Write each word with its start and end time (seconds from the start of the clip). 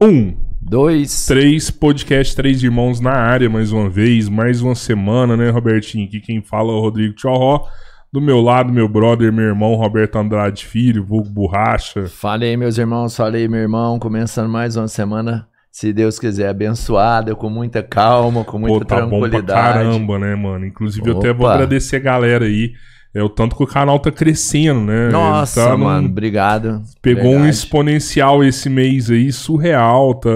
Um, 0.00 0.36
Dois. 0.60 1.24
três, 1.26 1.70
podcast 1.70 2.36
Três 2.36 2.62
Irmãos 2.62 3.00
na 3.00 3.12
área 3.12 3.48
mais 3.48 3.72
uma 3.72 3.88
vez, 3.88 4.28
mais 4.28 4.60
uma 4.60 4.74
semana, 4.74 5.36
né, 5.36 5.48
Robertinho? 5.48 6.06
Aqui 6.06 6.20
quem 6.20 6.42
fala 6.42 6.70
é 6.70 6.74
o 6.74 6.80
Rodrigo 6.80 7.14
Tchorró. 7.14 7.66
Do 8.12 8.20
meu 8.20 8.40
lado, 8.40 8.72
meu 8.72 8.88
brother, 8.88 9.32
meu 9.32 9.44
irmão, 9.46 9.74
Roberto 9.74 10.16
Andrade 10.16 10.64
Filho, 10.66 11.04
vulgo 11.04 11.30
Borracha. 11.30 12.06
Fala 12.08 12.44
aí, 12.44 12.56
meus 12.56 12.76
irmãos. 12.78 13.16
Fala 13.16 13.36
aí, 13.36 13.48
meu 13.48 13.60
irmão. 13.60 13.98
Começando 13.98 14.48
mais 14.50 14.76
uma 14.76 14.86
semana, 14.88 15.48
se 15.70 15.92
Deus 15.92 16.18
quiser, 16.18 16.48
abençoada, 16.48 17.34
com 17.34 17.48
muita 17.48 17.82
calma, 17.82 18.44
com 18.44 18.58
muita 18.58 18.78
Pô, 18.80 18.84
tá 18.84 18.96
bom 19.06 19.20
pra 19.20 19.28
tranquilidade. 19.30 19.78
caramba, 19.78 20.18
né, 20.18 20.34
mano? 20.34 20.66
Inclusive, 20.66 21.08
eu 21.08 21.18
até 21.18 21.32
vou 21.32 21.46
Opa. 21.46 21.54
agradecer 21.54 21.96
a 21.96 22.00
galera 22.00 22.44
aí. 22.44 22.72
É 23.16 23.22
o 23.22 23.28
tanto 23.28 23.56
que 23.56 23.62
o 23.62 23.66
canal 23.66 23.98
tá 23.98 24.10
crescendo, 24.10 24.80
né? 24.80 25.08
Nossa, 25.08 25.64
tá 25.64 25.76
num- 25.76 25.84
mano, 25.84 26.06
obrigado. 26.08 26.82
Pegou 27.00 27.28
um 27.30 27.42
Verdade. 27.42 27.50
exponencial 27.50 28.44
esse 28.44 28.68
mês 28.68 29.10
aí, 29.10 29.32
surreal, 29.32 30.14
tá 30.14 30.28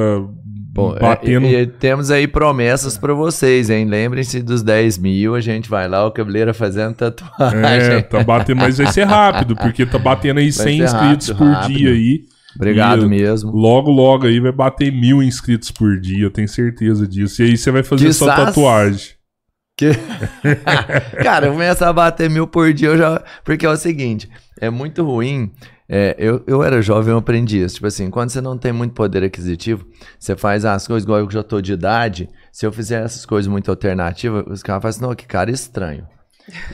Bom, 0.72 0.96
é, 0.96 1.00
batendo. 1.00 1.46
e- 1.46 1.54
e 1.56 1.66
temos 1.66 2.10
aí 2.10 2.26
promessas 2.26 2.96
pra 2.96 3.12
vocês, 3.12 3.68
hein? 3.68 3.84
Lembrem-se 3.84 4.40
dos 4.40 4.62
10 4.62 4.96
mil, 4.96 5.34
a 5.34 5.40
gente 5.40 5.68
vai 5.68 5.88
lá, 5.88 6.06
o 6.06 6.10
cabeleira 6.10 6.54
fazendo 6.54 6.94
tatuagem. 6.94 7.58
É, 7.62 8.00
tá 8.00 8.22
batendo, 8.24 8.58
mas 8.58 8.78
vai 8.78 8.86
ser 8.90 9.04
rápido, 9.04 9.54
porque 9.56 9.84
tá 9.84 9.98
batendo 9.98 10.38
aí 10.38 10.50
100 10.50 10.78
ser 10.78 10.84
inscritos 10.84 11.28
rápido, 11.28 11.36
por 11.38 11.48
rápido. 11.52 11.76
dia 11.78 11.90
aí. 11.90 12.20
Obrigado 12.56 13.04
E- 13.04 13.08
mesmo. 13.08 13.50
Logo, 13.52 13.90
logo 13.90 14.26
aí 14.26 14.40
vai 14.40 14.52
bater 14.52 14.90
mil 14.90 15.22
inscritos 15.22 15.70
por 15.70 16.00
dia, 16.00 16.24
eu 16.24 16.30
tenho 16.30 16.48
certeza 16.48 17.06
disso. 17.06 17.42
E 17.42 17.46
aí 17.46 17.56
você 17.56 17.70
vai 17.70 17.82
fazer 17.82 18.12
sua 18.12 18.30
Quizás- 18.30 18.46
tatuagem. 18.54 19.00
Que- 19.80 19.94
Cara, 21.24 21.50
começo 21.50 21.84
a 21.84 21.92
bater 21.92 22.28
mil 22.28 22.46
por 22.46 22.72
dia, 22.72 22.88
eu 22.88 22.98
já. 22.98 23.22
Porque 23.44 23.64
é 23.64 23.68
o 23.70 23.76
seguinte, 23.76 24.28
é 24.60 24.68
muito 24.68 25.02
ruim. 25.04 25.50
é, 25.88 26.14
eu, 26.18 26.42
eu 26.46 26.62
era 26.62 26.82
jovem, 26.82 27.12
eu 27.12 27.18
aprendi 27.18 27.62
isso. 27.62 27.76
Tipo 27.76 27.86
assim, 27.86 28.10
quando 28.10 28.30
você 28.30 28.40
não 28.40 28.58
tem 28.58 28.72
muito 28.72 28.92
poder 28.92 29.24
aquisitivo, 29.24 29.86
você 30.18 30.36
faz 30.36 30.64
as 30.64 30.86
coisas, 30.86 31.04
igual 31.04 31.20
eu 31.20 31.30
já 31.30 31.42
tô 31.42 31.60
de 31.60 31.72
idade. 31.72 32.28
Se 32.52 32.66
eu 32.66 32.72
fizer 32.72 33.02
essas 33.04 33.24
coisas 33.24 33.50
muito 33.50 33.70
alternativas, 33.70 34.44
os 34.48 34.62
caras 34.62 34.82
falam 34.82 34.90
assim, 34.90 35.00
não, 35.02 35.14
que 35.14 35.26
cara 35.26 35.50
estranho. 35.50 36.06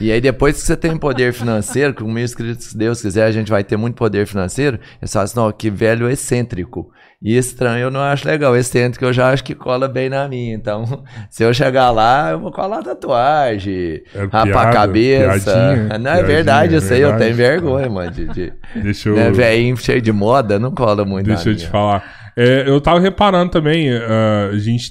E 0.00 0.11
aí, 0.12 0.21
depois 0.21 0.56
que 0.56 0.62
você 0.66 0.76
tem 0.76 0.97
poder 0.97 1.33
financeiro, 1.33 1.95
com 1.95 2.04
mil 2.04 2.25
inscritos, 2.25 2.66
se 2.66 2.78
Deus 2.78 3.00
quiser, 3.00 3.25
a 3.25 3.30
gente 3.33 3.50
vai 3.50 3.64
ter 3.64 3.76
muito 3.76 3.95
poder 3.97 4.26
financeiro. 4.26 4.78
Eles 5.00 5.12
falam 5.12 5.25
assim, 5.25 5.37
não, 5.38 5.52
que 5.52 5.71
velho 5.71 6.09
excêntrico. 6.09 6.90
E 7.23 7.35
estranho 7.37 7.85
eu 7.85 7.90
não 7.90 8.00
acho 8.00 8.28
legal. 8.28 8.54
Excêntrico 8.54 9.04
eu 9.04 9.12
já 9.12 9.30
acho 9.33 9.42
que 9.42 9.54
cola 9.54 9.88
bem 9.88 10.09
na 10.11 10.28
minha. 10.28 10.54
Então, 10.54 11.02
se 11.30 11.42
eu 11.42 11.52
chegar 11.54 11.90
lá, 11.90 12.30
eu 12.33 12.40
vou 12.40 12.52
colar 12.52 12.83
tatuagem, 12.83 14.02
É 14.14 14.23
rapar 14.25 14.45
piada, 14.45 14.68
a 14.68 14.73
cabeça. 14.73 15.52
piadinha, 15.52 15.88
não, 15.99 16.11
é 16.11 16.14
piadinha, 16.14 16.25
verdade, 16.26 16.75
eu 16.75 16.80
sei, 16.80 17.04
eu 17.04 17.16
tenho 17.16 17.35
vergonha, 17.35 17.88
mano. 17.88 18.11
De, 18.11 18.26
de, 18.28 18.52
Deixa 18.83 19.09
eu, 19.09 19.16
né, 19.16 19.30
velhinho 19.30 19.76
cheio 19.76 20.00
de 20.02 20.12
moda, 20.12 20.59
não 20.59 20.71
cola 20.73 21.04
muito 21.04 21.26
deixa 21.26 21.49
eu 21.49 21.54
te 21.56 21.61
minha. 21.61 21.71
falar. 21.71 22.04
É, 22.37 22.68
eu 22.68 22.78
tava 22.83 23.00
reparando 23.00 23.50
também, 23.50 23.90
ah, 23.90 24.50
a 24.52 24.59
gente 24.59 24.90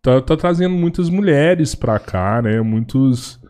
tá, 0.00 0.20
tá 0.20 0.36
trazendo 0.36 0.74
muitas 0.76 1.08
mulheres 1.10 1.74
pra 1.74 1.98
cá, 1.98 2.40
né? 2.40 2.60
Muitos. 2.60 3.41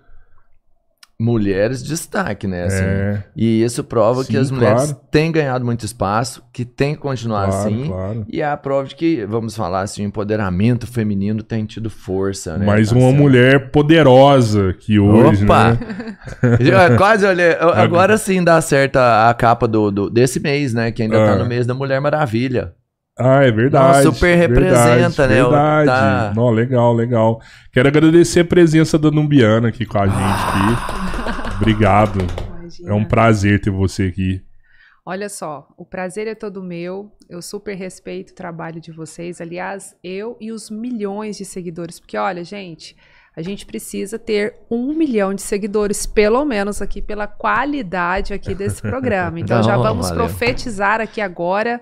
Mulheres 1.23 1.83
destaque, 1.85 2.47
né? 2.49 2.64
Assim, 2.64 2.83
É, 2.85 3.23
E 3.37 3.62
isso 3.62 3.85
prova 3.85 4.25
que 4.25 4.33
Sim, 4.33 4.38
as 4.38 4.50
mulheres 4.50 4.85
claro. 4.93 5.00
têm 5.11 5.31
ganhado 5.31 5.64
muito 5.64 5.85
espaço, 5.85 6.43
que 6.52 6.64
tem 6.64 6.95
que 6.95 7.00
continuar 7.00 7.47
claro, 7.49 7.61
assim. 7.67 7.85
claro. 7.87 8.26
E 8.29 8.41
é 8.41 8.45
a 8.50 8.57
prova 8.57 8.88
de 8.88 8.97
que, 8.97 9.25
vamos 9.25 9.55
falar 9.55 9.83
assim, 9.83 10.02
o 10.05 10.09
empoderamento 10.09 10.87
feminino 10.87 11.43
tem 11.43 11.64
tido 11.64 11.88
força, 11.88 12.59
né? 12.59 12.67
Mais 12.67 12.88
Tá 12.91 12.97
uma 12.97 13.11
sendo- 13.11 13.19
mulher 13.23 13.71
poderosa 13.71 14.71
aqui 14.71 14.99
hoje, 14.99 15.45
Opa! 15.45 15.71
né? 15.71 15.79
Quase 16.99 17.25
olhei. 17.26 17.52
eu- 17.61 17.71
Agora 17.71 18.17
sim 18.19 18.43
dá 18.43 18.61
certo 18.61 18.97
a, 18.97 19.33
capa 19.38 19.69
do, 19.69 19.91
do- 19.91 20.11
desse 20.11 20.41
mês, 20.41 20.75
né? 20.75 20.91
Que 20.91 21.02
ainda 21.02 21.17
tá 21.17 21.33
Ah. 21.33 21.37
no 21.37 21.47
mês 21.47 21.67
da 21.67 21.75
Mulher 21.75 22.00
Maravilha. 22.00 22.73
Ah, 23.19 23.45
é 23.45 23.52
verdade. 23.52 24.05
Não, 24.07 24.12
super 24.14 24.35
representa, 24.37 25.26
né? 25.29 25.35
Verdade. 25.43 25.87
Tá- 25.87 26.33
Não, 26.35 26.49
legal, 26.50 26.95
legal. 26.95 27.41
Quero 27.71 27.87
agradecer 27.88 28.41
a 28.41 28.45
presença 28.45 28.99
da 28.99 29.11
Numbiana 29.11 29.69
aqui 29.69 29.85
com 29.85 29.99
a 29.99 30.07
gente 30.07 30.17
aqui. 30.17 31.02
Obrigado. 31.57 32.19
Imagina. 32.59 32.91
É 32.91 32.93
um 32.95 33.05
prazer 33.05 33.61
ter 33.61 33.71
você 33.71 34.05
aqui. 34.05 34.43
Olha 35.05 35.29
só, 35.29 35.69
o 35.77 35.85
prazer 35.85 36.29
é 36.29 36.35
todo 36.35 36.63
meu. 36.63 37.11
Eu 37.29 37.43
super 37.43 37.77
respeito 37.77 38.31
o 38.31 38.35
trabalho 38.35 38.81
de 38.81 38.93
vocês. 38.93 39.41
Aliás, 39.41 39.97
eu 40.03 40.37
e 40.41 40.53
os 40.53 40.71
milhões 40.71 41.37
de 41.37 41.45
seguidores. 41.45 41.99
Porque, 41.99 42.17
olha, 42.17 42.45
gente, 42.45 42.97
a 43.37 43.43
gente 43.43 43.67
precisa 43.67 44.17
ter 44.19 44.55
um 44.71 44.95
milhão 44.95 45.35
de 45.35 45.43
seguidores, 45.43 46.07
pelo 46.07 46.45
menos 46.45 46.81
aqui, 46.81 47.03
pela 47.03 47.27
qualidade 47.27 48.33
aqui 48.33 48.55
desse 48.55 48.81
programa. 48.83 49.41
Então, 49.41 49.63
já 49.63 49.77
Não, 49.77 49.83
vamos 49.83 50.09
valeu. 50.09 50.25
profetizar 50.25 51.01
aqui 51.01 51.21
agora. 51.21 51.81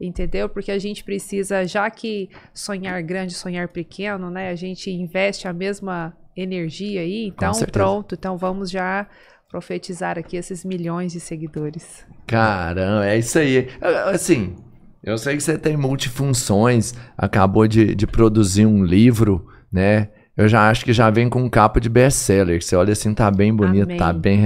Entendeu? 0.00 0.48
Porque 0.48 0.70
a 0.70 0.78
gente 0.78 1.02
precisa, 1.04 1.66
já 1.66 1.90
que 1.90 2.28
sonhar 2.52 3.02
grande, 3.02 3.32
sonhar 3.34 3.68
pequeno, 3.68 4.30
né? 4.30 4.50
A 4.50 4.54
gente 4.54 4.90
investe 4.90 5.48
a 5.48 5.52
mesma 5.54 6.14
energia 6.36 7.00
aí. 7.00 7.26
Então, 7.26 7.52
pronto. 7.72 8.14
Então, 8.14 8.36
vamos 8.36 8.70
já 8.70 9.06
profetizar 9.48 10.18
aqui 10.18 10.36
esses 10.36 10.64
milhões 10.64 11.12
de 11.12 11.20
seguidores. 11.20 12.04
Caramba, 12.26 13.06
é 13.06 13.18
isso 13.18 13.38
aí. 13.38 13.68
Assim, 14.12 14.56
eu 15.02 15.16
sei 15.16 15.36
que 15.36 15.42
você 15.42 15.56
tem 15.56 15.76
multifunções, 15.76 16.92
acabou 17.16 17.66
de, 17.66 17.94
de 17.94 18.06
produzir 18.06 18.66
um 18.66 18.84
livro, 18.84 19.46
né? 19.72 20.08
Eu 20.36 20.48
já 20.48 20.68
acho 20.68 20.84
que 20.84 20.92
já 20.92 21.08
vem 21.08 21.30
com 21.30 21.48
capa 21.48 21.80
de 21.80 21.88
best-seller. 21.88 22.62
Você 22.62 22.76
olha 22.76 22.92
assim, 22.92 23.14
tá 23.14 23.30
bem 23.30 23.54
bonito, 23.54 23.84
Amém. 23.84 23.96
tá 23.96 24.12
bem 24.12 24.42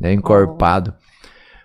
né, 0.00 0.12
encorpado. 0.12 0.92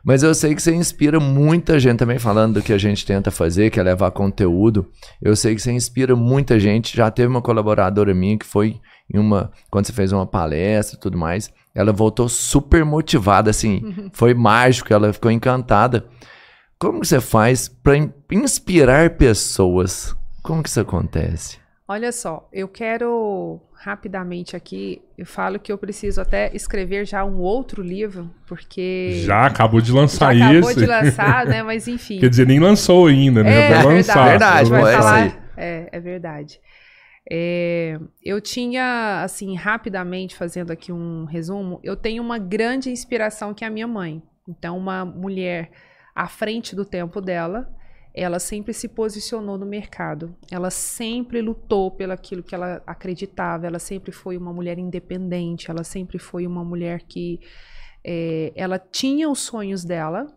Mas 0.04 0.22
eu 0.22 0.36
sei 0.36 0.54
que 0.54 0.62
você 0.62 0.76
inspira 0.76 1.18
muita 1.20 1.80
gente 1.80 2.00
também, 2.00 2.20
falando 2.20 2.56
do 2.56 2.62
que 2.62 2.74
a 2.74 2.78
gente 2.78 3.06
tenta 3.06 3.32
fazer, 3.32 3.70
que 3.70 3.80
é 3.80 3.84
levar 3.84 4.12
conteúdo. 4.12 4.86
Eu 5.22 5.34
sei 5.34 5.56
que 5.56 5.62
você 5.62 5.72
inspira 5.72 6.14
muita 6.14 6.60
gente. 6.60 6.98
Já 6.98 7.10
teve 7.10 7.30
uma 7.30 7.42
colaboradora 7.42 8.14
minha 8.14 8.38
que 8.38 8.46
foi 8.46 8.82
em 9.14 9.18
uma. 9.18 9.52
Quando 9.72 9.86
você 9.86 9.94
fez 9.94 10.12
uma 10.12 10.28
palestra 10.28 10.98
e 10.98 11.00
tudo 11.00 11.18
mais, 11.18 11.54
ela 11.74 11.94
voltou 11.94 12.28
super 12.28 12.84
motivada, 12.84 13.50
assim. 13.50 14.10
Foi 14.12 14.34
mágico, 14.34 14.94
ela 14.94 15.14
ficou 15.14 15.32
encantada. 15.32 16.06
Como 16.78 17.00
que 17.00 17.08
você 17.08 17.22
faz 17.22 17.70
para 17.70 17.96
inspirar 18.30 19.12
pessoas? 19.12 20.16
Como 20.42 20.62
que 20.62 20.68
isso 20.68 20.82
acontece? 20.82 21.58
Olha 21.88 22.12
só, 22.12 22.48
eu 22.52 22.68
quero 22.68 23.62
rapidamente 23.84 24.56
aqui, 24.56 25.02
eu 25.18 25.26
falo 25.26 25.60
que 25.60 25.72
eu 25.72 25.78
preciso 25.78 26.22
até 26.22 26.50
escrever 26.56 27.06
já 27.06 27.26
um 27.26 27.40
outro 27.40 27.82
livro, 27.84 28.34
porque 28.48 29.22
Já 29.26 29.46
acabou 29.46 29.82
de 29.82 29.92
já 29.92 29.96
lançar 30.00 30.34
acabou 30.36 30.70
isso. 30.72 30.80
de 30.80 30.86
lançar, 30.86 31.46
né? 31.46 31.62
Mas 31.62 31.88
enfim. 31.88 32.20
Quer 32.20 32.30
dizer, 32.30 32.48
nem 32.48 32.60
lançou 32.60 33.08
ainda, 33.08 33.44
né? 33.44 33.52
é, 33.52 33.70
Já 33.70 33.84
vai 33.84 33.96
lançar. 33.96 34.30
Verdade, 34.30 34.70
vai 34.70 34.82
é 34.94 34.98
falar- 34.98 35.16
aí. 35.24 35.34
É, 35.58 35.90
é 35.92 36.00
verdade. 36.00 36.60
É, 37.30 38.00
eu 38.24 38.40
tinha, 38.42 39.22
assim, 39.24 39.56
rapidamente 39.56 40.36
fazendo 40.36 40.72
aqui 40.72 40.92
um 40.92 41.26
resumo, 41.26 41.80
eu 41.84 41.96
tenho 41.96 42.24
uma 42.24 42.38
grande 42.38 42.90
inspiração 42.90 43.54
que 43.54 43.64
é 43.64 43.68
a 43.68 43.72
minha 43.72 43.88
mãe. 43.88 44.22
Então, 44.48 44.78
uma 44.78 45.04
mulher 45.06 45.72
à 46.16 46.28
frente 46.28 46.76
do 46.76 46.86
tempo 46.86 47.20
dela, 47.22 47.70
ela 48.14 48.38
sempre 48.38 48.74
se 48.74 48.88
posicionou 48.88 49.58
no 49.58 49.66
mercado. 49.66 50.36
Ela 50.52 50.70
sempre 50.70 51.42
lutou 51.42 51.90
pelo 51.90 52.14
aquilo 52.14 52.44
que 52.44 52.54
ela 52.54 52.84
acreditava. 52.86 53.66
Ela 53.66 53.80
sempre 53.80 54.12
foi 54.12 54.38
uma 54.38 54.54
mulher 54.54 54.78
independente. 54.78 55.72
Ela 55.72 55.84
sempre 55.84 56.20
foi 56.20 56.46
uma 56.46 56.64
mulher 56.64 57.02
que 57.02 57.40
é, 58.04 58.54
ela 58.56 58.78
tinha 58.78 59.28
os 59.28 59.40
sonhos 59.40 59.84
dela. 59.84 60.28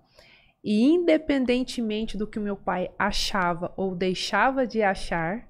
E 0.64 0.84
independentemente 0.84 2.16
do 2.16 2.26
que 2.26 2.38
o 2.38 2.42
meu 2.42 2.56
pai 2.56 2.90
achava 2.98 3.72
ou 3.76 3.94
deixava 3.94 4.66
de 4.66 4.82
achar, 4.82 5.46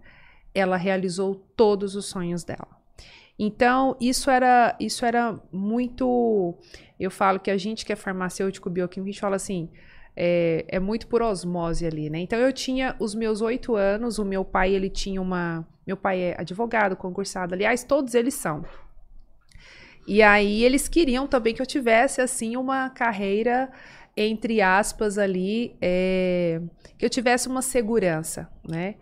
ela 0.53 0.77
realizou 0.77 1.35
todos 1.57 1.95
os 1.95 2.07
sonhos 2.07 2.43
dela. 2.43 2.77
Então, 3.39 3.97
isso 4.01 4.31
era, 4.31 4.75
isso 4.81 5.05
era 5.05 5.39
muito. 5.53 6.59
Eu 6.99 7.11
falo 7.11 7.39
que 7.39 7.51
a 7.51 7.57
gente 7.57 7.85
que 7.85 7.93
é 7.93 7.97
farmacêutico 7.97 8.71
bioquímico, 8.71 9.09
a 9.09 9.13
gente 9.13 9.21
fala 9.21 9.37
assim, 9.37 9.71
é, 10.17 10.65
é 10.69 10.81
muito 10.81 11.07
por 11.07 11.21
osmose 11.21 11.87
ali, 11.87 12.09
né? 12.09 12.19
Então, 12.19 12.39
eu 12.39 12.53
tinha 12.53 12.97
os 12.99 13.15
meus 13.15 13.43
oito 13.43 13.77
anos, 13.77 14.19
o 14.19 14.25
meu 14.25 14.45
pai, 14.45 14.73
ele 14.75 14.89
tinha 14.89 15.21
uma. 15.21 15.67
Meu 15.87 15.97
pai 15.97 16.21
é 16.21 16.37
advogado, 16.41 16.97
concursado, 16.97 17.55
aliás, 17.55 17.85
todos 17.85 18.15
eles 18.15 18.35
são. 18.35 18.65
E 20.07 20.23
aí, 20.23 20.65
eles 20.65 20.89
queriam 20.89 21.27
também 21.27 21.55
que 21.55 21.61
eu 21.61 21.67
tivesse, 21.67 22.21
assim, 22.21 22.57
uma 22.57 22.89
carreira, 22.89 23.71
entre 24.17 24.63
aspas, 24.63 25.19
ali, 25.19 25.77
é, 25.83 26.63
que 26.97 27.05
eu 27.05 27.11
tivesse 27.11 27.49
uma 27.49 27.61
segurança, 27.61 28.49
né? 28.67 28.95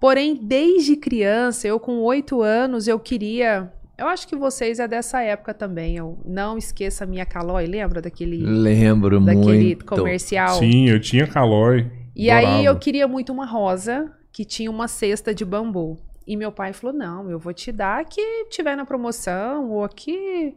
Porém, 0.00 0.34
desde 0.34 0.96
criança, 0.96 1.66
eu 1.66 1.80
com 1.80 1.98
oito 2.02 2.42
anos, 2.42 2.86
eu 2.86 3.00
queria. 3.00 3.72
Eu 3.96 4.08
acho 4.08 4.26
que 4.26 4.34
vocês 4.34 4.80
é 4.80 4.88
dessa 4.88 5.22
época 5.22 5.54
também. 5.54 5.96
Eu 5.96 6.18
não 6.24 6.58
esqueça 6.58 7.04
a 7.04 7.06
minha 7.06 7.24
Calói, 7.24 7.66
lembra 7.66 8.00
daquele, 8.02 8.38
Lembro 8.44 9.20
daquele 9.20 9.66
muito. 9.76 9.84
comercial? 9.84 10.58
Sim, 10.58 10.88
eu 10.88 11.00
tinha 11.00 11.26
calói. 11.26 11.90
E 12.14 12.30
aí 12.30 12.44
eu 12.44 12.50
Adorava. 12.50 12.78
queria 12.78 13.06
muito 13.08 13.32
uma 13.32 13.46
rosa 13.46 14.12
que 14.32 14.44
tinha 14.44 14.70
uma 14.70 14.88
cesta 14.88 15.34
de 15.34 15.44
bambu. 15.44 15.96
E 16.26 16.36
meu 16.36 16.50
pai 16.50 16.72
falou: 16.72 16.96
"Não, 16.96 17.30
eu 17.30 17.38
vou 17.38 17.52
te 17.52 17.70
dar 17.70 18.00
a 18.00 18.04
que 18.04 18.46
tiver 18.46 18.76
na 18.76 18.84
promoção 18.84 19.70
ou 19.70 19.84
aqui 19.84 20.56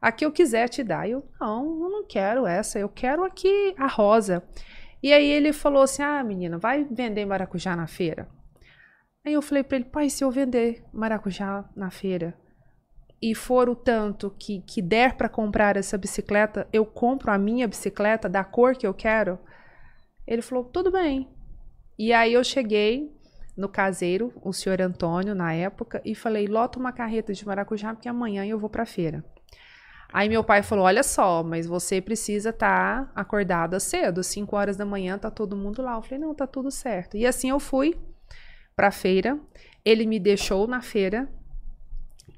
a 0.00 0.12
que 0.12 0.24
eu 0.24 0.32
quiser 0.32 0.68
te 0.68 0.82
dar". 0.82 1.08
Eu: 1.08 1.24
"Não, 1.40 1.64
eu 1.84 1.90
não 1.90 2.04
quero 2.06 2.46
essa, 2.46 2.78
eu 2.78 2.88
quero 2.88 3.24
aqui 3.24 3.74
a 3.78 3.86
rosa". 3.86 4.42
E 5.02 5.12
aí 5.12 5.26
ele 5.26 5.52
falou 5.52 5.82
assim: 5.82 6.02
Ah, 6.02 6.22
menina, 6.24 6.58
vai 6.58 6.84
vender 6.84 7.24
maracujá 7.24 7.74
na 7.76 7.86
feira. 7.86 8.28
Aí 9.24 9.32
eu 9.32 9.40
falei 9.42 9.62
para 9.62 9.76
ele: 9.76 9.84
Pai, 9.86 10.10
se 10.10 10.22
eu 10.24 10.30
vender 10.30 10.82
maracujá 10.92 11.64
na 11.76 11.90
feira 11.90 12.34
e 13.24 13.34
for 13.34 13.70
o 13.70 13.74
tanto 13.74 14.34
que, 14.38 14.60
que 14.60 14.82
der 14.82 15.16
para 15.16 15.30
comprar 15.30 15.78
essa 15.78 15.96
bicicleta, 15.96 16.68
eu 16.70 16.84
compro 16.84 17.30
a 17.30 17.38
minha 17.38 17.66
bicicleta 17.66 18.28
da 18.28 18.44
cor 18.44 18.76
que 18.76 18.86
eu 18.86 18.92
quero? 18.92 19.38
Ele 20.26 20.42
falou: 20.42 20.62
Tudo 20.62 20.92
bem. 20.92 21.26
E 21.98 22.12
aí 22.12 22.34
eu 22.34 22.44
cheguei 22.44 23.10
no 23.56 23.66
caseiro, 23.66 24.30
o 24.42 24.52
senhor 24.52 24.78
Antônio, 24.82 25.34
na 25.34 25.54
época, 25.54 26.02
e 26.04 26.14
falei: 26.14 26.46
Lota 26.46 26.78
uma 26.78 26.92
carreta 26.92 27.32
de 27.32 27.46
maracujá, 27.46 27.94
porque 27.94 28.10
amanhã 28.10 28.44
eu 28.44 28.58
vou 28.58 28.68
para 28.68 28.84
feira. 28.84 29.24
Aí 30.12 30.28
meu 30.28 30.44
pai 30.44 30.62
falou: 30.62 30.84
Olha 30.84 31.02
só, 31.02 31.42
mas 31.42 31.66
você 31.66 32.02
precisa 32.02 32.50
estar 32.50 33.06
tá 33.06 33.12
acordada 33.18 33.80
cedo, 33.80 34.22
5 34.22 34.54
horas 34.54 34.76
da 34.76 34.84
manhã, 34.84 35.16
tá 35.16 35.30
todo 35.30 35.56
mundo 35.56 35.80
lá. 35.80 35.94
Eu 35.94 36.02
falei: 36.02 36.18
Não, 36.18 36.34
tá 36.34 36.46
tudo 36.46 36.70
certo. 36.70 37.16
E 37.16 37.26
assim 37.26 37.48
eu 37.48 37.58
fui 37.58 37.96
pra 38.76 38.90
feira. 38.90 39.40
Ele 39.82 40.04
me 40.04 40.20
deixou 40.20 40.66
na 40.66 40.82
feira. 40.82 41.26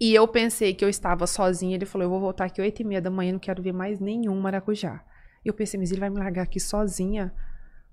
E 0.00 0.14
eu 0.14 0.28
pensei 0.28 0.74
que 0.74 0.84
eu 0.84 0.88
estava 0.88 1.26
sozinha. 1.26 1.74
Ele 1.74 1.86
falou: 1.86 2.06
Eu 2.06 2.10
vou 2.10 2.20
voltar 2.20 2.46
aqui 2.46 2.60
8 2.60 2.82
e 2.82 2.84
meia 2.84 3.00
da 3.00 3.10
manhã, 3.10 3.32
não 3.32 3.38
quero 3.38 3.62
ver 3.62 3.72
mais 3.72 3.98
nenhum 4.00 4.38
maracujá. 4.40 5.02
E 5.44 5.48
eu 5.48 5.54
pensei: 5.54 5.78
Mas 5.78 5.90
ele 5.90 6.00
vai 6.00 6.10
me 6.10 6.18
largar 6.18 6.42
aqui 6.42 6.60
sozinha? 6.60 7.32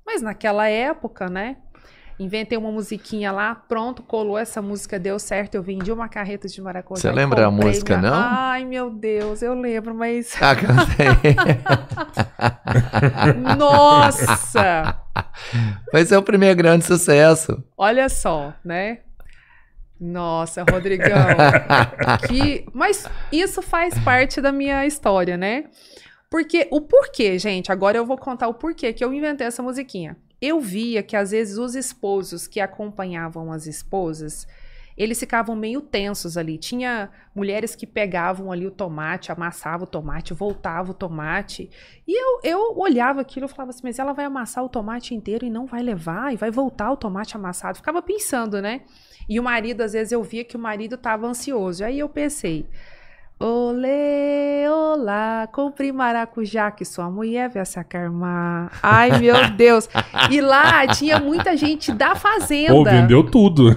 Mas 0.05 0.21
naquela 0.21 0.67
época, 0.67 1.29
né? 1.29 1.57
Inventei 2.19 2.57
uma 2.57 2.71
musiquinha 2.71 3.31
lá, 3.31 3.55
pronto, 3.55 4.03
colou 4.03 4.37
essa 4.37 4.61
música, 4.61 4.99
deu 4.99 5.17
certo. 5.17 5.55
Eu 5.55 5.63
vendi 5.63 5.91
uma 5.91 6.07
carreta 6.07 6.47
de 6.47 6.61
maracujá. 6.61 7.01
Você 7.01 7.11
lembra 7.11 7.47
a 7.47 7.51
música, 7.51 7.97
minha... 7.97 8.11
não? 8.11 8.17
Ai, 8.17 8.63
meu 8.65 8.91
Deus, 8.91 9.41
eu 9.41 9.53
lembro, 9.53 9.95
mas. 9.95 10.33
Ah. 10.41 10.53
Nossa! 13.57 14.99
Foi 15.89 16.05
seu 16.05 16.21
primeiro 16.21 16.55
grande 16.55 16.85
sucesso. 16.85 17.63
Olha 17.77 18.07
só, 18.09 18.53
né? 18.63 18.99
Nossa, 20.03 20.65
Rodrigão. 20.69 21.27
que... 22.27 22.65
Mas 22.73 23.05
isso 23.31 23.61
faz 23.61 23.97
parte 23.99 24.41
da 24.41 24.51
minha 24.51 24.85
história, 24.85 25.37
né? 25.37 25.65
Porque 26.29 26.67
o 26.71 26.81
porquê, 26.81 27.37
gente, 27.39 27.71
agora 27.71 27.97
eu 27.97 28.05
vou 28.05 28.17
contar 28.17 28.47
o 28.47 28.53
porquê 28.53 28.91
que 28.91 29.03
eu 29.03 29.13
inventei 29.13 29.47
essa 29.47 29.63
musiquinha 29.63 30.17
eu 30.43 30.59
via 30.59 31.01
que 31.01 31.15
às 31.15 31.31
vezes 31.31 31.57
os 31.57 31.73
esposos 31.73 32.47
que 32.47 32.59
acompanhavam 32.59 33.49
as 33.49 33.65
esposas, 33.65 34.45
eles 34.97 35.19
ficavam 35.19 35.55
meio 35.55 35.81
tensos 35.81 36.37
ali. 36.37 36.57
Tinha 36.57 37.09
mulheres 37.35 37.75
que 37.75 37.85
pegavam 37.87 38.51
ali 38.51 38.65
o 38.65 38.71
tomate, 38.71 39.31
amassavam 39.31 39.85
o 39.85 39.89
tomate, 39.89 40.33
voltava 40.33 40.91
o 40.91 40.93
tomate. 40.93 41.69
E 42.07 42.21
eu, 42.21 42.39
eu 42.43 42.77
olhava 42.77 43.21
aquilo 43.21 43.45
e 43.45 43.49
falava 43.49 43.71
assim, 43.71 43.81
mas 43.83 43.99
ela 43.99 44.13
vai 44.13 44.25
amassar 44.25 44.63
o 44.63 44.69
tomate 44.69 45.15
inteiro 45.15 45.45
e 45.45 45.49
não 45.49 45.65
vai 45.65 45.81
levar, 45.81 46.33
e 46.33 46.37
vai 46.37 46.51
voltar 46.51 46.91
o 46.91 46.97
tomate 46.97 47.35
amassado. 47.35 47.77
Ficava 47.77 48.01
pensando, 48.01 48.61
né? 48.61 48.81
E 49.27 49.39
o 49.39 49.43
marido, 49.43 49.81
às 49.81 49.93
vezes 49.93 50.11
eu 50.11 50.21
via 50.23 50.43
que 50.43 50.55
o 50.55 50.59
marido 50.59 50.95
estava 50.95 51.25
ansioso. 51.27 51.83
Aí 51.83 51.99
eu 51.99 52.09
pensei, 52.09 52.67
Olê, 53.39 53.89
olá, 55.43 55.47
compre 55.47 55.91
maracujá 55.91 56.71
que 56.71 56.85
sua 56.85 57.09
mulher 57.09 57.49
vai 57.49 57.65
se 57.65 57.79
acalmar. 57.79 58.71
Ai, 58.81 59.19
meu 59.19 59.49
Deus. 59.51 59.87
E 60.31 60.41
lá 60.41 60.87
tinha 60.87 61.19
muita 61.19 61.55
gente 61.55 61.91
da 61.91 62.15
fazenda. 62.15 62.73
Pô, 62.73 62.83
vendeu 62.83 63.23
tudo. 63.23 63.69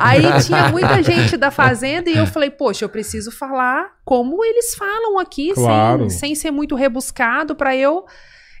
Aí 0.00 0.22
tinha 0.42 0.68
muita 0.68 1.02
gente 1.02 1.36
da 1.36 1.50
fazenda 1.50 2.08
e 2.10 2.16
eu 2.16 2.26
falei, 2.26 2.50
poxa, 2.50 2.84
eu 2.84 2.88
preciso 2.88 3.30
falar 3.30 3.92
como 4.04 4.44
eles 4.44 4.74
falam 4.74 5.18
aqui, 5.18 5.52
claro. 5.54 6.08
sem, 6.08 6.18
sem 6.18 6.34
ser 6.34 6.50
muito 6.50 6.74
rebuscado 6.74 7.54
para 7.54 7.76
eu... 7.76 8.04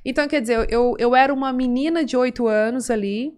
Então, 0.04 0.26
quer 0.26 0.40
dizer, 0.40 0.66
eu, 0.68 0.96
eu 0.98 1.14
era 1.14 1.32
uma 1.32 1.52
menina 1.52 2.04
de 2.04 2.16
oito 2.16 2.48
anos 2.48 2.90
ali 2.90 3.34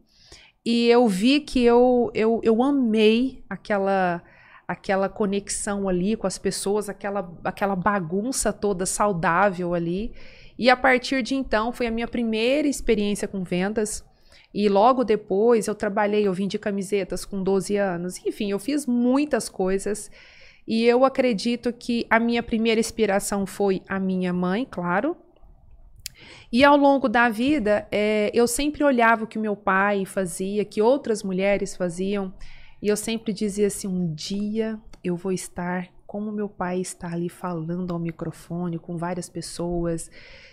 e 0.64 0.88
eu 0.88 1.06
vi 1.06 1.40
que 1.40 1.62
eu, 1.62 2.10
eu, 2.14 2.40
eu 2.42 2.62
amei 2.62 3.44
aquela 3.50 4.22
aquela 4.66 5.08
conexão 5.08 5.88
ali 5.88 6.16
com 6.16 6.26
as 6.26 6.38
pessoas, 6.38 6.88
aquela, 6.88 7.32
aquela 7.44 7.76
bagunça 7.76 8.52
toda 8.52 8.86
saudável 8.86 9.74
ali. 9.74 10.12
E 10.58 10.70
a 10.70 10.76
partir 10.76 11.22
de 11.22 11.34
então 11.34 11.72
foi 11.72 11.86
a 11.86 11.90
minha 11.90 12.08
primeira 12.08 12.68
experiência 12.68 13.28
com 13.28 13.42
vendas. 13.42 14.04
E 14.52 14.68
logo 14.68 15.02
depois 15.02 15.66
eu 15.66 15.74
trabalhei, 15.74 16.26
eu 16.26 16.32
vendi 16.32 16.58
camisetas 16.58 17.24
com 17.24 17.42
12 17.42 17.76
anos. 17.76 18.24
Enfim, 18.24 18.50
eu 18.50 18.58
fiz 18.58 18.86
muitas 18.86 19.48
coisas. 19.48 20.10
E 20.66 20.84
eu 20.84 21.04
acredito 21.04 21.72
que 21.72 22.06
a 22.08 22.18
minha 22.18 22.42
primeira 22.42 22.80
inspiração 22.80 23.46
foi 23.46 23.82
a 23.88 23.98
minha 23.98 24.32
mãe, 24.32 24.66
claro. 24.70 25.16
E 26.52 26.64
ao 26.64 26.76
longo 26.76 27.08
da 27.08 27.28
vida, 27.28 27.86
é, 27.90 28.30
eu 28.32 28.46
sempre 28.46 28.84
olhava 28.84 29.24
o 29.24 29.26
que 29.26 29.38
meu 29.38 29.56
pai 29.56 30.04
fazia, 30.06 30.64
que 30.64 30.80
outras 30.80 31.22
mulheres 31.22 31.76
faziam. 31.76 32.32
E 32.84 32.88
eu 32.88 32.98
sempre 32.98 33.32
dizia 33.32 33.68
assim: 33.68 33.88
um 33.88 34.12
dia 34.12 34.78
eu 35.02 35.16
vou 35.16 35.32
estar 35.32 35.88
como 36.06 36.30
meu 36.30 36.50
pai 36.50 36.80
está 36.80 37.10
ali 37.10 37.30
falando 37.30 37.94
ao 37.94 37.98
microfone 37.98 38.78
com 38.78 38.98
várias 38.98 39.26
pessoas, 39.26 40.10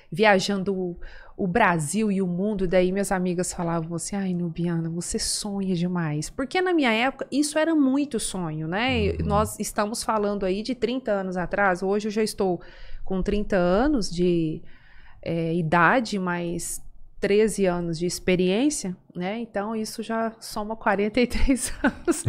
viajando 0.10 0.74
o, 0.74 0.98
o 1.36 1.46
Brasil 1.46 2.10
e 2.10 2.22
o 2.22 2.26
mundo. 2.26 2.70
Daí 2.70 2.89
minhas 2.89 3.12
amigas 3.12 3.52
falavam 3.52 3.96
assim: 3.98 4.15
ai, 4.15 4.34
Nubiana, 4.34 4.89
você 4.89 5.20
sonha 5.20 5.76
demais. 5.76 6.30
Porque 6.30 6.62
na 6.62 6.74
minha 6.74 6.94
época 6.94 7.28
isso 7.30 7.60
era 7.60 7.76
muito 7.76 8.17
sonho, 8.17 8.65
né? 8.65 9.10
Uhum. 9.10 9.26
Nós 9.26 9.60
estamos 9.60 10.02
falando 10.02 10.46
aí 10.46 10.63
de 10.63 10.74
30 10.74 11.12
anos 11.12 11.36
atrás, 11.36 11.84
hoje 11.84 12.08
eu 12.08 12.12
já 12.13 12.24
estou 12.24 12.62
com 13.04 13.22
30 13.22 13.58
anos 13.58 14.10
de 14.10 14.62
é, 15.22 15.54
idade, 15.54 16.17
mas 16.17 16.82
13 17.21 17.67
anos 17.67 17.99
de 17.99 18.07
experiência, 18.07 18.97
né? 19.15 19.39
Então 19.39 19.75
isso 19.75 20.01
já 20.01 20.34
soma 20.39 20.75
43 20.75 21.71
anos. 21.84 22.23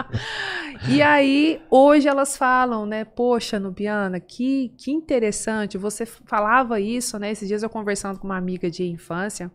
e 0.88 1.02
aí, 1.02 1.60
hoje 1.70 2.08
elas 2.08 2.34
falam, 2.34 2.86
né? 2.86 3.04
Poxa, 3.04 3.60
Nubiana, 3.60 4.18
que, 4.18 4.70
que 4.78 4.90
interessante. 4.90 5.76
Você 5.76 6.06
falava 6.06 6.80
isso, 6.80 7.18
né? 7.18 7.30
Esses 7.30 7.46
dias 7.46 7.62
eu 7.62 7.68
conversando 7.68 8.18
com 8.18 8.26
uma 8.26 8.38
amiga 8.38 8.70
de 8.70 8.84
infância. 8.84 9.52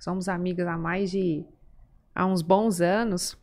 Somos 0.00 0.28
amigas 0.28 0.66
há 0.66 0.76
mais 0.76 1.08
de 1.08 1.46
há 2.12 2.26
uns 2.26 2.42
bons 2.42 2.80
anos. 2.80 3.38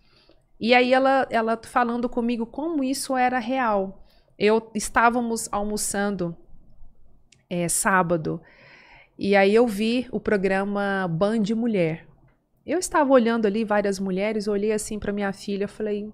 E 0.60 0.74
aí 0.74 0.94
ela 0.94 1.26
ela 1.32 1.58
falando 1.64 2.10
comigo 2.10 2.46
como 2.46 2.84
isso 2.84 3.16
era 3.16 3.40
real. 3.40 4.06
Eu 4.38 4.70
estávamos 4.76 5.48
almoçando 5.54 6.36
é, 7.50 7.70
sábado 7.70 8.42
e 9.22 9.36
aí 9.36 9.54
eu 9.54 9.68
vi 9.68 10.08
o 10.14 10.20
programa 10.20 11.06
Band 11.10 11.44
Mulher. 11.54 12.08
Eu 12.66 12.80
estava 12.80 13.12
olhando 13.12 13.46
ali 13.46 13.66
várias 13.66 14.00
mulheres, 14.00 14.48
olhei 14.48 14.72
assim 14.72 14.98
para 14.98 15.12
minha 15.12 15.34
filha, 15.34 15.68
falei: 15.68 16.10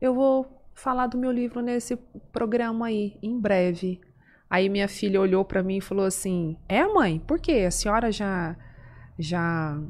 "Eu 0.00 0.14
vou 0.14 0.46
falar 0.72 1.08
do 1.08 1.18
meu 1.18 1.32
livro 1.32 1.60
nesse 1.60 1.96
programa 2.30 2.86
aí 2.86 3.18
em 3.20 3.36
breve". 3.36 4.00
Aí 4.48 4.68
minha 4.68 4.86
filha 4.86 5.20
olhou 5.20 5.44
para 5.44 5.60
mim 5.60 5.78
e 5.78 5.80
falou 5.80 6.04
assim: 6.04 6.56
"É, 6.68 6.86
mãe? 6.86 7.18
Por 7.18 7.40
quê? 7.40 7.64
A 7.66 7.70
senhora 7.72 8.12
já 8.12 8.56
já 9.18 9.82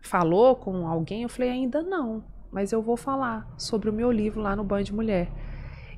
falou 0.00 0.56
com 0.56 0.88
alguém?" 0.88 1.22
Eu 1.22 1.28
falei: 1.28 1.50
"Ainda 1.50 1.82
não, 1.82 2.24
mas 2.50 2.72
eu 2.72 2.82
vou 2.82 2.96
falar 2.96 3.48
sobre 3.56 3.88
o 3.88 3.92
meu 3.92 4.10
livro 4.10 4.40
lá 4.40 4.56
no 4.56 4.64
Band 4.64 4.86
Mulher". 4.92 5.30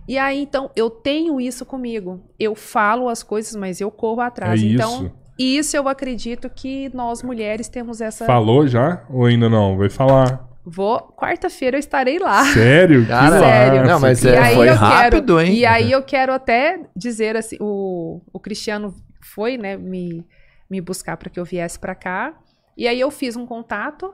E 0.07 0.18
aí 0.18 0.42
então 0.42 0.70
eu 0.77 0.90
tenho 0.90 1.40
isso 1.40 1.64
comigo. 1.64 2.20
Eu 2.38 2.55
falo 2.55 3.09
as 3.09 3.22
coisas, 3.22 3.57
mas 3.57 3.81
eu 3.81 3.90
corro 3.90 4.20
atrás. 4.20 4.62
É 4.62 4.66
então 4.66 5.07
isso. 5.07 5.17
E 5.38 5.57
isso 5.57 5.77
eu 5.77 5.87
acredito 5.87 6.51
que 6.51 6.90
nós 6.92 7.22
mulheres 7.22 7.68
temos 7.68 8.01
essa. 8.01 8.27
Falou 8.27 8.66
já? 8.66 9.05
Ou 9.09 9.27
ainda 9.27 9.48
não? 9.48 9.77
Vai 9.77 9.88
falar. 9.88 10.48
Vou. 10.64 11.01
Quarta-feira 11.16 11.77
eu 11.77 11.79
estarei 11.79 12.18
lá. 12.18 12.44
Sério? 12.53 13.07
Cara, 13.07 13.38
Sério. 13.38 13.85
Não, 13.87 14.01
mas 14.01 14.24
é, 14.24 14.55
foi 14.55 14.68
rápido, 14.68 15.37
quero, 15.37 15.40
hein? 15.40 15.55
E 15.55 15.64
aí 15.64 15.92
eu 15.92 16.03
quero 16.03 16.33
até 16.33 16.81
dizer 16.94 17.37
assim: 17.37 17.57
o, 17.61 18.20
o 18.33 18.40
Cristiano 18.40 18.94
foi, 19.20 19.57
né, 19.57 19.77
me, 19.77 20.27
me 20.68 20.81
buscar 20.81 21.16
para 21.16 21.31
que 21.31 21.38
eu 21.38 21.44
viesse 21.44 21.79
para 21.79 21.94
cá. 21.94 22.35
E 22.77 22.87
aí 22.87 22.98
eu 22.98 23.11
fiz 23.11 23.37
um 23.37 23.46
contato, 23.46 24.12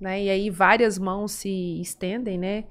né? 0.00 0.24
E 0.24 0.28
aí 0.28 0.50
várias 0.50 0.98
mãos 0.98 1.32
se 1.32 1.80
estendem, 1.80 2.36
né? 2.36 2.64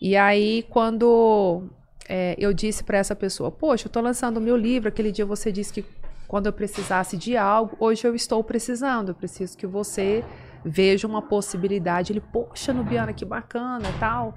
E 0.00 0.16
aí 0.16 0.64
quando 0.68 1.68
é, 2.08 2.34
eu 2.38 2.52
disse 2.52 2.82
para 2.82 2.98
essa 2.98 3.14
pessoa: 3.14 3.50
Poxa, 3.50 3.86
eu 3.86 3.92
tô 3.92 4.00
lançando 4.00 4.38
o 4.38 4.40
meu 4.40 4.56
livro. 4.56 4.88
Aquele 4.88 5.12
dia 5.12 5.24
você 5.24 5.52
disse 5.52 5.72
que 5.72 5.84
quando 6.28 6.46
eu 6.46 6.52
precisasse 6.52 7.16
de 7.16 7.38
algo, 7.38 7.74
hoje 7.80 8.06
eu 8.06 8.14
estou 8.14 8.44
precisando, 8.44 9.08
eu 9.08 9.14
preciso 9.14 9.56
que 9.56 9.66
você 9.66 10.22
veja 10.62 11.06
uma 11.06 11.22
possibilidade. 11.22 12.12
Ele, 12.12 12.20
poxa, 12.20 12.70
Nubiana, 12.70 13.14
que 13.14 13.24
bacana, 13.24 13.88
tal. 13.98 14.36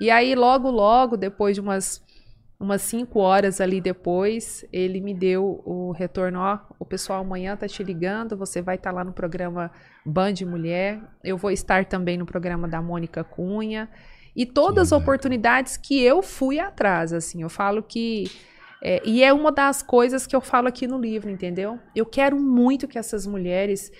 E 0.00 0.08
aí, 0.08 0.36
logo, 0.36 0.70
logo, 0.70 1.16
depois 1.16 1.56
de 1.56 1.60
umas, 1.60 2.00
umas 2.60 2.80
cinco 2.82 3.18
horas 3.18 3.60
ali 3.60 3.80
depois, 3.80 4.64
ele 4.72 5.00
me 5.00 5.12
deu 5.12 5.60
o 5.66 5.90
retorno, 5.90 6.38
ó, 6.38 6.60
o 6.78 6.84
pessoal 6.84 7.22
amanhã 7.22 7.56
tá 7.56 7.66
te 7.66 7.82
ligando, 7.82 8.36
você 8.36 8.62
vai 8.62 8.76
estar 8.76 8.90
tá 8.90 8.96
lá 8.96 9.04
no 9.04 9.12
programa 9.12 9.68
Band 10.06 10.34
Mulher, 10.46 11.02
eu 11.24 11.36
vou 11.36 11.50
estar 11.50 11.84
também 11.86 12.16
no 12.16 12.24
programa 12.24 12.68
da 12.68 12.80
Mônica 12.80 13.24
Cunha, 13.24 13.90
e 14.34 14.46
todas 14.46 14.92
as 14.92 15.02
oportunidades 15.02 15.76
que 15.76 16.00
eu 16.00 16.22
fui 16.22 16.60
atrás, 16.60 17.12
assim, 17.12 17.42
eu 17.42 17.50
falo 17.50 17.82
que 17.82 18.30
é, 18.84 19.00
e 19.04 19.22
é 19.22 19.32
uma 19.32 19.52
das 19.52 19.80
coisas 19.80 20.26
que 20.26 20.34
eu 20.34 20.40
falo 20.40 20.66
aqui 20.66 20.88
no 20.88 20.98
livro, 20.98 21.30
entendeu? 21.30 21.78
Eu 21.94 22.04
quero 22.04 22.36
muito 22.36 22.88
que 22.88 22.98
essas 22.98 23.24
mulheres 23.24 23.92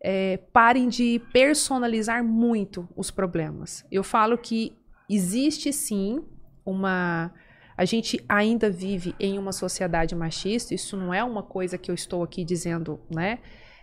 é, 0.00 0.36
parem 0.52 0.88
de 0.88 1.20
personalizar 1.32 2.22
muito 2.22 2.88
os 2.96 3.10
problemas. 3.10 3.84
Eu 3.90 4.04
falo 4.04 4.38
que 4.38 4.78
existe 5.10 5.72
sim 5.72 6.22
uma. 6.64 7.32
A 7.76 7.84
gente 7.84 8.24
ainda 8.28 8.70
vive 8.70 9.12
em 9.18 9.38
uma 9.38 9.52
sociedade 9.52 10.14
machista, 10.14 10.72
isso 10.72 10.96
não 10.96 11.12
é 11.12 11.22
uma 11.24 11.42
coisa 11.42 11.76
que 11.76 11.90
eu 11.90 11.94
estou 11.94 12.22
aqui 12.22 12.44
dizendo, 12.44 13.00
né? 13.10 13.40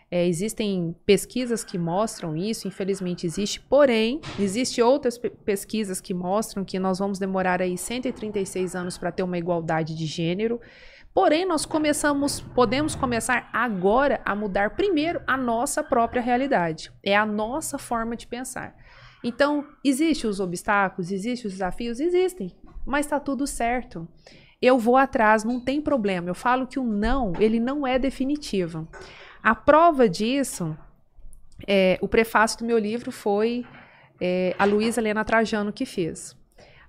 É, 0.10 0.28
existem 0.28 0.96
pesquisas 1.06 1.64
que 1.64 1.78
mostram 1.78 2.36
isso, 2.38 2.68
infelizmente 2.68 3.26
existe, 3.26 3.60
porém, 3.60 4.22
existem 4.40 4.84
outras 4.84 5.18
pe 5.18 5.30
pesquisas 5.30 6.00
que 6.00 6.14
mostram 6.14 6.64
que 6.64 6.78
nós 6.78 7.00
vamos 7.00 7.18
demorar 7.18 7.62
aí 7.62 7.78
136 7.78 8.76
anos 8.76 8.98
para 8.98 9.12
ter 9.12 9.24
uma 9.24 9.38
igualdade 9.38 9.96
de 9.96 10.06
gênero. 10.06 10.62
Porém, 11.14 11.46
nós 11.46 11.66
começamos, 11.66 12.42
podemos 12.42 12.94
começar 12.94 13.50
agora 13.52 14.22
a 14.26 14.36
mudar 14.36 14.76
primeiro 14.76 15.22
a 15.26 15.38
nossa 15.38 15.84
própria 15.84 16.22
realidade. 16.22 16.92
É 17.02 17.16
a 17.16 17.26
nossa 17.26 17.78
forma 17.78 18.16
de 18.16 18.28
pensar. 18.28 18.76
Então, 19.24 19.66
existem 19.84 20.30
os 20.30 20.40
obstáculos, 20.40 21.12
existem 21.12 21.48
os 21.48 21.54
desafios, 21.54 22.00
existem, 22.00 22.56
mas 22.86 23.06
está 23.06 23.20
tudo 23.20 23.48
certo. 23.48 24.08
Eu 24.62 24.78
vou 24.78 24.98
atrás, 24.98 25.44
não 25.44 25.60
tem 25.60 25.82
problema. 25.82 26.30
Eu 26.30 26.36
falo 26.36 26.68
que 26.68 26.80
o 26.80 26.84
não, 26.84 27.34
ele 27.40 27.60
não 27.60 27.88
é 27.88 27.98
definitivo. 27.98 28.88
A 29.46 29.54
prova 29.54 30.10
disso, 30.10 30.76
é, 31.68 32.00
o 32.02 32.08
prefácio 32.08 32.58
do 32.58 32.66
meu 32.66 32.80
livro 32.80 33.12
foi 33.12 33.64
é, 34.20 34.56
a 34.58 34.66
Luísa 34.66 35.00
Helena 35.00 35.24
Trajano 35.24 35.72
que 35.72 35.86
fez 35.86 36.36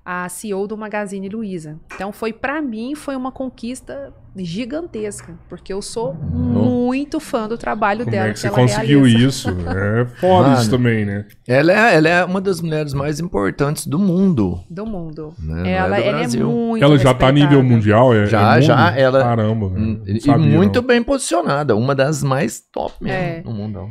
a 0.08 0.28
CEO 0.28 0.68
do 0.68 0.76
Magazine 0.76 1.28
Luiza. 1.28 1.80
Então 1.92 2.12
foi 2.12 2.32
para 2.32 2.62
mim 2.62 2.94
foi 2.94 3.16
uma 3.16 3.32
conquista 3.32 4.12
gigantesca, 4.36 5.34
porque 5.48 5.72
eu 5.72 5.82
sou 5.82 6.14
muito 6.14 7.18
fã 7.18 7.48
do 7.48 7.58
trabalho 7.58 8.00
Como 8.00 8.10
dela. 8.12 8.28
é 8.28 8.32
que 8.32 8.38
você 8.38 8.50
conseguiu 8.50 9.02
realiza. 9.02 9.26
isso? 9.26 9.48
É 9.50 10.04
foda 10.20 10.48
Mano, 10.50 10.60
isso 10.60 10.70
também, 10.70 11.04
né? 11.04 11.24
Ela 11.48 11.72
é, 11.72 11.96
ela 11.96 12.08
é 12.08 12.24
uma 12.24 12.40
das 12.40 12.60
mulheres 12.60 12.92
mais 12.94 13.18
importantes 13.18 13.86
do 13.86 13.98
mundo. 13.98 14.60
do 14.70 14.86
mundo. 14.86 15.34
Né? 15.38 15.54
Não 15.54 15.64
é 15.66 15.72
Ela, 15.72 15.96
do 15.96 16.02
ela 16.02 16.22
é 16.22 16.28
muito 16.44 16.84
Ela 16.84 16.98
já 16.98 17.12
tá 17.14 17.28
a 17.28 17.32
nível 17.32 17.62
mundial? 17.64 18.14
É, 18.14 18.26
Já, 18.26 18.58
é 18.58 18.62
já, 18.62 18.96
ela- 18.96 19.22
Caramba, 19.22 19.68
velho. 19.70 19.82
Hum, 19.84 20.02
Não 20.06 20.14
E 20.16 20.20
sabia, 20.20 20.46
muito 20.56 20.80
não. 20.80 20.86
bem 20.86 21.02
posicionada, 21.02 21.74
uma 21.74 21.94
das 21.94 22.22
mais 22.22 22.60
top 22.72 22.94
mesmo 23.00 23.18
É. 23.18 23.42
no 23.44 23.52
mundo. 23.52 23.88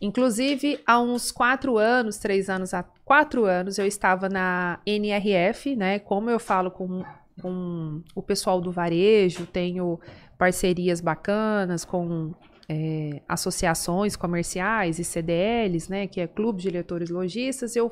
Inclusive, 0.00 0.78
há 0.86 1.00
uns 1.00 1.32
quatro 1.32 1.78
anos, 1.78 2.18
três 2.18 2.50
anos, 2.50 2.74
há 2.74 2.82
quatro 3.04 3.44
anos, 3.44 3.78
eu 3.78 3.86
estava 3.86 4.28
na 4.28 4.78
NRF, 4.84 5.74
né? 5.74 5.98
Como 5.98 6.28
eu 6.28 6.38
falo 6.38 6.70
com, 6.70 7.02
com 7.40 8.02
o 8.14 8.22
pessoal 8.22 8.60
do 8.60 8.70
varejo, 8.70 9.46
tenho 9.46 9.98
parcerias 10.36 11.00
bacanas 11.00 11.84
com 11.84 12.34
é, 12.68 13.22
associações 13.26 14.16
comerciais 14.16 14.98
e 14.98 15.04
CDLs, 15.04 15.90
né? 15.90 16.06
Que 16.06 16.20
é 16.20 16.26
Clube 16.26 16.58
de 16.58 16.64
Diretores 16.64 17.08
Lojistas. 17.08 17.74
Eu, 17.74 17.90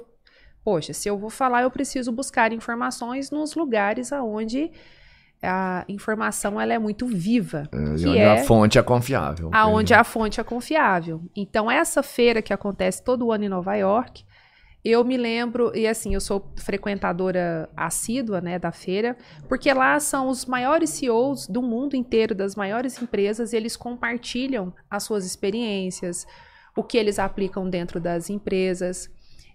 poxa, 0.62 0.93
se 0.93 1.09
eu 1.09 1.17
vou 1.17 1.31
falar, 1.31 1.62
eu 1.62 1.71
preciso 1.71 2.12
buscar 2.12 2.53
informações 2.53 3.31
nos 3.31 3.55
lugares 3.55 4.12
aonde 4.12 4.71
a 5.45 5.85
informação 5.89 6.61
ela 6.61 6.73
é 6.75 6.79
muito 6.79 7.07
viva. 7.07 7.69
É, 7.73 7.77
Que 7.77 8.09
onde 8.09 8.19
é- 8.19 8.33
a 8.41 8.45
fonte 8.45 8.79
é 8.79 8.83
confiável. 8.83 9.51
aonde 9.53 9.95
a 9.95 10.03
fonte 10.05 10.41
é 10.41 10.45
confiável. 10.45 11.23
Então, 11.37 11.71
essa 11.71 12.03
feira 12.03 12.41
que 12.43 12.53
acontece 12.53 13.03
todo 13.03 13.31
ano 13.31 13.45
em 13.45 13.49
Nova 13.49 13.75
York, 13.77 14.25
eu 14.85 15.03
me 15.03 15.17
lembro, 15.17 15.73
e 15.75 15.87
assim, 15.87 16.13
eu 16.15 16.21
sou 16.21 16.53
frequentadora 16.59 17.69
assídua, 17.77 18.41
né, 18.41 18.59
da 18.59 18.71
feira, 18.71 19.17
porque 19.49 19.73
lá 19.73 19.99
são 19.99 20.29
os 20.29 20.45
maiores 20.47 20.91
CEOs 20.91 21.47
do 21.49 21.63
mundo 21.63 21.97
inteiro, 21.97 22.35
das 22.35 22.55
maiores 22.55 23.01
empresas, 23.01 23.53
e 23.53 23.57
eles 23.57 23.77
compartilham 23.77 24.73
as 24.91 25.03
suas 25.03 25.25
experiências, 25.25 26.27
o 26.77 26.83
que 26.83 26.99
eles 26.99 27.19
aplicam 27.19 27.69
dentro 27.69 27.99
das 28.01 28.29
empresas. 28.29 29.09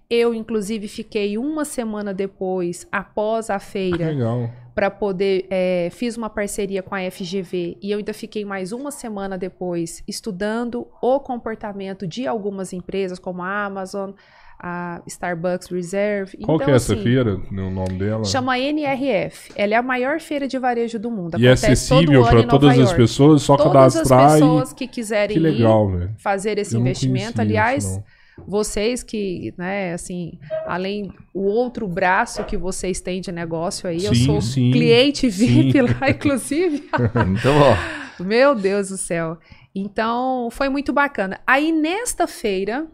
Eu, 0.09 0.33
inclusive, 0.33 0.87
fiquei 0.87 1.37
uma 1.37 1.63
semana 1.63 2.11
depois, 2.13 2.87
após 2.91 3.49
a 3.51 3.59
feira, 3.59 4.07
Legal. 4.07 4.49
para 4.73 4.89
poder. 4.89 5.45
é, 5.51 5.89
fiz 5.91 6.17
uma 6.17 6.29
parceria 6.31 6.81
com 6.81 6.95
a 6.95 7.11
FGV 7.11 7.77
e 7.79 7.91
eu 7.91 7.99
ainda 7.99 8.11
fiquei 8.11 8.43
mais 8.43 8.71
uma 8.71 8.89
semana 8.89 9.37
depois 9.37 10.03
estudando 10.07 10.87
o 10.99 11.19
comportamento 11.19 12.07
de 12.07 12.25
algumas 12.25 12.73
empresas, 12.73 13.19
como 13.19 13.43
a 13.43 13.65
Amazon, 13.65 14.11
a 14.59 14.99
Starbucks 15.05 15.67
Reserve. 15.69 16.37
Qual 16.37 16.55
então, 16.55 16.65
que 16.65 16.71
é 16.71 16.75
essa 16.75 16.93
assim, 16.93 17.03
feira? 17.03 17.35
O 17.35 17.69
nome 17.69 17.99
dela? 17.99 18.25
Chama 18.25 18.57
NRF. 18.57 19.51
Ela 19.55 19.75
é 19.75 19.77
a 19.77 19.83
maior 19.83 20.19
feira 20.19 20.47
de 20.47 20.57
varejo 20.57 20.97
do 20.97 21.11
mundo. 21.11 21.39
E 21.39 21.45
é 21.45 21.51
Acontece 21.51 21.71
acessível 21.71 22.23
para 22.23 22.43
todas 22.47 22.71
as 22.71 22.77
York. 22.77 22.95
pessoas, 22.95 23.43
só 23.43 23.55
Todas 23.55 23.75
as 23.75 23.93
cadastrar 23.93 24.31
pessoas 24.33 24.71
e. 24.71 24.75
que 24.75 24.87
quiserem 24.87 25.37
Que 25.37 25.39
ir 25.39 25.51
legal, 25.51 25.87
velho. 25.87 26.11
fazer 26.17 26.57
esse 26.57 26.75
investimento. 26.75 27.39
Aliás, 27.39 27.85
isso. 27.85 28.03
Vocês 28.47 29.04
que, 29.04 29.54
né, 29.58 29.93
assim, 29.93 30.39
além 30.65 31.12
o 31.34 31.43
outro 31.43 31.88
braço 31.88 32.43
que 32.43 32.58
vocês 32.58 33.02
têm 33.02 33.21
de 33.21 33.32
negócio 33.32 33.89
aí, 33.89 34.06
eu 34.06 34.15
Sim, 34.15 34.25
sou 34.25 34.41
sim, 34.41 34.71
cliente 34.71 35.28
VIP 35.30 35.71
sim. 35.71 35.82
lá, 35.82 36.10
inclusive. 36.10 36.89
Então, 37.39 37.56
ó, 37.60 38.23
Meu 38.23 38.56
Deus 38.56 38.89
do 38.89 38.97
céu. 38.97 39.38
Então, 39.73 40.49
foi 40.52 40.67
muito 40.69 40.91
bacana. 40.91 41.39
Aí, 41.45 41.71
nesta 41.71 42.28
feira, 42.28 42.88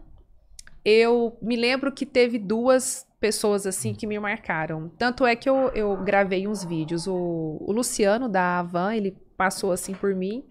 eu 0.84 1.36
me 1.42 1.56
lembro 1.56 1.90
que 1.90 2.06
teve 2.06 2.38
duas 2.38 3.06
pessoas 3.18 3.66
assim 3.66 3.94
que 3.94 4.06
me 4.06 4.18
marcaram. 4.18 4.90
Tanto 4.98 5.26
é 5.26 5.34
que 5.34 5.48
eu, 5.48 5.70
eu 5.74 5.96
gravei 5.96 6.46
uns 6.46 6.64
vídeos. 6.64 7.06
O, 7.06 7.56
o 7.60 7.72
Luciano 7.72 8.28
da 8.28 8.60
Avan, 8.60 8.94
ele 8.94 9.16
passou 9.36 9.72
assim 9.72 9.94
por 9.94 10.14
mim. 10.14 10.44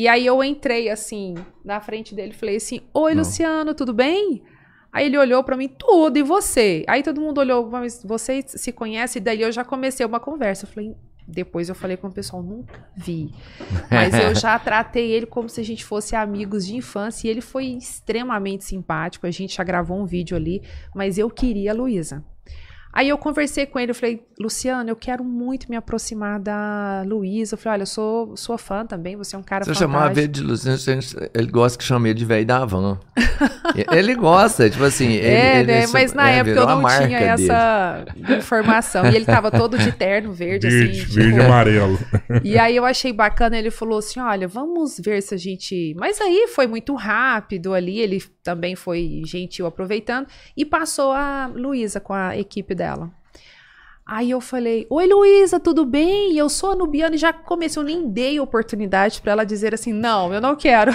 E 0.00 0.08
aí 0.08 0.24
eu 0.24 0.42
entrei 0.42 0.88
assim 0.88 1.34
na 1.62 1.78
frente 1.78 2.14
dele 2.14 2.32
falei 2.32 2.56
assim: 2.56 2.80
Oi, 2.94 3.14
Não. 3.14 3.22
Luciano, 3.22 3.74
tudo 3.74 3.92
bem? 3.92 4.42
Aí 4.90 5.04
ele 5.04 5.18
olhou 5.18 5.44
pra 5.44 5.58
mim, 5.58 5.68
tudo, 5.68 6.16
e 6.16 6.22
você? 6.22 6.86
Aí 6.88 7.02
todo 7.02 7.20
mundo 7.20 7.36
olhou, 7.36 7.68
mas 7.68 8.02
você 8.02 8.42
se 8.46 8.72
conhece? 8.72 9.18
E 9.18 9.20
daí 9.20 9.42
eu 9.42 9.52
já 9.52 9.62
comecei 9.62 10.06
uma 10.06 10.18
conversa. 10.18 10.64
Eu 10.64 10.70
falei, 10.70 10.96
depois 11.28 11.68
eu 11.68 11.74
falei 11.74 11.98
com 11.98 12.06
o 12.08 12.10
pessoal, 12.12 12.42
nunca 12.42 12.88
vi. 12.96 13.30
Mas 13.92 14.14
eu 14.14 14.34
já 14.34 14.58
tratei 14.58 15.12
ele 15.12 15.26
como 15.26 15.50
se 15.50 15.60
a 15.60 15.64
gente 15.64 15.84
fosse 15.84 16.16
amigos 16.16 16.66
de 16.66 16.74
infância 16.74 17.28
e 17.28 17.30
ele 17.30 17.42
foi 17.42 17.66
extremamente 17.66 18.64
simpático. 18.64 19.26
A 19.26 19.30
gente 19.30 19.54
já 19.54 19.62
gravou 19.62 20.00
um 20.00 20.06
vídeo 20.06 20.34
ali, 20.34 20.62
mas 20.94 21.18
eu 21.18 21.28
queria 21.28 21.72
a 21.72 21.74
Luísa. 21.74 22.24
Aí 22.92 23.08
eu 23.08 23.16
conversei 23.16 23.66
com 23.66 23.78
ele, 23.78 23.92
eu 23.92 23.94
falei, 23.94 24.22
Luciano, 24.38 24.90
eu 24.90 24.96
quero 24.96 25.22
muito 25.22 25.70
me 25.70 25.76
aproximar 25.76 26.40
da 26.40 27.02
Luísa. 27.06 27.54
Eu 27.54 27.58
falei, 27.58 27.74
olha, 27.74 27.82
eu 27.82 27.86
sou 27.86 28.36
sua 28.36 28.58
fã 28.58 28.84
também, 28.84 29.16
você 29.16 29.36
é 29.36 29.38
um 29.38 29.42
cara 29.42 29.64
se 29.64 29.70
eu 29.70 29.74
chamar 29.74 30.08
fantástico. 30.08 30.18
ele 30.20 30.28
de 30.28 30.40
Luciano, 30.42 31.00
ele 31.32 31.46
gosta 31.46 31.78
que 31.78 31.84
chame 31.84 32.08
ele 32.10 32.18
de 32.18 32.24
velho 32.24 32.46
da 32.46 32.64
van. 32.64 32.98
ele 33.92 34.14
gosta, 34.14 34.68
tipo 34.68 34.82
assim. 34.84 35.10
Ele, 35.20 35.26
É, 35.26 35.60
ele 35.60 35.72
né? 35.72 35.86
Mas 35.92 36.12
na 36.12 36.30
é, 36.30 36.38
época 36.38 36.56
eu 36.56 36.68
a 36.68 36.74
não 36.74 36.88
tinha 36.88 37.18
dele. 37.18 37.44
essa 37.44 38.04
informação. 38.38 39.06
E 39.10 39.14
ele 39.16 39.24
tava 39.24 39.50
todo 39.50 39.78
de 39.78 39.92
terno 39.92 40.32
verde, 40.32 40.68
Verde, 40.68 41.00
assim. 41.00 41.04
verde 41.14 41.30
e 41.30 41.32
tipo, 41.32 41.44
amarelo. 41.46 41.98
E 42.42 42.58
aí 42.58 42.76
eu 42.76 42.84
achei 42.84 43.12
bacana, 43.12 43.56
ele 43.58 43.70
falou 43.70 43.98
assim: 43.98 44.20
olha, 44.20 44.48
vamos 44.48 44.98
ver 44.98 45.22
se 45.22 45.34
a 45.34 45.38
gente. 45.38 45.94
Mas 45.98 46.20
aí 46.20 46.48
foi 46.48 46.66
muito 46.66 46.94
rápido 46.94 47.74
ali, 47.74 47.98
ele 47.98 48.22
também 48.42 48.74
foi 48.74 49.22
gentil 49.26 49.66
aproveitando, 49.66 50.26
e 50.56 50.64
passou 50.64 51.12
a 51.12 51.50
Luísa 51.54 52.00
com 52.00 52.12
a 52.12 52.36
equipe 52.36 52.74
dela. 52.80 53.10
Aí 54.06 54.30
eu 54.30 54.40
falei: 54.40 54.86
Oi, 54.88 55.06
Luísa, 55.06 55.60
tudo 55.60 55.84
bem? 55.84 56.36
Eu 56.36 56.48
sou 56.48 56.72
a 56.72 56.74
Nubiana 56.74 57.14
e 57.14 57.18
já 57.18 57.32
comecei, 57.32 57.80
eu 57.80 57.84
nem 57.84 58.08
dei 58.08 58.40
oportunidade 58.40 59.20
para 59.20 59.32
ela 59.32 59.44
dizer 59.44 59.74
assim: 59.74 59.92
não, 59.92 60.32
eu 60.32 60.40
não 60.40 60.56
quero. 60.56 60.92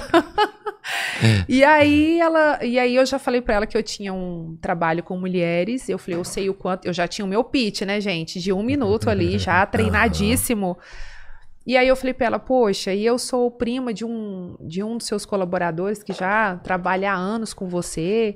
e 1.47 1.63
aí 1.63 2.19
ela, 2.19 2.59
e 2.63 2.79
aí 2.79 2.95
eu 2.95 3.05
já 3.05 3.19
falei 3.19 3.39
para 3.39 3.53
ela 3.53 3.67
que 3.67 3.77
eu 3.77 3.83
tinha 3.83 4.11
um 4.11 4.57
trabalho 4.59 5.03
com 5.03 5.17
mulheres. 5.17 5.87
Eu 5.87 5.97
falei, 5.99 6.19
eu 6.19 6.25
sei 6.25 6.49
o 6.49 6.53
quanto, 6.53 6.87
eu 6.87 6.93
já 6.93 7.07
tinha 7.07 7.23
o 7.23 7.29
meu 7.29 7.43
pitch, 7.43 7.81
né, 7.83 8.01
gente, 8.01 8.39
de 8.39 8.51
um 8.51 8.63
minuto 8.63 9.09
ali, 9.09 9.37
já 9.37 9.63
treinadíssimo. 9.67 10.77
E 11.65 11.77
aí 11.77 11.87
eu 11.87 11.95
falei 11.95 12.13
pra 12.13 12.27
ela, 12.27 12.39
poxa, 12.39 12.93
e 12.93 13.05
eu 13.05 13.17
sou 13.17 13.49
prima 13.49 13.93
de 13.93 14.03
um 14.03 14.57
de 14.59 14.83
um 14.83 14.97
dos 14.97 15.07
seus 15.07 15.25
colaboradores 15.25 16.03
que 16.03 16.11
já 16.11 16.57
trabalha 16.57 17.13
há 17.13 17.15
anos 17.15 17.53
com 17.53 17.67
você. 17.67 18.35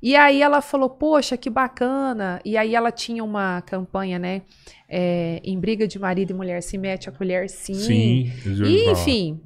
E 0.00 0.14
aí 0.14 0.40
ela 0.42 0.60
falou, 0.60 0.90
poxa, 0.90 1.36
que 1.36 1.50
bacana. 1.50 2.40
E 2.44 2.56
aí 2.56 2.74
ela 2.74 2.92
tinha 2.92 3.24
uma 3.24 3.60
campanha, 3.62 4.18
né? 4.18 4.42
é, 4.88 5.40
em 5.44 5.58
briga 5.60 5.86
de 5.86 5.98
marido 5.98 6.30
e 6.30 6.34
mulher 6.34 6.62
se 6.62 6.78
mete 6.78 7.08
a 7.08 7.12
colher 7.12 7.50
sim. 7.50 7.74
Sim. 7.74 8.32
E, 8.64 8.90
enfim, 8.90 9.40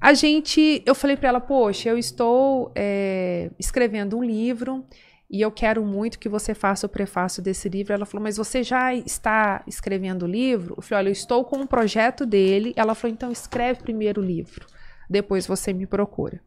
a 0.00 0.14
gente. 0.14 0.82
Eu 0.86 0.94
falei 0.94 1.16
pra 1.16 1.28
ela, 1.28 1.40
poxa, 1.40 1.90
eu 1.90 1.98
estou 1.98 2.72
é, 2.74 3.50
escrevendo 3.58 4.16
um 4.16 4.24
livro 4.24 4.84
e 5.30 5.42
eu 5.42 5.52
quero 5.52 5.84
muito 5.84 6.18
que 6.18 6.28
você 6.28 6.54
faça 6.54 6.86
o 6.86 6.88
prefácio 6.88 7.42
desse 7.42 7.68
livro. 7.68 7.92
Ela 7.92 8.06
falou, 8.06 8.24
mas 8.24 8.38
você 8.38 8.62
já 8.62 8.94
está 8.94 9.62
escrevendo 9.66 10.22
o 10.22 10.28
livro? 10.28 10.74
Eu 10.78 10.82
falei, 10.82 11.04
olha, 11.04 11.08
eu 11.10 11.12
estou 11.12 11.44
com 11.44 11.58
um 11.58 11.66
projeto 11.66 12.24
dele. 12.24 12.72
Ela 12.74 12.94
falou, 12.94 13.12
então 13.12 13.30
escreve 13.30 13.82
primeiro 13.82 14.22
o 14.22 14.24
livro, 14.24 14.66
depois 15.08 15.46
você 15.46 15.72
me 15.72 15.86
procura. 15.86 16.40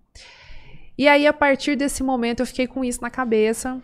E 1.02 1.08
aí, 1.08 1.26
a 1.26 1.34
partir 1.34 1.76
desse 1.76 2.04
momento, 2.04 2.42
eu 2.42 2.46
fiquei 2.46 2.68
com 2.68 2.86
isso 2.86 3.02
na 3.02 3.10
cabeça. 3.10 3.82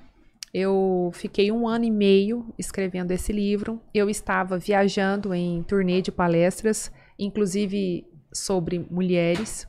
Eu 0.53 1.09
fiquei 1.15 1.51
um 1.51 1.67
ano 1.67 1.83
e 1.83 1.89
meio 1.89 2.53
escrevendo 2.59 3.09
esse 3.09 3.33
livro. 3.33 3.81
Eu 3.91 4.07
estava 4.07 4.59
viajando 4.59 5.33
em 5.33 5.63
turnê 5.63 5.99
de 5.99 6.11
palestras, 6.11 6.91
inclusive 7.17 8.05
sobre 8.31 8.85
mulheres. 8.91 9.67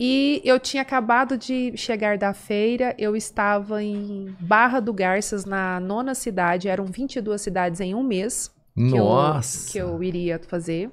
E 0.00 0.40
eu 0.46 0.58
tinha 0.58 0.80
acabado 0.80 1.36
de 1.36 1.76
chegar 1.76 2.16
da 2.16 2.32
feira, 2.32 2.94
eu 2.96 3.14
estava 3.14 3.82
em 3.82 4.34
Barra 4.40 4.80
do 4.80 4.94
Garças, 4.94 5.44
na 5.44 5.78
nona 5.78 6.14
cidade, 6.14 6.70
eram 6.70 6.86
22 6.86 7.38
cidades 7.38 7.82
em 7.82 7.94
um 7.94 8.02
mês 8.02 8.50
que, 8.74 8.80
Nossa. 8.80 9.68
Eu, 9.68 9.72
que 9.72 9.78
eu 9.78 10.02
iria 10.02 10.40
fazer. 10.48 10.90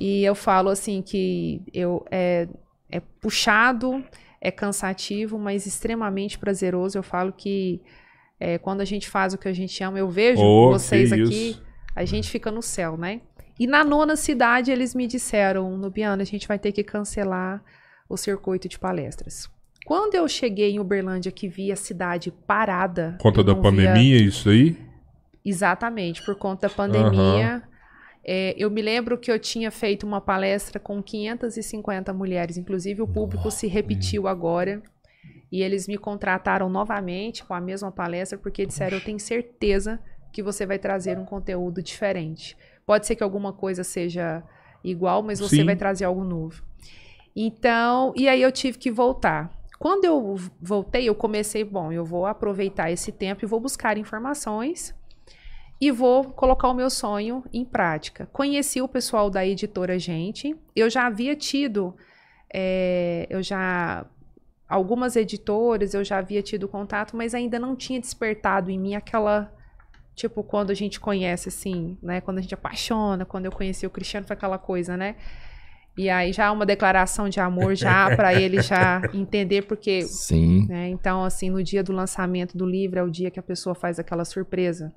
E 0.00 0.24
eu 0.24 0.34
falo 0.34 0.68
assim 0.68 1.00
que 1.00 1.62
eu 1.72 2.04
é, 2.10 2.48
é 2.90 2.98
puxado, 3.20 4.04
é 4.44 4.50
cansativo, 4.50 5.38
mas 5.38 5.64
extremamente 5.66 6.36
prazeroso. 6.36 6.98
Eu 6.98 7.02
falo 7.04 7.32
que 7.32 7.80
é, 8.40 8.58
quando 8.58 8.80
a 8.80 8.84
gente 8.84 9.08
faz 9.08 9.32
o 9.32 9.38
que 9.38 9.46
a 9.46 9.52
gente 9.52 9.82
ama, 9.84 9.96
eu 9.98 10.10
vejo 10.10 10.42
Oh, 10.42 10.72
vocês 10.72 11.12
aqui, 11.12 11.50
isso. 11.50 11.62
a 11.94 12.04
gente 12.04 12.28
fica 12.28 12.50
no 12.50 12.60
céu, 12.60 12.96
né? 12.96 13.20
E 13.60 13.66
na 13.68 13.84
nona 13.84 14.16
cidade 14.16 14.72
eles 14.72 14.94
me 14.96 15.06
disseram, 15.06 15.76
Nubiana, 15.78 16.22
a 16.22 16.26
gente 16.26 16.48
vai 16.48 16.58
ter 16.58 16.72
que 16.72 16.82
cancelar 16.82 17.62
o 18.08 18.16
circuito 18.16 18.68
de 18.68 18.78
palestras. 18.80 19.48
Quando 19.86 20.14
eu 20.16 20.26
cheguei 20.28 20.72
em 20.72 20.80
Uberlândia, 20.80 21.30
que 21.30 21.46
vi 21.48 21.70
a 21.70 21.76
cidade 21.76 22.32
parada. 22.46 23.16
Conta 23.20 23.40
eu 23.40 23.44
da 23.44 23.54
não 23.54 23.62
via- 23.62 23.70
pandemia, 23.70 24.16
isso 24.16 24.48
aí? 24.48 24.76
Exatamente, 25.44 26.22
por 26.24 26.34
conta 26.36 26.68
da 26.68 26.74
pandemia. 26.74 27.62
É, 28.24 28.54
eu 28.56 28.70
me 28.70 28.80
lembro 28.80 29.18
que 29.18 29.30
eu 29.30 29.38
tinha 29.38 29.70
feito 29.70 30.06
uma 30.06 30.20
palestra 30.20 30.78
com 30.78 31.02
550 31.02 32.12
mulheres, 32.12 32.56
inclusive 32.56 33.02
o 33.02 33.08
público 33.08 33.50
se 33.50 33.66
repetiu 33.66 34.28
agora. 34.28 34.82
E 35.50 35.62
eles 35.62 35.86
me 35.86 35.98
contrataram 35.98 36.70
novamente 36.70 37.44
com 37.44 37.52
a 37.52 37.60
mesma 37.60 37.90
palestra, 37.92 38.38
porque 38.38 38.64
disseram: 38.64 38.96
Eu 38.96 39.04
tenho 39.04 39.20
certeza 39.20 40.00
que 40.32 40.42
você 40.42 40.64
vai 40.64 40.78
trazer 40.78 41.18
um 41.18 41.24
conteúdo 41.24 41.82
diferente. 41.82 42.56
Pode 42.86 43.06
ser 43.06 43.16
que 43.16 43.22
alguma 43.22 43.52
coisa 43.52 43.84
seja 43.84 44.42
igual, 44.82 45.22
mas 45.22 45.40
você 45.40 45.56
Sim. 45.56 45.64
vai 45.64 45.76
trazer 45.76 46.04
algo 46.04 46.24
novo. 46.24 46.64
Então, 47.36 48.12
e 48.16 48.28
aí 48.28 48.40
eu 48.40 48.50
tive 48.50 48.78
que 48.78 48.90
voltar. 48.90 49.50
Quando 49.78 50.04
eu 50.04 50.36
voltei, 50.60 51.08
eu 51.08 51.14
comecei, 51.14 51.64
bom, 51.64 51.92
eu 51.92 52.04
vou 52.04 52.24
aproveitar 52.24 52.90
esse 52.90 53.10
tempo 53.10 53.44
e 53.44 53.48
vou 53.48 53.60
buscar 53.60 53.98
informações 53.98 54.94
e 55.82 55.90
vou 55.90 56.22
colocar 56.22 56.68
o 56.68 56.74
meu 56.74 56.88
sonho 56.88 57.42
em 57.52 57.64
prática. 57.64 58.28
Conheci 58.32 58.80
o 58.80 58.86
pessoal 58.86 59.28
da 59.28 59.44
editora 59.44 59.98
Gente, 59.98 60.54
eu 60.76 60.88
já 60.88 61.08
havia 61.08 61.34
tido, 61.34 61.92
é, 62.54 63.26
eu 63.28 63.42
já 63.42 64.06
algumas 64.68 65.16
editoras 65.16 65.92
eu 65.92 66.04
já 66.04 66.18
havia 66.18 66.40
tido 66.40 66.68
contato, 66.68 67.16
mas 67.16 67.34
ainda 67.34 67.58
não 67.58 67.74
tinha 67.74 67.98
despertado 67.98 68.70
em 68.70 68.78
mim 68.78 68.94
aquela 68.94 69.52
tipo 70.14 70.44
quando 70.44 70.70
a 70.70 70.74
gente 70.74 71.00
conhece 71.00 71.48
assim, 71.48 71.98
né? 72.00 72.20
Quando 72.20 72.38
a 72.38 72.40
gente 72.42 72.54
apaixona, 72.54 73.24
quando 73.24 73.46
eu 73.46 73.52
conheci 73.52 73.84
o 73.84 73.90
Cristiano 73.90 74.24
foi 74.24 74.34
aquela 74.34 74.58
coisa, 74.58 74.96
né? 74.96 75.16
E 75.98 76.08
aí 76.08 76.32
já 76.32 76.52
uma 76.52 76.64
declaração 76.64 77.28
de 77.28 77.40
amor 77.40 77.74
já 77.74 78.08
para 78.14 78.32
ele 78.40 78.62
já 78.62 79.02
entender 79.12 79.62
porque 79.62 80.02
Sim. 80.02 80.64
né? 80.68 80.90
Então, 80.90 81.24
assim, 81.24 81.50
no 81.50 81.60
dia 81.60 81.82
do 81.82 81.92
lançamento 81.92 82.56
do 82.56 82.64
livro 82.64 83.00
é 83.00 83.02
o 83.02 83.10
dia 83.10 83.32
que 83.32 83.40
a 83.40 83.42
pessoa 83.42 83.74
faz 83.74 83.98
aquela 83.98 84.24
surpresa. 84.24 84.94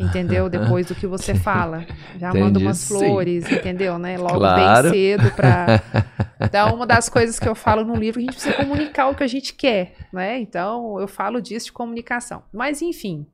Entendeu? 0.00 0.48
Depois 0.50 0.86
do 0.86 0.94
que 0.94 1.06
você 1.06 1.34
fala. 1.34 1.86
Já 2.18 2.28
manda 2.34 2.48
Entendi, 2.48 2.64
umas 2.64 2.78
sim. 2.78 2.94
flores, 2.98 3.50
entendeu? 3.52 3.98
Né? 3.98 4.16
Logo 4.16 4.38
Claro. 4.38 4.90
bem 4.90 4.92
cedo 4.92 5.30
pra. 5.32 5.66
Então, 6.42 6.74
uma 6.74 6.86
das 6.86 7.10
coisas 7.10 7.38
que 7.38 7.46
eu 7.46 7.54
falo 7.54 7.84
no 7.84 7.94
livro, 7.94 8.18
a 8.18 8.22
gente 8.22 8.32
precisa 8.32 8.54
comunicar 8.56 9.08
o 9.08 9.14
que 9.14 9.22
a 9.22 9.26
gente 9.26 9.52
quer, 9.52 9.92
né? 10.10 10.38
Então, 10.40 10.98
eu 10.98 11.06
falo 11.06 11.38
disso 11.38 11.66
de 11.66 11.72
comunicação. 11.72 12.42
Mas, 12.50 12.80
enfim. 12.80 13.26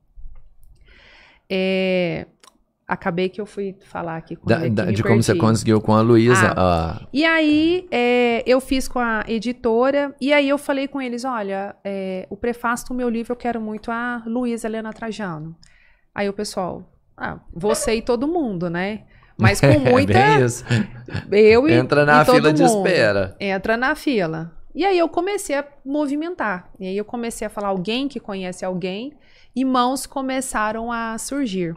É, 1.48 2.26
Acabei 2.88 3.29
que 3.29 3.40
eu 3.40 3.46
fui 3.46 3.74
falar 3.85 4.16
aqui 4.16 4.37
com 4.37 4.46
Da- 4.46 4.68
da- 4.68 4.85
de 4.92 5.02
como 5.02 5.20
você 5.20 5.35
conseguiu 5.35 5.81
com 5.81 5.92
a 5.92 6.00
Luísa. 6.00 6.55
ah, 6.57 7.00
E 7.12 7.24
aí, 7.24 7.87
é, 7.90 8.44
eu 8.46 8.61
fiz 8.61 8.87
com 8.87 9.00
a 9.00 9.24
editora, 9.26 10.14
e 10.20 10.33
aí 10.33 10.48
eu 10.48 10.57
falei 10.57 10.87
com 10.87 11.02
eles: 11.02 11.24
olha, 11.24 11.74
é, 11.85 12.29
o 12.31 12.37
prefácio 12.37 12.87
do 12.88 12.94
meu 12.94 13.09
livro 13.09 13.33
eu 13.33 13.37
quero 13.37 13.61
muito 13.61 13.90
a 13.90 14.22
Luísa 14.24 14.68
Helena 14.68 14.92
Trajano. 14.92 15.57
Aí 16.16 16.31
o 16.31 16.33
pessoal, 16.33 16.83
ah, 17.14 17.40
você 17.52 17.96
e 17.96 18.00
todo 18.00 18.26
mundo, 18.26 18.70
né? 18.70 19.02
Mas 19.37 19.61
com 19.61 19.79
muita. 19.79 20.16
É 20.18 20.37
bem 20.38 20.46
isso. 20.46 20.64
eu 21.31 21.68
e, 21.68 21.74
Entra 21.74 22.07
na 22.07 22.22
e 22.22 22.24
fila 22.24 22.55
de 22.55 22.62
mundo. 22.62 22.87
espera. 22.87 23.37
Entra 23.38 23.76
na 23.76 23.94
fila. 23.94 24.50
E 24.74 24.83
aí 24.83 24.98
eu 24.98 25.11
comecei 25.11 25.55
a 25.57 25.66
movimentar. 25.85 26.70
E 26.81 26.87
aí 26.87 26.96
eu 26.96 27.05
comecei 27.05 27.46
a 27.46 27.50
falar 27.50 27.68
alguém 27.68 28.09
que 28.09 28.18
conhece 28.18 28.64
alguém, 28.64 29.12
e 29.55 29.62
mãos 29.62 30.07
começaram 30.07 30.90
a 30.90 31.18
surgir. 31.18 31.76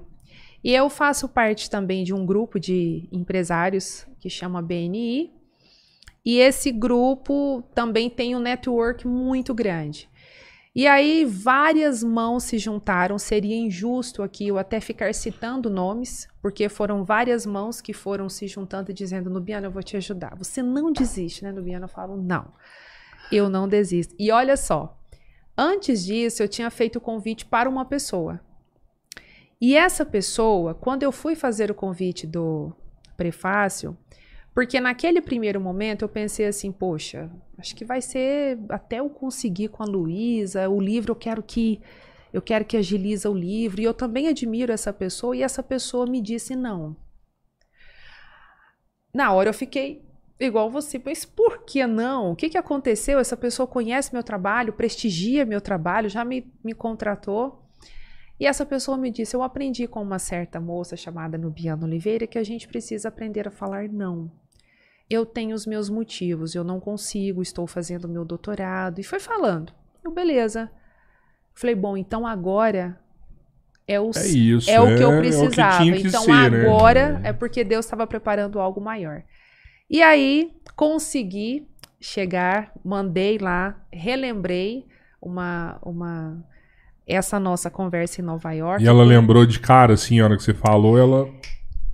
E 0.64 0.74
eu 0.74 0.90
faço 0.90 1.28
parte 1.28 1.70
também 1.70 2.06
de 2.06 2.14
um 2.14 2.26
grupo 2.26 2.58
de 2.58 3.10
empresários 3.12 4.08
que 4.22 4.30
chama 4.30 4.62
BNI. 4.62 5.34
E 6.24 6.40
esse 6.40 6.72
grupo 6.72 7.62
também 7.76 8.10
tem 8.10 8.38
um 8.38 8.40
network 8.40 9.06
muito 9.06 9.54
grande. 9.54 10.09
E 10.80 10.88
aí 10.88 11.26
várias 11.26 12.02
mãos 12.02 12.46
se 12.46 12.58
juntaram. 12.58 13.20
Seria 13.20 13.54
injusto 13.54 14.24
aqui 14.24 14.48
eu 14.48 14.58
até 14.58 14.80
ficar 14.80 15.14
citando 15.14 15.70
nomes, 15.70 16.26
porque 16.42 16.70
foram 16.70 17.04
várias 17.04 17.46
mãos 17.46 17.82
que 17.82 17.92
foram 17.92 18.30
se 18.30 18.48
juntando 18.48 18.90
e 18.90 18.94
dizendo: 18.94 19.30
Nubiana, 19.30 19.68
eu 19.68 19.72
vou 19.72 19.84
te 19.84 19.98
ajudar. 19.98 20.38
Você 20.38 20.64
não 20.64 20.94
desiste, 20.94 21.44
né, 21.44 21.52
Nubiana? 21.52 21.84
Eu 21.84 21.90
falo: 21.90 22.16
não, 22.16 22.54
eu 23.30 23.50
não 23.50 23.68
desisto. 23.68 24.16
E 24.18 24.32
olha 24.32 24.56
só, 24.56 24.98
antes 25.58 26.06
disso 26.06 26.42
eu 26.42 26.48
tinha 26.48 26.70
feito 26.70 26.96
o 26.96 27.02
convite 27.02 27.46
para 27.46 27.70
uma 27.70 27.84
pessoa. 27.84 28.40
E 29.60 29.76
essa 29.76 30.06
pessoa, 30.06 30.74
quando 30.74 31.04
eu 31.04 31.12
fui 31.12 31.36
fazer 31.36 31.70
o 31.70 31.76
convite 31.76 32.26
do 32.26 32.74
prefácio, 33.18 33.98
porque 34.54 34.80
naquele 34.80 35.22
primeiro 35.22 35.60
momento 35.60 36.04
eu 36.04 36.10
pensei 36.10 36.46
assim, 36.46 36.72
poxa, 36.72 37.30
acho 37.58 37.76
que 37.76 37.86
vai 37.86 38.02
ser 38.02 38.60
até 38.70 39.00
eu 39.00 39.10
conseguir 39.10 39.70
com 39.70 39.84
a 39.84 39.86
Luísa, 39.86 40.70
o 40.70 40.80
livro 40.80 41.12
eu 41.12 41.16
quero 41.16 41.44
que 41.44 41.82
eu 42.32 42.42
quero 42.42 42.64
que 42.66 42.78
agiliza 42.78 43.30
o 43.30 43.34
livro, 43.34 43.82
e 43.82 43.84
eu 43.84 43.94
também 43.94 44.28
admiro 44.28 44.72
essa 44.72 44.94
pessoa, 44.94 45.36
e 45.36 45.42
essa 45.42 45.64
pessoa 45.64 46.06
me 46.06 46.22
disse 46.22 46.56
não. 46.56 46.96
Na 49.14 49.34
hora 49.34 49.50
eu 49.50 49.54
fiquei 49.54 50.08
igual 50.40 50.70
você, 50.70 51.02
mas 51.04 51.26
por 51.26 51.66
que 51.66 51.86
não? 51.86 52.32
O 52.32 52.36
que, 52.36 52.50
que 52.50 52.58
aconteceu? 52.58 53.20
Essa 53.20 53.36
pessoa 53.36 53.68
conhece 53.68 54.14
meu 54.14 54.24
trabalho, 54.24 54.74
prestigia 54.74 55.46
meu 55.46 55.60
trabalho, 55.60 56.10
já 56.10 56.24
me, 56.24 56.52
me 56.64 56.74
contratou. 56.74 57.69
E 58.40 58.46
essa 58.46 58.66
pessoa 58.66 58.98
me 58.98 59.12
disse: 59.12 59.36
Eu 59.36 59.44
aprendi 59.44 59.88
com 59.88 60.02
uma 60.02 60.18
certa 60.20 60.60
moça 60.60 60.96
chamada 60.96 61.38
Nubiana 61.38 61.86
Oliveira 61.86 62.26
que 62.26 62.38
a 62.38 62.44
gente 62.44 62.68
precisa 62.68 63.10
aprender 63.10 63.48
a 63.48 63.52
falar 63.52 63.90
não. 63.90 64.32
Eu 65.10 65.26
tenho 65.26 65.56
os 65.56 65.66
meus 65.66 65.90
motivos, 65.90 66.54
eu 66.56 66.64
não 66.64 66.80
consigo, 66.80 67.42
estou 67.42 67.66
fazendo 67.68 68.08
meu 68.08 68.24
doutorado. 68.24 69.00
E 69.00 69.04
foi 69.04 69.20
falando. 69.20 69.74
Eu, 70.04 70.12
beleza. 70.12 70.72
Falei: 71.54 71.76
Bom, 71.76 71.98
então 71.98 72.26
agora 72.26 72.98
é 73.86 74.00
o, 74.00 74.12
É 74.16 74.28
isso. 74.28 74.70
é 74.70 74.80
o 74.80 74.96
que 74.96 75.04
eu 75.04 75.12
é 75.12 75.18
o 75.18 75.20
precisava. 75.20 75.84
tinha 75.84 75.98
que 75.98 76.08
então 76.08 76.22
ser, 76.24 76.52
né? 76.52 76.62
agora 76.62 77.20
é 77.24 77.34
porque 77.34 77.64
Deus 77.64 77.86
estava 77.86 78.06
preparando 78.08 78.60
algo 78.60 78.80
maior. 78.80 79.24
E 79.90 80.02
aí 80.04 80.54
consegui 80.76 81.68
chegar, 82.00 82.72
mandei 82.86 83.38
lá, 83.40 83.84
relembrei 83.92 84.86
uma 85.20 85.80
uma 85.84 86.46
essa 87.10 87.40
nossa 87.40 87.70
conversa 87.70 88.22
em 88.22 88.24
Nova 88.24 88.52
York. 88.52 88.84
E 88.84 88.88
ela 88.88 89.04
E 89.04 89.08
lembrou 89.08 89.46
de 89.46 89.60
cara, 89.60 89.94
assim, 89.94 90.20
a 90.20 90.26
hora 90.26 90.38
que 90.38 90.44
você 90.44 90.54
falou, 90.54 90.98
ela. 90.98 91.28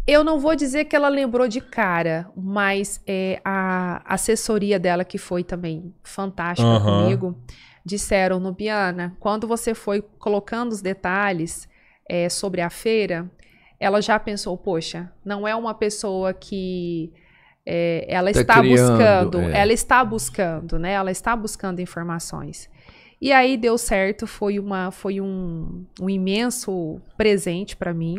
Eu 0.05 0.23
não 0.23 0.39
vou 0.39 0.55
dizer 0.55 0.85
que 0.85 0.95
ela 0.95 1.09
lembrou 1.09 1.47
de 1.47 1.61
cara, 1.61 2.29
mas 2.35 3.01
é, 3.07 3.41
a 3.43 4.01
assessoria 4.05 4.79
dela, 4.79 5.03
que 5.03 5.17
foi 5.17 5.43
também 5.43 5.93
fantástica 6.03 6.79
comigo, 6.79 7.35
disseram, 7.83 8.39
Nubiana, 8.39 9.15
quando 9.19 9.47
você 9.47 9.73
foi 9.73 10.01
colocando 10.19 10.71
os 10.71 10.81
detalhes 10.81 11.67
é, 12.07 12.29
sobre 12.29 12.61
a 12.61 12.69
feira, 12.69 13.29
ela 13.79 14.01
já 14.01 14.19
pensou, 14.19 14.55
poxa, 14.57 15.11
não 15.23 15.47
é 15.47 15.55
uma 15.55 15.73
pessoa 15.73 16.33
que 16.33 17.11
é, 17.65 18.05
ela 18.07 18.31
Tá 18.31 18.41
está 18.41 18.59
criando, 18.59 18.91
buscando, 18.91 19.39
é. 19.41 19.59
ela 19.59 19.73
está 19.73 20.05
buscando, 20.05 20.79
né? 20.79 20.91
Ela 20.91 21.11
está 21.11 21.35
buscando 21.35 21.79
informações. 21.81 22.69
E 23.21 23.31
aí 23.31 23.55
deu 23.57 23.77
certo, 23.77 24.27
foi, 24.27 24.59
uma, 24.59 24.91
foi 24.91 25.21
um, 25.21 25.83
um 26.01 26.09
imenso 26.09 26.99
presente 27.17 27.75
para 27.75 27.93
mim. 27.93 28.17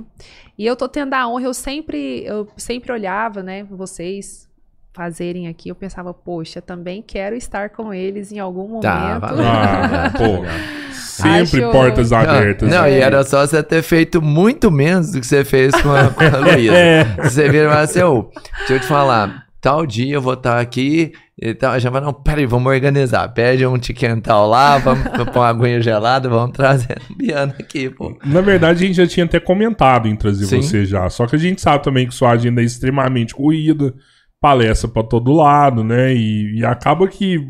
E 0.59 0.65
eu 0.67 0.75
tô 0.75 0.89
tendo 0.89 1.15
a 1.15 1.29
honra, 1.29 1.45
eu 1.45 1.55
sempre, 1.55 2.25
eu 2.25 2.49
sempre 2.57 2.91
olhava, 2.93 3.43
né, 3.43 3.63
vocês 3.71 4.47
fazerem 4.95 5.47
aqui, 5.47 5.69
eu 5.69 5.75
pensava, 5.75 6.15
poxa, 6.15 6.63
também 6.63 7.03
quero 7.03 7.37
estar 7.37 7.69
com 7.69 7.93
eles 7.93 8.33
em 8.33 8.39
algum 8.39 8.67
momento. 8.67 8.83
Tá, 8.83 9.19
valeu. 9.19 9.45
Ah, 9.47 10.11
pô. 10.17 10.93
Sempre 10.93 11.63
Acho- 11.65 11.71
portas 11.73 12.11
Não, 12.11 12.19
abertas. 12.19 12.71
Não, 12.71 12.83
né? 12.83 12.93
e 12.93 13.01
era 13.01 13.23
só 13.25 13.47
você 13.47 13.63
ter 13.63 13.83
feito 13.83 14.23
muito 14.23 14.71
menos 14.71 15.13
do 15.13 15.21
que 15.21 15.27
você 15.27 15.45
fez 15.45 15.75
com 15.83 15.91
a, 15.91 16.09
com 16.11 16.25
a 16.25 16.39
Luísa. 16.41 16.75
É. 16.75 17.05
Você 17.23 17.49
vira 17.51 17.67
e 17.67 17.69
fala 17.69 17.81
assim, 17.83 18.03
ô, 18.03 18.31
deixa 18.59 18.73
eu 18.75 18.81
te 18.81 18.87
falar, 18.87 19.47
tal 19.61 19.87
dia 19.87 20.15
eu 20.15 20.21
vou 20.23 20.33
estar 20.35 20.59
aqui 20.61 21.13
e 21.39 21.55
tal. 21.55 21.73
A 21.73 21.79
gente 21.79 21.93
vai, 21.93 22.01
não, 22.01 22.13
peraí, 22.13 22.47
vamos 22.47 22.73
organizar. 22.73 23.29
Pede 23.29 23.67
um 23.67 23.79
tiquental 23.79 24.49
lá, 24.49 24.79
vamos 24.79 25.05
pôr 25.33 25.41
uma 25.41 25.49
aguinha 25.49 25.81
gelada, 25.81 26.29
vamos 26.29 26.57
trazer 26.57 26.93
a 26.93 27.15
Biana 27.15 27.55
aqui, 27.59 27.91
pô. 27.91 28.17
Na 28.25 28.41
verdade, 28.41 28.85
a 28.85 28.87
gente 28.87 28.97
já 28.97 29.07
tinha 29.07 29.27
até 29.27 29.39
comentado 29.39 30.09
em 30.09 30.17
trazer 30.17 30.47
Sim. 30.47 30.63
você 30.63 30.85
já. 30.87 31.09
Só 31.11 31.27
que 31.27 31.37
a 31.37 31.39
gente 31.39 31.61
sabe 31.61 31.85
também 31.85 32.07
que 32.07 32.15
sua 32.15 32.31
agenda 32.31 32.63
é 32.63 32.65
extremamente 32.65 33.35
corrida. 33.35 33.95
palestra 34.41 34.89
para 34.89 35.03
todo 35.03 35.33
lado, 35.33 35.85
né? 35.85 36.15
E, 36.15 36.59
e, 36.59 36.65
acaba 36.65 37.07
que 37.09 37.41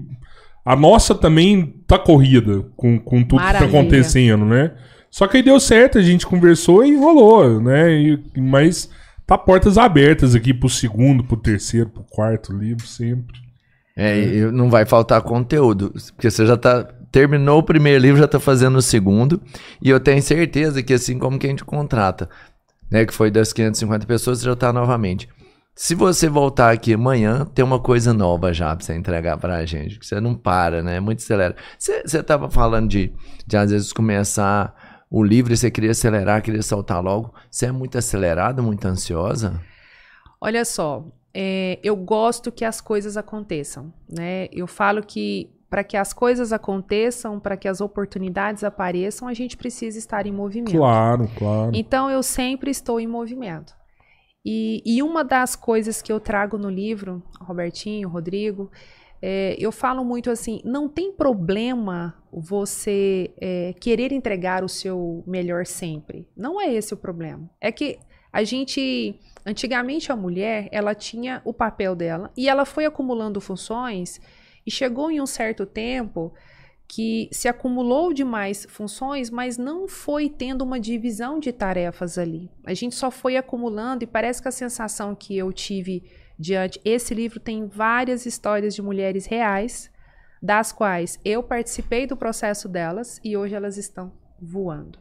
a 0.64 0.74
nossa 0.74 1.14
também 1.14 1.82
tá 1.86 1.98
corrida 1.98 2.64
com, 2.76 2.98
com 2.98 3.22
tudo 3.22 3.40
Maravilha. 3.40 3.66
que 3.66 3.72
tá 3.72 3.78
acontecendo, 3.78 4.44
né? 4.44 4.72
Só 5.10 5.26
que 5.26 5.36
aí 5.36 5.42
deu 5.42 5.58
certo, 5.60 5.98
a 5.98 6.02
gente 6.02 6.26
conversou 6.26 6.84
e 6.84 6.96
rolou, 6.96 7.60
né? 7.60 7.92
E, 7.92 8.22
mas 8.36 8.90
tá 9.26 9.38
portas 9.38 9.78
abertas 9.78 10.34
aqui 10.34 10.52
pro 10.52 10.68
segundo, 10.68 11.24
pro 11.24 11.36
terceiro, 11.36 11.88
pro 11.90 12.04
quarto 12.04 12.52
livro, 12.52 12.86
sempre. 12.86 13.45
É, 13.96 14.50
não 14.52 14.68
vai 14.68 14.84
faltar 14.84 15.22
conteúdo, 15.22 15.92
porque 16.14 16.30
você 16.30 16.44
já 16.44 16.56
tá 16.56 16.86
terminou 17.10 17.60
o 17.60 17.62
primeiro 17.62 18.02
livro, 18.02 18.20
já 18.20 18.28
tá 18.28 18.38
fazendo 18.38 18.76
o 18.76 18.82
segundo, 18.82 19.40
e 19.80 19.88
eu 19.88 19.98
tenho 19.98 20.20
certeza 20.20 20.82
que 20.82 20.92
assim 20.92 21.18
como 21.18 21.38
que 21.38 21.46
a 21.46 21.50
gente 21.50 21.64
contrata, 21.64 22.28
né, 22.90 23.06
que 23.06 23.14
foi 23.14 23.30
das 23.30 23.54
550 23.54 24.04
pessoas, 24.06 24.42
já 24.42 24.54
tá 24.54 24.70
novamente. 24.70 25.26
Se 25.74 25.94
você 25.94 26.28
voltar 26.28 26.72
aqui 26.72 26.94
amanhã, 26.94 27.46
tem 27.54 27.64
uma 27.64 27.78
coisa 27.78 28.12
nova 28.12 28.52
já 28.52 28.74
pra 28.74 28.84
você 28.84 28.94
entregar 28.94 29.36
pra 29.36 29.64
gente, 29.66 29.98
que 29.98 30.06
você 30.06 30.18
não 30.20 30.34
para, 30.34 30.82
né? 30.82 30.96
É 30.96 31.00
muito 31.00 31.18
acelera. 31.18 31.54
Você, 31.78 32.02
você 32.02 32.22
tava 32.22 32.48
falando 32.48 32.88
de, 32.88 33.12
de 33.46 33.56
às 33.58 33.70
vezes 33.70 33.92
começar 33.92 34.74
o 35.10 35.22
livro 35.22 35.52
e 35.52 35.56
você 35.56 35.70
queria 35.70 35.90
acelerar, 35.90 36.40
queria 36.40 36.62
saltar 36.62 37.02
logo. 37.02 37.34
Você 37.50 37.66
é 37.66 37.72
muito 37.72 37.98
acelerada, 37.98 38.62
muito 38.62 38.86
ansiosa? 38.86 39.60
Olha 40.46 40.64
só, 40.64 41.04
é, 41.34 41.80
eu 41.82 41.96
gosto 41.96 42.52
que 42.52 42.64
as 42.64 42.80
coisas 42.80 43.16
aconteçam, 43.16 43.92
né? 44.08 44.46
Eu 44.52 44.68
falo 44.68 45.02
que 45.02 45.50
para 45.68 45.82
que 45.82 45.96
as 45.96 46.12
coisas 46.12 46.52
aconteçam, 46.52 47.40
para 47.40 47.56
que 47.56 47.66
as 47.66 47.80
oportunidades 47.80 48.62
apareçam, 48.62 49.26
a 49.26 49.34
gente 49.34 49.56
precisa 49.56 49.98
estar 49.98 50.24
em 50.24 50.30
movimento. 50.30 50.76
Claro, 50.76 51.28
claro. 51.36 51.72
Então 51.74 52.08
eu 52.08 52.22
sempre 52.22 52.70
estou 52.70 53.00
em 53.00 53.08
movimento. 53.08 53.74
E, 54.44 54.80
e 54.86 55.02
uma 55.02 55.24
das 55.24 55.56
coisas 55.56 56.00
que 56.00 56.12
eu 56.12 56.20
trago 56.20 56.56
no 56.56 56.70
livro, 56.70 57.20
Robertinho, 57.40 58.08
Rodrigo, 58.08 58.70
é, 59.20 59.56
eu 59.58 59.72
falo 59.72 60.04
muito 60.04 60.30
assim: 60.30 60.60
não 60.64 60.88
tem 60.88 61.12
problema 61.12 62.14
você 62.32 63.34
é, 63.40 63.74
querer 63.80 64.12
entregar 64.12 64.62
o 64.62 64.68
seu 64.68 65.24
melhor 65.26 65.66
sempre. 65.66 66.28
Não 66.36 66.60
é 66.60 66.72
esse 66.72 66.94
o 66.94 66.96
problema. 66.96 67.50
É 67.60 67.72
que 67.72 67.98
a 68.36 68.44
gente. 68.44 69.18
Antigamente 69.48 70.10
a 70.10 70.16
mulher, 70.16 70.68
ela 70.72 70.92
tinha 70.92 71.40
o 71.44 71.54
papel 71.54 71.94
dela 71.94 72.32
e 72.36 72.48
ela 72.48 72.64
foi 72.64 72.84
acumulando 72.84 73.40
funções 73.40 74.20
e 74.66 74.70
chegou 74.72 75.08
em 75.08 75.20
um 75.20 75.26
certo 75.26 75.64
tempo 75.64 76.34
que 76.88 77.28
se 77.30 77.46
acumulou 77.46 78.12
demais 78.12 78.66
funções, 78.68 79.30
mas 79.30 79.56
não 79.56 79.86
foi 79.86 80.28
tendo 80.28 80.62
uma 80.62 80.80
divisão 80.80 81.38
de 81.38 81.52
tarefas 81.52 82.18
ali. 82.18 82.50
A 82.64 82.74
gente 82.74 82.96
só 82.96 83.08
foi 83.08 83.36
acumulando 83.36 84.02
e 84.02 84.06
parece 84.06 84.42
que 84.42 84.48
a 84.48 84.52
sensação 84.52 85.14
que 85.14 85.38
eu 85.38 85.52
tive 85.52 86.02
diante 86.36 86.80
esse 86.84 87.14
livro 87.14 87.38
tem 87.38 87.68
várias 87.68 88.26
histórias 88.26 88.74
de 88.74 88.82
mulheres 88.82 89.26
reais, 89.26 89.88
das 90.42 90.72
quais 90.72 91.20
eu 91.24 91.40
participei 91.40 92.04
do 92.04 92.16
processo 92.16 92.68
delas 92.68 93.20
e 93.22 93.36
hoje 93.36 93.54
elas 93.54 93.76
estão 93.76 94.12
voando. 94.42 94.98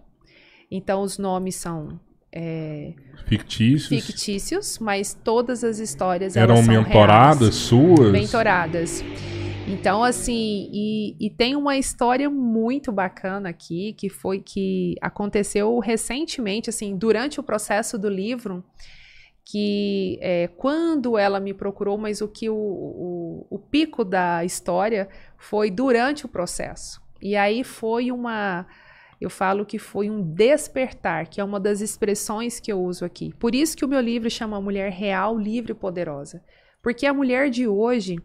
Então 0.69 1.01
os 1.01 1.17
nomes 1.17 1.55
são 1.55 1.99
é, 2.35 2.93
fictícios. 3.25 4.05
fictícios, 4.05 4.77
mas 4.79 5.13
todas 5.13 5.63
as 5.63 5.79
histórias 5.79 6.35
eram 6.35 6.61
mentoradas 6.61 7.39
reais, 7.39 7.55
suas. 7.55 8.11
Mentoradas. 8.11 9.03
Então, 9.67 10.03
assim, 10.03 10.69
e, 10.71 11.15
e, 11.19 11.29
tem 11.31 11.55
uma 11.55 11.75
história 11.75 12.29
muito 12.29 12.91
bacana 12.91 13.49
aqui, 13.49 13.93
que 13.93 14.09
foi 14.09 14.39
que 14.39 14.95
aconteceu 15.01 15.79
recentemente, 15.79 16.69
assim, 16.69 16.95
durante 16.95 17.39
o 17.39 17.43
processo 17.43 17.97
do 17.97 18.07
livro, 18.07 18.63
que 19.43 20.19
é, 20.21 20.49
quando 20.55 21.17
ela 21.17 21.39
me 21.39 21.51
procurou, 21.51 21.97
mas 21.97 22.21
o 22.21 22.27
que 22.27 22.47
o, 22.47 22.55
o, 22.55 23.47
o 23.49 23.57
pico 23.57 24.03
da 24.03 24.45
história 24.45 25.09
foi 25.37 25.71
durante 25.71 26.25
o 26.25 26.29
processo. 26.29 27.01
E 27.21 27.35
aí 27.35 27.63
foi 27.63 28.11
uma. 28.11 28.67
Eu 29.19 29.29
falo 29.29 29.65
que 29.65 29.79
foi 29.79 30.09
um 30.09 30.21
despertar, 30.21 31.27
que 31.27 31.39
é 31.39 31.43
uma 31.43 31.59
das 31.59 31.81
expressões 31.81 32.59
que 32.59 32.71
eu 32.71 32.81
uso 32.81 33.05
aqui. 33.05 33.33
Por 33.39 33.55
isso 33.55 33.75
que 33.75 33.85
o 33.85 33.87
meu 33.87 34.01
livro 34.01 34.29
chama 34.29 34.61
Mulher 34.61 34.91
Real, 34.91 35.37
Livre 35.37 35.71
e 35.71 35.75
Poderosa. 35.75 36.43
Porque 36.81 37.05
a 37.05 37.13
mulher 37.13 37.49
de 37.49 37.67
hoje, 37.67 38.17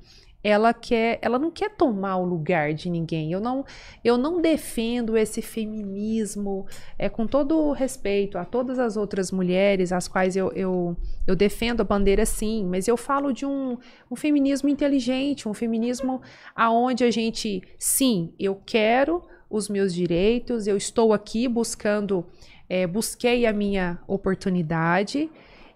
ela 0.42 0.72
quer, 0.72 1.18
ela 1.22 1.38
não 1.38 1.50
quer 1.50 1.70
tomar 1.70 2.16
o 2.16 2.24
lugar 2.24 2.72
de 2.72 2.88
ninguém. 2.88 3.32
Eu 3.32 3.40
não, 3.40 3.64
eu 4.02 4.16
não 4.16 4.40
defendo 4.40 5.16
esse 5.16 5.42
feminismo, 5.42 6.66
é 6.98 7.08
com 7.08 7.26
todo 7.26 7.58
o 7.58 7.72
respeito 7.72 8.38
a 8.38 8.44
todas 8.44 8.78
as 8.78 8.96
outras 8.96 9.30
mulheres, 9.30 9.92
as 9.92 10.08
quais 10.08 10.36
eu, 10.36 10.50
eu, 10.52 10.96
eu 11.26 11.36
defendo 11.36 11.82
a 11.82 11.84
bandeira 11.84 12.24
sim, 12.24 12.64
mas 12.64 12.88
eu 12.88 12.96
falo 12.96 13.32
de 13.32 13.44
um, 13.44 13.76
um 14.10 14.16
feminismo 14.16 14.68
inteligente, 14.68 15.48
um 15.48 15.54
feminismo 15.54 16.20
aonde 16.54 17.04
a 17.04 17.10
gente, 17.10 17.62
sim, 17.78 18.32
eu 18.38 18.60
quero 18.64 19.22
os 19.50 19.68
meus 19.68 19.92
direitos, 19.92 20.66
eu 20.66 20.76
estou 20.76 21.12
aqui 21.12 21.48
buscando, 21.48 22.24
é, 22.68 22.86
busquei 22.86 23.44
a 23.46 23.52
minha 23.52 23.98
oportunidade 24.06 25.28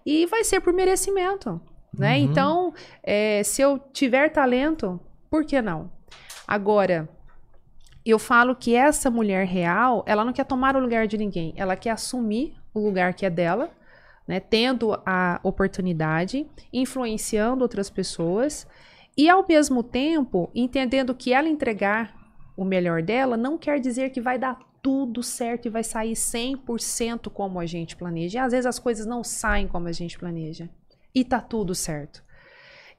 e 0.05 0.25
vai 0.25 0.43
ser 0.45 0.61
por 0.61 0.71
merecimento. 0.71 1.59
Né? 1.93 2.17
Uhum. 2.17 2.23
Então, 2.23 2.73
é, 3.03 3.43
se 3.43 3.61
eu 3.61 3.77
tiver 3.91 4.29
talento, 4.29 4.99
por 5.29 5.45
que 5.45 5.61
não? 5.61 5.91
Agora, 6.47 7.09
eu 8.05 8.17
falo 8.17 8.55
que 8.55 8.75
essa 8.75 9.09
mulher 9.09 9.45
real, 9.45 10.03
ela 10.07 10.23
não 10.23 10.31
quer 10.31 10.45
tomar 10.45 10.75
o 10.75 10.79
lugar 10.79 11.07
de 11.07 11.17
ninguém, 11.17 11.53
ela 11.57 11.75
quer 11.75 11.91
assumir 11.91 12.55
o 12.73 12.79
lugar 12.79 13.13
que 13.13 13.25
é 13.25 13.29
dela, 13.29 13.71
né? 14.27 14.39
tendo 14.39 14.93
a 15.05 15.39
oportunidade, 15.43 16.47
influenciando 16.71 17.63
outras 17.63 17.89
pessoas 17.89 18.67
e, 19.17 19.29
ao 19.29 19.45
mesmo 19.47 19.81
tempo, 19.81 20.49
entendendo 20.53 21.15
que 21.15 21.33
ela 21.33 21.47
entregar 21.47 22.24
o 22.55 22.63
melhor 22.63 23.01
dela 23.01 23.35
não 23.35 23.57
quer 23.57 23.79
dizer 23.79 24.09
que 24.11 24.21
vai 24.21 24.37
dar 24.37 24.59
tudo 24.81 25.23
certo 25.23 25.65
e 25.65 25.69
vai 25.69 25.83
sair 25.83 26.13
100% 26.13 27.29
como 27.31 27.59
a 27.59 27.65
gente 27.65 27.95
planeja. 27.95 28.37
E 28.37 28.41
às 28.41 28.51
vezes 28.51 28.65
as 28.65 28.79
coisas 28.79 29.05
não 29.05 29.23
saem 29.23 29.67
como 29.67 29.87
a 29.87 29.91
gente 29.91 30.17
planeja 30.17 30.69
e 31.13 31.23
tá 31.23 31.39
tudo 31.39 31.73
certo. 31.73 32.23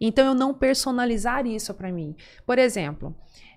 Então 0.01 0.27
eu 0.27 0.35
não 0.35 0.53
personalizar 0.53 1.47
isso 1.47 1.73
para 1.75 1.93
mim. 1.93 2.15
Por 2.45 2.59
exemplo, 2.59 3.15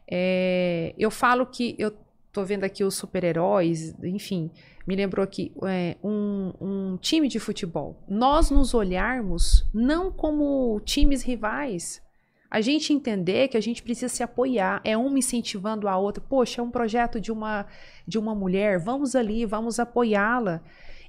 é, 0.10 0.93
eu 0.97 1.10
falo 1.10 1.45
que 1.45 1.76
eu 1.78 1.91
tô 2.32 2.43
vendo 2.43 2.64
aqui 2.64 2.84
os 2.84 2.95
super-heróis, 2.95 3.95
enfim, 4.04 4.52
me 4.88 4.95
lembrou 4.95 5.24
aqui 5.24 5.52
é, 5.64 5.97
um, 6.04 6.54
um 6.62 6.97
time 6.97 7.28
de 7.28 7.39
futebol. 7.39 8.04
Nós 8.08 8.50
nos 8.52 8.74
olharmos 8.74 9.68
não 9.74 10.12
como 10.12 10.80
times 10.82 11.24
rivais, 11.24 12.02
a 12.50 12.62
gente 12.62 12.91
entender 12.91 13.47
que 13.47 13.58
a 13.58 13.62
gente 13.62 13.84
precisa 13.84 14.10
se 14.10 14.24
apoiar, 14.24 14.82
é 14.84 14.97
uma 14.97 15.20
incentivando 15.20 15.88
a 15.88 15.97
outra. 15.97 16.24
Poxa, 16.28 16.62
é 16.62 16.64
um 16.64 16.72
projeto 16.72 17.20
de 17.20 17.32
uma 17.32 17.66
de 18.08 18.18
uma 18.18 18.34
mulher, 18.34 18.80
vamos 18.80 19.16
ali, 19.16 19.45
vamos 19.45 19.80
apoiá-la. 19.80 20.62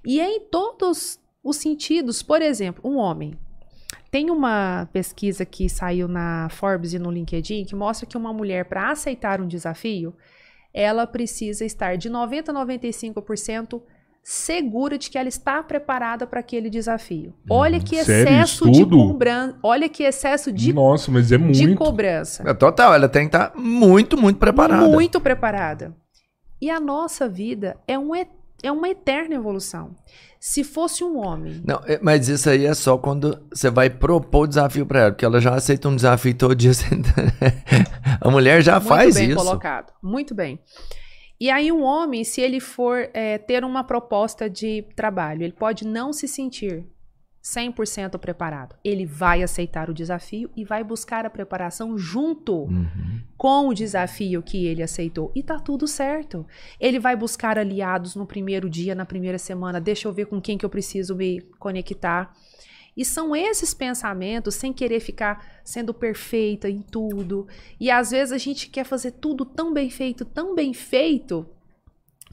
E 0.04 0.20
é 0.20 0.28
em 0.28 0.40
todos 0.40 1.18
os 1.42 1.56
sentidos, 1.56 2.22
por 2.22 2.42
exemplo, 2.42 2.88
um 2.88 2.96
homem. 2.96 3.38
Tem 4.10 4.30
uma 4.30 4.88
pesquisa 4.92 5.46
que 5.46 5.68
saiu 5.68 6.08
na 6.08 6.48
Forbes 6.50 6.92
e 6.92 6.98
no 6.98 7.10
LinkedIn 7.10 7.64
que 7.64 7.74
mostra 7.74 8.06
que 8.06 8.16
uma 8.16 8.32
mulher, 8.32 8.66
para 8.66 8.90
aceitar 8.90 9.40
um 9.40 9.46
desafio, 9.46 10.14
ela 10.74 11.06
precisa 11.06 11.64
estar 11.64 11.96
de 11.96 12.10
90 12.10 12.52
a 12.52 12.54
95% 12.54 13.80
segura 14.30 14.96
de 14.96 15.10
que 15.10 15.18
ela 15.18 15.28
está 15.28 15.60
preparada 15.60 16.24
para 16.24 16.38
aquele 16.38 16.70
desafio. 16.70 17.34
Olha 17.50 17.78
uhum. 17.78 17.84
que 17.84 17.96
excesso 17.96 18.70
de 18.70 18.86
cobrança. 18.86 19.56
Olha 19.60 19.88
que 19.88 20.04
excesso 20.04 20.52
de 20.52 20.72
Nossa, 20.72 21.10
mas 21.10 21.32
é 21.32 21.36
muito. 21.36 21.58
de 21.58 21.74
cobrança. 21.74 22.48
É 22.48 22.54
total, 22.54 22.94
ela 22.94 23.08
tem 23.08 23.28
que 23.28 23.36
estar 23.36 23.52
muito, 23.56 24.16
muito 24.16 24.38
preparada. 24.38 24.86
Muito 24.86 25.20
preparada. 25.20 25.96
E 26.62 26.70
a 26.70 26.78
nossa 26.78 27.28
vida 27.28 27.76
é, 27.88 27.98
um, 27.98 28.14
é 28.14 28.70
uma 28.70 28.88
eterna 28.88 29.34
evolução. 29.34 29.96
Se 30.38 30.62
fosse 30.62 31.02
um 31.02 31.18
homem. 31.18 31.60
Não, 31.66 31.82
é, 31.84 31.98
mas 32.00 32.28
isso 32.28 32.48
aí 32.48 32.66
é 32.66 32.74
só 32.74 32.96
quando 32.96 33.36
você 33.52 33.68
vai 33.68 33.90
propor 33.90 34.44
o 34.44 34.46
desafio 34.46 34.86
para 34.86 35.00
ela, 35.00 35.10
porque 35.10 35.24
ela 35.24 35.40
já 35.40 35.56
aceita 35.56 35.88
um 35.88 35.96
desafio 35.96 36.34
todo 36.34 36.54
dia. 36.54 36.70
a 38.20 38.30
mulher 38.30 38.62
já 38.62 38.74
Muito 38.74 38.88
faz 38.88 39.16
bem 39.16 39.30
isso. 39.30 39.36
colocado. 39.36 39.92
Muito 40.00 40.36
bem. 40.36 40.60
E 41.40 41.50
aí 41.50 41.72
um 41.72 41.82
homem, 41.82 42.22
se 42.22 42.40
ele 42.40 42.60
for 42.60 43.08
é, 43.14 43.38
ter 43.38 43.64
uma 43.64 43.82
proposta 43.82 44.48
de 44.50 44.82
trabalho, 44.94 45.42
ele 45.42 45.54
pode 45.54 45.86
não 45.86 46.12
se 46.12 46.28
sentir 46.28 46.84
100% 47.42 48.18
preparado. 48.18 48.76
Ele 48.84 49.06
vai 49.06 49.42
aceitar 49.42 49.88
o 49.88 49.94
desafio 49.94 50.50
e 50.54 50.64
vai 50.64 50.84
buscar 50.84 51.24
a 51.24 51.30
preparação 51.30 51.96
junto 51.96 52.64
uhum. 52.64 53.20
com 53.36 53.68
o 53.68 53.74
desafio 53.74 54.42
que 54.42 54.66
ele 54.66 54.82
aceitou. 54.82 55.32
E 55.34 55.42
tá 55.42 55.58
tudo 55.58 55.88
certo. 55.88 56.46
Ele 56.78 56.98
vai 56.98 57.16
buscar 57.16 57.58
aliados 57.58 58.14
no 58.14 58.26
primeiro 58.26 58.68
dia, 58.68 58.94
na 58.94 59.06
primeira 59.06 59.38
semana. 59.38 59.80
Deixa 59.80 60.06
eu 60.06 60.12
ver 60.12 60.26
com 60.26 60.40
quem 60.40 60.58
que 60.58 60.66
eu 60.66 60.70
preciso 60.70 61.14
me 61.16 61.40
conectar. 61.58 62.34
E 63.00 63.04
são 63.06 63.34
esses 63.34 63.72
pensamentos, 63.72 64.56
sem 64.56 64.74
querer 64.74 65.00
ficar 65.00 65.62
sendo 65.64 65.94
perfeita 65.94 66.68
em 66.68 66.82
tudo. 66.82 67.48
E 67.80 67.90
às 67.90 68.10
vezes 68.10 68.30
a 68.30 68.36
gente 68.36 68.68
quer 68.68 68.84
fazer 68.84 69.12
tudo 69.12 69.42
tão 69.46 69.72
bem 69.72 69.88
feito, 69.88 70.22
tão 70.22 70.54
bem 70.54 70.74
feito, 70.74 71.48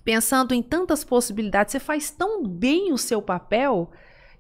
pensando 0.04 0.54
em 0.54 0.62
tantas 0.62 1.06
possibilidades. 1.06 1.72
Você 1.72 1.80
faz 1.80 2.12
tão 2.12 2.46
bem 2.46 2.92
o 2.92 2.98
seu 2.98 3.22
papel 3.22 3.90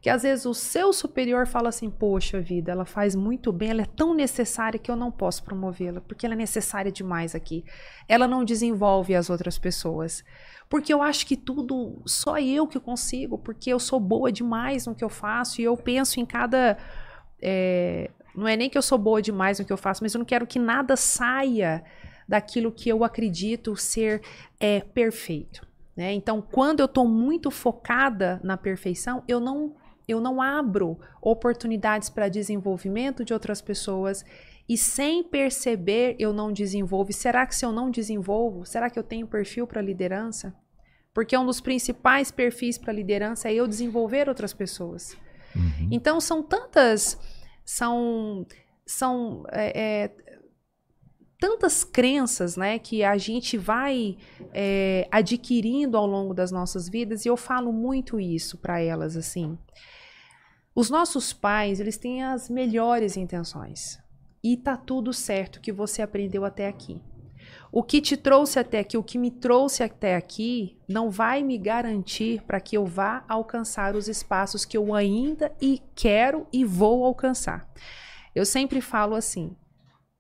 que 0.02 0.10
às 0.10 0.24
vezes 0.24 0.46
o 0.46 0.54
seu 0.54 0.92
superior 0.92 1.48
fala 1.48 1.70
assim: 1.70 1.90
Poxa 1.90 2.42
vida, 2.42 2.74
ela 2.74 2.84
faz 2.84 3.16
muito 3.16 3.54
bem, 3.54 3.70
ela 3.70 3.84
é 3.84 3.86
tão 3.86 4.14
necessária 4.14 4.78
que 4.78 4.92
eu 4.92 4.98
não 4.98 5.10
posso 5.10 5.42
promovê-la, 5.46 6.02
porque 6.02 6.26
ela 6.26 6.36
é 6.36 6.38
necessária 6.38 6.92
demais 6.92 7.36
aqui. 7.36 7.64
Ela 8.06 8.28
não 8.28 8.44
desenvolve 8.44 9.16
as 9.16 9.30
outras 9.30 9.58
pessoas. 9.58 10.26
Porque 10.70 10.94
eu 10.94 11.02
acho 11.02 11.26
que 11.26 11.38
tudo 11.38 12.02
só 12.06 12.38
eu 12.38 12.68
que 12.68 12.80
consigo, 12.80 13.38
porque 13.38 13.72
eu 13.72 13.80
sou 13.80 14.00
boa 14.00 14.32
demais 14.32 14.86
no 14.86 14.94
que 14.94 15.04
eu 15.04 15.10
faço 15.10 15.62
e 15.62 15.64
eu 15.64 15.78
penso 15.78 16.20
em 16.20 16.26
cada. 16.26 16.78
É, 17.42 18.12
não 18.36 18.48
é 18.48 18.56
nem 18.56 18.70
que 18.70 18.78
eu 18.78 18.82
sou 18.82 18.98
boa 18.98 19.22
demais 19.22 19.60
no 19.60 19.66
que 19.66 19.72
eu 19.72 19.78
faço, 19.78 20.04
mas 20.04 20.14
eu 20.14 20.20
não 20.20 20.26
quero 20.26 20.46
que 20.46 20.60
nada 20.60 20.96
saia 20.96 21.84
daquilo 22.28 22.72
que 22.72 22.90
eu 22.90 23.04
acredito 23.04 23.76
ser 23.76 24.22
é, 24.60 24.82
perfeito. 24.82 25.66
Né? 25.96 26.14
Então, 26.14 26.42
quando 26.42 26.82
eu 26.82 26.86
estou 26.86 27.08
muito 27.08 27.50
focada 27.50 28.40
na 28.44 28.56
perfeição, 28.56 29.24
eu 29.28 29.40
não, 29.40 29.76
eu 30.08 30.22
não 30.22 30.42
abro 30.42 31.00
oportunidades 31.22 32.10
para 32.10 32.30
desenvolvimento 32.30 33.26
de 33.26 33.34
outras 33.34 33.62
pessoas 33.62 34.24
e 34.68 34.78
sem 34.78 35.24
perceber 35.24 36.16
eu 36.20 36.34
não 36.34 36.52
desenvolvo. 36.52 37.12
E 37.12 37.14
será 37.14 37.46
que 37.46 37.56
se 37.56 37.66
eu 37.66 37.72
não 37.72 37.90
desenvolvo, 37.90 38.66
será 38.66 38.90
que 38.90 39.00
eu 39.00 39.04
tenho 39.04 39.26
perfil 39.26 39.66
para 39.66 39.82
liderança? 39.82 40.54
Porque 41.14 41.38
um 41.38 41.46
dos 41.46 41.62
principais 41.62 42.32
perfis 42.32 42.78
para 42.78 42.92
liderança 42.92 43.50
é 43.50 43.54
eu 43.54 43.68
desenvolver 43.68 44.28
outras 44.28 44.54
pessoas. 44.54 45.18
Uhum. 45.56 45.88
Então 45.90 46.20
são 46.20 46.44
tantas, 46.44 47.18
são, 47.64 48.46
são 48.86 49.46
é, 49.50 49.82
é, 50.06 50.12
tantas 51.40 51.84
crenças, 51.84 52.58
né, 52.58 52.78
que 52.78 53.04
a 53.04 53.18
gente 53.18 53.58
vai 53.58 54.18
é, 54.54 55.08
adquirindo 55.10 55.98
ao 55.98 56.06
longo 56.06 56.34
das 56.34 56.52
nossas 56.52 56.90
vidas 56.90 57.26
e 57.26 57.30
eu 57.30 57.38
falo 57.38 57.72
muito 57.72 58.20
isso 58.20 58.58
para 58.58 58.82
elas 58.82 59.16
assim. 59.16 59.58
Os 60.76 60.90
nossos 60.92 61.34
pais, 61.34 61.80
eles 61.80 61.98
têm 61.98 62.22
as 62.22 62.50
melhores 62.50 63.18
intenções 63.18 63.98
e 64.54 64.56
tá 64.56 64.78
tudo 64.78 65.12
certo 65.12 65.60
que 65.60 65.74
você 65.74 66.02
aprendeu 66.02 66.46
até 66.46 66.68
aqui. 66.68 67.02
O 67.70 67.84
que 67.84 68.00
te 68.00 68.16
trouxe 68.16 68.58
até 68.58 68.80
aqui, 68.80 68.98
o 68.98 69.04
que 69.04 69.18
me 69.18 69.30
trouxe 69.30 69.84
até 69.84 70.16
aqui, 70.16 70.80
não 70.88 71.10
vai 71.10 71.44
me 71.44 71.58
garantir 71.58 72.42
para 72.44 72.62
que 72.62 72.78
eu 72.78 72.86
vá 72.86 73.26
alcançar 73.28 73.94
os 73.94 74.08
espaços 74.08 74.64
que 74.64 74.78
eu 74.78 74.96
ainda 74.96 75.52
e 75.62 75.82
quero 75.94 76.48
e 76.52 76.64
vou 76.64 77.04
alcançar. 77.04 77.70
Eu 78.34 78.46
sempre 78.46 78.80
falo 78.80 79.16
assim: 79.16 79.54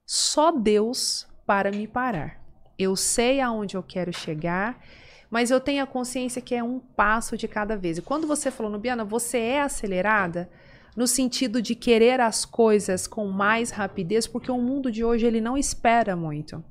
só 0.05 0.51
Deus 0.51 1.25
para 1.45 1.71
me 1.71 1.87
parar. 1.87 2.41
Eu 2.77 2.97
sei 2.97 3.39
aonde 3.39 3.77
eu 3.77 3.81
quero 3.81 4.11
chegar, 4.11 4.83
mas 5.29 5.51
eu 5.51 5.61
tenho 5.61 5.83
a 5.83 5.87
consciência 5.87 6.41
que 6.41 6.53
é 6.53 6.61
um 6.61 6.79
passo 6.79 7.37
de 7.37 7.47
cada 7.47 7.77
vez. 7.77 7.97
E 7.97 8.01
quando 8.01 8.27
você 8.27 8.51
falou, 8.51 8.71
Nubiana, 8.71 9.05
você 9.05 9.37
é 9.37 9.61
acelerada 9.61 10.49
no 10.97 11.05
sentido 11.05 11.61
de 11.61 11.75
querer 11.75 12.19
as 12.19 12.43
coisas 12.43 13.05
com 13.05 13.27
mais 13.27 13.69
rapidez, 13.69 14.25
porque 14.25 14.51
o 14.51 14.57
mundo 14.57 14.91
de 14.91 15.05
hoje 15.05 15.27
ele 15.27 15.39
não 15.39 15.55
espera 15.55 16.15
muito. 16.15 16.63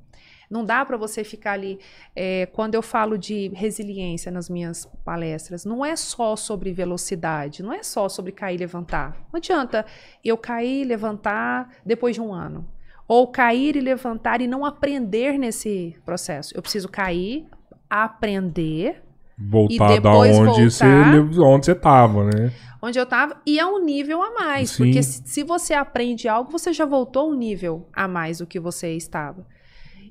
Não 0.51 0.65
dá 0.65 0.85
para 0.85 0.97
você 0.97 1.23
ficar 1.23 1.53
ali. 1.53 1.79
É, 2.15 2.47
quando 2.47 2.75
eu 2.75 2.83
falo 2.83 3.17
de 3.17 3.49
resiliência 3.55 4.31
nas 4.33 4.51
minhas 4.51 4.85
palestras, 5.05 5.65
não 5.65 5.85
é 5.85 5.95
só 5.95 6.35
sobre 6.35 6.73
velocidade, 6.73 7.63
não 7.63 7.73
é 7.73 7.85
só 7.85 8.09
sobre 8.09 8.33
cair 8.33 8.57
e 8.57 8.59
levantar. 8.59 9.13
Não 9.33 9.39
adianta 9.39 9.87
eu 10.25 10.37
cair 10.37 10.83
e 10.83 10.85
levantar 10.85 11.71
depois 11.85 12.17
de 12.17 12.21
um 12.21 12.35
ano 12.35 12.67
ou 13.09 13.29
cair 13.29 13.77
e 13.77 13.81
levantar 13.81 14.41
e 14.41 14.49
não 14.49 14.65
aprender 14.65 15.39
nesse 15.39 15.97
processo. 16.05 16.53
Eu 16.57 16.63
preciso 16.63 16.89
cair, 16.89 17.47
aprender 17.89 19.05
voltar 19.39 20.01
da 20.01 20.11
onde 20.11 20.33
voltar, 20.33 20.71
você 20.71 21.41
onde 21.41 21.67
você 21.67 21.73
estava, 21.73 22.25
né? 22.25 22.53
Onde 22.87 23.01
eu 23.01 23.03
estava 23.03 23.37
e 23.45 23.59
é 23.59 23.67
um 23.67 23.85
nível 23.85 24.23
a 24.23 24.31
mais, 24.31 24.71
Sim. 24.71 24.85
porque 24.85 25.03
se, 25.03 25.21
se, 25.25 25.43
você 25.43 25.75
aprende 25.75 26.29
algo, 26.29 26.53
você 26.53 26.73
já 26.73 26.85
voltou 26.85 27.33
um 27.33 27.35
nível 27.35 27.89
a 27.93 28.07
mais 28.07 28.39
do 28.39 28.47
que 28.47 28.61
você 28.61 28.93
estava. 28.93 29.45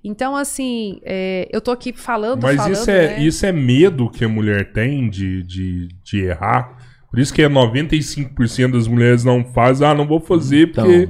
Então, 0.04 0.36
assim, 0.36 1.00
é, 1.04 1.48
eu 1.52 1.62
tô 1.62 1.72
aqui 1.72 1.94
falando, 1.94 2.44
Mas 2.44 2.58
falando, 2.58 2.74
isso 2.74 2.92
é, 2.92 3.08
né? 3.08 3.24
isso 3.24 3.46
é 3.46 3.52
medo 3.54 4.10
que 4.10 4.26
a 4.26 4.30
mulher 4.30 4.74
tem 4.74 5.10
de, 5.10 5.42
de, 5.44 5.88
de 6.04 6.26
errar. 6.26 6.78
Por 7.10 7.18
isso 7.18 7.34
que 7.34 7.42
é 7.42 7.48
95% 7.48 8.74
das 8.74 8.90
mulheres 8.90 9.24
não 9.24 9.46
fazem, 9.46 9.88
ah, 9.88 9.96
não 9.96 10.06
vou 10.06 10.20
fazer 10.20 10.68
então, 10.68 10.84
porque 10.84 11.10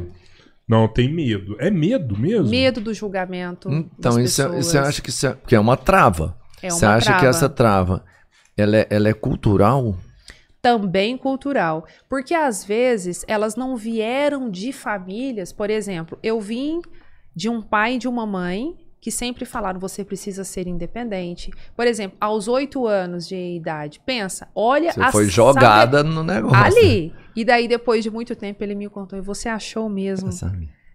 não, 0.68 0.88
tem 0.88 1.12
medo. 1.12 1.56
É 1.60 1.72
medo 1.72 2.16
mesmo? 2.16 2.48
Medo 2.48 2.80
do 2.80 2.94
julgamento. 2.94 3.72
Então, 3.72 4.20
isso, 4.20 4.40
é, 4.40 4.48
você 4.50 4.78
acha 4.78 5.02
que, 5.02 5.10
isso 5.10 5.26
é, 5.26 5.36
que 5.48 5.56
é 5.56 5.60
uma 5.60 5.76
trava? 5.76 6.38
É 6.62 6.68
uma 6.68 6.78
você 6.78 6.86
acha 6.86 7.06
trava. 7.08 7.20
que 7.20 7.26
essa 7.26 7.50
trava 7.50 8.06
ela 8.58 8.78
é, 8.78 8.88
ela 8.90 9.10
é 9.10 9.14
cultural? 9.14 9.98
Também 10.66 11.16
cultural. 11.16 11.86
Porque 12.10 12.34
às 12.34 12.66
vezes 12.66 13.24
elas 13.28 13.56
não 13.56 13.76
vieram 13.76 14.50
de 14.50 14.74
famílias. 14.74 15.54
Por 15.54 15.70
exemplo, 15.70 16.18
eu 16.24 16.42
vim 16.42 16.82
de 17.36 17.48
um 17.48 17.62
pai 17.62 17.94
e 17.94 17.98
de 18.00 18.08
uma 18.08 18.26
mãe 18.26 18.76
que 19.00 19.12
sempre 19.12 19.46
falaram 19.46 19.80
você 19.80 20.04
precisa 20.04 20.44
ser 20.44 20.66
independente. 20.66 21.52
Por 21.76 21.86
exemplo, 21.86 22.18
aos 22.20 22.48
oito 22.48 22.88
anos 22.88 23.28
de 23.28 23.36
idade, 23.36 24.02
pensa, 24.04 24.48
olha 24.56 24.92
você 24.92 25.02
a 25.02 25.12
foi 25.12 25.30
jogada 25.30 26.04
no 26.04 26.24
negócio. 26.24 26.58
Ali. 26.58 27.14
E 27.36 27.46
daí 27.46 27.68
depois 27.68 28.04
de 28.04 28.10
muito 28.10 28.36
tempo 28.36 28.64
ele 28.64 28.74
me 28.74 28.90
contou 28.90 29.20
e 29.20 29.22
você 29.22 29.48
achou 29.48 29.88
mesmo 29.88 30.32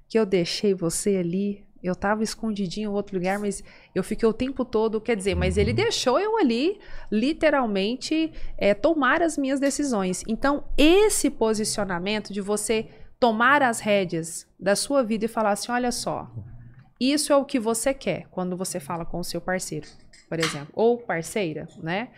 que 0.09 0.19
eu 0.19 0.27
deixei 0.27 0.75
você 0.75 1.19
ali? 1.19 1.65
Eu 1.83 1.95
tava 1.95 2.23
escondidinho 2.23 2.91
em 2.91 2.95
outro 2.95 3.17
lugar, 3.17 3.39
mas 3.39 3.65
eu 3.95 4.03
fiquei 4.05 4.29
o 4.29 4.33
tempo 4.33 4.65
todo, 4.65 5.01
quer 5.01 5.17
dizer, 5.17 5.35
mas 5.35 5.57
ele 5.57 5.73
deixou 5.73 6.21
eu 6.21 6.37
ali, 6.37 6.79
literalmente, 7.11 8.33
é, 8.59 8.75
tomar 8.75 9.23
as 9.23 9.39
minhas 9.39 9.59
decisões. 9.59 10.23
Então, 10.29 10.65
esse 10.77 11.31
posicionamento 11.31 12.33
de 12.33 12.41
você 12.41 12.89
tomar 13.19 13.63
as 13.63 13.81
rédeas 13.81 14.47
da 14.59 14.75
sua 14.75 15.03
vida 15.03 15.25
e 15.25 15.29
falar 15.29 15.53
assim: 15.53 15.73
olha 15.73 15.93
só, 15.93 16.31
isso 17.01 17.33
é 17.33 17.37
o 17.37 17.45
que 17.45 17.59
você 17.59 17.95
quer 17.95 18.27
quando 18.31 18.57
você 18.57 18.79
fala 18.79 19.05
com 19.05 19.19
o 19.19 19.25
seu 19.25 19.41
parceiro, 19.41 19.87
por 20.29 20.39
exemplo, 20.39 20.69
ou 20.75 20.99
parceira, 20.99 21.67
né? 21.83 22.11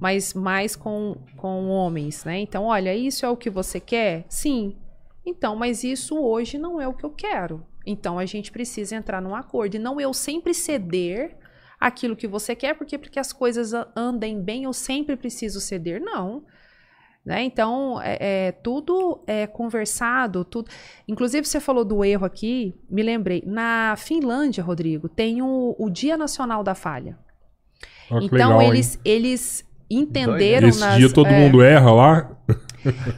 Mas 0.00 0.32
mais 0.32 0.74
com, 0.74 1.16
com 1.36 1.68
homens, 1.68 2.24
né? 2.24 2.38
Então, 2.38 2.64
olha, 2.64 2.94
isso 2.94 3.26
é 3.26 3.28
o 3.28 3.36
que 3.36 3.50
você 3.50 3.78
quer? 3.78 4.24
Sim. 4.28 4.76
Então, 5.26 5.56
mas 5.56 5.84
isso 5.84 6.18
hoje 6.18 6.58
não 6.58 6.80
é 6.80 6.88
o 6.88 6.94
que 6.94 7.04
eu 7.04 7.10
quero. 7.10 7.66
Então, 7.86 8.18
a 8.18 8.26
gente 8.26 8.52
precisa 8.52 8.96
entrar 8.96 9.20
num 9.20 9.34
acordo. 9.34 9.76
E 9.76 9.78
não 9.78 10.00
eu 10.00 10.12
sempre 10.12 10.52
ceder 10.54 11.36
aquilo 11.78 12.14
que 12.14 12.26
você 12.26 12.54
quer, 12.54 12.74
porque 12.74 12.98
porque 12.98 13.18
as 13.18 13.32
coisas 13.32 13.72
andem 13.96 14.40
bem, 14.40 14.64
eu 14.64 14.72
sempre 14.72 15.16
preciso 15.16 15.60
ceder. 15.60 16.00
Não. 16.00 16.44
Né? 17.24 17.42
Então, 17.42 18.00
é, 18.02 18.18
é, 18.20 18.52
tudo 18.52 19.22
é 19.26 19.46
conversado, 19.46 20.44
tudo. 20.44 20.70
Inclusive, 21.06 21.46
você 21.46 21.60
falou 21.60 21.84
do 21.84 22.04
erro 22.04 22.24
aqui, 22.24 22.74
me 22.88 23.02
lembrei. 23.02 23.42
Na 23.46 23.94
Finlândia, 23.96 24.64
Rodrigo, 24.64 25.08
tem 25.08 25.42
o, 25.42 25.74
o 25.78 25.90
Dia 25.90 26.16
Nacional 26.16 26.62
da 26.62 26.74
Falha. 26.74 27.18
Oh, 28.10 28.18
então, 28.18 28.56
legal, 28.58 28.62
eles, 28.62 28.98
eles 29.04 29.64
entenderam. 29.90 30.68
Esse 30.68 30.80
nas, 30.80 30.96
dia 30.96 31.12
todo 31.12 31.28
é, 31.28 31.38
mundo 31.38 31.62
erra 31.62 31.92
lá? 31.92 32.36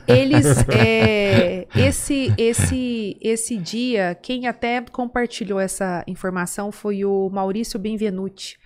Eles. 0.06 0.46
É, 0.68 1.66
esse, 1.76 2.32
esse, 2.36 3.16
esse 3.20 3.56
dia, 3.56 4.14
quem 4.20 4.46
até 4.46 4.80
compartilhou 4.80 5.60
essa 5.60 6.04
informação 6.06 6.72
foi 6.72 7.04
o 7.04 7.28
Maurício 7.30 7.78
Benvenuti 7.78 8.58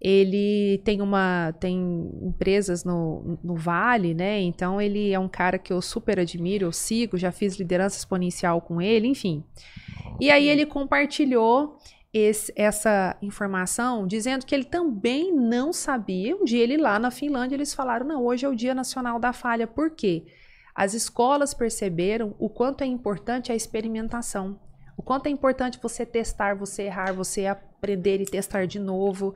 ele 0.00 0.78
tem 0.84 1.00
uma 1.00 1.52
tem 1.58 2.10
empresas 2.22 2.84
no, 2.84 3.38
no 3.42 3.54
Vale, 3.54 4.14
né? 4.14 4.40
Então 4.40 4.80
ele 4.80 5.12
é 5.12 5.18
um 5.18 5.28
cara 5.28 5.58
que 5.58 5.72
eu 5.72 5.80
super 5.80 6.20
admiro, 6.20 6.66
eu 6.66 6.72
sigo, 6.72 7.16
já 7.16 7.32
fiz 7.32 7.56
liderança 7.56 7.98
exponencial 7.98 8.60
com 8.60 8.80
ele, 8.80 9.08
enfim. 9.08 9.42
E 10.20 10.30
aí 10.30 10.48
ele 10.48 10.66
compartilhou 10.66 11.78
esse, 12.18 12.52
essa 12.56 13.16
informação 13.20 14.06
dizendo 14.06 14.46
que 14.46 14.54
ele 14.54 14.64
também 14.64 15.32
não 15.32 15.72
sabia. 15.72 16.36
Um 16.36 16.44
dia 16.44 16.62
ele 16.62 16.76
lá 16.76 16.98
na 16.98 17.10
Finlândia 17.10 17.56
eles 17.56 17.74
falaram: 17.74 18.06
"Não, 18.06 18.24
hoje 18.24 18.46
é 18.46 18.48
o 18.48 18.54
Dia 18.54 18.74
Nacional 18.74 19.18
da 19.18 19.32
Falha". 19.32 19.66
Por 19.66 19.90
quê? 19.90 20.24
As 20.74 20.94
escolas 20.94 21.54
perceberam 21.54 22.34
o 22.38 22.48
quanto 22.48 22.82
é 22.82 22.86
importante 22.86 23.52
a 23.52 23.54
experimentação. 23.54 24.58
O 24.96 25.02
quanto 25.02 25.26
é 25.26 25.30
importante 25.30 25.78
você 25.82 26.06
testar, 26.06 26.54
você 26.54 26.84
errar, 26.84 27.12
você 27.12 27.46
aprender 27.46 28.20
e 28.20 28.24
testar 28.24 28.66
de 28.66 28.78
novo. 28.78 29.34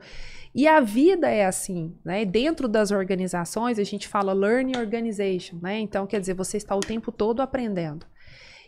E 0.55 0.67
a 0.67 0.79
vida 0.79 1.29
é 1.29 1.45
assim, 1.45 1.95
né? 2.03 2.25
Dentro 2.25 2.67
das 2.67 2.89
organizações, 2.91 3.77
a 3.77 3.83
gente 3.83 4.07
fala 4.07 4.33
learning 4.33 4.77
organization, 4.77 5.57
né? 5.61 5.79
Então, 5.79 6.07
quer 6.07 6.19
dizer, 6.19 6.33
você 6.33 6.57
está 6.57 6.75
o 6.75 6.79
tempo 6.79 7.11
todo 7.11 7.41
aprendendo. 7.41 8.05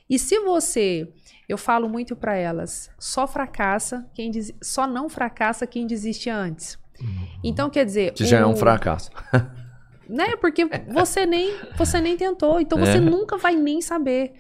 E 0.09 0.20
se 0.20 0.39
você, 0.39 1.11
eu 1.48 1.58
falo 1.58 1.89
muito 1.89 2.16
para 2.16 2.36
elas, 2.36 2.89
só 2.98 3.28
fracassa 3.28 4.08
quem 4.14 4.32
des, 4.32 4.54
só 4.62 4.88
não 4.88 5.10
fracassa 5.10 5.68
quem 5.68 5.86
desiste 5.86 6.30
antes. 6.30 6.78
Uhum. 7.02 7.28
Então, 7.44 7.70
quer 7.70 7.86
dizer, 7.86 8.14
que 8.14 8.26
já 8.26 8.39
é 8.39 8.46
um 8.46 8.56
fracasso. 8.56 9.12
né? 10.08 10.36
Porque 10.38 10.66
você 10.88 11.26
nem 11.26 11.54
você 11.76 12.00
nem 12.00 12.16
tentou, 12.16 12.60
então 12.60 12.80
você 12.80 12.98
é. 12.98 13.02
nunca 13.02 13.38
vai 13.38 13.56
nem 13.56 13.82
saber. 13.82 14.34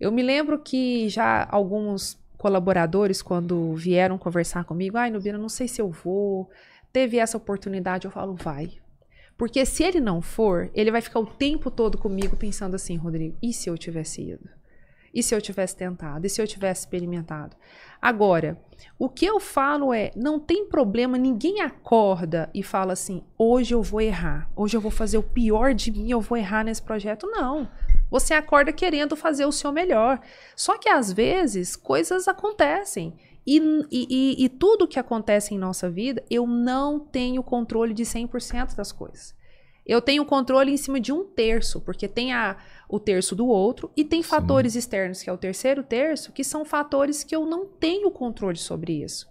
Eu 0.00 0.10
me 0.10 0.22
lembro 0.22 0.58
que 0.58 1.08
já 1.08 1.46
alguns 1.50 2.18
colaboradores, 2.36 3.22
quando 3.22 3.74
vieram 3.74 4.18
conversar 4.18 4.64
comigo, 4.64 4.98
ai, 4.98 5.10
Nubina, 5.10 5.38
não 5.38 5.48
sei 5.48 5.66
se 5.66 5.80
eu 5.80 5.90
vou, 5.90 6.50
teve 6.92 7.18
essa 7.18 7.38
oportunidade, 7.38 8.04
eu 8.04 8.10
falo, 8.10 8.34
vai. 8.34 8.72
Porque 9.36 9.64
se 9.64 9.82
ele 9.82 10.00
não 10.00 10.20
for, 10.20 10.70
ele 10.74 10.90
vai 10.90 11.00
ficar 11.00 11.20
o 11.20 11.26
tempo 11.26 11.70
todo 11.70 11.96
comigo 11.96 12.36
pensando 12.36 12.74
assim, 12.74 12.96
Rodrigo, 12.96 13.36
e 13.42 13.52
se 13.52 13.68
eu 13.68 13.78
tivesse 13.78 14.22
ido? 14.22 14.48
E 15.14 15.22
se 15.22 15.34
eu 15.34 15.40
tivesse 15.40 15.76
tentado? 15.76 16.26
E 16.26 16.28
se 16.28 16.42
eu 16.42 16.46
tivesse 16.46 16.80
experimentado? 16.80 17.56
Agora, 18.02 18.60
o 18.98 19.08
que 19.08 19.24
eu 19.24 19.38
falo 19.38 19.94
é: 19.94 20.10
não 20.16 20.40
tem 20.40 20.66
problema, 20.66 21.16
ninguém 21.16 21.60
acorda 21.60 22.50
e 22.52 22.62
fala 22.62 22.92
assim: 22.92 23.22
hoje 23.38 23.74
eu 23.74 23.82
vou 23.82 24.00
errar, 24.00 24.50
hoje 24.56 24.76
eu 24.76 24.80
vou 24.80 24.90
fazer 24.90 25.16
o 25.16 25.22
pior 25.22 25.72
de 25.72 25.92
mim, 25.92 26.10
eu 26.10 26.20
vou 26.20 26.36
errar 26.36 26.64
nesse 26.64 26.82
projeto. 26.82 27.26
Não. 27.28 27.68
Você 28.10 28.34
acorda 28.34 28.72
querendo 28.72 29.16
fazer 29.16 29.46
o 29.46 29.52
seu 29.52 29.72
melhor. 29.72 30.20
Só 30.54 30.76
que 30.78 30.88
às 30.88 31.12
vezes 31.12 31.76
coisas 31.76 32.28
acontecem. 32.28 33.14
E, 33.46 33.58
e, 33.90 34.44
e, 34.44 34.48
tudo 34.48 34.88
que 34.88 34.98
acontece 34.98 35.54
em 35.54 35.58
nossa 35.58 35.90
vida, 35.90 36.24
eu 36.30 36.46
não 36.46 36.98
tenho 36.98 37.42
controle 37.42 37.92
de 37.92 38.02
100% 38.02 38.74
das 38.74 38.90
coisas. 38.90 39.34
Eu 39.86 40.00
tenho 40.00 40.24
controle 40.24 40.72
em 40.72 40.76
cima 40.76 40.98
de 40.98 41.12
um 41.12 41.24
terço, 41.24 41.80
porque 41.80 42.08
tem 42.08 42.32
a, 42.32 42.56
o 42.88 42.98
terço 42.98 43.34
do 43.34 43.46
outro 43.46 43.90
e 43.96 44.04
tem 44.04 44.22
Sim. 44.22 44.28
fatores 44.28 44.74
externos, 44.74 45.22
que 45.22 45.28
é 45.28 45.32
o 45.32 45.38
terceiro 45.38 45.82
terço, 45.82 46.32
que 46.32 46.42
são 46.42 46.64
fatores 46.64 47.22
que 47.22 47.36
eu 47.36 47.44
não 47.44 47.66
tenho 47.66 48.10
controle 48.10 48.56
sobre 48.56 49.02
isso. 49.02 49.26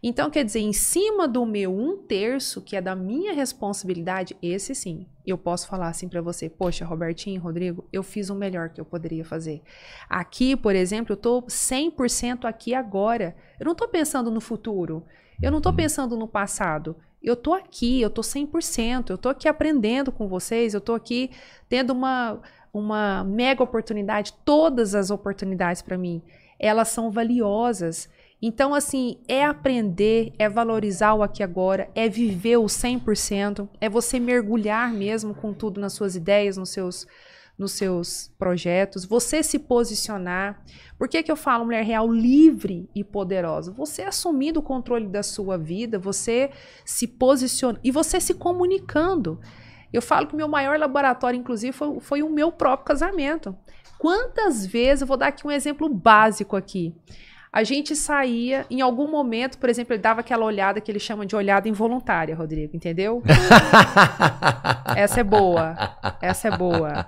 Então, 0.00 0.30
quer 0.30 0.44
dizer, 0.44 0.60
em 0.60 0.72
cima 0.72 1.26
do 1.26 1.44
meu 1.44 1.76
um 1.76 1.96
terço, 1.96 2.62
que 2.62 2.76
é 2.76 2.80
da 2.80 2.94
minha 2.94 3.32
responsabilidade, 3.32 4.36
esse 4.40 4.72
sim, 4.72 5.06
eu 5.26 5.36
posso 5.36 5.66
falar 5.66 5.88
assim 5.88 6.08
para 6.08 6.22
você: 6.22 6.48
Poxa, 6.48 6.84
Robertinho, 6.84 7.40
Rodrigo, 7.40 7.84
eu 7.92 8.04
fiz 8.04 8.30
o 8.30 8.34
melhor 8.34 8.68
que 8.68 8.80
eu 8.80 8.84
poderia 8.84 9.24
fazer. 9.24 9.60
Aqui, 10.08 10.54
por 10.54 10.76
exemplo, 10.76 11.14
eu 11.14 11.16
tô 11.16 11.42
100% 11.42 12.44
aqui 12.44 12.74
agora. 12.74 13.34
Eu 13.58 13.66
não 13.66 13.74
tô 13.74 13.88
pensando 13.88 14.30
no 14.30 14.40
futuro. 14.40 15.04
Eu 15.42 15.50
não 15.50 15.60
tô 15.60 15.70
uhum. 15.70 15.76
pensando 15.76 16.16
no 16.16 16.28
passado. 16.28 16.96
Eu 17.22 17.36
tô 17.36 17.52
aqui, 17.52 18.00
eu 18.00 18.10
tô 18.10 18.22
100%. 18.22 19.10
Eu 19.10 19.18
tô 19.18 19.28
aqui 19.28 19.48
aprendendo 19.48 20.12
com 20.12 20.28
vocês. 20.28 20.74
Eu 20.74 20.80
tô 20.80 20.94
aqui 20.94 21.30
tendo 21.68 21.92
uma, 21.92 22.40
uma 22.72 23.24
mega 23.24 23.62
oportunidade. 23.62 24.34
Todas 24.44 24.94
as 24.94 25.10
oportunidades 25.10 25.82
para 25.82 25.98
mim, 25.98 26.22
elas 26.58 26.88
são 26.88 27.10
valiosas. 27.10 28.08
Então, 28.40 28.72
assim, 28.72 29.18
é 29.26 29.44
aprender, 29.44 30.32
é 30.38 30.48
valorizar 30.48 31.14
o 31.14 31.24
aqui 31.24 31.42
agora, 31.42 31.90
é 31.92 32.08
viver 32.08 32.56
o 32.56 32.66
100%, 32.66 33.68
é 33.80 33.88
você 33.88 34.20
mergulhar 34.20 34.92
mesmo 34.92 35.34
com 35.34 35.52
tudo 35.52 35.80
nas 35.80 35.92
suas 35.92 36.14
ideias, 36.14 36.56
nos 36.56 36.70
seus, 36.70 37.04
nos 37.58 37.72
seus 37.72 38.30
projetos, 38.38 39.04
você 39.04 39.42
se 39.42 39.58
posicionar. 39.58 40.62
Por 40.96 41.08
que, 41.08 41.22
que 41.22 41.32
eu 41.32 41.36
falo 41.36 41.64
mulher 41.64 41.84
real 41.84 42.10
livre 42.10 42.88
e 42.94 43.02
poderosa? 43.02 43.72
Você 43.72 44.02
assumindo 44.02 44.60
o 44.60 44.62
controle 44.62 45.08
da 45.08 45.22
sua 45.24 45.58
vida, 45.58 45.98
você 45.98 46.50
se 46.84 47.08
posiciona 47.08 47.80
e 47.82 47.90
você 47.90 48.20
se 48.20 48.34
comunicando. 48.34 49.40
Eu 49.92 50.00
falo 50.00 50.26
que 50.26 50.34
o 50.34 50.36
meu 50.36 50.48
maior 50.48 50.78
laboratório, 50.78 51.38
inclusive, 51.38 51.72
foi, 51.72 51.98
foi 52.00 52.22
o 52.22 52.30
meu 52.30 52.52
próprio 52.52 52.86
casamento. 52.86 53.56
Quantas 53.98 54.64
vezes, 54.64 55.00
eu 55.00 55.08
vou 55.08 55.16
dar 55.16 55.28
aqui 55.28 55.44
um 55.44 55.50
exemplo 55.50 55.88
básico 55.88 56.54
aqui 56.54 56.94
a 57.52 57.64
gente 57.64 57.96
saía, 57.96 58.66
em 58.70 58.80
algum 58.80 59.10
momento, 59.10 59.58
por 59.58 59.70
exemplo, 59.70 59.94
ele 59.94 60.02
dava 60.02 60.20
aquela 60.20 60.44
olhada 60.44 60.80
que 60.80 60.90
ele 60.90 60.98
chama 60.98 61.24
de 61.24 61.34
olhada 61.34 61.68
involuntária, 61.68 62.34
Rodrigo, 62.34 62.76
entendeu? 62.76 63.22
Essa 64.94 65.20
é 65.20 65.24
boa. 65.24 65.76
Essa 66.20 66.48
é 66.48 66.56
boa. 66.56 67.06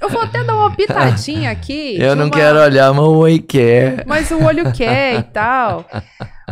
Eu 0.00 0.08
vou 0.08 0.22
até 0.22 0.42
dar 0.42 0.56
uma 0.56 0.74
pitadinha 0.74 1.50
aqui. 1.50 2.00
Eu 2.00 2.16
não 2.16 2.26
uma... 2.26 2.30
quero 2.30 2.58
olhar, 2.58 2.92
mas 2.94 3.04
o 3.04 3.18
olho 3.18 3.42
quer. 3.42 4.06
Mas 4.06 4.30
o 4.30 4.42
olho 4.42 4.72
quer 4.72 5.18
e 5.18 5.22
tal. 5.22 5.84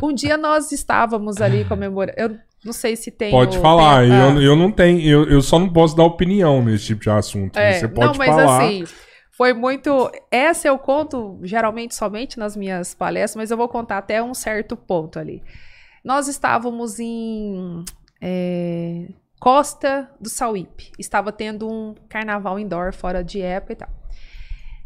Um 0.03 0.13
dia 0.13 0.37
nós 0.37 0.71
estávamos 0.71 1.41
ali 1.41 1.65
comemorando. 1.65 2.19
Eu 2.19 2.37
não 2.63 2.73
sei 2.75 2.97
se 2.97 3.11
tem. 3.11 3.31
Pode 3.31 3.59
falar, 3.59 4.05
eu, 4.05 4.43
eu 4.43 4.55
não 4.55 4.71
tenho. 4.71 5.01
Eu, 5.01 5.25
eu 5.25 5.41
só 5.41 5.59
não 5.59 5.71
posso 5.71 5.97
dar 5.97 6.05
opinião 6.05 6.63
nesse 6.63 6.87
tipo 6.87 7.01
de 7.01 7.11
assunto. 7.11 7.59
É, 7.59 7.73
Você 7.73 7.89
pode 7.89 8.07
não, 8.07 8.15
mas 8.19 8.29
falar. 8.29 8.59
assim 8.59 8.85
foi 9.41 9.55
muito. 9.55 10.13
Essa 10.31 10.69
eu 10.69 10.79
conto 10.79 11.39
geralmente 11.43 11.95
somente 11.95 12.39
nas 12.39 12.55
minhas 12.55 12.93
palestras, 12.93 13.37
mas 13.37 13.51
eu 13.51 13.57
vou 13.57 13.71
contar 13.71 13.97
até 13.97 14.23
um 14.23 14.35
certo 14.35 14.77
ponto 14.77 15.19
ali. 15.19 15.43
Nós 16.05 16.29
estávamos 16.29 17.01
em 17.01 17.83
é, 18.21 19.09
Costa 19.41 20.11
do 20.21 20.29
Sauípe. 20.29 20.93
Estava 20.99 21.33
tendo 21.33 21.67
um 21.67 21.95
carnaval 22.07 22.59
indoor 22.59 22.93
fora 22.93 23.25
de 23.25 23.41
época 23.41 23.73
e 23.73 23.77
tal. 23.77 23.89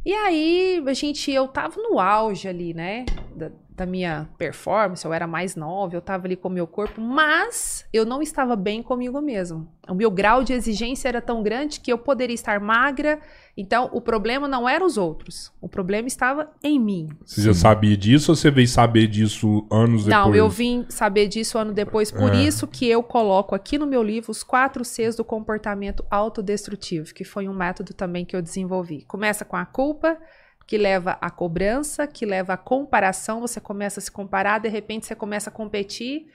E 0.07 0.14
aí, 0.14 0.84
a 0.86 0.92
gente, 0.92 1.32
eu 1.32 1.48
tava 1.48 1.82
no 1.82 1.98
auge 1.98 2.46
ali, 2.46 2.72
né? 2.72 3.07
Da, 3.34 3.50
da 3.70 3.84
minha 3.84 4.28
performance, 4.38 5.05
eu 5.05 5.12
era 5.12 5.26
mais 5.26 5.57
nova, 5.57 5.96
eu 5.96 6.00
tava 6.00 6.28
ali 6.28 6.36
com 6.36 6.46
o 6.46 6.50
meu 6.50 6.66
corpo, 6.66 7.00
mas 7.00 7.84
eu 7.92 8.07
não 8.07 8.22
estava 8.22 8.55
bem 8.55 8.84
comigo 8.84 9.20
mesmo. 9.20 9.68
O 9.88 9.94
meu 9.94 10.12
grau 10.12 10.44
de 10.44 10.52
exigência 10.52 11.09
era 11.09 11.20
tão 11.20 11.42
grande 11.42 11.80
que 11.80 11.92
eu 11.92 11.98
poderia 11.98 12.34
estar 12.34 12.61
magra, 12.61 13.20
então 13.57 13.88
o 13.92 14.00
problema 14.00 14.48
não 14.48 14.68
era 14.68 14.84
os 14.84 14.96
outros, 14.96 15.52
o 15.61 15.68
problema 15.68 16.09
estava 16.09 16.50
em 16.62 16.78
mim. 16.78 17.09
Você 17.24 17.42
já 17.42 17.55
sabia 17.55 17.96
disso 17.96 18.32
ou 18.32 18.36
você 18.36 18.50
veio 18.50 18.66
saber 18.66 19.07
disso 19.07 19.66
anos 19.70 20.05
depois? 20.05 20.26
Não, 20.26 20.34
eu 20.34 20.48
vim 20.48 20.84
saber 20.88 21.28
disso 21.28 21.57
ano 21.57 21.72
depois, 21.72 22.11
por 22.11 22.34
é. 22.34 22.42
isso 22.42 22.66
que 22.66 22.88
eu 22.88 23.02
coloco 23.02 23.55
aqui 23.55 23.78
no 23.78 23.86
meu 23.86 24.02
livro 24.02 24.32
os 24.32 24.42
quatro 24.42 24.84
Cs 24.84 25.14
do 25.14 25.24
comportamento 25.24 26.05
autodestrutivo, 26.11 27.14
que 27.14 27.22
foi 27.22 27.48
um 27.48 27.55
método 27.55 27.94
também 27.94 28.24
que 28.24 28.34
eu 28.34 28.42
desenvolvi. 28.42 29.02
Começa 29.02 29.44
com 29.44 29.57
a 29.57 29.64
culpa, 29.64 30.18
que 30.66 30.76
leva 30.76 31.16
à 31.20 31.30
cobrança, 31.30 32.07
que 32.07 32.26
leva 32.26 32.55
à 32.55 32.57
comparação, 32.57 33.40
você 33.40 33.61
começa 33.61 34.00
a 34.00 34.02
se 34.02 34.11
comparar, 34.11 34.59
de 34.59 34.68
repente 34.68 35.07
você 35.07 35.14
começa 35.14 35.50
a 35.50 35.52
competir 35.52 36.26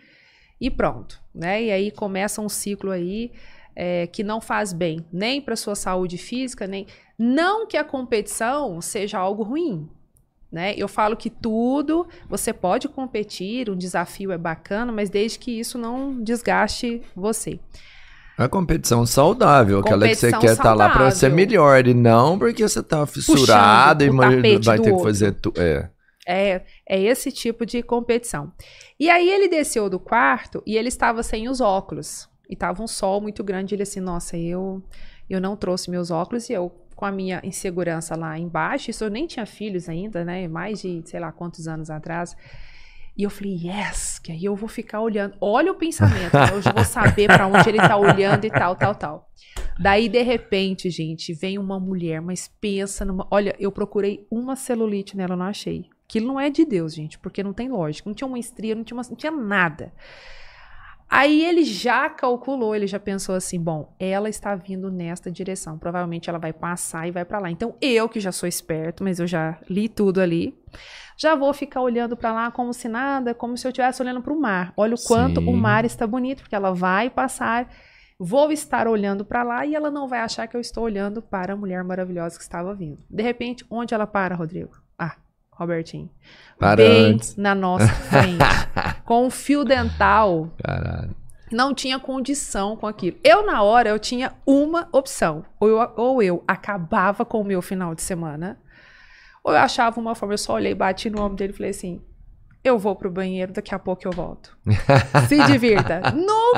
e 0.61 0.69
pronto, 0.69 1.21
né? 1.33 1.63
E 1.63 1.71
aí 1.71 1.91
começa 1.91 2.41
um 2.41 2.49
ciclo 2.49 2.91
aí 2.91 3.31
é, 3.75 4.07
que 4.07 4.23
não 4.23 4.41
faz 4.41 4.73
bem 4.73 5.05
nem 5.11 5.41
para 5.41 5.55
sua 5.55 5.75
saúde 5.75 6.17
física, 6.17 6.67
nem 6.67 6.85
não 7.19 7.67
que 7.67 7.75
a 7.75 7.83
competição 7.83 8.79
seja 8.79 9.19
algo 9.19 9.43
ruim, 9.43 9.89
né? 10.49 10.73
Eu 10.77 10.87
falo 10.87 11.17
que 11.17 11.29
tudo 11.29 12.07
você 12.29 12.53
pode 12.53 12.87
competir, 12.87 13.69
um 13.69 13.75
desafio 13.75 14.31
é 14.31 14.37
bacana, 14.37 14.91
mas 14.91 15.09
desde 15.09 15.37
que 15.37 15.59
isso 15.59 15.77
não 15.77 16.23
desgaste 16.23 17.01
você. 17.13 17.59
A 18.37 18.47
competição 18.47 19.05
saudável, 19.05 19.83
competição 19.83 19.97
aquela 19.97 20.09
que 20.09 20.15
você 20.15 20.31
quer 20.31 20.53
estar 20.53 20.63
tá 20.63 20.73
lá 20.73 20.89
para 20.89 21.11
ser 21.11 21.29
melhor, 21.29 21.85
e 21.85 21.93
não 21.93 22.39
porque 22.39 22.63
você 22.63 22.81
tá 22.81 23.05
fissurado 23.05 24.05
e 24.05 24.09
vai 24.09 24.79
ter 24.79 24.93
que 24.95 25.03
fazer. 25.03 25.33
Tu, 25.33 25.53
é. 25.57 25.89
é. 26.25 26.61
É 26.87 27.01
esse 27.01 27.33
tipo 27.33 27.65
de 27.65 27.83
competição. 27.83 28.51
E 28.97 29.09
aí 29.09 29.29
ele 29.29 29.49
desceu 29.49 29.89
do 29.89 29.99
quarto 29.99 30.63
e 30.65 30.77
ele 30.77 30.87
estava 30.87 31.21
sem 31.21 31.49
os 31.49 31.59
óculos. 31.59 32.29
E 32.49 32.55
tava 32.55 32.81
um 32.81 32.87
sol 32.87 33.19
muito 33.19 33.43
grande. 33.43 33.75
Ele 33.75 33.83
assim, 33.83 33.99
nossa, 33.99 34.37
eu, 34.37 34.81
eu 35.29 35.41
não 35.41 35.57
trouxe 35.57 35.91
meus 35.91 36.09
óculos 36.09 36.49
e 36.49 36.53
eu 36.53 36.71
com 36.99 37.05
a 37.05 37.11
minha 37.13 37.39
insegurança 37.45 38.13
lá 38.13 38.37
embaixo. 38.37 38.91
Isso 38.91 39.05
eu 39.05 39.09
nem 39.09 39.25
tinha 39.25 39.45
filhos 39.45 39.87
ainda, 39.87 40.25
né? 40.25 40.49
Mais 40.49 40.81
de 40.81 41.01
sei 41.05 41.17
lá 41.17 41.31
quantos 41.31 41.65
anos 41.65 41.89
atrás. 41.89 42.35
E 43.15 43.23
eu 43.23 43.29
falei, 43.29 43.53
yes, 43.53 44.19
que 44.19 44.33
aí 44.33 44.43
eu 44.43 44.53
vou 44.53 44.67
ficar 44.67 44.99
olhando. 44.99 45.33
Olha 45.39 45.71
o 45.71 45.75
pensamento, 45.75 46.33
né? 46.33 46.49
eu 46.51 46.73
vou 46.73 46.83
saber 46.83 47.27
para 47.27 47.47
onde 47.47 47.69
ele 47.69 47.77
tá 47.77 47.95
olhando 47.95 48.43
e 48.43 48.49
tal, 48.49 48.75
tal, 48.75 48.93
tal. 48.93 49.29
Daí, 49.79 50.09
de 50.09 50.21
repente, 50.21 50.89
gente, 50.89 51.33
vem 51.33 51.57
uma 51.57 51.79
mulher, 51.79 52.19
mas 52.21 52.49
pensa 52.59 53.05
numa. 53.05 53.25
Olha, 53.31 53.55
eu 53.57 53.71
procurei 53.71 54.27
uma 54.29 54.57
celulite 54.57 55.15
nela, 55.15 55.37
não 55.37 55.45
achei. 55.45 55.85
Aquilo 56.03 56.27
não 56.27 56.37
é 56.37 56.49
de 56.49 56.65
Deus, 56.65 56.93
gente, 56.93 57.17
porque 57.17 57.41
não 57.41 57.53
tem 57.53 57.69
lógica. 57.69 58.09
Não 58.09 58.13
tinha 58.13 58.27
uma 58.27 58.39
estria, 58.39 58.75
não 58.75 58.83
tinha, 58.83 58.97
uma... 58.97 59.03
não 59.07 59.15
tinha 59.15 59.31
nada. 59.31 59.93
Aí 61.09 61.43
ele 61.43 61.63
já 61.63 62.07
calculou, 62.07 62.75
ele 62.75 62.85
já 62.85 62.99
pensou 62.99 63.33
assim: 63.33 63.59
bom, 63.59 63.95
ela 63.99 64.29
está 64.29 64.55
vindo 64.55 64.91
nesta 64.91 65.31
direção. 65.31 65.77
Provavelmente 65.79 66.29
ela 66.29 66.37
vai 66.37 66.53
passar 66.53 67.07
e 67.07 67.11
vai 67.11 67.25
para 67.25 67.39
lá. 67.39 67.49
Então 67.49 67.75
eu, 67.81 68.07
que 68.07 68.19
já 68.19 68.31
sou 68.31 68.47
esperto, 68.47 69.03
mas 69.03 69.19
eu 69.19 69.25
já 69.25 69.57
li 69.67 69.89
tudo 69.89 70.21
ali, 70.21 70.55
já 71.17 71.35
vou 71.35 71.51
ficar 71.51 71.81
olhando 71.81 72.15
para 72.15 72.31
lá 72.31 72.51
como 72.51 72.71
se 72.73 72.87
nada, 72.87 73.33
como 73.33 73.57
se 73.57 73.65
eu 73.65 73.69
estivesse 73.69 74.01
olhando 74.01 74.21
para 74.21 74.31
o 74.31 74.39
mar. 74.39 74.71
Olha 74.77 74.93
o 74.93 75.03
quanto 75.03 75.41
Sim. 75.41 75.47
o 75.47 75.53
mar 75.53 75.83
está 75.83 76.05
bonito, 76.05 76.43
porque 76.43 76.55
ela 76.55 76.73
vai 76.73 77.09
passar. 77.09 77.67
Vou 78.19 78.51
estar 78.51 78.87
olhando 78.87 79.25
para 79.25 79.43
lá 79.43 79.65
e 79.65 79.73
ela 79.73 79.89
não 79.89 80.07
vai 80.07 80.19
achar 80.19 80.45
que 80.45 80.55
eu 80.55 80.61
estou 80.61 80.83
olhando 80.83 81.21
para 81.21 81.53
a 81.53 81.55
mulher 81.55 81.83
maravilhosa 81.85 82.37
que 82.37 82.43
estava 82.43 82.75
vindo. 82.75 82.99
De 83.09 83.23
repente, 83.23 83.65
onde 83.69 83.93
ela 83.93 84.05
para, 84.05 84.35
Rodrigo? 84.35 84.88
Robertinho. 85.59 86.09
Bem 86.75 87.19
na 87.37 87.53
nossa 87.53 87.87
frente. 88.09 88.39
com 89.05 89.27
um 89.27 89.29
fio 89.29 89.63
dental. 89.63 90.49
Caralho. 90.63 91.15
Não 91.51 91.73
tinha 91.73 91.99
condição 91.99 92.75
com 92.75 92.85
aquilo. 92.85 93.17
Eu, 93.23 93.45
na 93.45 93.61
hora, 93.63 93.89
eu 93.89 93.99
tinha 93.99 94.33
uma 94.45 94.87
opção. 94.91 95.43
Ou 95.59 95.67
eu, 95.67 95.91
ou 95.97 96.23
eu 96.23 96.43
acabava 96.47 97.25
com 97.25 97.41
o 97.41 97.43
meu 97.43 97.61
final 97.61 97.95
de 97.95 98.01
semana 98.01 98.57
ou 99.43 99.53
eu 99.53 99.59
achava 99.59 99.99
uma 99.99 100.15
forma, 100.15 100.33
eu 100.33 100.37
só 100.37 100.53
olhei, 100.53 100.73
bati 100.75 101.09
no 101.09 101.21
ombro 101.21 101.37
dele 101.37 101.53
e 101.53 101.55
falei 101.55 101.71
assim: 101.71 102.01
eu 102.63 102.77
vou 102.77 102.95
pro 102.95 103.09
banheiro, 103.09 103.53
daqui 103.53 103.73
a 103.73 103.79
pouco 103.79 104.07
eu 104.07 104.11
volto. 104.11 104.57
Se 105.27 105.43
divirta. 105.45 106.11
No, 106.11 106.53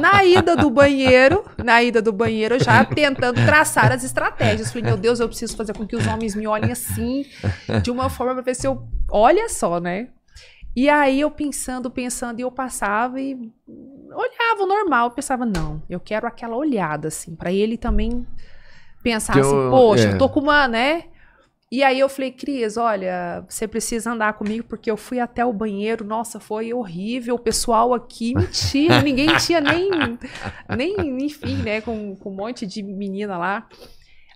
na 0.00 0.24
ida 0.24 0.56
do 0.56 0.70
banheiro, 0.70 1.44
na 1.58 1.82
ida 1.82 2.00
do 2.00 2.12
banheiro, 2.12 2.62
já 2.62 2.84
tentando 2.84 3.44
traçar 3.44 3.92
as 3.92 4.04
estratégias. 4.04 4.68
Falei, 4.68 4.84
meu 4.84 4.96
Deus, 4.96 5.20
eu 5.20 5.28
preciso 5.28 5.56
fazer 5.56 5.76
com 5.76 5.86
que 5.86 5.96
os 5.96 6.06
homens 6.06 6.34
me 6.34 6.46
olhem 6.46 6.72
assim, 6.72 7.24
de 7.82 7.90
uma 7.90 8.08
forma 8.08 8.34
pra 8.34 8.42
ver 8.42 8.54
se 8.54 8.66
eu. 8.66 8.86
Olha 9.10 9.48
só, 9.48 9.78
né? 9.78 10.08
E 10.74 10.88
aí 10.88 11.20
eu 11.20 11.30
pensando, 11.30 11.90
pensando, 11.90 12.40
e 12.40 12.42
eu 12.42 12.50
passava 12.50 13.20
e 13.20 13.52
olhava 13.68 14.66
normal, 14.66 15.08
eu 15.08 15.10
pensava, 15.10 15.44
não, 15.44 15.82
eu 15.88 16.00
quero 16.00 16.26
aquela 16.26 16.56
olhada, 16.56 17.08
assim, 17.08 17.34
para 17.34 17.52
ele 17.52 17.76
também 17.76 18.26
pensar 19.02 19.36
eu, 19.36 19.42
assim, 19.42 19.70
poxa, 19.70 20.08
é. 20.08 20.12
eu 20.12 20.18
tô 20.18 20.28
com 20.30 20.40
uma, 20.40 20.66
né? 20.66 21.04
E 21.72 21.82
aí 21.82 21.98
eu 21.98 22.08
falei, 22.10 22.30
Cris, 22.30 22.76
olha, 22.76 23.42
você 23.48 23.66
precisa 23.66 24.12
andar 24.12 24.34
comigo 24.34 24.62
porque 24.68 24.90
eu 24.90 24.96
fui 24.98 25.18
até 25.18 25.42
o 25.42 25.54
banheiro, 25.54 26.04
nossa, 26.04 26.38
foi 26.38 26.74
horrível, 26.74 27.36
o 27.36 27.38
pessoal 27.38 27.94
aqui, 27.94 28.34
mentira, 28.34 29.00
ninguém 29.00 29.34
tinha 29.38 29.58
nem, 29.58 29.88
nem, 30.76 31.24
enfim, 31.24 31.56
né, 31.62 31.80
com, 31.80 32.14
com 32.14 32.30
um 32.30 32.36
monte 32.36 32.66
de 32.66 32.82
menina 32.82 33.38
lá. 33.38 33.66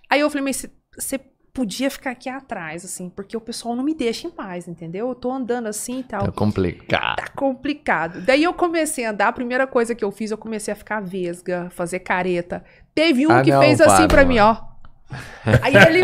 Aí 0.09 0.19
eu 0.19 0.31
falei, 0.31 0.45
mas 0.45 0.65
você 0.97 1.19
podia 1.53 1.91
ficar 1.91 2.09
aqui 2.09 2.27
atrás, 2.27 2.83
assim, 2.83 3.07
porque 3.07 3.37
o 3.37 3.41
pessoal 3.41 3.75
não 3.75 3.83
me 3.83 3.93
deixa 3.93 4.25
em 4.25 4.31
paz, 4.31 4.67
entendeu? 4.67 5.09
Eu 5.09 5.15
tô 5.15 5.31
andando 5.31 5.67
assim 5.67 5.99
e 5.99 6.03
tal. 6.03 6.25
Tá 6.25 6.31
complicado. 6.31 7.17
Tá 7.17 7.27
complicado. 7.35 8.21
Daí 8.21 8.43
eu 8.43 8.53
comecei 8.53 9.05
a 9.05 9.11
andar, 9.11 9.27
a 9.27 9.33
primeira 9.33 9.67
coisa 9.67 9.93
que 9.93 10.03
eu 10.03 10.11
fiz, 10.11 10.31
eu 10.31 10.39
comecei 10.39 10.71
a 10.71 10.75
ficar 10.75 11.01
vesga, 11.01 11.69
fazer 11.69 11.99
careta. 11.99 12.63
Teve 12.95 13.27
um 13.27 13.31
ah, 13.31 13.43
que 13.43 13.51
não, 13.51 13.59
fez 13.59 13.79
assim 13.79 13.85
para, 13.85 13.93
assim 13.95 14.07
pra 14.07 14.25
mim, 14.25 14.39
ó. 14.39 14.66
Aí 15.61 15.75
ele. 15.75 16.01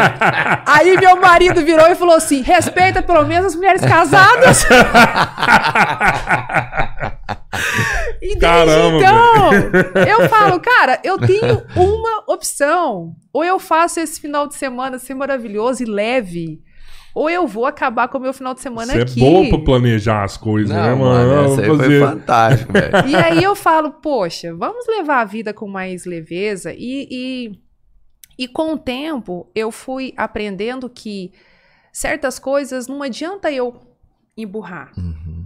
aí 0.66 0.98
meu 0.98 1.20
marido 1.20 1.62
virou 1.62 1.88
e 1.88 1.96
falou 1.96 2.16
assim: 2.16 2.42
respeita 2.42 3.02
pelo 3.02 3.26
menos 3.26 3.48
as 3.48 3.56
mulheres 3.56 3.82
casadas. 3.82 4.64
e 8.22 8.28
desde 8.28 8.40
Caramba, 8.40 8.98
então, 8.98 9.52
eu 10.08 10.30
falo, 10.30 10.60
cara, 10.60 11.00
eu 11.04 11.18
tenho 11.20 11.62
uma 11.76 12.24
opção. 12.28 13.16
Ou 13.32 13.44
eu 13.44 13.60
faço 13.60 14.00
esse 14.00 14.22
final 14.22 14.48
de 14.48 14.56
semana 14.56 14.98
ser 14.98 15.14
maravilhoso 15.14 15.84
e 15.84 15.86
leve. 15.86 16.62
Ou 17.14 17.30
eu 17.30 17.46
vou 17.46 17.66
acabar 17.66 18.08
com 18.08 18.18
o 18.18 18.22
meu 18.22 18.34
final 18.34 18.56
de 18.56 18.62
semana 18.62 18.94
Você 18.94 19.02
aqui. 19.02 19.24
é 19.24 19.30
bom 19.30 19.50
pra 19.50 19.60
planejar 19.60 20.24
as 20.24 20.36
coisas, 20.36 20.72
né, 20.72 20.82
Não, 20.82 20.84
né, 20.84 20.96
mano? 20.96 21.30
mano 21.30 21.62
aí 21.62 21.68
fazer... 21.68 22.00
foi 22.00 22.00
fantástico, 22.00 22.74
velho. 22.74 23.08
E 23.08 23.16
aí 23.16 23.44
eu 23.44 23.56
falo, 23.56 23.92
poxa, 23.92 24.56
vamos 24.56 24.88
levar 24.88 25.22
a 25.22 25.26
vida 25.26 25.54
com 25.54 25.68
mais 25.68 26.06
leveza. 26.06 26.74
E, 26.76 27.08
e, 27.12 27.52
e 28.38 28.48
com 28.48 28.74
o 28.74 28.78
tempo, 28.78 29.50
eu 29.54 29.72
fui 29.72 30.14
aprendendo 30.18 30.90
que 30.90 31.32
certas 31.92 32.40
coisas 32.40 32.88
não 32.88 33.04
adianta 33.04 33.52
eu 33.52 33.80
emburrar. 34.36 34.92
O 34.98 35.00
uhum. 35.00 35.46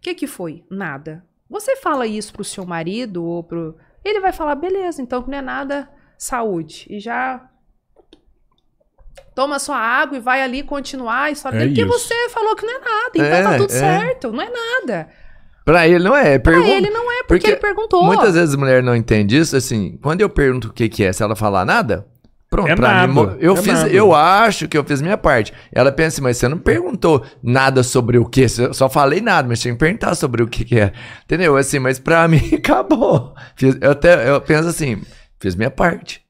que, 0.00 0.14
que 0.14 0.26
foi? 0.26 0.64
Nada. 0.70 1.24
Você 1.50 1.76
fala 1.76 2.06
isso 2.06 2.32
pro 2.32 2.44
seu 2.44 2.64
marido 2.64 3.24
ou 3.24 3.42
pro. 3.42 3.76
Ele 4.04 4.20
vai 4.20 4.32
falar, 4.32 4.54
beleza, 4.54 5.02
então 5.02 5.22
que 5.22 5.30
não 5.30 5.38
é 5.38 5.42
nada, 5.42 5.88
saúde. 6.16 6.86
E 6.88 7.00
já 7.00 7.48
toma 9.34 9.58
sua 9.58 9.78
água 9.78 10.16
e 10.16 10.20
vai 10.20 10.42
ali 10.42 10.62
continuar 10.62 11.24
a 11.24 11.30
história 11.30 11.58
é 11.58 11.66
porque 11.66 11.84
você 11.84 12.28
falou 12.28 12.56
que 12.56 12.66
não 12.66 12.76
é 12.76 12.78
nada, 12.78 13.10
então 13.14 13.24
é, 13.24 13.42
tá 13.42 13.56
tudo 13.56 13.72
é. 13.72 13.78
certo, 13.78 14.32
não 14.32 14.42
é 14.42 14.50
nada. 14.50 15.08
Pra 15.64 15.86
ele 15.86 16.02
não 16.02 16.16
é. 16.16 16.38
Pergun... 16.38 16.62
Pra 16.62 16.70
ele 16.70 16.90
não 16.90 17.10
é, 17.10 17.16
porque, 17.16 17.26
porque, 17.26 17.46
ele 17.48 17.56
perguntou. 17.56 18.02
Muitas 18.04 18.34
vezes 18.34 18.54
a 18.54 18.58
mulher 18.58 18.82
não 18.82 18.96
entende 18.96 19.36
isso, 19.36 19.54
assim, 19.56 19.98
quando 20.02 20.20
eu 20.20 20.30
pergunto 20.30 20.68
o 20.68 20.72
que, 20.72 20.88
que 20.88 21.04
é, 21.04 21.12
se 21.12 21.22
ela 21.22 21.36
falar 21.36 21.64
nada, 21.64 22.06
Pronto, 22.50 22.68
é 22.68 22.74
pra 22.74 23.06
nada, 23.06 23.12
mim, 23.12 23.36
eu 23.40 23.52
é 23.52 23.56
fiz, 23.56 23.74
nada. 23.74 23.90
eu 23.90 24.14
acho 24.14 24.66
que 24.68 24.78
eu 24.78 24.82
fiz 24.82 25.02
minha 25.02 25.18
parte. 25.18 25.52
Ela 25.70 25.92
pensa, 25.92 26.16
assim, 26.16 26.22
mas 26.22 26.38
você 26.38 26.48
não 26.48 26.58
perguntou 26.58 27.22
nada 27.42 27.82
sobre 27.82 28.16
o 28.16 28.24
que, 28.24 28.46
eu 28.58 28.72
só 28.72 28.88
falei 28.88 29.20
nada, 29.20 29.46
mas 29.46 29.60
tinha 29.60 29.74
que 29.74 29.78
perguntar 29.78 30.14
sobre 30.14 30.42
o 30.42 30.48
que, 30.48 30.64
que 30.64 30.80
é. 30.80 30.92
Entendeu? 31.24 31.56
Assim, 31.56 31.78
mas 31.78 31.98
pra 31.98 32.26
mim 32.28 32.54
acabou. 32.54 33.34
Fiz, 33.54 33.76
eu 33.80 33.90
até 33.90 34.30
eu 34.30 34.40
penso 34.40 34.68
assim, 34.68 35.02
fiz 35.38 35.54
minha 35.54 35.70
parte. 35.70 36.26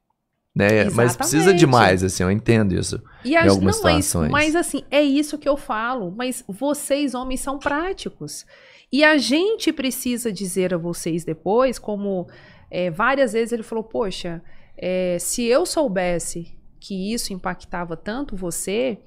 Né? 0.56 0.90
Mas 0.90 1.16
precisa 1.16 1.54
de 1.54 1.68
mais, 1.68 2.02
assim, 2.02 2.24
eu 2.24 2.32
entendo 2.32 2.74
isso. 2.74 3.00
E 3.24 3.34
em 3.34 3.36
algumas 3.36 3.80
não, 3.80 4.00
situações. 4.00 4.28
Mas, 4.28 4.54
mas 4.54 4.56
assim, 4.56 4.82
é 4.90 5.00
isso 5.00 5.38
que 5.38 5.48
eu 5.48 5.56
falo. 5.56 6.10
Mas 6.10 6.42
vocês, 6.48 7.14
homens, 7.14 7.40
são 7.40 7.60
práticos. 7.60 8.44
E 8.90 9.04
a 9.04 9.16
gente 9.18 9.72
precisa 9.72 10.32
dizer 10.32 10.74
a 10.74 10.76
vocês 10.76 11.24
depois, 11.24 11.78
como 11.78 12.26
é, 12.68 12.90
várias 12.90 13.34
vezes 13.34 13.52
ele 13.52 13.62
falou, 13.62 13.84
poxa, 13.84 14.42
é, 14.78 15.18
se 15.18 15.44
eu 15.44 15.66
soubesse 15.66 16.56
que 16.80 17.12
isso 17.12 17.32
impactava 17.32 17.96
tanto 17.96 18.36
você, 18.36 18.98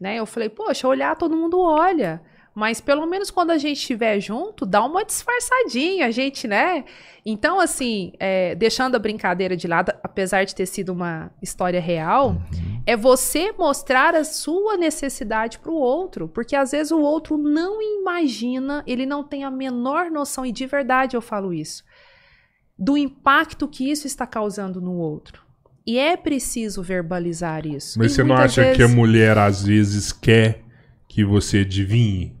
né? 0.00 0.16
Eu 0.16 0.26
falei, 0.26 0.48
poxa, 0.48 0.86
olhar 0.86 1.16
todo 1.16 1.36
mundo 1.36 1.58
olha. 1.58 2.20
Mas 2.54 2.80
pelo 2.80 3.06
menos 3.06 3.30
quando 3.30 3.50
a 3.50 3.58
gente 3.58 3.76
estiver 3.76 4.18
junto, 4.18 4.64
dá 4.64 4.82
uma 4.82 5.04
disfarçadinha, 5.04 6.06
a 6.06 6.10
gente, 6.10 6.48
né? 6.48 6.86
Então, 7.24 7.60
assim, 7.60 8.12
é, 8.18 8.54
deixando 8.54 8.94
a 8.94 8.98
brincadeira 8.98 9.54
de 9.54 9.68
lado, 9.68 9.92
apesar 10.02 10.44
de 10.44 10.54
ter 10.54 10.64
sido 10.64 10.90
uma 10.90 11.30
história 11.42 11.80
real, 11.80 12.30
uhum. 12.30 12.82
é 12.86 12.96
você 12.96 13.52
mostrar 13.52 14.14
a 14.14 14.24
sua 14.24 14.78
necessidade 14.78 15.58
para 15.58 15.70
o 15.70 15.76
outro. 15.76 16.28
Porque 16.28 16.56
às 16.56 16.70
vezes 16.70 16.92
o 16.92 17.00
outro 17.00 17.36
não 17.36 17.82
imagina, 17.82 18.82
ele 18.86 19.04
não 19.04 19.22
tem 19.22 19.44
a 19.44 19.50
menor 19.50 20.10
noção, 20.10 20.46
e 20.46 20.52
de 20.52 20.64
verdade 20.64 21.14
eu 21.14 21.20
falo 21.20 21.52
isso 21.52 21.84
do 22.78 22.96
impacto 22.96 23.66
que 23.66 23.90
isso 23.90 24.06
está 24.06 24.26
causando 24.26 24.80
no 24.80 24.92
outro. 24.92 25.42
E 25.86 25.98
é 25.98 26.16
preciso 26.16 26.82
verbalizar 26.82 27.64
isso. 27.64 27.98
Mas 27.98 28.12
e 28.12 28.14
você 28.16 28.24
não 28.24 28.36
acha 28.36 28.62
vezes... 28.62 28.76
que 28.76 28.82
a 28.82 28.88
mulher 28.88 29.38
às 29.38 29.64
vezes 29.64 30.12
quer 30.12 30.62
que 31.08 31.24
você 31.24 31.60
adivinhe? 31.60 32.36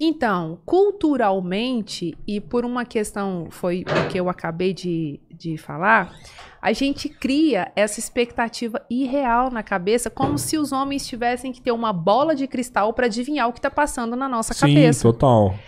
Então, 0.00 0.60
culturalmente, 0.64 2.16
e 2.24 2.40
por 2.40 2.64
uma 2.64 2.84
questão, 2.84 3.48
foi 3.50 3.82
o 3.82 4.08
que 4.08 4.20
eu 4.20 4.28
acabei 4.28 4.72
de, 4.72 5.18
de 5.28 5.56
falar, 5.56 6.14
a 6.62 6.72
gente 6.72 7.08
cria 7.08 7.72
essa 7.74 7.98
expectativa 7.98 8.80
irreal 8.88 9.50
na 9.50 9.62
cabeça, 9.62 10.08
como 10.08 10.38
se 10.38 10.56
os 10.56 10.70
homens 10.70 11.04
tivessem 11.04 11.50
que 11.50 11.60
ter 11.60 11.72
uma 11.72 11.92
bola 11.92 12.36
de 12.36 12.46
cristal 12.46 12.92
para 12.92 13.06
adivinhar 13.06 13.48
o 13.48 13.52
que 13.52 13.58
está 13.58 13.70
passando 13.70 14.14
na 14.14 14.28
nossa 14.28 14.54
Sim, 14.54 14.60
cabeça. 14.60 15.00
Sim, 15.00 15.02
total. 15.02 15.58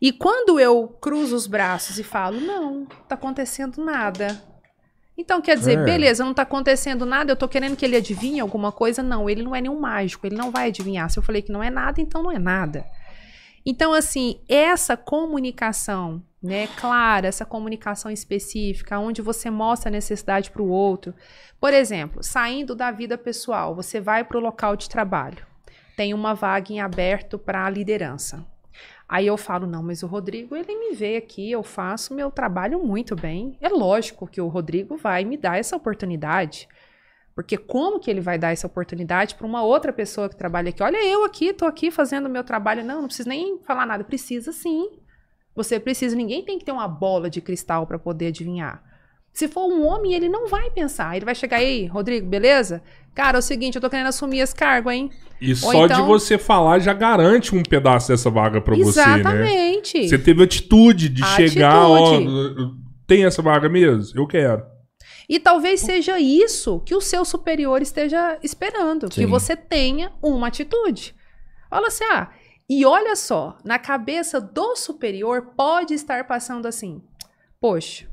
E 0.00 0.12
quando 0.12 0.60
eu 0.60 0.88
cruzo 1.00 1.34
os 1.34 1.46
braços 1.46 1.98
e 1.98 2.04
falo, 2.04 2.40
não, 2.40 2.86
tá 3.08 3.14
acontecendo 3.16 3.84
nada. 3.84 4.40
Então, 5.16 5.42
quer 5.42 5.56
dizer, 5.56 5.78
é. 5.78 5.84
beleza, 5.84 6.24
não 6.24 6.32
tá 6.32 6.42
acontecendo 6.42 7.04
nada, 7.04 7.32
eu 7.32 7.36
tô 7.36 7.48
querendo 7.48 7.74
que 7.74 7.84
ele 7.84 7.96
adivinhe 7.96 8.38
alguma 8.38 8.70
coisa. 8.70 9.02
Não, 9.02 9.28
ele 9.28 9.42
não 9.42 9.56
é 9.56 9.60
nenhum 9.60 9.80
mágico, 9.80 10.26
ele 10.26 10.36
não 10.36 10.52
vai 10.52 10.68
adivinhar. 10.68 11.10
Se 11.10 11.18
eu 11.18 11.22
falei 11.22 11.42
que 11.42 11.50
não 11.50 11.62
é 11.62 11.70
nada, 11.70 12.00
então 12.00 12.22
não 12.22 12.30
é 12.30 12.38
nada. 12.38 12.86
Então, 13.66 13.92
assim, 13.92 14.40
essa 14.48 14.96
comunicação, 14.96 16.22
né, 16.40 16.68
clara, 16.78 17.26
essa 17.26 17.44
comunicação 17.44 18.10
específica, 18.10 19.00
onde 19.00 19.20
você 19.20 19.50
mostra 19.50 19.90
a 19.90 19.92
necessidade 19.92 20.52
para 20.52 20.62
o 20.62 20.68
outro. 20.68 21.12
Por 21.60 21.74
exemplo, 21.74 22.22
saindo 22.22 22.76
da 22.76 22.92
vida 22.92 23.18
pessoal, 23.18 23.74
você 23.74 24.00
vai 24.00 24.22
para 24.22 24.38
o 24.38 24.40
local 24.40 24.76
de 24.76 24.88
trabalho, 24.88 25.44
tem 25.96 26.14
uma 26.14 26.32
vaga 26.32 26.72
em 26.72 26.80
aberto 26.80 27.36
para 27.36 27.68
liderança. 27.68 28.46
Aí 29.08 29.26
eu 29.26 29.38
falo, 29.38 29.66
não, 29.66 29.82
mas 29.82 30.02
o 30.02 30.06
Rodrigo, 30.06 30.54
ele 30.54 30.76
me 30.76 30.94
vê 30.94 31.16
aqui, 31.16 31.50
eu 31.50 31.62
faço 31.62 32.12
meu 32.12 32.30
trabalho 32.30 32.78
muito 32.78 33.16
bem. 33.16 33.56
É 33.58 33.68
lógico 33.68 34.26
que 34.26 34.40
o 34.40 34.48
Rodrigo 34.48 34.98
vai 34.98 35.24
me 35.24 35.36
dar 35.36 35.58
essa 35.58 35.74
oportunidade. 35.74 36.68
Porque 37.34 37.56
como 37.56 38.00
que 38.00 38.10
ele 38.10 38.20
vai 38.20 38.36
dar 38.36 38.52
essa 38.52 38.66
oportunidade 38.66 39.34
para 39.36 39.46
uma 39.46 39.62
outra 39.62 39.92
pessoa 39.92 40.28
que 40.28 40.36
trabalha 40.36 40.68
aqui? 40.68 40.82
Olha, 40.82 41.02
eu 41.06 41.24
aqui, 41.24 41.54
tô 41.54 41.64
aqui 41.64 41.90
fazendo 41.90 42.28
meu 42.28 42.44
trabalho. 42.44 42.84
Não, 42.84 43.00
não 43.00 43.06
preciso 43.06 43.28
nem 43.28 43.58
falar 43.60 43.86
nada. 43.86 44.04
Precisa 44.04 44.52
sim. 44.52 44.90
Você 45.54 45.80
precisa, 45.80 46.14
ninguém 46.14 46.44
tem 46.44 46.58
que 46.58 46.64
ter 46.64 46.72
uma 46.72 46.88
bola 46.88 47.30
de 47.30 47.40
cristal 47.40 47.86
para 47.86 47.98
poder 47.98 48.26
adivinhar. 48.26 48.82
Se 49.38 49.46
for 49.46 49.66
um 49.66 49.86
homem, 49.86 50.14
ele 50.14 50.28
não 50.28 50.48
vai 50.48 50.68
pensar. 50.68 51.14
Ele 51.14 51.24
vai 51.24 51.32
chegar 51.32 51.58
aí, 51.58 51.86
Rodrigo, 51.86 52.26
beleza? 52.26 52.82
Cara, 53.14 53.38
é 53.38 53.38
o 53.38 53.42
seguinte, 53.42 53.76
eu 53.76 53.80
tô 53.80 53.88
querendo 53.88 54.08
assumir 54.08 54.40
esse 54.40 54.52
cargo, 54.52 54.90
hein? 54.90 55.12
E 55.40 55.50
Ou 55.50 55.56
só 55.56 55.84
então... 55.84 56.00
de 56.00 56.02
você 56.08 56.36
falar 56.36 56.80
já 56.80 56.92
garante 56.92 57.54
um 57.54 57.62
pedaço 57.62 58.08
dessa 58.08 58.28
vaga 58.30 58.60
para 58.60 58.74
você, 58.74 58.98
né? 58.98 59.20
Exatamente. 59.20 60.08
Você 60.08 60.18
teve 60.18 60.42
atitude 60.42 61.08
de 61.08 61.22
atitude. 61.22 61.50
chegar, 61.50 61.86
ó, 61.86 62.20
tem 63.06 63.26
essa 63.26 63.40
vaga 63.40 63.68
mesmo? 63.68 64.20
Eu 64.20 64.26
quero. 64.26 64.66
E 65.28 65.38
talvez 65.38 65.82
seja 65.82 66.18
isso 66.18 66.80
que 66.84 66.96
o 66.96 67.00
seu 67.00 67.24
superior 67.24 67.80
esteja 67.80 68.40
esperando, 68.42 69.04
Sim. 69.04 69.20
que 69.20 69.26
você 69.28 69.54
tenha 69.54 70.10
uma 70.20 70.48
atitude. 70.48 71.14
Fala 71.70 71.86
assim, 71.86 72.02
ah, 72.10 72.30
e 72.68 72.84
olha 72.84 73.14
só, 73.14 73.56
na 73.64 73.78
cabeça 73.78 74.40
do 74.40 74.74
superior 74.74 75.52
pode 75.56 75.94
estar 75.94 76.26
passando 76.26 76.66
assim: 76.66 77.00
poxa, 77.60 78.08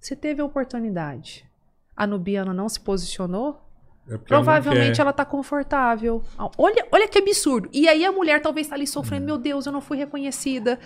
você 0.00 0.14
teve 0.14 0.40
a 0.40 0.44
oportunidade. 0.44 1.48
A 1.96 2.06
Nubiana 2.06 2.52
não 2.54 2.68
se 2.68 2.80
posicionou? 2.80 3.60
É 4.08 4.16
Provavelmente 4.16 5.00
ela, 5.00 5.08
ela 5.08 5.12
tá 5.12 5.24
confortável. 5.24 6.22
Olha, 6.56 6.86
olha 6.90 7.08
que 7.08 7.18
absurdo. 7.18 7.68
E 7.72 7.86
aí 7.86 8.04
a 8.04 8.12
mulher 8.12 8.40
talvez 8.40 8.66
está 8.66 8.74
ali 8.74 8.86
sofrendo, 8.86 9.24
hum. 9.24 9.26
meu 9.26 9.38
Deus, 9.38 9.66
eu 9.66 9.72
não 9.72 9.82
fui 9.82 9.98
reconhecida, 9.98 10.78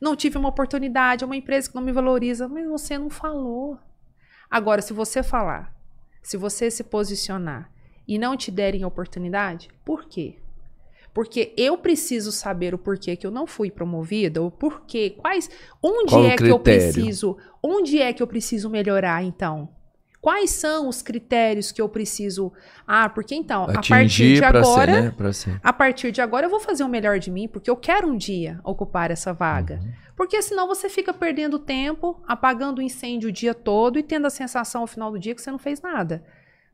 não 0.00 0.16
tive 0.16 0.38
uma 0.38 0.48
oportunidade, 0.48 1.22
é 1.22 1.26
uma 1.26 1.36
empresa 1.36 1.68
que 1.68 1.74
não 1.74 1.82
me 1.82 1.92
valoriza, 1.92 2.48
mas 2.48 2.66
você 2.66 2.96
não 2.96 3.10
falou. 3.10 3.78
Agora, 4.50 4.80
se 4.80 4.92
você 4.92 5.22
falar, 5.22 5.74
se 6.22 6.36
você 6.36 6.70
se 6.70 6.82
posicionar 6.82 7.70
e 8.08 8.18
não 8.18 8.36
te 8.36 8.50
derem 8.50 8.84
oportunidade, 8.84 9.68
por 9.84 10.06
quê? 10.06 10.38
Porque 11.12 11.52
eu 11.56 11.76
preciso 11.76 12.30
saber 12.30 12.74
o 12.74 12.78
porquê 12.78 13.16
que 13.16 13.26
eu 13.26 13.30
não 13.30 13.46
fui 13.46 13.70
promovida, 13.70 14.42
o 14.42 14.50
porquê, 14.50 15.10
quais, 15.10 15.50
onde 15.82 16.10
Qual 16.10 16.24
é 16.24 16.36
que 16.36 16.48
eu 16.48 16.58
preciso, 16.58 17.36
onde 17.62 18.00
é 18.00 18.12
que 18.12 18.22
eu 18.22 18.26
preciso 18.26 18.70
melhorar 18.70 19.22
então? 19.22 19.68
Quais 20.20 20.50
são 20.50 20.86
os 20.86 21.00
critérios 21.00 21.72
que 21.72 21.80
eu 21.80 21.88
preciso? 21.88 22.52
Ah, 22.86 23.08
porque 23.08 23.34
então, 23.34 23.64
Atingir 23.64 23.74
a 23.74 23.96
partir 23.96 24.34
de 24.34 24.44
agora, 24.44 25.32
ser, 25.32 25.50
né? 25.50 25.60
a 25.62 25.72
partir 25.72 26.12
de 26.12 26.20
agora 26.20 26.44
eu 26.44 26.50
vou 26.50 26.60
fazer 26.60 26.84
o 26.84 26.88
melhor 26.88 27.18
de 27.18 27.30
mim, 27.30 27.48
porque 27.48 27.70
eu 27.70 27.76
quero 27.76 28.06
um 28.06 28.16
dia 28.16 28.60
ocupar 28.62 29.10
essa 29.10 29.32
vaga. 29.32 29.80
Uhum. 29.82 29.92
Porque 30.14 30.42
senão 30.42 30.66
você 30.66 30.90
fica 30.90 31.14
perdendo 31.14 31.58
tempo, 31.58 32.22
apagando 32.28 32.80
o 32.80 32.82
incêndio 32.82 33.30
o 33.30 33.32
dia 33.32 33.54
todo 33.54 33.98
e 33.98 34.02
tendo 34.02 34.26
a 34.26 34.30
sensação 34.30 34.82
ao 34.82 34.86
final 34.86 35.10
do 35.10 35.18
dia 35.18 35.34
que 35.34 35.40
você 35.40 35.50
não 35.50 35.58
fez 35.58 35.80
nada. 35.80 36.22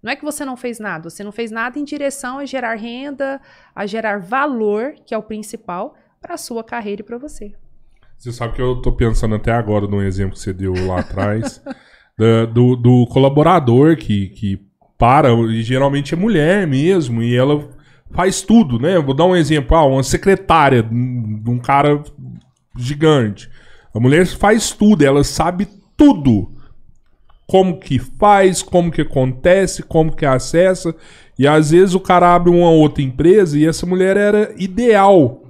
Não 0.03 0.13
é 0.13 0.17
que 0.17 0.25
você 0.25 0.45
não 0.45 0.57
fez 0.57 0.79
nada, 0.79 1.11
você 1.11 1.25
não 1.25 1.33
fez 1.33 1.51
nada 1.51 1.79
em 1.79 1.85
direção 1.85 2.39
a 2.39 2.45
gerar 2.45 2.75
renda, 2.75 3.41
a 3.75 3.87
gerar 3.87 4.21
valor, 4.21 4.95
que 5.05 5.15
é 5.15 5.19
o 5.19 5.23
principal, 5.23 5.95
para 6.21 6.35
a 6.35 6.39
sua 6.39 6.63
carreira 6.63 7.03
e 7.03 7.05
para 7.05 7.19
você. 7.19 7.55
Você 8.17 8.33
sabe 8.33 8.55
que 8.55 8.63
eu 8.63 8.81
tô 8.81 8.93
pensando 8.93 9.35
até 9.35 9.53
agora 9.53 9.87
no 9.87 10.03
exemplo 10.03 10.35
que 10.35 10.41
você 10.41 10.53
deu 10.53 10.75
lá 10.87 11.01
atrás. 11.01 11.63
do, 12.53 12.77
do 12.77 13.07
colaborador 13.07 13.97
que, 13.97 14.29
que 14.31 14.61
para, 14.97 15.31
e 15.33 15.63
geralmente 15.63 16.15
é 16.15 16.17
mulher 16.17 16.67
mesmo, 16.67 17.23
e 17.23 17.37
ela 17.37 17.69
faz 18.13 18.41
tudo, 18.41 18.79
né? 18.79 18.99
Vou 18.99 19.15
dar 19.15 19.27
um 19.27 19.37
exemplo, 19.37 19.77
ah, 19.77 19.85
uma 19.85 20.03
secretária 20.03 20.83
de 20.83 21.51
um 21.51 21.59
cara 21.59 22.03
gigante. 22.77 23.51
A 23.95 24.01
mulher 24.01 24.27
faz 24.27 24.71
tudo, 24.71 25.05
ela 25.05 25.23
sabe 25.23 25.69
tudo. 25.97 26.53
Como 27.47 27.79
que 27.79 27.99
faz, 27.99 28.63
como 28.63 28.91
que 28.91 29.03
acontece, 29.03 29.83
como 29.83 30.15
que 30.15 30.27
acessa. 30.27 30.95
E 31.39 31.47
às 31.47 31.71
vezes 31.71 31.95
o 31.95 32.01
cara 32.01 32.35
abre 32.35 32.51
uma 32.51 32.71
outra 32.71 33.03
empresa 33.03 33.59
e 33.59 33.67
essa 33.67 33.87
mulher 33.87 34.17
era 34.17 34.55
ideal 34.57 35.43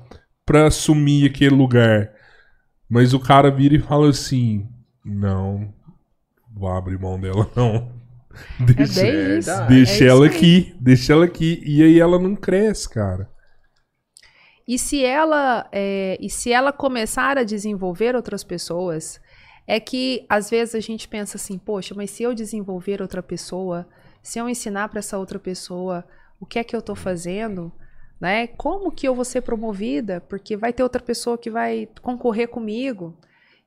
para 0.44 0.66
assumir 0.66 1.26
aquele 1.26 1.54
lugar. 1.54 2.10
Mas 2.88 3.14
o 3.14 3.20
cara 3.20 3.50
vira 3.50 3.74
e 3.74 3.80
fala 3.80 4.08
assim: 4.10 4.68
Não, 5.04 5.72
vou 6.54 6.68
abrir 6.70 6.98
mão 6.98 7.18
dela, 7.18 7.50
não. 7.56 7.96
Deixa, 8.60 9.06
é 9.06 9.38
isso. 9.38 9.66
deixa 9.68 10.04
é 10.04 10.08
ela 10.08 10.26
aqui, 10.26 10.76
deixa 10.78 11.12
ela 11.12 11.24
aqui. 11.24 11.62
E 11.64 11.82
aí 11.82 11.98
ela 11.98 12.18
não 12.18 12.36
cresce, 12.36 12.88
cara. 12.88 13.28
E 14.68 14.78
se 14.78 15.04
ela, 15.04 15.68
é, 15.70 16.18
e 16.20 16.28
se 16.28 16.52
ela 16.52 16.72
começar 16.72 17.38
a 17.38 17.44
desenvolver 17.44 18.16
outras 18.16 18.42
pessoas, 18.42 19.20
é 19.66 19.80
que 19.80 20.24
às 20.28 20.48
vezes 20.48 20.74
a 20.74 20.80
gente 20.80 21.08
pensa 21.08 21.36
assim, 21.36 21.58
poxa, 21.58 21.94
mas 21.94 22.10
se 22.10 22.22
eu 22.22 22.34
desenvolver 22.34 23.02
outra 23.02 23.22
pessoa, 23.22 23.86
se 24.22 24.38
eu 24.38 24.48
ensinar 24.48 24.88
para 24.88 25.00
essa 25.00 25.18
outra 25.18 25.38
pessoa 25.38 26.04
o 26.38 26.46
que 26.46 26.58
é 26.58 26.64
que 26.64 26.76
eu 26.76 26.80
estou 26.80 26.94
fazendo, 26.94 27.72
né? 28.20 28.46
Como 28.46 28.92
que 28.92 29.06
eu 29.06 29.14
vou 29.14 29.24
ser 29.24 29.42
promovida? 29.42 30.20
Porque 30.20 30.56
vai 30.56 30.72
ter 30.72 30.82
outra 30.82 31.02
pessoa 31.02 31.36
que 31.36 31.50
vai 31.50 31.88
concorrer 32.02 32.48
comigo. 32.48 33.16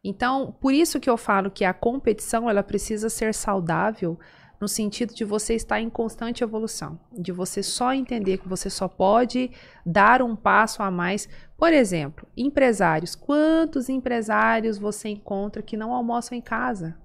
Então, 0.04 0.56
por 0.62 0.74
isso 0.74 1.00
que 1.00 1.10
eu 1.10 1.18
falo 1.18 1.52
que 1.52 1.66
a 1.66 1.74
competição 1.74 2.50
ela 2.50 2.64
precisa 2.64 3.10
ser 3.10 3.34
saudável 3.34 4.18
no 4.60 4.68
sentido 4.68 5.14
de 5.14 5.24
você 5.24 5.54
estar 5.56 5.80
em 5.80 5.90
constante 5.90 6.44
evolução, 6.44 7.00
de 7.12 7.32
você 7.32 7.64
só 7.64 7.94
entender 7.94 8.38
que 8.40 8.48
você 8.48 8.70
só 8.70 8.88
pode 8.88 9.52
dar 9.86 10.22
um 10.22 10.36
passo 10.36 10.84
a 10.84 10.92
mais. 10.92 11.30
Por 11.58 11.72
exemplo, 11.72 12.28
empresários. 12.36 13.16
Quantos 13.16 13.90
empresários 13.90 14.78
você 14.78 15.10
encontra 15.10 15.62
que 15.62 15.78
não 15.78 15.94
almoçam 15.94 16.38
em 16.38 16.42
casa 16.42 16.98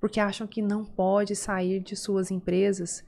porque 0.00 0.20
acham 0.20 0.46
que 0.46 0.62
não 0.62 0.84
pode 0.84 1.34
sair 1.34 1.80
de 1.80 1.96
suas 1.96 2.30
empresas, 2.30 3.04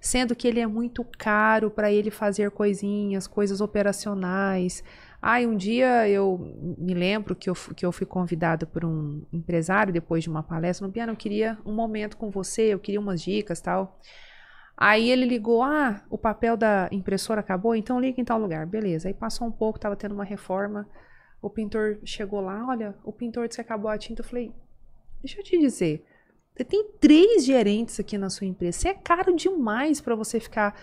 sendo 0.00 0.34
que 0.34 0.48
ele 0.48 0.60
é 0.60 0.66
muito 0.66 1.04
caro 1.16 1.70
para 1.70 1.92
ele 1.92 2.10
fazer 2.10 2.50
coisinhas, 2.50 3.26
coisas 3.26 3.60
operacionais, 3.60 4.82
Ai, 5.24 5.46
um 5.46 5.56
dia 5.56 6.08
eu 6.08 6.36
me 6.76 6.92
lembro 6.94 7.36
que 7.36 7.48
eu, 7.48 7.54
que 7.54 7.86
eu 7.86 7.92
fui 7.92 8.04
convidada 8.04 8.66
por 8.66 8.84
um 8.84 9.24
empresário 9.32 9.92
depois 9.92 10.24
de 10.24 10.28
uma 10.28 10.42
palestra 10.42 10.84
no 10.84 10.92
piano, 10.92 11.12
eu 11.12 11.16
queria 11.16 11.56
um 11.64 11.72
momento 11.72 12.16
com 12.16 12.28
você, 12.28 12.74
eu 12.74 12.80
queria 12.80 12.98
umas 12.98 13.22
dicas 13.22 13.60
tal. 13.60 14.00
Aí 14.76 15.08
ele 15.08 15.24
ligou, 15.24 15.62
ah, 15.62 16.02
o 16.10 16.18
papel 16.18 16.56
da 16.56 16.88
impressora 16.90 17.38
acabou, 17.38 17.76
então 17.76 18.00
liga 18.00 18.20
em 18.20 18.24
tal 18.24 18.36
lugar. 18.36 18.66
Beleza. 18.66 19.06
Aí 19.06 19.14
passou 19.14 19.46
um 19.46 19.52
pouco, 19.52 19.78
tava 19.78 19.94
tendo 19.94 20.12
uma 20.12 20.24
reforma. 20.24 20.88
O 21.40 21.48
pintor 21.48 22.00
chegou 22.04 22.40
lá, 22.40 22.66
olha, 22.66 22.96
o 23.04 23.12
pintor 23.12 23.46
disse 23.46 23.58
que 23.58 23.62
acabou 23.62 23.92
a 23.92 23.98
tinta. 23.98 24.22
Eu 24.22 24.26
falei, 24.26 24.52
deixa 25.22 25.38
eu 25.38 25.44
te 25.44 25.56
dizer, 25.56 26.04
você 26.52 26.64
tem 26.64 26.84
três 27.00 27.44
gerentes 27.44 28.00
aqui 28.00 28.18
na 28.18 28.28
sua 28.28 28.48
empresa. 28.48 28.76
Você 28.76 28.88
é 28.88 28.94
caro 28.94 29.36
demais 29.36 30.00
para 30.00 30.16
você 30.16 30.40
ficar 30.40 30.74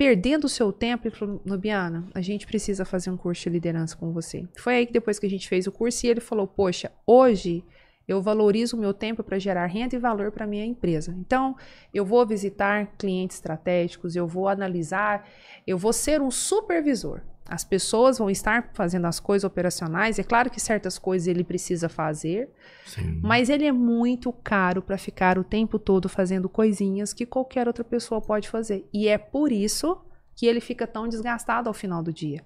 perdendo 0.00 0.44
o 0.44 0.48
seu 0.48 0.72
tempo, 0.72 1.06
ele 1.06 1.14
falou, 1.14 1.42
Nubiana, 1.44 2.08
a 2.14 2.22
gente 2.22 2.46
precisa 2.46 2.86
fazer 2.86 3.10
um 3.10 3.18
curso 3.18 3.42
de 3.42 3.50
liderança 3.50 3.94
com 3.94 4.10
você. 4.14 4.48
Foi 4.56 4.76
aí 4.76 4.86
que 4.86 4.94
depois 4.94 5.18
que 5.18 5.26
a 5.26 5.28
gente 5.28 5.46
fez 5.46 5.66
o 5.66 5.72
curso, 5.72 6.06
e 6.06 6.08
ele 6.08 6.22
falou, 6.22 6.46
poxa, 6.46 6.90
hoje 7.06 7.62
eu 8.08 8.22
valorizo 8.22 8.78
o 8.78 8.80
meu 8.80 8.94
tempo 8.94 9.22
para 9.22 9.38
gerar 9.38 9.66
renda 9.66 9.94
e 9.94 9.98
valor 9.98 10.32
para 10.32 10.46
minha 10.46 10.64
empresa. 10.64 11.14
Então, 11.18 11.54
eu 11.92 12.02
vou 12.02 12.24
visitar 12.26 12.86
clientes 12.96 13.36
estratégicos, 13.36 14.16
eu 14.16 14.26
vou 14.26 14.48
analisar, 14.48 15.28
eu 15.66 15.76
vou 15.76 15.92
ser 15.92 16.22
um 16.22 16.30
supervisor. 16.30 17.20
As 17.50 17.64
pessoas 17.64 18.18
vão 18.18 18.30
estar 18.30 18.70
fazendo 18.74 19.06
as 19.06 19.18
coisas 19.18 19.42
operacionais. 19.42 20.20
É 20.20 20.22
claro 20.22 20.48
que 20.48 20.60
certas 20.60 21.00
coisas 21.00 21.26
ele 21.26 21.42
precisa 21.42 21.88
fazer, 21.88 22.48
Sim. 22.86 23.18
mas 23.20 23.48
ele 23.48 23.66
é 23.66 23.72
muito 23.72 24.32
caro 24.32 24.80
para 24.80 24.96
ficar 24.96 25.36
o 25.36 25.42
tempo 25.42 25.76
todo 25.76 26.08
fazendo 26.08 26.48
coisinhas 26.48 27.12
que 27.12 27.26
qualquer 27.26 27.66
outra 27.66 27.82
pessoa 27.82 28.20
pode 28.20 28.48
fazer. 28.48 28.88
E 28.94 29.08
é 29.08 29.18
por 29.18 29.50
isso 29.50 30.00
que 30.36 30.46
ele 30.46 30.60
fica 30.60 30.86
tão 30.86 31.08
desgastado 31.08 31.68
ao 31.68 31.74
final 31.74 32.04
do 32.04 32.12
dia. 32.12 32.44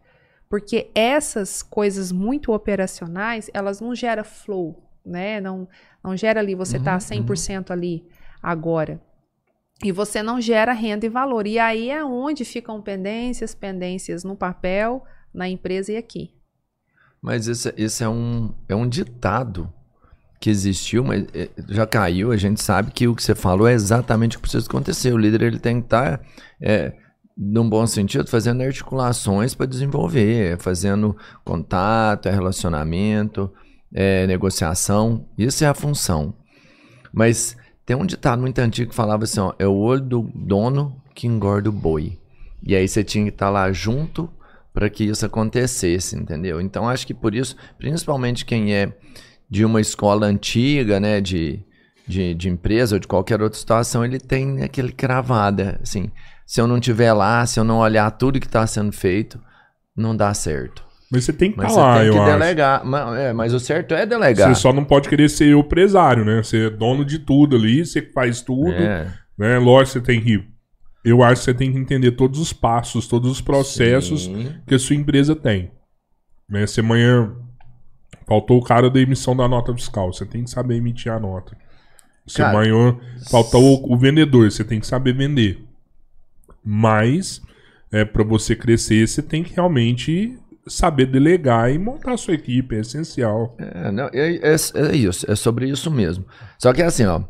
Porque 0.48 0.90
essas 0.94 1.62
coisas 1.62 2.10
muito 2.10 2.52
operacionais, 2.52 3.50
elas 3.52 3.82
não 3.82 3.94
geram 3.94 4.24
flow, 4.24 4.82
né? 5.04 5.38
Não, 5.38 5.68
não 6.02 6.16
gera 6.16 6.40
ali, 6.40 6.54
você 6.54 6.78
está 6.78 6.94
uhum, 6.94 7.26
100% 7.26 7.68
uhum. 7.68 7.72
ali 7.74 8.08
agora. 8.42 9.00
E 9.84 9.92
você 9.92 10.22
não 10.22 10.40
gera 10.40 10.72
renda 10.72 11.04
e 11.04 11.10
valor. 11.10 11.46
E 11.46 11.58
aí 11.58 11.90
é 11.90 12.02
onde 12.02 12.42
ficam 12.42 12.80
pendências, 12.80 13.54
pendências 13.54 14.24
no 14.24 14.34
papel, 14.34 15.04
na 15.32 15.46
empresa 15.46 15.92
e 15.92 15.96
aqui. 15.98 16.32
Mas 17.20 17.46
esse, 17.48 17.72
esse 17.76 18.02
é, 18.02 18.08
um, 18.08 18.54
é 18.66 18.74
um 18.74 18.88
ditado 18.88 19.70
que 20.40 20.48
existiu, 20.48 21.04
mas 21.04 21.26
é, 21.34 21.50
já 21.68 21.86
caiu. 21.86 22.32
A 22.32 22.36
gente 22.38 22.62
sabe 22.62 22.92
que 22.92 23.06
o 23.06 23.14
que 23.14 23.22
você 23.22 23.34
falou 23.34 23.68
é 23.68 23.74
exatamente 23.74 24.36
o 24.36 24.38
que 24.38 24.42
precisa 24.42 24.66
acontecer. 24.66 25.12
O 25.12 25.18
líder 25.18 25.42
ele 25.42 25.58
tem 25.58 25.80
que 25.80 25.86
estar, 25.86 26.16
tá, 26.16 26.24
é, 26.62 26.94
num 27.36 27.68
bom 27.68 27.86
sentido, 27.86 28.26
fazendo 28.26 28.62
articulações 28.62 29.54
para 29.54 29.66
desenvolver, 29.66 30.58
fazendo 30.60 31.14
contato, 31.44 32.26
é 32.26 32.32
relacionamento, 32.32 33.52
é, 33.92 34.26
negociação. 34.26 35.28
Isso 35.36 35.62
é 35.62 35.66
a 35.66 35.74
função. 35.74 36.34
Mas 37.12 37.54
tem 37.86 37.96
um 37.96 38.06
ditado 38.06 38.40
muito 38.40 38.58
antigo 38.58 38.90
que 38.90 38.96
falava 38.96 39.24
assim, 39.24 39.40
ó, 39.40 39.52
é 39.58 39.66
o 39.66 39.74
olho 39.74 40.00
do 40.00 40.22
dono 40.34 40.96
que 41.14 41.26
engorda 41.26 41.68
o 41.68 41.72
boi. 41.72 42.18
E 42.62 42.74
aí 42.74 42.88
você 42.88 43.04
tinha 43.04 43.24
que 43.24 43.30
estar 43.30 43.46
tá 43.46 43.52
lá 43.52 43.72
junto 43.72 44.30
para 44.72 44.88
que 44.90 45.04
isso 45.04 45.24
acontecesse, 45.24 46.16
entendeu? 46.16 46.60
Então 46.60 46.88
acho 46.88 47.06
que 47.06 47.14
por 47.14 47.34
isso, 47.34 47.56
principalmente 47.78 48.44
quem 48.44 48.74
é 48.74 48.92
de 49.48 49.64
uma 49.64 49.80
escola 49.80 50.26
antiga, 50.26 50.98
né, 50.98 51.20
de, 51.20 51.62
de, 52.08 52.34
de 52.34 52.48
empresa 52.48 52.96
ou 52.96 52.98
de 52.98 53.06
qualquer 53.06 53.40
outra 53.40 53.58
situação, 53.58 54.04
ele 54.04 54.18
tem 54.18 54.62
aquele 54.62 54.90
cravada, 54.90 55.78
assim, 55.82 56.10
se 56.46 56.60
eu 56.60 56.66
não 56.66 56.80
tiver 56.80 57.12
lá, 57.12 57.46
se 57.46 57.60
eu 57.60 57.64
não 57.64 57.78
olhar 57.78 58.10
tudo 58.12 58.40
que 58.40 58.46
está 58.46 58.66
sendo 58.66 58.92
feito, 58.92 59.38
não 59.96 60.16
dá 60.16 60.32
certo. 60.34 60.84
Mas 61.14 61.24
você 61.24 61.32
tem 61.32 61.52
que 61.52 61.60
estar 61.60 61.72
tá 61.72 61.80
lá, 61.80 62.00
tem 62.00 62.10
que 62.10 62.24
delegar. 62.24 62.84
Mas, 62.84 63.18
é, 63.18 63.32
mas 63.32 63.54
o 63.54 63.60
certo 63.60 63.94
é 63.94 64.04
delegar. 64.04 64.52
Você 64.52 64.60
só 64.60 64.72
não 64.72 64.84
pode 64.84 65.08
querer 65.08 65.30
ser 65.30 65.54
o 65.54 65.60
empresário, 65.60 66.24
né? 66.24 66.42
Você 66.42 66.66
é 66.66 66.70
dono 66.70 67.04
de 67.04 67.20
tudo 67.20 67.54
ali, 67.54 67.86
você 67.86 68.02
faz 68.02 68.42
tudo. 68.42 68.72
É. 68.72 69.06
Né? 69.38 69.58
Lógico, 69.58 69.92
você 69.92 70.00
tem 70.00 70.20
que. 70.20 70.44
Eu 71.04 71.22
acho 71.22 71.42
que 71.42 71.44
você 71.44 71.54
tem 71.54 71.70
que 71.70 71.78
entender 71.78 72.12
todos 72.12 72.40
os 72.40 72.52
passos, 72.52 73.06
todos 73.06 73.30
os 73.30 73.40
processos 73.40 74.24
Sim. 74.24 74.54
que 74.66 74.74
a 74.74 74.78
sua 74.78 74.96
empresa 74.96 75.36
tem. 75.36 75.70
Né? 76.48 76.66
Se 76.66 76.80
amanhã 76.80 77.32
faltou 78.26 78.58
o 78.58 78.64
cara 78.64 78.90
da 78.90 78.98
emissão 78.98 79.36
da 79.36 79.46
nota 79.46 79.72
fiscal, 79.72 80.12
você 80.12 80.26
tem 80.26 80.44
que 80.44 80.50
saber 80.50 80.76
emitir 80.76 81.12
a 81.12 81.20
nota. 81.20 81.56
Se 82.26 82.38
cara, 82.38 82.50
amanhã 82.50 82.96
faltou 83.30 83.62
o, 83.62 83.92
o 83.92 83.98
vendedor, 83.98 84.50
você 84.50 84.64
tem 84.64 84.80
que 84.80 84.86
saber 84.86 85.14
vender. 85.14 85.62
Mas, 86.64 87.42
é, 87.92 88.04
para 88.04 88.24
você 88.24 88.56
crescer, 88.56 89.06
você 89.06 89.22
tem 89.22 89.42
que 89.42 89.54
realmente 89.54 90.38
saber 90.66 91.06
delegar 91.06 91.70
e 91.70 91.78
montar 91.78 92.12
a 92.12 92.16
sua 92.16 92.34
equipe, 92.34 92.76
é 92.76 92.80
essencial. 92.80 93.56
É, 93.58 93.90
não, 93.90 94.08
é, 94.12 94.36
é, 94.36 94.54
é, 94.54 94.96
isso, 94.96 95.30
é 95.30 95.34
sobre 95.34 95.68
isso 95.68 95.90
mesmo. 95.90 96.24
Só 96.58 96.72
que 96.72 96.82
é 96.82 96.86
assim, 96.86 97.04
ó, 97.04 97.22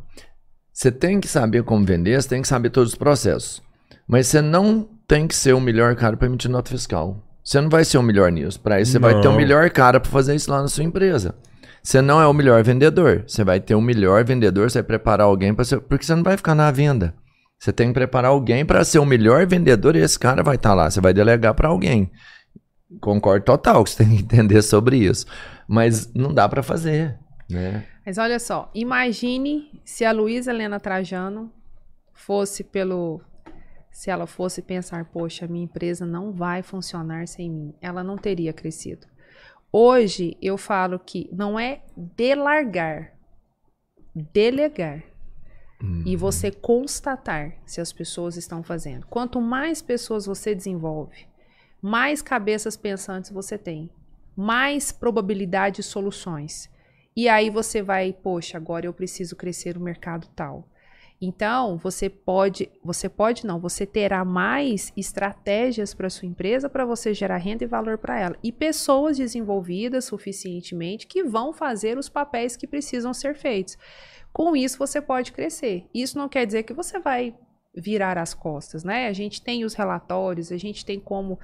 você 0.73 0.91
tem 0.91 1.21
que 1.21 1.29
saber 1.29 1.63
como 1.63 1.85
vender, 1.85 2.21
você 2.21 2.29
tem 2.29 2.43
que 2.43 2.49
saber 2.49 2.71
todos 2.71 2.91
os 2.93 2.99
processos. 2.99 3.63
Mas 4.07 4.27
você 4.27 4.41
não 4.41 4.89
tem 5.07 5.27
que 5.27 5.35
ser 5.35 5.53
o 5.55 5.61
melhor 5.61 5.95
cara 5.97 6.17
para 6.17 6.27
emitir 6.27 6.51
nota 6.51 6.71
fiscal. 6.71 7.23
Você 7.43 7.61
não 7.61 7.69
vai 7.69 7.85
ser 7.85 7.99
o 7.99 8.03
melhor 8.03 8.33
nisso. 8.33 8.59
Para 8.59 8.81
isso, 8.81 8.93
você 8.93 8.99
não. 8.99 9.09
vai 9.09 9.21
ter 9.21 9.29
o 9.29 9.33
melhor 9.35 9.69
cara 9.71 10.01
para 10.01 10.11
fazer 10.11 10.35
isso 10.35 10.51
lá 10.51 10.63
na 10.63 10.69
sua 10.69 10.85
empresa. 10.85 11.35
Você 11.83 12.01
não 12.01 12.21
é 12.21 12.27
o 12.27 12.33
melhor 12.33 12.63
vendedor. 12.63 13.25
Você 13.27 13.45
vai 13.45 13.61
ter 13.61 13.75
o 13.75 13.81
melhor 13.81 14.25
vendedor, 14.25 14.71
você 14.71 14.79
vai 14.79 14.87
preparar 14.87 15.27
alguém 15.27 15.55
para 15.55 15.65
ser. 15.65 15.81
Porque 15.81 16.07
você 16.07 16.15
não 16.15 16.23
vai 16.23 16.37
ficar 16.37 16.55
na 16.55 16.71
venda. 16.71 17.15
Você 17.59 17.73
tem 17.73 17.89
que 17.89 17.95
preparar 17.95 18.31
alguém 18.31 18.65
para 18.65 18.85
ser 18.85 18.99
o 18.99 19.07
melhor 19.07 19.47
vendedor 19.47 19.95
e 19.95 20.01
esse 20.01 20.19
cara 20.19 20.43
vai 20.43 20.57
estar 20.57 20.71
tá 20.71 20.75
lá. 20.75 20.91
Você 20.91 21.01
vai 21.01 21.13
delegar 21.13 21.55
para 21.55 21.69
alguém. 21.69 22.11
Concordo 23.01 23.45
total 23.45 23.85
que 23.85 23.91
você 23.91 24.05
tem 24.05 24.17
que 24.17 24.23
entender 24.23 24.63
sobre 24.63 24.97
isso. 24.97 25.27
Mas 25.67 26.13
não 26.15 26.33
dá 26.33 26.49
para 26.49 26.63
fazer, 26.63 27.19
né? 27.49 27.87
Mas 28.05 28.19
olha 28.19 28.39
só, 28.39 28.71
imagine 28.75 29.81
se 29.85 30.05
a 30.05 30.13
Luísa 30.13 30.51
Helena 30.51 30.79
Trajano 30.79 31.51
fosse 32.13 32.63
pelo. 32.63 33.21
Se 33.91 34.11
ela 34.11 34.27
fosse 34.27 34.61
pensar, 34.61 35.05
poxa, 35.07 35.47
minha 35.47 35.65
empresa 35.65 36.05
não 36.05 36.33
vai 36.33 36.63
funcionar 36.63 37.29
sem 37.29 37.49
mim, 37.49 37.75
ela 37.81 38.03
não 38.03 38.17
teria 38.17 38.53
crescido. 38.53 39.07
Hoje 39.71 40.37
eu 40.43 40.59
falo 40.59 40.99
que 40.99 41.29
não 41.33 41.59
é 41.59 41.83
delargar, 41.97 43.13
delegar. 44.15 45.03
Uhum. 45.83 46.03
E 46.07 46.17
você 46.17 46.51
constatar 46.51 47.57
se 47.67 47.81
as 47.81 47.93
pessoas 47.93 48.37
estão 48.37 48.63
fazendo. 48.63 49.07
Quanto 49.07 49.41
mais 49.41 49.83
pessoas 49.83 50.27
você 50.27 50.55
desenvolve, 50.55 51.27
mais 51.87 52.23
cabeças 52.23 52.79
pensantes 52.79 53.31
você 53.31 53.59
tem, 53.59 53.91
mais 54.35 54.91
probabilidade 54.91 55.77
de 55.77 55.83
soluções. 55.83 56.71
E 57.15 57.29
aí 57.29 57.51
você 57.51 57.83
vai, 57.83 58.11
poxa, 58.11 58.57
agora 58.57 58.87
eu 58.87 58.93
preciso 58.95 59.37
crescer 59.37 59.77
o 59.77 59.83
mercado 59.83 60.27
tal. 60.35 60.67
Então, 61.21 61.77
você 61.77 62.09
pode, 62.09 62.71
você 62.83 63.07
pode 63.07 63.47
não, 63.47 63.61
você 63.61 63.85
terá 63.85 64.25
mais 64.25 64.95
estratégias 64.97 65.93
para 65.93 66.09
sua 66.09 66.27
empresa 66.27 66.71
para 66.71 66.87
você 66.87 67.13
gerar 67.13 67.37
renda 67.37 67.65
e 67.65 67.67
valor 67.67 67.99
para 67.99 68.19
ela. 68.19 68.37
E 68.43 68.51
pessoas 68.51 69.19
desenvolvidas 69.19 70.07
suficientemente 70.07 71.07
que 71.07 71.23
vão 71.23 71.53
fazer 71.53 71.99
os 71.99 72.09
papéis 72.09 72.57
que 72.57 72.67
precisam 72.67 73.13
ser 73.13 73.35
feitos. 73.35 73.77
Com 74.33 74.57
isso 74.57 74.79
você 74.79 75.03
pode 75.03 75.33
crescer. 75.33 75.87
Isso 75.93 76.17
não 76.17 76.31
quer 76.31 76.47
dizer 76.47 76.63
que 76.63 76.73
você 76.73 76.99
vai 76.99 77.35
virar 77.77 78.17
as 78.17 78.33
costas, 78.33 78.85
né? 78.85 79.09
A 79.09 79.13
gente 79.13 79.43
tem 79.43 79.65
os 79.65 79.75
relatórios, 79.75 80.53
a 80.53 80.57
gente 80.57 80.85
tem 80.85 81.01
como 81.01 81.39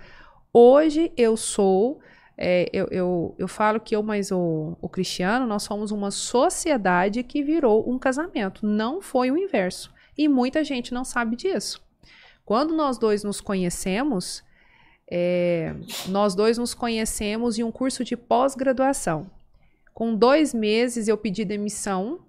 hoje 0.52 1.12
eu 1.16 1.36
sou 1.36 2.00
é, 2.42 2.70
eu, 2.72 2.88
eu, 2.90 3.34
eu, 3.38 3.46
falo 3.46 3.78
que 3.78 3.94
eu 3.94 4.02
mais 4.02 4.32
o, 4.32 4.74
o 4.80 4.88
Cristiano, 4.88 5.46
nós 5.46 5.62
somos 5.62 5.90
uma 5.90 6.10
sociedade 6.10 7.22
que 7.22 7.42
virou 7.42 7.86
um 7.86 7.98
casamento. 7.98 8.66
Não 8.66 9.02
foi 9.02 9.30
o 9.30 9.36
inverso. 9.36 9.92
E 10.16 10.26
muita 10.26 10.64
gente 10.64 10.94
não 10.94 11.04
sabe 11.04 11.36
disso. 11.36 11.82
Quando 12.42 12.74
nós 12.74 12.96
dois 12.96 13.22
nos 13.22 13.42
conhecemos, 13.42 14.42
é, 15.06 15.74
nós 16.08 16.34
dois 16.34 16.56
nos 16.56 16.72
conhecemos 16.72 17.58
em 17.58 17.62
um 17.62 17.70
curso 17.70 18.02
de 18.02 18.16
pós-graduação. 18.16 19.30
Com 19.92 20.14
dois 20.14 20.54
meses 20.54 21.08
eu 21.08 21.18
pedi 21.18 21.44
demissão 21.44 22.20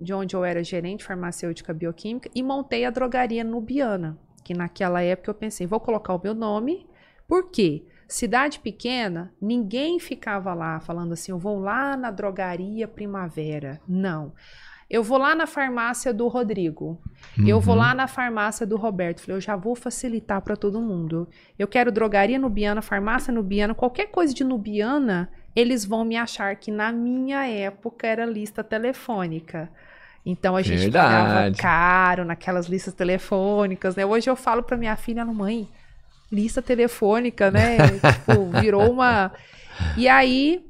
de 0.00 0.14
onde 0.14 0.34
eu 0.34 0.46
era 0.46 0.64
gerente 0.64 1.04
farmacêutica 1.04 1.74
bioquímica 1.74 2.30
e 2.34 2.42
montei 2.42 2.86
a 2.86 2.90
drogaria 2.90 3.44
Nubiana, 3.44 4.18
que 4.42 4.54
naquela 4.54 5.02
época 5.02 5.30
eu 5.30 5.34
pensei, 5.34 5.66
vou 5.66 5.78
colocar 5.78 6.14
o 6.14 6.20
meu 6.24 6.32
nome, 6.32 6.86
por 7.28 7.50
quê? 7.50 7.84
Cidade 8.08 8.58
pequena, 8.58 9.30
ninguém 9.38 10.00
ficava 10.00 10.54
lá 10.54 10.80
falando 10.80 11.12
assim, 11.12 11.30
eu 11.30 11.38
vou 11.38 11.60
lá 11.60 11.94
na 11.94 12.10
drogaria 12.10 12.88
Primavera. 12.88 13.78
Não. 13.86 14.32
Eu 14.88 15.02
vou 15.02 15.18
lá 15.18 15.34
na 15.34 15.46
farmácia 15.46 16.14
do 16.14 16.26
Rodrigo. 16.26 16.98
Uhum. 17.38 17.46
Eu 17.46 17.60
vou 17.60 17.74
uhum. 17.74 17.82
lá 17.82 17.94
na 17.94 18.08
farmácia 18.08 18.66
do 18.66 18.78
Roberto. 18.78 19.20
Falei, 19.20 19.36
eu 19.36 19.40
já 19.42 19.54
vou 19.54 19.76
facilitar 19.76 20.40
para 20.40 20.56
todo 20.56 20.80
mundo. 20.80 21.28
Eu 21.58 21.68
quero 21.68 21.92
drogaria 21.92 22.38
nubiana, 22.38 22.80
farmácia 22.80 23.30
nubiana, 23.30 23.74
qualquer 23.74 24.06
coisa 24.06 24.32
de 24.32 24.42
nubiana, 24.42 25.30
eles 25.54 25.84
vão 25.84 26.06
me 26.06 26.16
achar 26.16 26.56
que 26.56 26.70
na 26.70 26.90
minha 26.90 27.46
época 27.46 28.06
era 28.06 28.24
lista 28.24 28.64
telefônica. 28.64 29.70
Então 30.24 30.56
a 30.56 30.62
gente 30.62 30.80
Verdade. 30.80 31.26
pagava 31.26 31.56
caro 31.56 32.24
naquelas 32.24 32.66
listas 32.66 32.94
telefônicas, 32.94 33.94
né? 33.94 34.06
Hoje 34.06 34.30
eu 34.30 34.36
falo 34.36 34.62
para 34.62 34.78
minha 34.78 34.96
filha, 34.96 35.24
mãe, 35.26 35.68
lista 36.30 36.60
telefônica, 36.62 37.50
né? 37.50 37.76
tipo, 37.78 38.50
virou 38.60 38.90
uma. 38.92 39.32
E 39.96 40.08
aí 40.08 40.64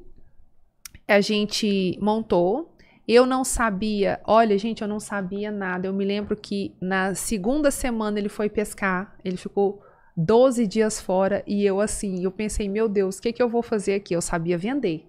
a 1.06 1.20
gente 1.20 1.98
montou. 2.00 2.74
Eu 3.06 3.24
não 3.24 3.42
sabia, 3.42 4.20
olha, 4.26 4.58
gente, 4.58 4.82
eu 4.82 4.88
não 4.88 5.00
sabia 5.00 5.50
nada. 5.50 5.86
Eu 5.86 5.94
me 5.94 6.04
lembro 6.04 6.36
que 6.36 6.76
na 6.78 7.14
segunda 7.14 7.70
semana 7.70 8.18
ele 8.18 8.28
foi 8.28 8.50
pescar, 8.50 9.16
ele 9.24 9.38
ficou 9.38 9.82
12 10.14 10.66
dias 10.66 11.00
fora 11.00 11.42
e 11.46 11.64
eu 11.64 11.80
assim, 11.80 12.22
eu 12.22 12.30
pensei, 12.30 12.68
meu 12.68 12.86
Deus, 12.86 13.16
o 13.16 13.22
que, 13.22 13.32
que 13.32 13.42
eu 13.42 13.48
vou 13.48 13.62
fazer 13.62 13.94
aqui? 13.94 14.14
Eu 14.14 14.20
sabia 14.20 14.58
vender, 14.58 15.08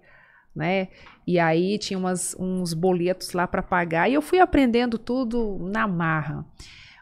né? 0.56 0.88
E 1.28 1.38
aí 1.38 1.78
tinha 1.78 2.00
umas, 2.00 2.34
uns 2.40 2.74
boletos 2.74 3.34
lá 3.34 3.46
para 3.46 3.62
pagar 3.62 4.10
e 4.10 4.14
eu 4.14 4.22
fui 4.22 4.40
aprendendo 4.40 4.98
tudo 4.98 5.58
na 5.70 5.86
marra 5.86 6.46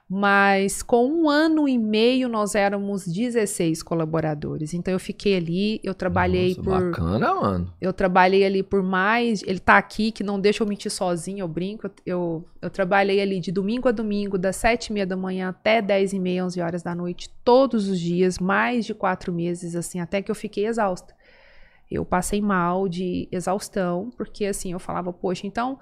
mas 0.10 0.82
com 0.82 1.06
um 1.06 1.30
ano 1.30 1.68
e 1.68 1.78
meio 1.78 2.30
nós 2.30 2.56
éramos 2.56 3.06
16 3.06 3.84
colaboradores. 3.84 4.74
Então 4.74 4.94
eu 4.94 5.00
fiquei 5.00 5.36
ali, 5.36 5.82
eu 5.84 5.94
trabalhei 5.94 6.56
Nossa, 6.56 6.62
por. 6.64 6.92
Bacana, 6.92 7.36
mano. 7.36 7.74
Eu 7.82 7.92
trabalhei 7.92 8.46
ali 8.46 8.64
por 8.64 8.82
mais. 8.82 9.44
Ele 9.44 9.60
tá 9.60 9.78
aqui, 9.78 10.12
que 10.14 10.24
não 10.24 10.40
deixa 10.40 10.64
eu 10.64 10.68
mentir 10.68 10.90
sozinho, 10.90 11.40
eu 11.40 11.48
brinco. 11.48 11.92
Eu, 12.06 12.46
eu 12.62 12.70
trabalhei 12.70 13.20
ali 13.20 13.42
de 13.42 13.52
domingo 13.52 13.90
a 13.90 13.92
domingo, 13.92 14.38
das 14.38 14.56
7 14.56 14.88
e 14.88 14.94
meia 14.94 15.06
da 15.06 15.18
manhã 15.18 15.50
até 15.50 15.82
10 15.82 16.14
e 16.14 16.20
meia, 16.20 16.46
11 16.46 16.62
horas 16.62 16.82
da 16.82 16.96
noite, 16.96 17.30
todos 17.44 17.90
os 17.90 18.00
dias, 18.00 18.40
mais 18.40 18.86
de 18.86 18.94
quatro 18.94 19.34
meses, 19.34 19.76
assim, 19.76 20.00
até 20.00 20.22
que 20.22 20.32
eu 20.32 20.36
fiquei 20.36 20.68
exausta. 20.68 21.14
Eu 21.92 22.06
passei 22.06 22.42
mal 22.42 22.88
de 22.88 23.28
exaustão, 23.30 24.10
porque 24.16 24.46
assim, 24.46 24.72
eu 24.72 24.80
falava, 24.80 25.12
poxa, 25.12 25.46
então 25.46 25.78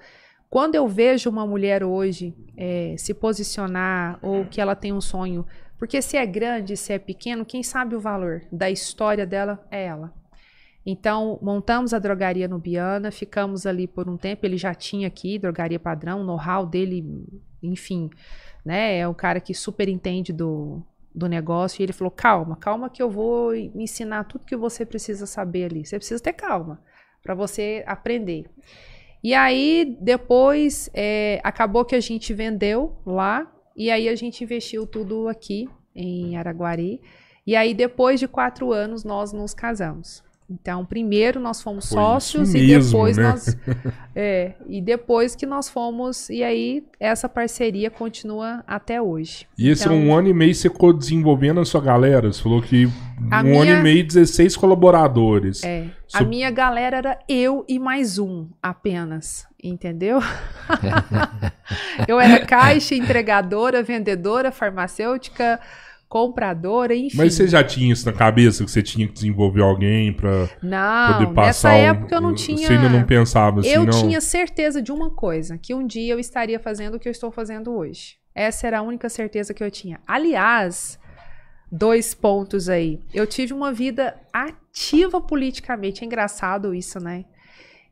quando 0.56 0.74
eu 0.74 0.88
vejo 0.88 1.28
uma 1.28 1.46
mulher 1.46 1.84
hoje 1.84 2.34
é, 2.56 2.94
se 2.96 3.12
posicionar 3.12 4.18
ou 4.22 4.46
que 4.46 4.58
ela 4.58 4.74
tem 4.74 4.90
um 4.90 5.02
sonho, 5.02 5.44
porque 5.76 6.00
se 6.00 6.16
é 6.16 6.24
grande, 6.24 6.78
se 6.78 6.94
é 6.94 6.98
pequeno, 6.98 7.44
quem 7.44 7.62
sabe 7.62 7.94
o 7.94 8.00
valor 8.00 8.40
da 8.50 8.70
história 8.70 9.26
dela 9.26 9.62
é 9.70 9.84
ela. 9.84 10.14
Então, 10.86 11.38
montamos 11.42 11.92
a 11.92 11.98
drogaria 11.98 12.48
nubiana, 12.48 13.10
ficamos 13.10 13.66
ali 13.66 13.86
por 13.86 14.08
um 14.08 14.16
tempo. 14.16 14.46
Ele 14.46 14.56
já 14.56 14.72
tinha 14.72 15.08
aqui 15.08 15.38
drogaria 15.38 15.78
padrão, 15.78 16.24
know-how 16.24 16.64
dele, 16.64 17.04
enfim, 17.62 18.08
né? 18.64 18.96
É 18.96 19.06
o 19.06 19.14
cara 19.14 19.40
que 19.40 19.52
super 19.52 19.90
entende 19.90 20.32
do, 20.32 20.82
do 21.14 21.28
negócio. 21.28 21.82
E 21.82 21.84
ele 21.84 21.92
falou: 21.92 22.10
calma, 22.10 22.56
calma, 22.56 22.88
que 22.88 23.02
eu 23.02 23.10
vou 23.10 23.54
ensinar 23.54 24.24
tudo 24.24 24.46
que 24.46 24.56
você 24.56 24.86
precisa 24.86 25.26
saber 25.26 25.66
ali. 25.66 25.84
Você 25.84 25.98
precisa 25.98 26.22
ter 26.22 26.32
calma 26.32 26.80
para 27.22 27.34
você 27.34 27.84
aprender. 27.86 28.46
E 29.26 29.34
aí, 29.34 29.98
depois, 30.00 30.88
é, 30.94 31.40
acabou 31.42 31.84
que 31.84 31.96
a 31.96 32.00
gente 32.00 32.32
vendeu 32.32 32.96
lá, 33.04 33.52
e 33.74 33.90
aí 33.90 34.08
a 34.08 34.14
gente 34.14 34.44
investiu 34.44 34.86
tudo 34.86 35.26
aqui 35.26 35.68
em 35.92 36.36
Araguari. 36.36 37.00
E 37.44 37.56
aí, 37.56 37.74
depois 37.74 38.20
de 38.20 38.28
quatro 38.28 38.72
anos, 38.72 39.02
nós 39.02 39.32
nos 39.32 39.52
casamos. 39.52 40.22
Então, 40.48 40.84
primeiro 40.84 41.40
nós 41.40 41.60
fomos 41.60 41.88
Foi 41.88 41.98
sócios 41.98 42.54
e 42.54 42.58
mesmo, 42.68 42.92
depois 42.92 43.16
né? 43.16 43.30
nós. 43.30 43.56
É, 44.18 44.54
e 44.66 44.80
depois 44.80 45.36
que 45.36 45.44
nós 45.44 45.68
fomos. 45.68 46.30
E 46.30 46.42
aí, 46.42 46.82
essa 46.98 47.28
parceria 47.28 47.90
continua 47.90 48.64
até 48.66 49.02
hoje. 49.02 49.46
E 49.58 49.68
esse 49.68 49.84
então, 49.84 49.98
um 49.98 50.14
ano 50.14 50.28
e 50.28 50.32
meio 50.32 50.54
você 50.54 50.70
ficou 50.70 50.90
desenvolvendo 50.90 51.60
a 51.60 51.66
sua 51.66 51.82
galera? 51.82 52.32
Você 52.32 52.42
falou 52.42 52.62
que 52.62 52.86
um 52.86 53.42
minha, 53.42 53.62
ano 53.62 53.70
e 53.72 53.82
meio, 53.82 54.06
16 54.06 54.56
colaboradores. 54.56 55.62
É. 55.64 55.88
So... 56.06 56.18
A 56.18 56.22
minha 56.22 56.50
galera 56.50 56.96
era 56.96 57.18
eu 57.28 57.62
e 57.68 57.78
mais 57.78 58.18
um 58.18 58.46
apenas. 58.62 59.46
Entendeu? 59.62 60.20
eu 62.08 62.18
era 62.18 62.46
caixa, 62.46 62.94
entregadora, 62.94 63.82
vendedora, 63.82 64.50
farmacêutica 64.50 65.60
compradora, 66.08 66.94
enfim. 66.94 67.16
Mas 67.16 67.34
você 67.34 67.48
já 67.48 67.64
tinha 67.64 67.92
isso 67.92 68.06
na 68.06 68.12
cabeça 68.12 68.64
que 68.64 68.70
você 68.70 68.82
tinha 68.82 69.06
que 69.06 69.12
desenvolver 69.12 69.62
alguém 69.62 70.12
para 70.12 70.46
poder 70.46 71.34
passar? 71.34 71.44
Nessa 71.44 71.68
um, 71.70 71.72
época 71.72 72.14
eu 72.14 72.20
não 72.20 72.34
tinha. 72.34 72.66
Você 72.66 72.72
ainda 72.72 72.88
não 72.88 73.04
pensava 73.04 73.60
assim, 73.60 73.70
Eu 73.70 73.84
não? 73.84 73.90
tinha 73.90 74.20
certeza 74.20 74.80
de 74.80 74.92
uma 74.92 75.10
coisa, 75.10 75.58
que 75.58 75.74
um 75.74 75.86
dia 75.86 76.14
eu 76.14 76.18
estaria 76.18 76.60
fazendo 76.60 76.94
o 76.94 77.00
que 77.00 77.08
eu 77.08 77.12
estou 77.12 77.30
fazendo 77.30 77.72
hoje. 77.72 78.16
Essa 78.34 78.66
era 78.66 78.78
a 78.78 78.82
única 78.82 79.08
certeza 79.08 79.52
que 79.52 79.64
eu 79.64 79.70
tinha. 79.70 79.98
Aliás, 80.06 80.98
dois 81.72 82.14
pontos 82.14 82.68
aí. 82.68 83.00
Eu 83.12 83.26
tive 83.26 83.52
uma 83.52 83.72
vida 83.72 84.14
ativa 84.32 85.20
politicamente. 85.20 86.02
É 86.02 86.06
engraçado 86.06 86.74
isso, 86.74 87.00
né? 87.00 87.24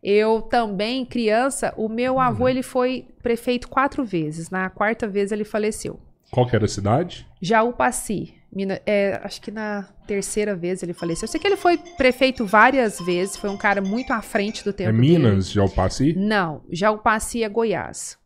Eu 0.03 0.43
também, 0.43 1.05
criança, 1.05 1.73
o 1.79 1.89
meu 1.89 2.21
avô 2.21 2.45
uhum. 2.45 2.51
ele 2.51 2.63
foi 2.63 3.09
prefeito 3.23 3.69
quatro 3.69 4.05
vezes. 4.05 4.51
Na 4.51 4.69
quarta 4.69 5.09
vez 5.09 5.33
ele 5.33 5.45
faleceu. 5.45 5.99
Qual 6.35 6.49
que 6.49 6.57
era 6.57 6.65
a 6.65 6.69
cidade? 6.69 7.25
Jaúpaci. 7.41 8.35
É, 8.85 9.21
acho 9.23 9.41
que 9.41 9.53
na 9.53 9.85
terceira 10.05 10.57
vez 10.57 10.83
ele 10.83 10.93
faleceu. 10.93 11.27
Eu 11.27 11.31
sei 11.31 11.41
que 11.41 11.47
ele 11.47 11.57
foi 11.57 11.77
prefeito 11.77 12.45
várias 12.45 12.99
vezes, 12.99 13.37
foi 13.37 13.51
um 13.51 13.57
cara 13.57 13.81
muito 13.81 14.13
à 14.13 14.21
frente 14.21 14.65
do 14.65 14.73
tempo 14.73 14.91
É 14.91 14.93
Minas, 14.93 15.47
dele. 15.47 15.55
Jaúpaci? 15.55 16.13
Não, 16.17 16.63
Jaúpaci 16.73 17.45
é 17.45 17.49
Goiás. 17.49 18.19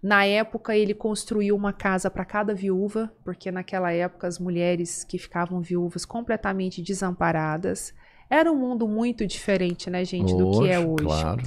Na 0.00 0.24
época 0.24 0.76
ele 0.76 0.94
construiu 0.94 1.56
uma 1.56 1.72
casa 1.72 2.08
para 2.08 2.24
cada 2.24 2.54
viúva, 2.54 3.12
porque 3.24 3.50
naquela 3.50 3.92
época 3.92 4.28
as 4.28 4.38
mulheres 4.38 5.02
que 5.02 5.18
ficavam 5.18 5.60
viúvas 5.60 6.04
completamente 6.04 6.80
desamparadas. 6.80 7.92
Era 8.30 8.50
um 8.52 8.56
mundo 8.56 8.86
muito 8.86 9.26
diferente, 9.26 9.90
né, 9.90 10.04
gente, 10.04 10.32
Oxe, 10.32 10.36
do 10.36 10.60
que 10.60 10.68
é 10.68 10.78
hoje. 10.78 11.04
Claro. 11.04 11.42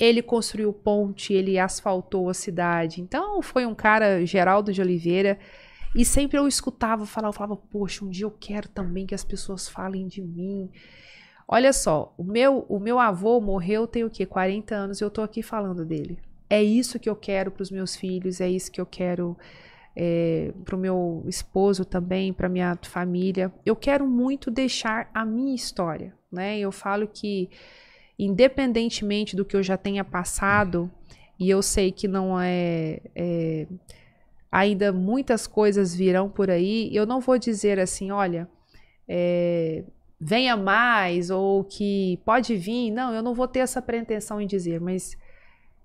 Ele 0.00 0.22
construiu 0.22 0.72
ponte, 0.72 1.32
ele 1.34 1.58
asfaltou 1.58 2.28
a 2.28 2.34
cidade. 2.34 3.00
Então, 3.00 3.42
foi 3.42 3.66
um 3.66 3.74
cara, 3.74 4.24
Geraldo 4.24 4.72
de 4.72 4.80
Oliveira. 4.80 5.38
E 5.94 6.04
sempre 6.04 6.38
eu 6.38 6.48
escutava 6.48 7.04
falar, 7.04 7.28
eu 7.28 7.32
falava, 7.32 7.56
poxa, 7.56 8.04
um 8.04 8.08
dia 8.08 8.24
eu 8.24 8.30
quero 8.30 8.68
também 8.68 9.06
que 9.06 9.14
as 9.14 9.24
pessoas 9.24 9.68
falem 9.68 10.06
de 10.06 10.22
mim. 10.22 10.70
Olha 11.46 11.72
só, 11.72 12.14
o 12.16 12.24
meu, 12.24 12.64
o 12.68 12.78
meu 12.78 12.98
avô 12.98 13.40
morreu 13.40 13.86
tem 13.86 14.04
o 14.04 14.10
quê? 14.10 14.24
40 14.24 14.74
anos 14.74 15.00
e 15.00 15.04
eu 15.04 15.10
tô 15.10 15.20
aqui 15.20 15.42
falando 15.42 15.84
dele. 15.84 16.18
é 16.48 16.62
isso 16.62 16.98
que 16.98 17.08
eu 17.08 17.14
quero 17.16 17.50
para 17.52 17.62
os 17.62 17.70
meus 17.70 17.94
filhos, 17.94 18.40
é 18.40 18.48
isso 18.48 18.72
que 18.72 18.80
eu 18.80 18.86
quero 18.86 19.36
é, 19.94 20.52
para 20.64 20.74
o 20.74 20.78
meu 20.78 21.24
esposo 21.26 21.84
também, 21.84 22.32
para 22.32 22.48
minha 22.48 22.76
família. 22.82 23.52
Eu 23.64 23.76
quero 23.76 24.06
muito 24.06 24.50
deixar 24.50 25.10
a 25.14 25.24
minha 25.24 25.54
história, 25.54 26.14
né? 26.30 26.58
Eu 26.58 26.72
falo 26.72 27.06
que 27.06 27.50
independentemente 28.24 29.34
do 29.34 29.44
que 29.44 29.56
eu 29.56 29.62
já 29.62 29.76
tenha 29.76 30.04
passado, 30.04 30.90
e 31.38 31.48
eu 31.48 31.62
sei 31.62 31.90
que 31.90 32.06
não 32.06 32.38
é, 32.38 33.00
é 33.14 33.66
ainda 34.52 34.92
muitas 34.92 35.46
coisas 35.46 35.94
virão 35.94 36.28
por 36.28 36.50
aí. 36.50 36.94
Eu 36.94 37.06
não 37.06 37.20
vou 37.20 37.38
dizer 37.38 37.78
assim, 37.80 38.10
olha, 38.10 38.48
é, 39.08 39.84
venha 40.20 40.56
mais 40.56 41.30
ou 41.30 41.64
que 41.64 42.20
pode 42.24 42.56
vir. 42.56 42.90
Não, 42.90 43.14
eu 43.14 43.22
não 43.22 43.34
vou 43.34 43.48
ter 43.48 43.60
essa 43.60 43.80
pretensão 43.80 44.40
em 44.40 44.46
dizer, 44.46 44.80
mas 44.80 45.16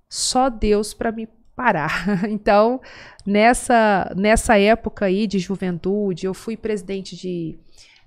só 0.10 0.50
Deus 0.50 0.94
para 0.94 1.12
me 1.12 1.28
parar. 1.56 2.06
Então, 2.30 2.82
nessa 3.26 4.14
nessa 4.16 4.60
época 4.60 5.06
aí 5.06 5.26
de 5.26 5.40
juventude, 5.40 6.26
eu 6.26 6.34
fui 6.34 6.58
presidente 6.58 7.16
de 7.16 7.58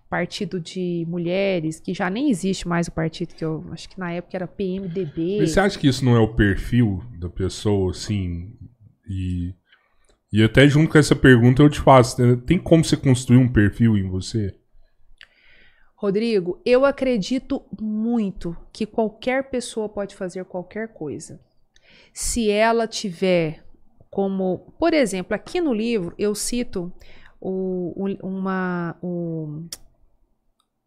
partido 0.09 0.59
de 0.59 1.05
mulheres, 1.09 1.79
que 1.79 1.93
já 1.93 2.09
nem 2.09 2.31
existe 2.31 2.67
mais 2.67 2.89
o 2.89 2.93
partido 2.93 3.35
que 3.35 3.45
eu 3.45 3.65
acho 3.71 3.89
que 3.89 3.99
na 3.99 4.13
época 4.13 4.37
era 4.37 4.47
PMDB. 4.47 5.39
Mas 5.39 5.51
você 5.51 5.61
acha 5.61 5.79
que 5.79 5.87
isso 5.87 6.05
não 6.05 6.17
é 6.17 6.21
o 6.21 6.35
perfil 6.35 7.03
da 7.19 7.29
pessoa, 7.29 7.91
assim? 7.91 8.57
E, 9.09 9.55
e 10.33 10.43
até 10.43 10.67
junto 10.67 10.91
com 10.91 10.99
essa 10.99 11.15
pergunta 11.15 11.63
eu 11.63 11.71
te 11.71 11.81
faço: 11.81 12.21
né? 12.21 12.41
tem 12.47 12.59
como 12.59 12.85
você 12.85 12.97
construir 12.97 13.39
um 13.39 13.53
perfil 13.53 13.97
em 13.97 14.09
você? 14.09 14.55
Rodrigo, 15.95 16.63
eu 16.65 16.85
acredito 16.85 17.63
muito 17.81 18.57
que 18.73 18.87
qualquer 18.87 19.51
pessoa 19.51 19.89
pode 19.89 20.15
fazer 20.15 20.45
qualquer 20.45 20.89
coisa. 20.89 21.41
Se 22.13 22.51
ela 22.51 22.87
tiver 22.87 23.65
como, 24.09 24.73
por 24.79 24.95
exemplo, 24.95 25.35
aqui 25.35 25.61
no 25.61 25.75
livro 25.75 26.15
eu 26.17 26.35
cito 26.35 26.93
o, 27.41 27.93
o, 27.97 28.27
uma, 28.27 28.97
o, 29.03 29.65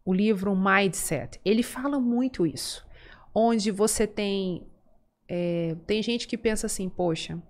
o 0.04 0.12
livro 0.12 0.56
Mindset. 0.56 1.40
Ele 1.44 1.62
fala 1.62 2.00
muito 2.00 2.46
isso, 2.46 2.86
onde 3.34 3.70
você 3.70 4.06
tem 4.06 4.66
é, 5.28 5.76
tem 5.86 6.02
gente 6.02 6.28
que 6.28 6.36
pensa 6.36 6.66
assim, 6.66 6.90
poxa, 6.90 7.40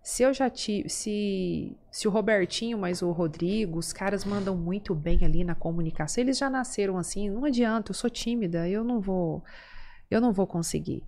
se 0.00 0.22
eu 0.22 0.32
já 0.32 0.48
tive, 0.48 0.88
se, 0.88 1.76
se 1.90 2.06
o 2.06 2.10
Robertinho, 2.12 2.78
mas 2.78 3.02
o 3.02 3.10
Rodrigo, 3.10 3.80
os 3.80 3.92
caras 3.92 4.24
mandam 4.24 4.56
muito 4.56 4.94
bem 4.94 5.24
ali 5.24 5.42
na 5.42 5.56
comunicação, 5.56 6.22
eles 6.22 6.38
já 6.38 6.48
nasceram 6.48 6.96
assim, 6.96 7.28
não 7.28 7.44
adianta, 7.44 7.90
eu 7.90 7.94
sou 7.94 8.08
tímida, 8.08 8.68
eu 8.68 8.84
não 8.84 9.00
vou, 9.00 9.42
eu 10.08 10.20
não 10.20 10.32
vou 10.32 10.46
conseguir. 10.46 11.02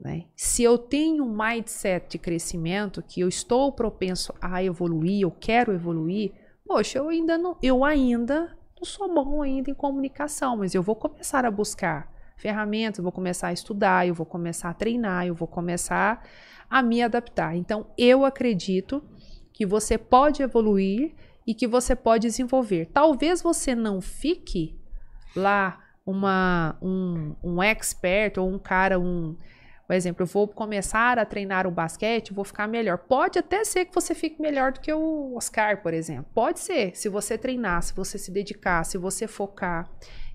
Né? 0.00 0.24
Se 0.34 0.64
eu 0.64 0.76
tenho 0.76 1.24
um 1.24 1.36
mindset 1.36 2.08
de 2.10 2.18
crescimento, 2.18 3.00
que 3.00 3.20
eu 3.20 3.28
estou 3.28 3.70
propenso 3.70 4.34
a 4.40 4.64
evoluir, 4.64 5.20
eu 5.20 5.30
quero 5.30 5.72
evoluir, 5.72 6.32
poxa, 6.66 6.98
eu 6.98 7.08
ainda 7.08 7.38
não, 7.38 7.56
eu 7.62 7.84
ainda 7.84 8.58
não 8.76 8.84
sou 8.84 9.12
bom 9.12 9.42
ainda 9.42 9.70
em 9.70 9.74
comunicação, 9.74 10.56
mas 10.56 10.74
eu 10.74 10.82
vou 10.82 10.96
começar 10.96 11.44
a 11.44 11.50
buscar 11.50 12.12
ferramentas, 12.36 13.02
vou 13.02 13.12
começar 13.12 13.48
a 13.48 13.52
estudar, 13.52 14.06
eu 14.06 14.14
vou 14.14 14.26
começar 14.26 14.70
a 14.70 14.74
treinar, 14.74 15.26
eu 15.26 15.34
vou 15.34 15.48
começar 15.48 16.22
a 16.68 16.82
me 16.82 17.02
adaptar. 17.02 17.56
Então, 17.56 17.86
eu 17.96 18.24
acredito 18.24 19.02
que 19.52 19.64
você 19.64 19.96
pode 19.96 20.42
evoluir 20.42 21.14
e 21.46 21.54
que 21.54 21.66
você 21.66 21.94
pode 21.94 22.26
desenvolver. 22.26 22.90
Talvez 22.92 23.42
você 23.42 23.74
não 23.74 24.00
fique 24.00 24.76
lá 25.36 25.80
uma, 26.04 26.76
um, 26.82 27.34
um 27.42 27.62
expert 27.62 28.38
ou 28.38 28.50
um 28.50 28.58
cara, 28.58 28.98
um. 28.98 29.36
Por 29.86 29.94
exemplo, 29.94 30.22
eu 30.22 30.26
vou 30.26 30.48
começar 30.48 31.18
a 31.18 31.26
treinar 31.26 31.66
o 31.66 31.70
basquete, 31.70 32.32
vou 32.32 32.44
ficar 32.44 32.66
melhor. 32.66 32.98
Pode 32.98 33.38
até 33.38 33.64
ser 33.64 33.84
que 33.84 33.94
você 33.94 34.14
fique 34.14 34.40
melhor 34.40 34.72
do 34.72 34.80
que 34.80 34.92
o 34.92 35.34
Oscar, 35.36 35.82
por 35.82 35.92
exemplo. 35.92 36.26
Pode 36.34 36.60
ser, 36.60 36.96
se 36.96 37.08
você 37.08 37.36
treinar, 37.36 37.82
se 37.82 37.94
você 37.94 38.18
se 38.18 38.30
dedicar, 38.30 38.84
se 38.84 38.96
você 38.96 39.26
focar. 39.26 39.90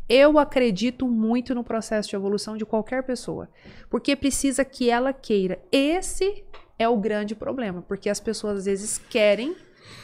Eu 0.07 0.39
acredito 0.39 1.07
muito 1.07 1.53
no 1.53 1.63
processo 1.63 2.09
de 2.09 2.15
evolução 2.15 2.57
de 2.57 2.65
qualquer 2.65 3.03
pessoa, 3.03 3.47
porque 3.89 4.15
precisa 4.15 4.65
que 4.65 4.89
ela 4.89 5.13
queira. 5.13 5.59
Esse 5.71 6.43
é 6.79 6.87
o 6.87 6.97
grande 6.97 7.35
problema, 7.35 7.83
porque 7.83 8.09
as 8.09 8.19
pessoas 8.19 8.59
às 8.59 8.65
vezes 8.65 8.97
querem, 8.97 9.55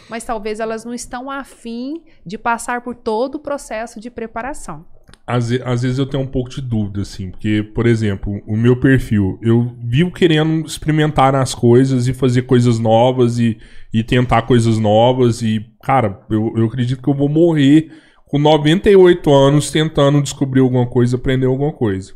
mas 0.09 0.23
talvez 0.23 0.59
elas 0.59 0.85
não 0.85 0.93
estão 0.93 1.29
afim 1.31 2.03
de 2.25 2.37
passar 2.37 2.81
por 2.81 2.95
todo 2.95 3.35
o 3.35 3.39
processo 3.39 3.99
de 3.99 4.11
preparação. 4.11 4.85
Às, 5.27 5.51
às, 5.51 5.81
vezes 5.81 5.97
eu 5.97 6.05
tenho 6.05 6.21
um 6.21 6.27
pouco 6.27 6.51
de 6.51 6.61
dúvida, 6.61 7.01
assim, 7.01 7.31
porque, 7.31 7.63
por 7.73 7.87
exemplo, 7.87 8.41
o 8.45 8.55
meu 8.55 8.79
perfil, 8.79 9.39
eu 9.41 9.75
vivo 9.83 10.11
querendo 10.11 10.65
experimentar 10.65 11.33
as 11.33 11.55
coisas 11.55 12.07
e 12.07 12.13
fazer 12.13 12.43
coisas 12.43 12.77
novas 12.77 13.39
e, 13.39 13.57
e 13.91 14.03
tentar 14.03 14.43
coisas 14.43 14.77
novas 14.77 15.41
e, 15.41 15.65
cara, 15.83 16.21
eu, 16.29 16.53
eu 16.55 16.65
acredito 16.65 17.01
que 17.01 17.09
eu 17.09 17.13
vou 17.15 17.27
morrer 17.27 17.89
com 18.27 18.37
98 18.37 19.33
anos 19.33 19.71
tentando 19.71 20.21
descobrir 20.21 20.59
alguma 20.59 20.85
coisa, 20.85 21.15
aprender 21.15 21.47
alguma 21.47 21.73
coisa. 21.73 22.13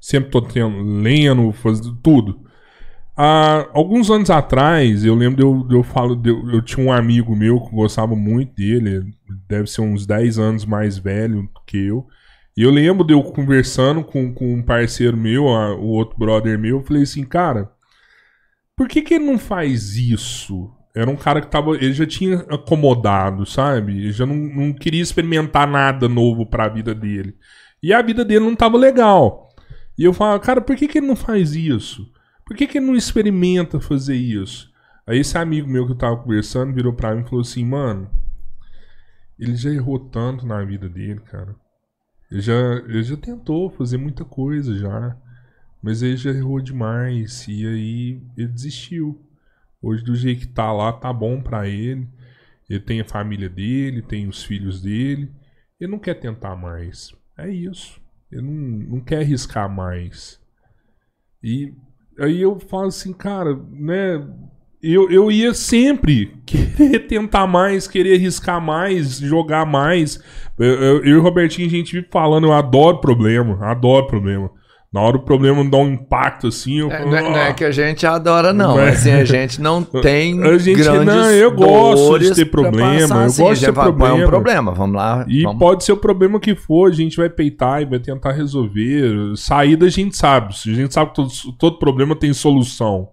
Sempre 0.00 0.30
tô 0.30 0.42
tendo, 0.42 0.82
lendo, 0.82 1.52
fazendo 1.52 1.94
tudo. 2.02 2.40
Alguns 3.72 4.10
anos 4.12 4.30
atrás, 4.30 5.04
eu 5.04 5.12
lembro 5.12 5.36
de 5.36 5.42
eu, 5.42 5.66
de 5.66 5.74
eu 5.74 5.82
falo, 5.82 6.14
de 6.14 6.30
eu, 6.30 6.50
eu, 6.50 6.62
tinha 6.62 6.86
um 6.86 6.92
amigo 6.92 7.34
meu 7.34 7.60
que 7.60 7.74
gostava 7.74 8.14
muito 8.14 8.54
dele, 8.54 9.12
deve 9.48 9.68
ser 9.68 9.80
uns 9.80 10.06
10 10.06 10.38
anos 10.38 10.64
mais 10.64 10.98
velho 10.98 11.48
que 11.66 11.76
eu. 11.78 12.06
E 12.56 12.62
eu 12.62 12.70
lembro 12.70 13.04
de 13.04 13.12
eu 13.12 13.22
conversando 13.22 14.04
com, 14.04 14.32
com 14.32 14.54
um 14.54 14.62
parceiro 14.62 15.16
meu, 15.16 15.48
a, 15.48 15.74
o 15.74 15.86
outro 15.86 16.16
brother 16.16 16.56
meu, 16.56 16.78
eu 16.78 16.84
falei 16.84 17.02
assim, 17.02 17.24
cara, 17.24 17.72
por 18.76 18.86
que, 18.86 19.02
que 19.02 19.14
ele 19.14 19.26
não 19.26 19.36
faz 19.36 19.96
isso? 19.96 20.70
Era 20.94 21.10
um 21.10 21.16
cara 21.16 21.40
que 21.40 21.48
tava. 21.48 21.74
Ele 21.74 21.92
já 21.92 22.06
tinha 22.06 22.38
acomodado, 22.48 23.44
sabe? 23.44 23.98
Ele 23.98 24.12
já 24.12 24.24
não, 24.24 24.36
não 24.36 24.72
queria 24.72 25.02
experimentar 25.02 25.66
nada 25.66 26.08
novo 26.08 26.46
para 26.46 26.66
a 26.66 26.68
vida 26.68 26.94
dele. 26.94 27.34
E 27.82 27.92
a 27.92 28.00
vida 28.00 28.24
dele 28.24 28.44
não 28.44 28.54
tava 28.54 28.76
legal. 28.76 29.48
E 29.96 30.04
eu 30.04 30.12
falava, 30.12 30.38
cara, 30.38 30.60
por 30.60 30.76
que, 30.76 30.86
que 30.86 30.98
ele 30.98 31.06
não 31.08 31.16
faz 31.16 31.56
isso? 31.56 32.08
Por 32.48 32.56
que, 32.56 32.66
que 32.66 32.78
ele 32.78 32.86
não 32.86 32.96
experimenta 32.96 33.78
fazer 33.78 34.16
isso? 34.16 34.72
Aí 35.06 35.18
esse 35.18 35.36
amigo 35.36 35.68
meu 35.68 35.84
que 35.84 35.92
eu 35.92 35.98
tava 35.98 36.16
conversando 36.16 36.72
virou 36.72 36.94
pra 36.94 37.14
mim 37.14 37.20
e 37.20 37.24
falou 37.24 37.42
assim, 37.42 37.62
mano, 37.62 38.10
ele 39.38 39.54
já 39.54 39.70
errou 39.70 39.98
tanto 40.08 40.46
na 40.46 40.64
vida 40.64 40.88
dele, 40.88 41.20
cara. 41.20 41.54
Ele 42.30 42.40
já, 42.40 42.54
ele 42.86 43.02
já 43.02 43.18
tentou 43.18 43.68
fazer 43.68 43.98
muita 43.98 44.24
coisa 44.24 44.74
já. 44.78 45.14
Mas 45.82 46.02
ele 46.02 46.16
já 46.16 46.30
errou 46.30 46.58
demais. 46.58 47.46
E 47.46 47.66
aí 47.66 48.22
ele 48.34 48.48
desistiu. 48.48 49.22
Hoje, 49.82 50.02
do 50.02 50.16
jeito 50.16 50.40
que 50.40 50.48
tá 50.48 50.72
lá, 50.72 50.90
tá 50.90 51.12
bom 51.12 51.42
para 51.42 51.68
ele. 51.68 52.08
Ele 52.66 52.80
tem 52.80 53.02
a 53.02 53.04
família 53.04 53.50
dele, 53.50 54.00
tem 54.00 54.26
os 54.26 54.42
filhos 54.42 54.80
dele. 54.80 55.30
Ele 55.78 55.92
não 55.92 55.98
quer 55.98 56.14
tentar 56.14 56.56
mais. 56.56 57.14
É 57.36 57.50
isso. 57.50 58.00
Ele 58.32 58.40
não, 58.40 58.96
não 58.96 59.00
quer 59.00 59.18
arriscar 59.18 59.68
mais. 59.68 60.40
E 61.42 61.74
aí 62.18 62.42
eu 62.42 62.58
falo 62.58 62.88
assim, 62.88 63.12
cara, 63.12 63.58
né? 63.70 64.24
Eu, 64.80 65.10
eu 65.10 65.30
ia 65.30 65.52
sempre 65.54 66.36
querer 66.46 67.00
tentar 67.06 67.46
mais, 67.46 67.88
querer 67.88 68.14
arriscar 68.14 68.60
mais, 68.60 69.18
jogar 69.18 69.66
mais. 69.66 70.22
Eu, 70.58 70.66
eu, 70.66 70.96
eu 70.98 71.06
e 71.06 71.16
o 71.16 71.22
Robertinho, 71.22 71.66
a 71.66 71.70
gente 71.70 71.92
vive 71.92 72.08
falando, 72.10 72.46
eu 72.46 72.52
adoro 72.52 73.00
problema, 73.00 73.58
adoro 73.64 74.06
problema. 74.06 74.50
Na 74.90 75.02
hora 75.02 75.18
o 75.18 75.20
problema 75.20 75.62
dá 75.68 75.76
um 75.76 75.92
impacto 75.92 76.46
assim. 76.46 76.80
Eu 76.80 76.90
é, 76.90 77.04
não, 77.04 77.16
é, 77.16 77.22
não, 77.22 77.36
é, 77.36 77.52
que 77.52 77.62
a 77.62 77.70
gente 77.70 78.06
adora, 78.06 78.54
não. 78.54 78.80
é. 78.80 78.88
Assim, 78.88 79.10
a 79.10 79.24
gente 79.24 79.60
não 79.60 79.82
tem. 79.82 80.42
A 80.48 80.56
gente 80.56 80.78
grandes 80.78 81.04
não, 81.04 81.30
eu 81.30 81.54
gosto 81.54 82.18
de 82.18 82.34
ter 82.34 82.46
problema. 82.46 82.96
Eu 82.96 83.24
assim, 83.24 83.42
gosto 83.42 83.60
de 83.60 83.66
ter 83.66 83.72
problema. 83.72 84.18
É 84.18 84.24
um 84.24 84.26
problema, 84.26 84.72
vamos 84.72 84.96
lá. 84.96 85.26
E 85.28 85.42
vamos. 85.42 85.58
pode 85.58 85.84
ser 85.84 85.92
o 85.92 85.96
problema 85.96 86.40
que 86.40 86.54
for, 86.54 86.90
a 86.90 86.94
gente 86.94 87.18
vai 87.18 87.28
peitar 87.28 87.82
e 87.82 87.84
vai 87.84 87.98
tentar 87.98 88.32
resolver. 88.32 89.36
Saída 89.36 89.84
a 89.86 89.90
gente 89.90 90.16
sabe. 90.16 90.54
A 90.54 90.70
gente 90.70 90.94
sabe 90.94 91.10
que 91.10 91.16
todo, 91.16 91.30
todo 91.58 91.78
problema 91.78 92.16
tem 92.16 92.32
solução. 92.32 93.10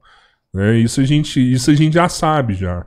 Né? 0.53 0.77
Isso, 0.77 1.01
a 1.01 1.03
gente, 1.03 1.39
isso 1.39 1.69
a 1.69 1.73
gente 1.73 1.93
já 1.93 2.07
sabe 2.07 2.53
já. 2.53 2.85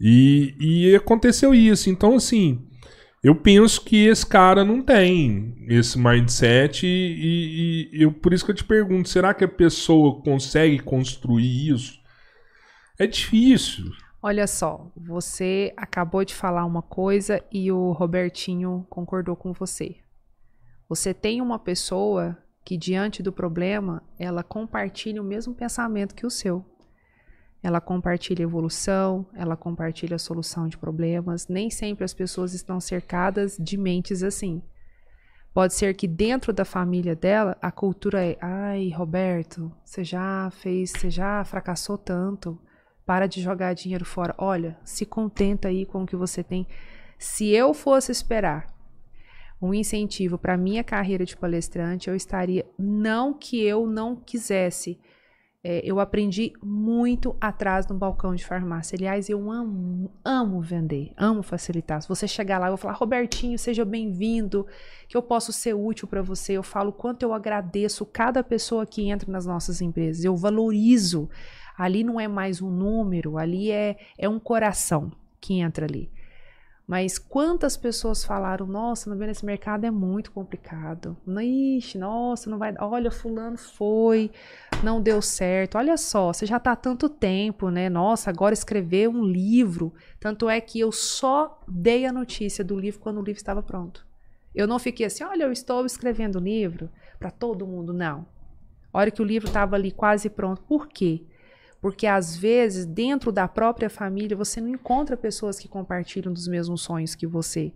E, 0.00 0.54
e 0.58 0.96
aconteceu 0.96 1.54
isso. 1.54 1.90
Então, 1.90 2.14
assim. 2.14 2.67
Eu 3.22 3.34
penso 3.34 3.84
que 3.84 4.06
esse 4.06 4.24
cara 4.24 4.64
não 4.64 4.80
tem 4.80 5.56
esse 5.68 5.98
mindset 5.98 6.86
e, 6.86 7.90
e, 7.90 7.98
e 7.98 8.02
eu, 8.02 8.12
por 8.12 8.32
isso 8.32 8.44
que 8.44 8.52
eu 8.52 8.54
te 8.54 8.64
pergunto, 8.64 9.08
será 9.08 9.34
que 9.34 9.44
a 9.44 9.48
pessoa 9.48 10.22
consegue 10.22 10.78
construir 10.78 11.74
isso? 11.74 11.98
É 12.98 13.06
difícil. 13.06 13.86
Olha 14.22 14.46
só, 14.46 14.90
você 14.96 15.72
acabou 15.76 16.24
de 16.24 16.34
falar 16.34 16.64
uma 16.64 16.82
coisa 16.82 17.42
e 17.52 17.70
o 17.72 17.92
Robertinho 17.92 18.86
concordou 18.88 19.34
com 19.36 19.52
você. 19.52 19.96
Você 20.88 21.12
tem 21.12 21.40
uma 21.40 21.58
pessoa 21.58 22.36
que 22.64 22.76
diante 22.76 23.22
do 23.22 23.32
problema, 23.32 24.02
ela 24.18 24.42
compartilha 24.42 25.22
o 25.22 25.24
mesmo 25.24 25.54
pensamento 25.54 26.14
que 26.14 26.26
o 26.26 26.30
seu. 26.30 26.64
Ela 27.62 27.80
compartilha 27.80 28.42
evolução, 28.42 29.26
ela 29.34 29.56
compartilha 29.56 30.18
solução 30.18 30.68
de 30.68 30.78
problemas. 30.78 31.48
Nem 31.48 31.70
sempre 31.70 32.04
as 32.04 32.14
pessoas 32.14 32.54
estão 32.54 32.80
cercadas 32.80 33.56
de 33.58 33.76
mentes 33.76 34.22
assim. 34.22 34.62
Pode 35.52 35.74
ser 35.74 35.94
que 35.94 36.06
dentro 36.06 36.52
da 36.52 36.64
família 36.64 37.16
dela 37.16 37.56
a 37.60 37.72
cultura 37.72 38.24
é: 38.24 38.38
ai, 38.40 38.90
Roberto, 38.90 39.72
você 39.84 40.04
já 40.04 40.50
fez, 40.52 40.92
você 40.92 41.10
já 41.10 41.44
fracassou 41.44 41.98
tanto. 41.98 42.58
Para 43.04 43.26
de 43.26 43.40
jogar 43.40 43.72
dinheiro 43.72 44.04
fora. 44.04 44.34
Olha, 44.36 44.78
se 44.84 45.06
contenta 45.06 45.68
aí 45.68 45.86
com 45.86 46.02
o 46.02 46.06
que 46.06 46.14
você 46.14 46.44
tem. 46.44 46.66
Se 47.18 47.48
eu 47.48 47.74
fosse 47.74 48.12
esperar 48.12 48.72
um 49.60 49.74
incentivo 49.74 50.38
para 50.38 50.56
minha 50.56 50.84
carreira 50.84 51.24
de 51.24 51.36
palestrante, 51.36 52.08
eu 52.08 52.14
estaria 52.14 52.64
não 52.78 53.34
que 53.34 53.60
eu 53.60 53.86
não 53.86 54.14
quisesse, 54.14 55.00
é, 55.70 55.82
eu 55.84 56.00
aprendi 56.00 56.54
muito 56.62 57.36
atrás 57.38 57.86
no 57.86 57.94
balcão 57.94 58.34
de 58.34 58.42
farmácia. 58.42 58.96
Aliás, 58.96 59.28
eu 59.28 59.52
amo, 59.52 60.10
amo 60.24 60.62
vender, 60.62 61.12
amo 61.14 61.42
facilitar. 61.42 62.00
Se 62.00 62.08
você 62.08 62.26
chegar 62.26 62.58
lá, 62.58 62.68
eu 62.68 62.70
vou 62.70 62.78
falar, 62.78 62.94
Robertinho, 62.94 63.58
seja 63.58 63.84
bem-vindo, 63.84 64.66
que 65.06 65.14
eu 65.14 65.20
posso 65.20 65.52
ser 65.52 65.74
útil 65.74 66.08
para 66.08 66.22
você. 66.22 66.54
Eu 66.54 66.62
falo 66.62 66.90
quanto 66.90 67.22
eu 67.22 67.34
agradeço 67.34 68.06
cada 68.06 68.42
pessoa 68.42 68.86
que 68.86 69.10
entra 69.10 69.30
nas 69.30 69.44
nossas 69.44 69.82
empresas. 69.82 70.24
Eu 70.24 70.34
valorizo. 70.34 71.28
Ali 71.76 72.02
não 72.02 72.18
é 72.18 72.26
mais 72.26 72.62
um 72.62 72.70
número, 72.70 73.36
ali 73.36 73.70
é, 73.70 73.98
é 74.16 74.26
um 74.26 74.40
coração 74.40 75.12
que 75.38 75.60
entra 75.60 75.84
ali. 75.84 76.10
Mas 76.88 77.18
quantas 77.18 77.76
pessoas 77.76 78.24
falaram, 78.24 78.66
nossa, 78.66 79.10
não 79.10 79.16
nesse 79.18 79.44
mercado 79.44 79.84
é 79.84 79.90
muito 79.90 80.32
complicado. 80.32 81.14
Ixi, 81.28 81.98
nossa, 81.98 82.48
não 82.48 82.56
vai. 82.56 82.74
Olha, 82.80 83.10
fulano 83.10 83.58
foi, 83.58 84.30
não 84.82 84.98
deu 84.98 85.20
certo. 85.20 85.76
Olha 85.76 85.98
só, 85.98 86.32
você 86.32 86.46
já 86.46 86.56
está 86.56 86.72
há 86.72 86.76
tanto 86.76 87.10
tempo, 87.10 87.68
né? 87.68 87.90
Nossa, 87.90 88.30
agora 88.30 88.54
escrever 88.54 89.06
um 89.06 89.22
livro. 89.22 89.92
Tanto 90.18 90.48
é 90.48 90.62
que 90.62 90.80
eu 90.80 90.90
só 90.90 91.60
dei 91.68 92.06
a 92.06 92.12
notícia 92.12 92.64
do 92.64 92.80
livro 92.80 93.00
quando 93.00 93.18
o 93.18 93.22
livro 93.22 93.38
estava 93.38 93.62
pronto. 93.62 94.06
Eu 94.54 94.66
não 94.66 94.78
fiquei 94.78 95.04
assim, 95.04 95.22
olha, 95.22 95.44
eu 95.44 95.52
estou 95.52 95.84
escrevendo 95.84 96.38
um 96.38 96.42
livro 96.42 96.88
para 97.18 97.30
todo 97.30 97.66
mundo. 97.66 97.92
Não. 97.92 98.24
A 98.90 98.98
hora 98.98 99.10
que 99.10 99.20
o 99.20 99.26
livro 99.26 99.48
estava 99.48 99.76
ali 99.76 99.90
quase 99.90 100.30
pronto. 100.30 100.62
Por 100.62 100.88
quê? 100.88 101.22
Porque 101.80 102.06
às 102.06 102.36
vezes, 102.36 102.84
dentro 102.84 103.30
da 103.30 103.46
própria 103.46 103.88
família, 103.88 104.36
você 104.36 104.60
não 104.60 104.68
encontra 104.68 105.16
pessoas 105.16 105.58
que 105.58 105.68
compartilham 105.68 106.32
dos 106.32 106.48
mesmos 106.48 106.82
sonhos 106.82 107.14
que 107.14 107.26
você. 107.26 107.72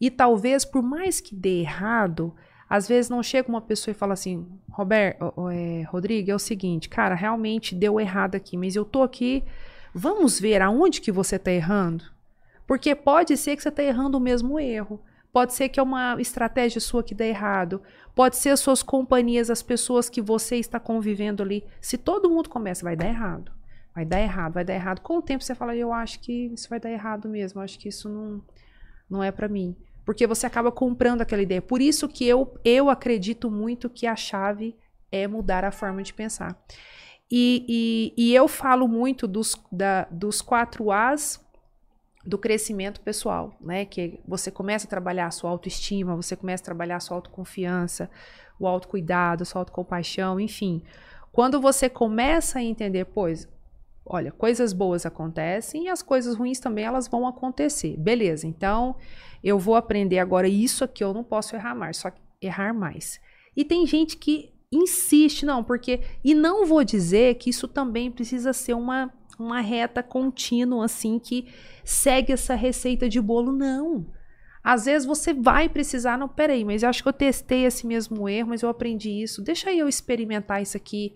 E 0.00 0.10
talvez, 0.10 0.64
por 0.64 0.82
mais 0.82 1.20
que 1.20 1.34
dê 1.34 1.60
errado, 1.60 2.34
às 2.68 2.88
vezes 2.88 3.08
não 3.08 3.22
chega 3.22 3.48
uma 3.48 3.60
pessoa 3.60 3.92
e 3.92 3.98
fala 3.98 4.14
assim: 4.14 4.46
Roberto, 4.68 5.32
é, 5.50 5.82
Rodrigo, 5.82 6.30
é 6.30 6.34
o 6.34 6.38
seguinte, 6.38 6.88
cara, 6.88 7.14
realmente 7.14 7.74
deu 7.74 8.00
errado 8.00 8.34
aqui, 8.34 8.56
mas 8.56 8.74
eu 8.74 8.84
tô 8.84 9.02
aqui, 9.02 9.44
vamos 9.94 10.40
ver 10.40 10.60
aonde 10.60 11.00
que 11.00 11.12
você 11.12 11.38
tá 11.38 11.52
errando? 11.52 12.04
Porque 12.66 12.94
pode 12.94 13.36
ser 13.36 13.56
que 13.56 13.62
você 13.62 13.70
tá 13.70 13.82
errando 13.82 14.18
o 14.18 14.20
mesmo 14.20 14.58
erro. 14.58 15.00
Pode 15.36 15.52
ser 15.52 15.68
que 15.68 15.78
é 15.78 15.82
uma 15.82 16.16
estratégia 16.18 16.80
sua 16.80 17.02
que 17.02 17.14
dê 17.14 17.28
errado. 17.28 17.82
Pode 18.14 18.36
ser 18.38 18.48
as 18.48 18.60
suas 18.60 18.82
companhias, 18.82 19.50
as 19.50 19.62
pessoas 19.62 20.08
que 20.08 20.22
você 20.22 20.56
está 20.56 20.80
convivendo 20.80 21.42
ali. 21.42 21.62
Se 21.78 21.98
todo 21.98 22.30
mundo 22.30 22.48
começa, 22.48 22.82
vai 22.82 22.96
dar 22.96 23.06
errado. 23.06 23.52
Vai 23.94 24.06
dar 24.06 24.18
errado, 24.18 24.54
vai 24.54 24.64
dar 24.64 24.72
errado. 24.72 25.02
Com 25.02 25.18
o 25.18 25.20
tempo 25.20 25.44
você 25.44 25.54
fala, 25.54 25.76
eu 25.76 25.92
acho 25.92 26.20
que 26.20 26.46
isso 26.54 26.70
vai 26.70 26.80
dar 26.80 26.90
errado 26.90 27.28
mesmo. 27.28 27.60
Acho 27.60 27.78
que 27.78 27.86
isso 27.86 28.08
não, 28.08 28.42
não 29.10 29.22
é 29.22 29.30
para 29.30 29.46
mim. 29.46 29.76
Porque 30.06 30.26
você 30.26 30.46
acaba 30.46 30.72
comprando 30.72 31.20
aquela 31.20 31.42
ideia. 31.42 31.60
Por 31.60 31.82
isso 31.82 32.08
que 32.08 32.26
eu, 32.26 32.58
eu 32.64 32.88
acredito 32.88 33.50
muito 33.50 33.90
que 33.90 34.06
a 34.06 34.16
chave 34.16 34.74
é 35.12 35.28
mudar 35.28 35.66
a 35.66 35.70
forma 35.70 36.02
de 36.02 36.14
pensar. 36.14 36.58
E, 37.30 38.14
e, 38.16 38.30
e 38.30 38.34
eu 38.34 38.48
falo 38.48 38.88
muito 38.88 39.28
dos, 39.28 39.54
da, 39.70 40.04
dos 40.10 40.40
quatro 40.40 40.90
As 40.90 41.45
do 42.26 42.36
crescimento 42.36 43.00
pessoal, 43.00 43.56
né? 43.60 43.84
Que 43.84 44.20
você 44.26 44.50
começa 44.50 44.86
a 44.86 44.90
trabalhar 44.90 45.26
a 45.26 45.30
sua 45.30 45.50
autoestima, 45.50 46.16
você 46.16 46.34
começa 46.34 46.62
a 46.62 46.66
trabalhar 46.66 46.96
a 46.96 47.00
sua 47.00 47.16
autoconfiança, 47.16 48.10
o 48.58 48.66
autocuidado, 48.66 49.42
a 49.42 49.46
sua 49.46 49.60
autocompaixão, 49.60 50.40
enfim. 50.40 50.82
Quando 51.30 51.60
você 51.60 51.88
começa 51.88 52.58
a 52.58 52.62
entender, 52.62 53.04
pois, 53.04 53.48
olha, 54.04 54.32
coisas 54.32 54.72
boas 54.72 55.06
acontecem 55.06 55.84
e 55.84 55.88
as 55.88 56.02
coisas 56.02 56.34
ruins 56.34 56.58
também 56.58 56.84
elas 56.84 57.06
vão 57.06 57.26
acontecer. 57.26 57.96
Beleza, 57.96 58.46
então 58.46 58.96
eu 59.44 59.58
vou 59.58 59.76
aprender 59.76 60.18
agora 60.18 60.48
isso 60.48 60.82
aqui, 60.82 61.04
eu 61.04 61.14
não 61.14 61.22
posso 61.22 61.54
errar 61.54 61.74
mais, 61.74 61.98
só 61.98 62.10
errar 62.42 62.72
mais. 62.72 63.20
E 63.56 63.64
tem 63.64 63.86
gente 63.86 64.16
que 64.16 64.52
insiste, 64.72 65.46
não, 65.46 65.62
porque. 65.62 66.00
E 66.24 66.34
não 66.34 66.66
vou 66.66 66.82
dizer 66.82 67.36
que 67.36 67.50
isso 67.50 67.68
também 67.68 68.10
precisa 68.10 68.52
ser 68.52 68.74
uma 68.74 69.12
uma 69.38 69.60
reta 69.60 70.02
contínua 70.02 70.84
assim 70.84 71.18
que 71.18 71.48
segue 71.84 72.32
essa 72.32 72.54
receita 72.54 73.08
de 73.08 73.20
bolo, 73.20 73.52
não. 73.52 74.06
Às 74.62 74.86
vezes 74.86 75.06
você 75.06 75.32
vai 75.32 75.68
precisar, 75.68 76.18
não, 76.18 76.28
peraí, 76.28 76.64
mas 76.64 76.82
eu 76.82 76.88
acho 76.88 77.02
que 77.02 77.08
eu 77.08 77.12
testei 77.12 77.64
esse 77.64 77.86
mesmo 77.86 78.28
erro, 78.28 78.48
mas 78.48 78.62
eu 78.62 78.68
aprendi 78.68 79.10
isso. 79.10 79.40
Deixa 79.42 79.72
eu 79.72 79.88
experimentar 79.88 80.60
isso 80.60 80.76
aqui. 80.76 81.14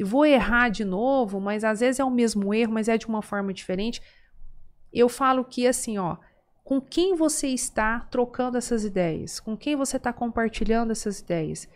vou 0.00 0.26
errar 0.26 0.68
de 0.68 0.84
novo, 0.84 1.40
mas 1.40 1.62
às 1.62 1.80
vezes 1.80 2.00
é 2.00 2.04
o 2.04 2.10
mesmo 2.10 2.52
erro, 2.52 2.72
mas 2.72 2.88
é 2.88 2.98
de 2.98 3.06
uma 3.06 3.22
forma 3.22 3.52
diferente. 3.52 4.02
Eu 4.92 5.08
falo 5.08 5.44
que 5.44 5.66
assim, 5.66 5.96
ó, 5.98 6.16
com 6.64 6.80
quem 6.80 7.14
você 7.14 7.48
está 7.48 8.00
trocando 8.00 8.58
essas 8.58 8.84
ideias? 8.84 9.38
Com 9.38 9.56
quem 9.56 9.76
você 9.76 9.96
está 9.96 10.12
compartilhando 10.12 10.90
essas 10.90 11.20
ideias? 11.20 11.68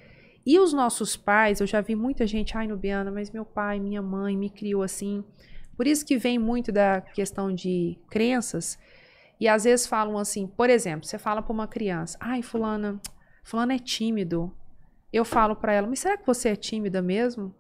E 0.44 0.59
os 0.61 0.73
nossos 0.73 1.16
pais, 1.16 1.61
eu 1.61 1.66
já 1.66 1.81
vi 1.81 1.97
muita 1.97 2.24
gente, 2.24 2.57
ai, 2.57 2.69
Nubiana, 2.69 3.11
mas 3.11 3.31
meu 3.31 3.44
pai, 3.44 3.81
minha 3.81 4.01
mãe 4.01 4.36
me 4.36 4.48
criou 4.48 4.82
assim. 4.82 5.24
Por 5.77 5.86
isso 5.86 6.05
que 6.07 6.16
vem 6.16 6.39
muito 6.39 6.73
da 6.73 7.01
questão 7.01 7.55
de 7.55 7.98
crenças. 8.09 8.78
E 9.39 9.47
às 9.47 9.65
vezes 9.65 9.86
falam 9.86 10.16
assim, 10.16 10.47
por 10.47 10.70
exemplo, 10.70 11.07
você 11.07 11.19
fala 11.19 11.43
para 11.43 11.53
uma 11.53 11.69
criança: 11.69 12.16
"Ai, 12.20 12.43
fulana, 12.43 13.01
fulano 13.44 13.73
é 13.73 13.78
tímido". 13.78 14.53
Eu 15.12 15.24
falo 15.24 15.55
para 15.55 15.73
ela: 15.74 15.86
"Mas 15.86 16.01
será 16.01 16.16
que 16.16 16.27
você 16.27 16.51
é 16.51 16.57
tímida 16.57 17.03
mesmo? 17.03 17.55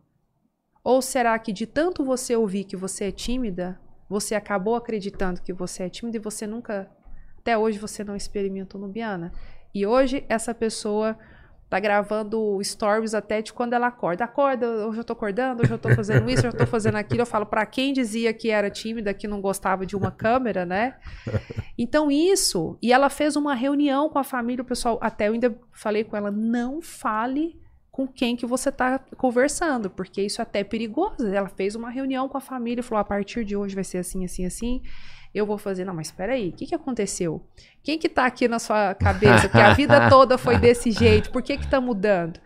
Ou 0.82 1.02
será 1.02 1.38
que 1.38 1.52
de 1.52 1.66
tanto 1.66 2.04
você 2.04 2.34
ouvir 2.34 2.64
que 2.64 2.76
você 2.76 3.06
é 3.06 3.12
tímida, 3.12 3.78
você 4.08 4.34
acabou 4.34 4.76
acreditando 4.76 5.42
que 5.42 5.52
você 5.52 5.82
é 5.82 5.88
tímida 5.88 6.16
e 6.16 6.20
você 6.20 6.46
nunca 6.46 6.90
até 7.38 7.58
hoje 7.58 7.78
você 7.78 8.02
não 8.02 8.16
experimentou 8.16 8.80
nubiana?" 8.80 9.32
E 9.74 9.84
hoje 9.84 10.24
essa 10.26 10.54
pessoa 10.54 11.18
Tá 11.68 11.80
gravando 11.80 12.60
stories 12.62 13.12
até 13.12 13.42
de 13.42 13.52
quando 13.52 13.72
ela 13.72 13.88
acorda. 13.88 14.22
Acorda, 14.22 14.68
hoje 14.86 15.00
eu 15.00 15.04
tô 15.04 15.12
acordando, 15.12 15.62
hoje 15.62 15.72
eu 15.72 15.78
tô 15.78 15.90
fazendo 15.90 16.30
isso, 16.30 16.46
hoje 16.46 16.54
eu 16.54 16.58
tô 16.58 16.66
fazendo 16.66 16.94
aquilo. 16.94 17.22
Eu 17.22 17.26
falo, 17.26 17.44
para 17.44 17.66
quem 17.66 17.92
dizia 17.92 18.32
que 18.32 18.50
era 18.50 18.70
tímida, 18.70 19.12
que 19.12 19.26
não 19.26 19.40
gostava 19.40 19.84
de 19.84 19.96
uma 19.96 20.10
câmera, 20.10 20.64
né? 20.64 20.96
Então, 21.78 22.10
isso. 22.10 22.78
E 22.80 22.90
ela 22.90 23.10
fez 23.10 23.36
uma 23.36 23.54
reunião 23.54 24.08
com 24.08 24.18
a 24.18 24.24
família, 24.24 24.62
o 24.62 24.64
pessoal. 24.64 24.98
Até 25.02 25.28
eu 25.28 25.34
ainda 25.34 25.54
falei 25.72 26.04
com 26.04 26.16
ela: 26.16 26.30
não 26.30 26.80
fale 26.80 27.60
com 27.90 28.06
quem 28.06 28.34
que 28.34 28.46
você 28.46 28.72
tá 28.72 28.98
conversando, 29.18 29.90
porque 29.90 30.22
isso 30.22 30.40
é 30.40 30.42
até 30.42 30.64
perigoso. 30.64 31.26
Ela 31.26 31.50
fez 31.50 31.74
uma 31.74 31.90
reunião 31.90 32.30
com 32.30 32.38
a 32.38 32.40
família 32.40 32.80
e 32.80 32.82
falou: 32.82 33.02
a 33.02 33.04
partir 33.04 33.44
de 33.44 33.54
hoje 33.54 33.74
vai 33.74 33.84
ser 33.84 33.98
assim, 33.98 34.24
assim, 34.24 34.46
assim 34.46 34.82
eu 35.36 35.44
vou 35.46 35.58
fazer. 35.58 35.84
Não, 35.84 35.94
mas 35.94 36.08
espera 36.08 36.32
aí, 36.32 36.48
o 36.48 36.52
que, 36.52 36.66
que 36.66 36.74
aconteceu? 36.74 37.42
Quem 37.82 37.98
que 37.98 38.08
tá 38.08 38.24
aqui 38.24 38.48
na 38.48 38.58
sua 38.58 38.94
cabeça 38.94 39.48
que 39.48 39.58
a 39.58 39.74
vida 39.74 40.08
toda 40.10 40.38
foi 40.38 40.58
desse 40.58 40.90
jeito? 40.90 41.30
Por 41.30 41.42
que 41.42 41.58
que 41.58 41.68
tá 41.68 41.80
mudando? 41.80 42.40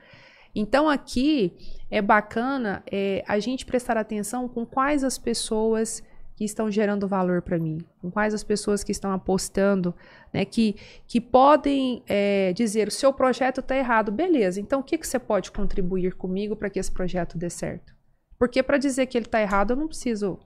Então 0.55 0.89
aqui 0.89 1.57
é 1.91 2.03
bacana 2.03 2.83
é, 2.91 3.23
a 3.27 3.39
gente 3.39 3.65
prestar 3.65 3.97
atenção 3.97 4.49
com 4.49 4.67
quais 4.67 5.05
as 5.05 5.17
pessoas 5.17 6.03
que 6.35 6.45
estão 6.45 6.71
gerando 6.71 7.07
valor 7.07 7.43
para 7.43 7.59
mim, 7.59 7.79
com 8.01 8.11
quais 8.11 8.33
as 8.33 8.43
pessoas 8.43 8.83
que 8.83 8.91
estão 8.91 9.13
apostando, 9.13 9.95
né, 10.33 10.45
que, 10.45 10.75
que 11.07 11.21
podem 11.21 12.03
é, 12.09 12.53
dizer 12.55 12.89
o 12.89 12.91
seu 12.91 13.13
projeto 13.13 13.61
está 13.61 13.77
errado, 13.77 14.11
beleza? 14.11 14.59
Então 14.59 14.81
o 14.81 14.83
que, 14.83 14.97
que 14.97 15.07
você 15.07 15.19
pode 15.19 15.53
contribuir 15.53 16.15
comigo 16.15 16.57
para 16.57 16.71
que 16.71 16.79
esse 16.79 16.91
projeto 16.91 17.37
dê 17.37 17.51
certo? 17.51 17.95
Porque 18.39 18.63
para 18.63 18.79
dizer 18.79 19.07
que 19.07 19.19
ele 19.19 19.27
está 19.27 19.41
errado 19.41 19.73
eu 19.73 19.77
não 19.77 19.87
preciso 19.87 20.39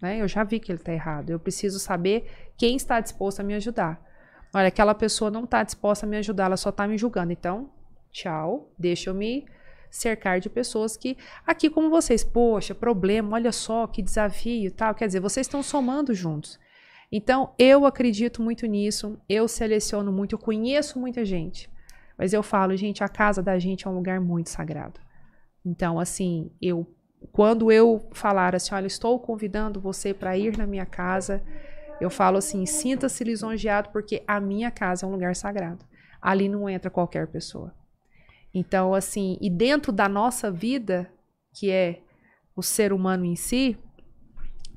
né? 0.00 0.20
Eu 0.20 0.28
já 0.28 0.44
vi 0.44 0.60
que 0.60 0.70
ele 0.70 0.78
está 0.78 0.92
errado. 0.92 1.30
Eu 1.30 1.40
preciso 1.40 1.78
saber 1.78 2.30
quem 2.56 2.76
está 2.76 3.00
disposto 3.00 3.40
a 3.40 3.42
me 3.42 3.54
ajudar. 3.54 4.02
Olha, 4.54 4.68
aquela 4.68 4.94
pessoa 4.94 5.30
não 5.30 5.44
está 5.44 5.62
disposta 5.62 6.06
a 6.06 6.08
me 6.08 6.16
ajudar, 6.16 6.44
ela 6.44 6.56
só 6.56 6.70
está 6.70 6.86
me 6.86 6.96
julgando. 6.96 7.32
Então, 7.32 7.70
tchau, 8.12 8.72
deixa 8.78 9.10
eu 9.10 9.14
me 9.14 9.46
cercar 9.90 10.40
de 10.40 10.50
pessoas 10.50 10.96
que, 10.96 11.16
aqui 11.46 11.70
como 11.70 11.88
vocês, 11.90 12.24
poxa, 12.24 12.74
problema, 12.74 13.34
olha 13.34 13.52
só 13.52 13.86
que 13.86 14.02
desafio 14.02 14.70
tal. 14.72 14.94
Quer 14.94 15.06
dizer, 15.06 15.20
vocês 15.20 15.46
estão 15.46 15.62
somando 15.62 16.14
juntos. 16.14 16.58
Então, 17.10 17.54
eu 17.58 17.86
acredito 17.86 18.42
muito 18.42 18.66
nisso, 18.66 19.20
eu 19.28 19.46
seleciono 19.46 20.12
muito, 20.12 20.34
eu 20.34 20.38
conheço 20.38 20.98
muita 20.98 21.24
gente. 21.24 21.70
Mas 22.16 22.32
eu 22.32 22.42
falo, 22.42 22.76
gente, 22.76 23.02
a 23.02 23.08
casa 23.08 23.42
da 23.42 23.58
gente 23.58 23.86
é 23.86 23.90
um 23.90 23.94
lugar 23.94 24.20
muito 24.20 24.50
sagrado. 24.50 25.00
Então, 25.64 25.98
assim, 25.98 26.50
eu 26.60 26.86
quando 27.32 27.70
eu 27.72 28.08
falar 28.12 28.54
assim, 28.54 28.74
olha, 28.74 28.86
estou 28.86 29.18
convidando 29.18 29.80
você 29.80 30.12
para 30.12 30.36
ir 30.36 30.56
na 30.56 30.66
minha 30.66 30.86
casa, 30.86 31.42
eu 32.00 32.10
falo 32.10 32.38
assim, 32.38 32.66
sinta-se 32.66 33.22
lisonjeado 33.24 33.90
porque 33.90 34.22
a 34.26 34.40
minha 34.40 34.70
casa 34.70 35.06
é 35.06 35.08
um 35.08 35.12
lugar 35.12 35.34
sagrado. 35.36 35.84
Ali 36.20 36.48
não 36.48 36.68
entra 36.68 36.90
qualquer 36.90 37.26
pessoa. 37.26 37.74
Então, 38.52 38.94
assim, 38.94 39.36
e 39.40 39.50
dentro 39.50 39.92
da 39.92 40.08
nossa 40.08 40.50
vida, 40.50 41.10
que 41.52 41.70
é 41.70 42.00
o 42.54 42.62
ser 42.62 42.92
humano 42.92 43.24
em 43.24 43.36
si, 43.36 43.76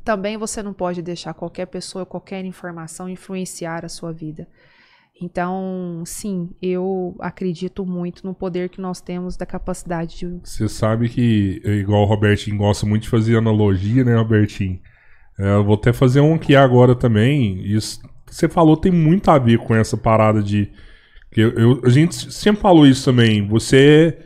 também 0.04 0.38
você 0.38 0.64
não 0.64 0.74
pode 0.74 1.02
deixar 1.02 1.34
qualquer 1.34 1.68
pessoa, 1.68 2.06
qualquer 2.06 2.44
informação 2.46 3.10
influenciar 3.10 3.86
a 3.86 3.90
sua 3.90 4.12
vida. 4.12 4.48
Então, 5.22 6.04
sim, 6.06 6.50
eu 6.62 7.16
acredito 7.20 7.86
muito 7.86 8.26
no 8.26 8.34
poder 8.34 8.70
que 8.70 8.80
nós 8.80 9.02
temos 9.02 9.36
da 9.36 9.46
capacidade 9.46 10.18
de. 10.18 10.40
Você 10.44 10.70
sabe 10.70 11.10
que, 11.10 11.62
igual 11.66 12.04
o 12.04 12.06
Robertinho 12.06 12.58
gosta 12.58 12.86
muito 12.86 13.04
de 13.04 13.10
fazer 13.10 13.38
analogia, 13.38 14.04
né, 14.04 14.16
Robertinho? 14.16 14.80
É, 15.40 15.56
eu 15.56 15.64
vou 15.64 15.76
até 15.76 15.92
fazer 15.92 16.22
um 16.22 16.36
aqui 16.36 16.56
agora 16.56 16.96
também. 16.96 17.62
Isso 17.66 18.02
que 18.26 18.36
você 18.36 18.48
falou 18.48 18.78
tem 18.78 18.92
muito 18.92 19.30
a 19.30 19.38
ver 19.38 19.60
com 19.60 19.76
essa 19.76 19.98
parada 19.98 20.42
de. 20.42 20.70
Eu, 21.36 21.52
eu, 21.52 21.82
a 21.84 21.90
gente 21.90 22.32
sempre 22.32 22.62
falou 22.62 22.86
isso 22.86 23.06
também. 23.06 23.48
Você. 23.48 24.20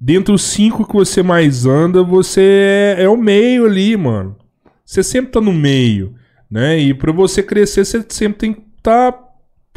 Dentre 0.00 0.32
os 0.32 0.42
cinco 0.42 0.86
que 0.86 0.94
você 0.94 1.24
mais 1.24 1.66
anda, 1.66 2.04
você 2.04 2.94
é, 2.96 3.02
é 3.02 3.08
o 3.08 3.16
meio 3.16 3.66
ali, 3.66 3.96
mano. 3.96 4.36
Você 4.84 5.02
sempre 5.02 5.32
tá 5.32 5.40
no 5.40 5.52
meio, 5.52 6.14
né? 6.48 6.78
E 6.78 6.94
para 6.94 7.10
você 7.10 7.42
crescer, 7.42 7.84
você 7.84 8.04
sempre 8.08 8.38
tem 8.38 8.52
que 8.54 8.62
estar 8.78 9.10
tá 9.12 9.27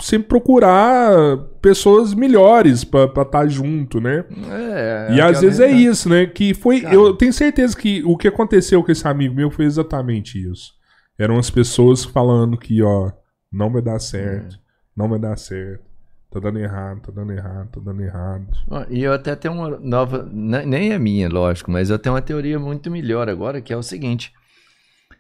sempre 0.01 0.27
procurar 0.27 1.37
pessoas 1.61 2.13
melhores 2.13 2.83
para 2.83 3.05
estar 3.05 3.25
tá 3.25 3.47
junto, 3.47 4.01
né? 4.01 4.25
É, 4.49 5.15
e 5.15 5.21
às 5.21 5.41
vezes 5.41 5.59
é 5.59 5.71
isso, 5.71 6.09
né? 6.09 6.25
Que 6.25 6.53
foi. 6.53 6.81
Cara. 6.81 6.93
Eu 6.93 7.13
tenho 7.13 7.31
certeza 7.31 7.77
que 7.77 8.03
o 8.03 8.17
que 8.17 8.27
aconteceu 8.27 8.83
com 8.83 8.91
esse 8.91 9.07
amigo 9.07 9.35
meu 9.35 9.51
foi 9.51 9.65
exatamente 9.65 10.37
isso. 10.39 10.73
Eram 11.17 11.37
as 11.37 11.49
pessoas 11.49 12.03
falando 12.03 12.57
que, 12.57 12.81
ó, 12.81 13.11
não 13.51 13.71
vai 13.71 13.81
dar 13.81 13.99
certo, 13.99 14.55
é. 14.55 14.59
não 14.95 15.07
vai 15.07 15.19
dar 15.19 15.37
certo. 15.37 15.91
Tá 16.31 16.39
dando 16.39 16.59
errado, 16.59 17.01
tá 17.01 17.11
dando 17.11 17.33
errado, 17.33 17.69
tá 17.71 17.81
dando 17.83 18.01
errado. 18.01 18.47
E 18.89 19.03
eu 19.03 19.11
até 19.11 19.35
tenho 19.35 19.53
uma 19.53 19.77
nova. 19.79 20.27
Nem 20.31 20.93
é 20.93 20.97
minha, 20.97 21.27
lógico, 21.27 21.69
mas 21.69 21.89
eu 21.89 21.99
tenho 21.99 22.15
uma 22.15 22.21
teoria 22.21 22.57
muito 22.57 22.89
melhor 22.89 23.29
agora, 23.29 23.61
que 23.61 23.73
é 23.73 23.77
o 23.77 23.83
seguinte. 23.83 24.33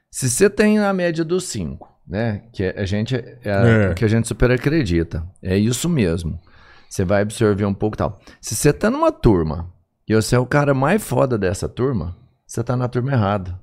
Se 0.09 0.29
você 0.29 0.49
tem 0.49 0.79
a 0.79 0.93
média 0.93 1.23
dos 1.25 1.45
cinco, 1.45 1.89
né? 2.11 2.41
Que 2.51 2.65
a 2.65 2.83
gente 2.83 3.15
é, 3.15 3.41
é. 3.45 3.93
que 3.93 4.03
a 4.03 4.07
gente 4.07 4.27
super 4.27 4.51
acredita. 4.51 5.25
É 5.41 5.57
isso 5.57 5.87
mesmo. 5.87 6.37
Você 6.89 7.05
vai 7.05 7.21
absorver 7.21 7.63
um 7.63 7.73
pouco 7.73 7.95
tal. 7.95 8.19
Se 8.41 8.53
você 8.53 8.73
tá 8.73 8.89
numa 8.89 9.13
turma 9.13 9.71
e 10.05 10.13
você 10.13 10.35
é 10.35 10.39
o 10.39 10.45
cara 10.45 10.73
mais 10.73 11.01
foda 11.01 11.37
dessa 11.37 11.69
turma, 11.69 12.17
você 12.45 12.61
tá 12.61 12.75
na 12.75 12.89
turma 12.89 13.13
errada. 13.13 13.57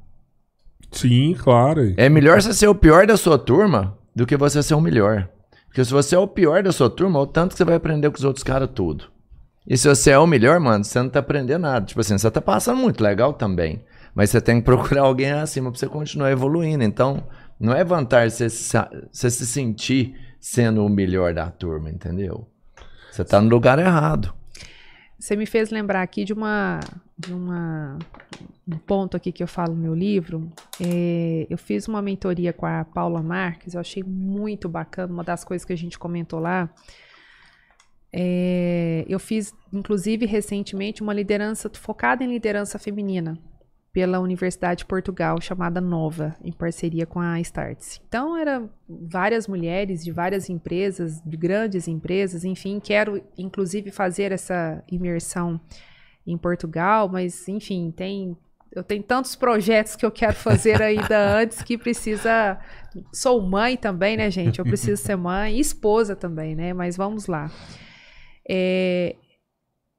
Sim, 0.91 1.37
claro. 1.39 1.93
É 1.99 2.09
melhor 2.09 2.41
você 2.41 2.55
ser 2.55 2.69
o 2.69 2.75
pior 2.75 3.07
da 3.07 3.19
sua 3.19 3.39
turma 3.39 3.99
do 4.17 4.25
que 4.25 4.35
você 4.35 4.63
ser 4.63 4.73
o 4.73 4.81
melhor. 4.81 5.29
Porque 5.67 5.85
se 5.85 5.93
você 5.93 6.15
é 6.15 6.19
o 6.19 6.27
pior 6.27 6.63
da 6.63 6.73
sua 6.73 6.89
turma, 6.89 7.19
é 7.19 7.23
o 7.23 7.27
tanto 7.27 7.51
que 7.51 7.59
você 7.59 7.65
vai 7.67 7.75
aprender 7.75 8.09
com 8.09 8.17
os 8.17 8.25
outros 8.25 8.43
caras 8.43 8.71
tudo. 8.75 9.05
E 9.67 9.77
se 9.77 9.87
você 9.87 10.13
é 10.13 10.19
o 10.19 10.27
melhor, 10.27 10.59
mano, 10.59 10.83
você 10.83 11.03
não 11.03 11.11
tá 11.11 11.19
aprendendo 11.19 11.61
nada. 11.61 11.85
Tipo 11.85 12.01
assim, 12.01 12.17
você 12.17 12.31
tá 12.31 12.41
passando 12.41 12.79
muito 12.79 13.05
legal 13.05 13.35
também. 13.35 13.85
Mas 14.15 14.31
você 14.31 14.41
tem 14.41 14.57
que 14.57 14.65
procurar 14.65 15.03
alguém 15.05 15.33
acima 15.33 15.71
pra 15.71 15.79
você 15.79 15.87
continuar 15.87 16.31
evoluindo. 16.31 16.83
Então, 16.83 17.23
não 17.59 17.75
é 17.75 17.83
vantagem 17.83 18.31
você 18.31 18.51
se, 18.51 19.47
sentir 19.47 20.15
sendo 20.41 20.85
o 20.85 20.89
melhor 20.89 21.35
da 21.35 21.51
turma, 21.51 21.91
entendeu? 21.91 22.49
Você 23.11 23.23
está 23.23 23.41
no 23.41 23.49
lugar 23.49 23.79
errado. 23.79 24.33
Você 25.19 25.35
me 25.35 25.47
fez 25.47 25.71
lembrar 25.71 26.03
aqui 26.03 26.25
de 26.25 26.33
uma, 26.33 26.79
de 27.19 27.33
uma 27.33 27.99
um 28.67 28.79
ponto 28.79 29.17
aqui 29.17 29.33
que 29.33 29.43
eu 29.43 29.49
falo 29.49 29.75
no 29.75 29.83
meu 29.83 29.95
livro. 29.95 30.53
É, 30.81 31.47
eu 31.51 31.59
fiz 31.59 31.89
uma 31.89 32.01
mentoria 32.01 32.53
com 32.53 32.67
a 32.67 32.85
Paula 32.85 33.21
Marques, 33.21 33.75
eu 33.75 33.81
achei 33.81 34.05
muito 34.05 34.69
bacana, 34.69 35.13
uma 35.13 35.25
das 35.25 35.43
coisas 35.43 35.65
que 35.65 35.73
a 35.73 35.77
gente 35.77 35.99
comentou 35.99 36.39
lá. 36.39 36.71
É, 38.13 39.05
eu 39.09 39.19
fiz, 39.19 39.53
inclusive, 39.73 40.25
recentemente, 40.27 41.03
uma 41.03 41.13
liderança 41.13 41.69
focada 41.75 42.23
em 42.23 42.29
liderança 42.29 42.79
feminina 42.79 43.37
pela 43.93 44.21
Universidade 44.21 44.81
de 44.81 44.87
Portugal, 44.87 45.41
chamada 45.41 45.81
Nova, 45.81 46.37
em 46.43 46.53
parceria 46.53 47.07
com 47.07 47.21
a 47.21 47.41
Startse. 47.41 48.01
Então, 48.07 48.37
eram 48.37 48.71
várias 48.89 49.49
mulheres 49.49 50.05
de 50.05 50.13
várias 50.13 50.49
empresas, 50.49 51.21
de 51.25 51.37
grandes 51.37 51.89
empresas, 51.89 52.45
enfim, 52.45 52.81
quero 52.81 53.23
inclusive 53.37 53.91
fazer 53.91 54.31
essa 54.31 54.83
imersão 54.91 55.61
em 56.27 56.37
Portugal, 56.37 57.09
mas 57.09 57.49
enfim, 57.49 57.91
tem 57.91 58.37
eu 58.71 58.85
tenho 58.85 59.03
tantos 59.03 59.35
projetos 59.35 59.97
que 59.97 60.05
eu 60.05 60.11
quero 60.11 60.35
fazer 60.35 60.81
ainda 60.83 61.19
antes 61.41 61.63
que 61.63 61.79
precisa. 61.79 62.59
Sou 63.13 63.41
mãe 63.41 63.77
também, 63.77 64.17
né, 64.17 64.31
gente? 64.31 64.59
Eu 64.59 64.65
preciso 64.65 65.03
ser 65.03 65.17
mãe 65.17 65.57
e 65.57 65.61
esposa 65.61 66.15
também, 66.15 66.55
né? 66.55 66.73
Mas 66.73 66.97
vamos 66.97 67.27
lá. 67.27 67.51
É, 68.49 69.17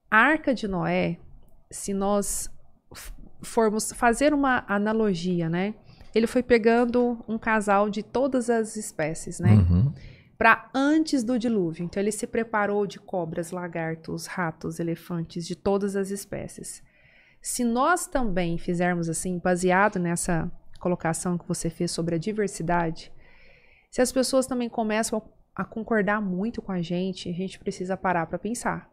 a 0.09 0.17
Arca 0.17 0.53
de 0.53 0.67
Noé, 0.67 1.17
se 1.71 1.93
nós 1.93 2.49
formos 3.41 3.91
fazer 3.93 4.33
uma 4.33 4.63
analogia, 4.67 5.49
né? 5.49 5.73
Ele 6.13 6.27
foi 6.27 6.41
pegando 6.41 7.23
um 7.27 7.37
casal 7.37 7.89
de 7.89 8.01
todas 8.01 8.49
as 8.49 8.75
espécies, 8.75 9.39
né? 9.39 9.53
Uhum. 9.53 9.93
Para 10.37 10.69
antes 10.73 11.23
do 11.23 11.37
dilúvio. 11.37 11.83
Então 11.85 12.01
ele 12.01 12.11
se 12.11 12.25
preparou 12.25 12.87
de 12.87 12.99
cobras, 12.99 13.51
lagartos, 13.51 14.25
ratos, 14.25 14.79
elefantes, 14.79 15.45
de 15.45 15.55
todas 15.55 15.95
as 15.95 16.09
espécies. 16.09 16.81
Se 17.41 17.63
nós 17.63 18.07
também 18.07 18.57
fizermos 18.57 19.09
assim, 19.09 19.37
baseado 19.37 19.99
nessa 19.99 20.51
colocação 20.79 21.37
que 21.37 21.47
você 21.47 21.69
fez 21.69 21.91
sobre 21.91 22.15
a 22.15 22.17
diversidade, 22.17 23.11
se 23.91 24.01
as 24.01 24.11
pessoas 24.11 24.45
também 24.45 24.69
começam 24.69 25.21
a 25.55 25.65
concordar 25.65 26.21
muito 26.21 26.61
com 26.61 26.71
a 26.71 26.81
gente, 26.81 27.29
a 27.29 27.33
gente 27.33 27.59
precisa 27.59 27.97
parar 27.97 28.25
para 28.27 28.39
pensar. 28.39 28.89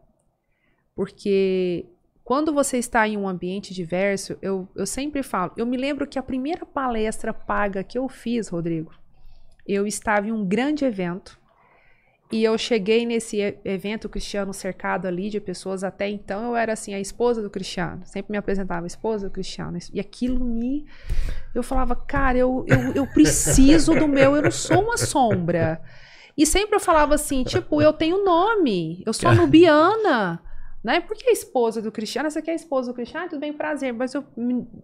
Porque 0.95 1.85
quando 2.27 2.51
você 2.51 2.77
está 2.77 3.07
em 3.07 3.15
um 3.15 3.25
ambiente 3.25 3.73
diverso, 3.73 4.37
eu, 4.41 4.67
eu 4.75 4.85
sempre 4.85 5.23
falo, 5.23 5.53
eu 5.55 5.65
me 5.65 5.77
lembro 5.77 6.05
que 6.05 6.19
a 6.19 6.21
primeira 6.21 6.65
palestra 6.65 7.33
paga 7.33 7.85
que 7.85 7.97
eu 7.97 8.09
fiz, 8.09 8.49
Rodrigo, 8.49 8.93
eu 9.65 9.87
estava 9.87 10.27
em 10.27 10.33
um 10.33 10.45
grande 10.45 10.83
evento 10.83 11.39
e 12.29 12.43
eu 12.43 12.57
cheguei 12.57 13.05
nesse 13.05 13.57
evento 13.63 14.09
Cristiano 14.09 14.53
cercado 14.53 15.05
ali 15.05 15.29
de 15.29 15.39
pessoas. 15.39 15.85
Até 15.85 16.09
então 16.09 16.43
eu 16.43 16.57
era 16.57 16.73
assim, 16.73 16.93
a 16.93 16.99
esposa 16.99 17.41
do 17.41 17.49
Cristiano. 17.49 18.01
Sempre 18.05 18.33
me 18.33 18.37
apresentava 18.37 18.85
a 18.85 18.87
esposa 18.87 19.29
do 19.29 19.31
Cristiano. 19.31 19.77
E 19.93 19.97
aquilo 19.97 20.43
me. 20.43 20.85
Eu 21.55 21.63
falava, 21.63 21.95
cara, 21.95 22.37
eu, 22.37 22.65
eu, 22.67 22.91
eu 22.93 23.07
preciso 23.07 23.95
do 23.95 24.05
meu, 24.05 24.35
eu 24.35 24.41
não 24.41 24.51
sou 24.51 24.83
uma 24.83 24.97
sombra. 24.97 25.81
E 26.37 26.45
sempre 26.45 26.75
eu 26.75 26.81
falava 26.81 27.15
assim, 27.15 27.45
tipo, 27.45 27.81
eu 27.81 27.93
tenho 27.93 28.25
nome, 28.25 29.01
eu 29.05 29.13
sou 29.13 29.31
nubiana 29.33 30.43
né? 30.83 30.99
Porque 31.01 31.29
a 31.29 31.31
esposa 31.31 31.81
do 31.81 31.91
Cristiano, 31.91 32.27
essa 32.27 32.39
aqui 32.39 32.49
é 32.49 32.53
a 32.53 32.55
esposa 32.55 32.91
do 32.91 32.95
Cristiano, 32.95 33.29
tudo 33.29 33.39
bem, 33.39 33.53
prazer, 33.53 33.93
mas 33.93 34.13
eu, 34.13 34.23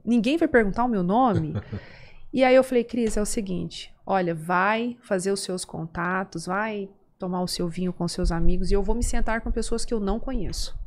ninguém 0.03 0.37
vai 0.37 0.47
perguntar 0.47 0.85
o 0.85 0.89
meu 0.89 1.03
nome. 1.03 1.53
e 2.33 2.43
aí 2.43 2.55
eu 2.55 2.63
falei, 2.63 2.83
Cris, 2.83 3.17
é 3.17 3.21
o 3.21 3.25
seguinte, 3.25 3.93
olha, 4.05 4.33
vai 4.33 4.97
fazer 5.01 5.31
os 5.31 5.41
seus 5.41 5.63
contatos, 5.63 6.45
vai 6.45 6.89
tomar 7.17 7.41
o 7.41 7.47
seu 7.47 7.67
vinho 7.69 7.93
com 7.93 8.07
seus 8.07 8.31
amigos 8.31 8.69
e 8.69 8.73
eu 8.73 8.83
vou 8.83 8.95
me 8.95 9.03
sentar 9.03 9.41
com 9.41 9.51
pessoas 9.51 9.85
que 9.85 9.93
eu 9.93 9.99
não 9.99 10.19
conheço. 10.19 10.77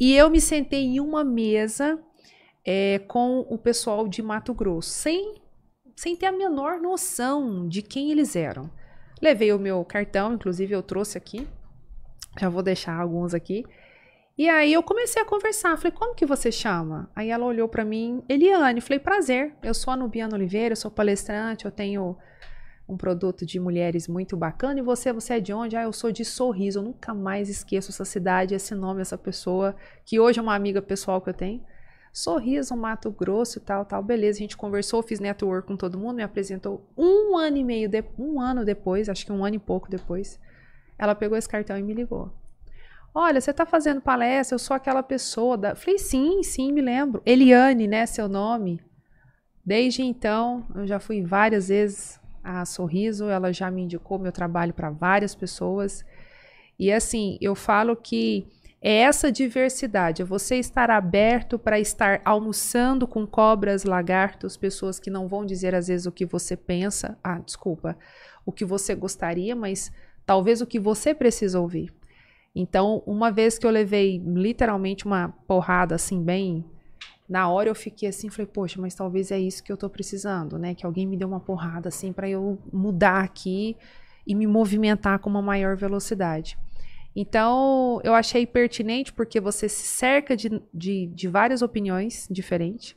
E 0.00 0.14
eu 0.14 0.30
me 0.30 0.40
sentei 0.40 0.84
em 0.84 1.00
uma 1.00 1.24
mesa 1.24 1.98
é, 2.64 3.00
com 3.00 3.40
o 3.40 3.58
pessoal 3.58 4.06
de 4.06 4.22
Mato 4.22 4.54
Grosso, 4.54 4.90
sem, 4.90 5.34
sem 5.96 6.14
ter 6.14 6.26
a 6.26 6.32
menor 6.32 6.80
noção 6.80 7.68
de 7.68 7.82
quem 7.82 8.10
eles 8.10 8.36
eram. 8.36 8.70
Levei 9.20 9.52
o 9.52 9.58
meu 9.58 9.84
cartão, 9.84 10.34
inclusive 10.34 10.72
eu 10.72 10.82
trouxe 10.82 11.18
aqui, 11.18 11.48
já 12.38 12.48
vou 12.48 12.62
deixar 12.62 12.98
alguns 12.98 13.34
aqui. 13.34 13.64
E 14.38 14.48
aí 14.48 14.72
eu 14.72 14.84
comecei 14.84 15.20
a 15.20 15.24
conversar, 15.24 15.76
falei, 15.76 15.90
como 15.90 16.14
que 16.14 16.24
você 16.24 16.52
chama? 16.52 17.10
Aí 17.16 17.28
ela 17.28 17.44
olhou 17.44 17.68
para 17.68 17.84
mim, 17.84 18.22
Eliane, 18.28 18.80
falei, 18.80 19.00
prazer, 19.00 19.52
eu 19.64 19.74
sou 19.74 19.92
a 19.92 19.96
Nubiana 19.96 20.36
Oliveira, 20.36 20.74
eu 20.74 20.76
sou 20.76 20.92
palestrante, 20.92 21.64
eu 21.64 21.72
tenho 21.72 22.16
um 22.88 22.96
produto 22.96 23.44
de 23.44 23.58
mulheres 23.58 24.06
muito 24.06 24.36
bacana, 24.36 24.78
e 24.78 24.82
você, 24.82 25.12
você 25.12 25.34
é 25.34 25.40
de 25.40 25.52
onde? 25.52 25.74
Ah, 25.74 25.82
eu 25.82 25.92
sou 25.92 26.12
de 26.12 26.24
Sorriso, 26.24 26.78
eu 26.78 26.84
nunca 26.84 27.12
mais 27.12 27.48
esqueço 27.48 27.90
essa 27.90 28.04
cidade, 28.04 28.54
esse 28.54 28.76
nome, 28.76 29.00
essa 29.00 29.18
pessoa, 29.18 29.74
que 30.04 30.20
hoje 30.20 30.38
é 30.38 30.42
uma 30.42 30.54
amiga 30.54 30.80
pessoal 30.80 31.20
que 31.20 31.30
eu 31.30 31.34
tenho. 31.34 31.60
Sorriso, 32.12 32.76
Mato 32.76 33.10
Grosso 33.10 33.58
e 33.58 33.60
tal, 33.60 33.84
tal, 33.84 34.04
beleza, 34.04 34.38
a 34.38 34.42
gente 34.42 34.56
conversou, 34.56 35.02
fiz 35.02 35.18
network 35.18 35.66
com 35.66 35.76
todo 35.76 35.98
mundo, 35.98 36.14
me 36.14 36.22
apresentou 36.22 36.88
um 36.96 37.36
ano 37.36 37.56
e 37.56 37.64
meio, 37.64 37.88
de, 37.88 38.04
um 38.16 38.40
ano 38.40 38.64
depois, 38.64 39.08
acho 39.08 39.26
que 39.26 39.32
um 39.32 39.44
ano 39.44 39.56
e 39.56 39.58
pouco 39.58 39.90
depois, 39.90 40.38
ela 40.96 41.16
pegou 41.16 41.36
esse 41.36 41.48
cartão 41.48 41.76
e 41.76 41.82
me 41.82 41.92
ligou. 41.92 42.32
Olha, 43.14 43.40
você 43.40 43.50
está 43.50 43.66
fazendo 43.66 44.00
palestra, 44.00 44.54
eu 44.54 44.58
sou 44.58 44.74
aquela 44.74 45.02
pessoa. 45.02 45.56
Da... 45.56 45.74
Falei, 45.74 45.98
sim, 45.98 46.42
sim, 46.42 46.72
me 46.72 46.80
lembro. 46.80 47.22
Eliane, 47.24 47.86
né, 47.86 48.06
seu 48.06 48.28
nome. 48.28 48.80
Desde 49.64 50.02
então, 50.02 50.66
eu 50.74 50.86
já 50.86 50.98
fui 50.98 51.22
várias 51.22 51.68
vezes 51.68 52.20
a 52.42 52.64
Sorriso, 52.64 53.28
ela 53.28 53.52
já 53.52 53.70
me 53.70 53.82
indicou 53.82 54.18
meu 54.18 54.32
trabalho 54.32 54.72
para 54.72 54.90
várias 54.90 55.34
pessoas. 55.34 56.04
E 56.78 56.90
assim, 56.92 57.36
eu 57.40 57.54
falo 57.54 57.94
que 57.94 58.46
é 58.80 58.98
essa 58.98 59.30
diversidade, 59.30 60.22
é 60.22 60.24
você 60.24 60.56
estar 60.56 60.90
aberto 60.90 61.58
para 61.58 61.80
estar 61.80 62.22
almoçando 62.24 63.06
com 63.06 63.26
cobras, 63.26 63.84
lagartos, 63.84 64.56
pessoas 64.56 65.00
que 65.00 65.10
não 65.10 65.26
vão 65.26 65.44
dizer 65.44 65.74
às 65.74 65.88
vezes 65.88 66.06
o 66.06 66.12
que 66.12 66.24
você 66.24 66.56
pensa, 66.56 67.18
ah, 67.22 67.38
desculpa, 67.38 67.98
o 68.46 68.52
que 68.52 68.64
você 68.64 68.94
gostaria, 68.94 69.56
mas 69.56 69.92
talvez 70.24 70.60
o 70.60 70.66
que 70.66 70.78
você 70.78 71.12
precisa 71.12 71.60
ouvir. 71.60 71.92
Então, 72.60 73.04
uma 73.06 73.30
vez 73.30 73.56
que 73.56 73.64
eu 73.64 73.70
levei 73.70 74.18
literalmente 74.18 75.06
uma 75.06 75.28
porrada 75.46 75.94
assim, 75.94 76.20
bem. 76.20 76.64
Na 77.28 77.48
hora 77.48 77.68
eu 77.68 77.74
fiquei 77.74 78.08
assim, 78.08 78.28
falei, 78.28 78.50
poxa, 78.52 78.80
mas 78.80 78.96
talvez 78.96 79.30
é 79.30 79.38
isso 79.38 79.62
que 79.62 79.70
eu 79.70 79.76
tô 79.76 79.88
precisando, 79.88 80.58
né? 80.58 80.74
Que 80.74 80.84
alguém 80.84 81.06
me 81.06 81.16
dê 81.16 81.24
uma 81.24 81.38
porrada 81.38 81.88
assim 81.88 82.12
para 82.12 82.28
eu 82.28 82.58
mudar 82.72 83.22
aqui 83.22 83.76
e 84.26 84.34
me 84.34 84.44
movimentar 84.44 85.20
com 85.20 85.30
uma 85.30 85.40
maior 85.40 85.76
velocidade. 85.76 86.58
Então, 87.14 88.00
eu 88.02 88.12
achei 88.12 88.44
pertinente 88.44 89.12
porque 89.12 89.38
você 89.38 89.68
se 89.68 89.86
cerca 89.86 90.36
de, 90.36 90.60
de, 90.74 91.06
de 91.06 91.28
várias 91.28 91.62
opiniões 91.62 92.26
diferentes. 92.28 92.96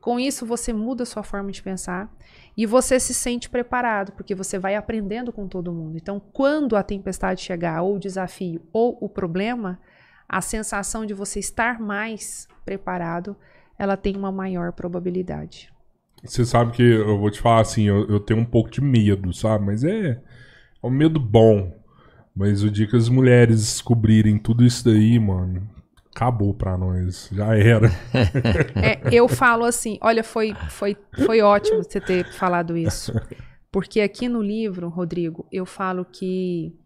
Com 0.00 0.18
isso, 0.18 0.46
você 0.46 0.72
muda 0.72 1.02
a 1.02 1.06
sua 1.06 1.22
forma 1.22 1.52
de 1.52 1.62
pensar 1.62 2.10
e 2.56 2.66
você 2.66 3.00
se 3.00 3.14
sente 3.14 3.48
preparado, 3.48 4.12
porque 4.12 4.34
você 4.34 4.58
vai 4.58 4.74
aprendendo 4.74 5.32
com 5.32 5.48
todo 5.48 5.72
mundo. 5.72 5.96
Então, 5.96 6.20
quando 6.32 6.76
a 6.76 6.82
tempestade 6.82 7.40
chegar, 7.40 7.82
ou 7.82 7.96
o 7.96 7.98
desafio, 7.98 8.60
ou 8.72 8.98
o 9.00 9.08
problema, 9.08 9.78
a 10.28 10.40
sensação 10.40 11.06
de 11.06 11.14
você 11.14 11.38
estar 11.38 11.80
mais 11.80 12.46
preparado, 12.64 13.36
ela 13.78 13.96
tem 13.96 14.16
uma 14.16 14.30
maior 14.30 14.72
probabilidade. 14.72 15.72
Você 16.22 16.44
sabe 16.44 16.72
que 16.72 16.82
eu 16.82 17.18
vou 17.18 17.30
te 17.30 17.40
falar 17.40 17.62
assim, 17.62 17.84
eu, 17.84 18.08
eu 18.08 18.20
tenho 18.20 18.40
um 18.40 18.44
pouco 18.44 18.70
de 18.70 18.80
medo, 18.80 19.32
sabe? 19.32 19.64
Mas 19.64 19.82
é, 19.82 20.10
é 20.82 20.86
um 20.86 20.90
medo 20.90 21.18
bom. 21.18 21.72
Mas 22.34 22.62
o 22.62 22.70
dia 22.70 22.86
que 22.86 22.96
as 22.96 23.08
mulheres 23.08 23.60
descobrirem 23.60 24.38
tudo 24.38 24.64
isso 24.64 24.84
daí, 24.84 25.18
mano, 25.18 25.68
acabou 26.14 26.54
pra 26.54 26.76
nós. 26.76 27.28
Já 27.32 27.56
era. 27.56 27.90
É, 28.76 29.00
eu 29.10 29.26
falo 29.28 29.64
assim, 29.64 29.98
olha, 30.00 30.22
foi, 30.22 30.54
foi, 30.68 30.96
foi 31.24 31.40
ótimo 31.40 31.82
você 31.82 32.00
ter 32.00 32.30
falado 32.32 32.76
isso. 32.76 33.12
Porque 33.70 34.00
aqui 34.00 34.28
no 34.28 34.42
livro, 34.42 34.88
Rodrigo, 34.88 35.46
eu 35.50 35.64
falo 35.64 36.04
que 36.04 36.76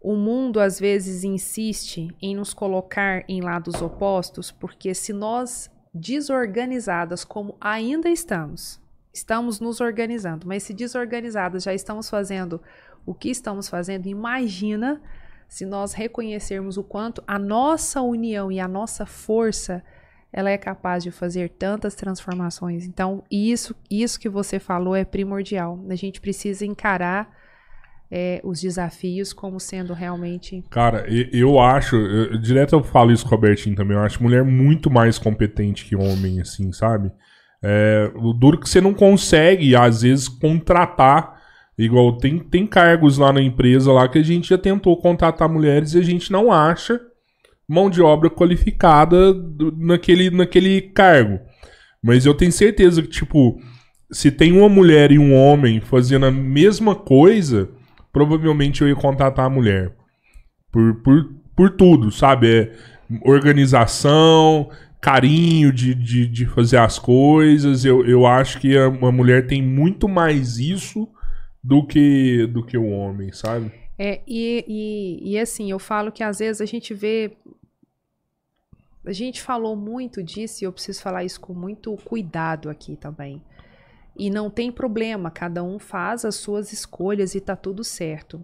o 0.00 0.14
mundo 0.14 0.60
às 0.60 0.78
vezes 0.78 1.24
insiste 1.24 2.08
em 2.20 2.34
nos 2.34 2.52
colocar 2.52 3.24
em 3.28 3.40
lados 3.40 3.80
opostos, 3.80 4.50
porque 4.50 4.94
se 4.94 5.12
nós 5.12 5.70
desorganizadas 5.94 7.24
como 7.24 7.56
ainda 7.60 8.08
estamos, 8.08 8.80
estamos 9.12 9.60
nos 9.60 9.80
organizando, 9.80 10.46
mas 10.46 10.62
se 10.62 10.74
desorganizadas 10.74 11.62
já 11.62 11.72
estamos 11.72 12.10
fazendo 12.10 12.60
o 13.04 13.14
que 13.14 13.30
estamos 13.30 13.68
fazendo, 13.68 14.06
imagina 14.06 15.00
se 15.48 15.64
nós 15.64 15.92
reconhecermos 15.92 16.76
o 16.76 16.82
quanto 16.82 17.22
a 17.26 17.38
nossa 17.38 18.00
união 18.02 18.50
e 18.50 18.60
a 18.60 18.68
nossa 18.68 19.06
força 19.06 19.82
ela 20.32 20.50
é 20.50 20.58
capaz 20.58 21.02
de 21.02 21.10
fazer 21.10 21.48
tantas 21.48 21.94
transformações. 21.94 22.84
Então, 22.84 23.24
isso, 23.30 23.74
isso 23.90 24.20
que 24.20 24.28
você 24.28 24.58
falou 24.58 24.94
é 24.94 25.04
primordial. 25.04 25.82
A 25.88 25.94
gente 25.94 26.20
precisa 26.20 26.66
encarar 26.66 27.34
é, 28.10 28.40
os 28.44 28.60
desafios 28.60 29.32
como 29.32 29.58
sendo 29.58 29.94
realmente. 29.94 30.62
Cara, 30.70 31.06
eu 31.08 31.58
acho, 31.58 31.96
eu, 31.96 32.38
direto 32.38 32.74
eu 32.74 32.84
falo 32.84 33.12
isso 33.12 33.26
com 33.26 33.34
a 33.34 33.38
Bertinho 33.38 33.74
também, 33.74 33.96
eu 33.96 34.02
acho 34.02 34.22
mulher 34.22 34.44
muito 34.44 34.90
mais 34.90 35.18
competente 35.18 35.84
que 35.84 35.96
homem, 35.96 36.40
assim, 36.40 36.72
sabe? 36.72 37.10
É, 37.62 38.12
o 38.14 38.32
duro 38.32 38.60
que 38.60 38.68
você 38.68 38.80
não 38.80 38.94
consegue, 38.94 39.74
às 39.74 40.02
vezes, 40.02 40.28
contratar 40.28 41.35
Igual 41.78 42.16
tem, 42.16 42.38
tem 42.38 42.66
cargos 42.66 43.18
lá 43.18 43.32
na 43.32 43.42
empresa 43.42 43.92
lá 43.92 44.08
que 44.08 44.18
a 44.18 44.22
gente 44.22 44.48
já 44.48 44.56
tentou 44.56 44.96
contratar 44.96 45.48
mulheres 45.48 45.92
e 45.92 45.98
a 45.98 46.02
gente 46.02 46.32
não 46.32 46.50
acha 46.50 46.98
mão 47.68 47.90
de 47.90 48.00
obra 48.00 48.30
qualificada 48.30 49.34
do, 49.34 49.74
naquele, 49.76 50.30
naquele 50.30 50.80
cargo. 50.80 51.38
Mas 52.02 52.24
eu 52.24 52.32
tenho 52.32 52.52
certeza 52.52 53.02
que, 53.02 53.08
tipo, 53.08 53.60
se 54.10 54.30
tem 54.30 54.52
uma 54.52 54.68
mulher 54.68 55.10
e 55.10 55.18
um 55.18 55.34
homem 55.34 55.80
fazendo 55.80 56.26
a 56.26 56.30
mesma 56.30 56.94
coisa, 56.94 57.68
provavelmente 58.12 58.80
eu 58.80 58.88
ia 58.88 58.94
contratar 58.94 59.46
a 59.46 59.50
mulher. 59.50 59.94
Por, 60.72 60.94
por, 61.02 61.34
por 61.54 61.70
tudo, 61.70 62.10
sabe? 62.10 62.48
É 62.48 62.72
organização, 63.22 64.70
carinho 65.00 65.72
de, 65.72 65.94
de, 65.94 66.26
de 66.26 66.46
fazer 66.46 66.78
as 66.78 66.98
coisas. 66.98 67.84
Eu, 67.84 68.06
eu 68.06 68.26
acho 68.26 68.58
que 68.60 68.76
a, 68.76 68.86
a 68.86 69.12
mulher 69.12 69.46
tem 69.46 69.62
muito 69.62 70.08
mais 70.08 70.58
isso 70.58 71.08
do 71.66 71.84
que 71.84 72.46
do 72.46 72.64
que 72.64 72.78
o 72.78 72.88
homem, 72.88 73.32
sabe? 73.32 73.72
É, 73.98 74.20
e, 74.26 74.64
e, 74.68 75.32
e 75.32 75.38
assim, 75.38 75.70
eu 75.70 75.80
falo 75.80 76.12
que 76.12 76.22
às 76.22 76.38
vezes 76.38 76.60
a 76.60 76.64
gente 76.64 76.94
vê. 76.94 77.36
A 79.04 79.12
gente 79.12 79.42
falou 79.42 79.74
muito 79.74 80.22
disso 80.22 80.62
e 80.62 80.64
eu 80.64 80.72
preciso 80.72 81.02
falar 81.02 81.24
isso 81.24 81.40
com 81.40 81.52
muito 81.52 81.96
cuidado 82.04 82.70
aqui 82.70 82.96
também. 82.96 83.42
E 84.16 84.30
não 84.30 84.48
tem 84.48 84.72
problema, 84.72 85.30
cada 85.30 85.62
um 85.62 85.78
faz 85.78 86.24
as 86.24 86.36
suas 86.36 86.72
escolhas 86.72 87.34
e 87.34 87.40
tá 87.40 87.54
tudo 87.54 87.84
certo. 87.84 88.42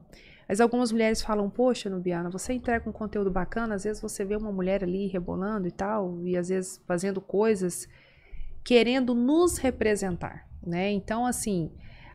Mas 0.49 0.61
algumas 0.61 0.93
mulheres 0.93 1.23
falam, 1.23 1.49
poxa, 1.49 1.89
Nubiana, 1.89 2.28
você 2.28 2.53
entrega 2.53 2.89
um 2.89 2.93
conteúdo 2.93 3.31
bacana, 3.31 3.74
às 3.74 3.85
vezes 3.85 4.03
você 4.03 4.24
vê 4.24 4.36
uma 4.36 4.53
mulher 4.53 4.85
ali 4.85 5.07
rebolando 5.07 5.66
e 5.66 5.70
tal, 5.70 6.20
e 6.23 6.36
às 6.36 6.49
vezes 6.49 6.81
fazendo 6.86 7.20
coisas 7.20 7.89
querendo 8.62 9.15
nos 9.15 9.59
representar, 9.59 10.47
né? 10.65 10.93
Então, 10.93 11.27
assim, 11.27 11.73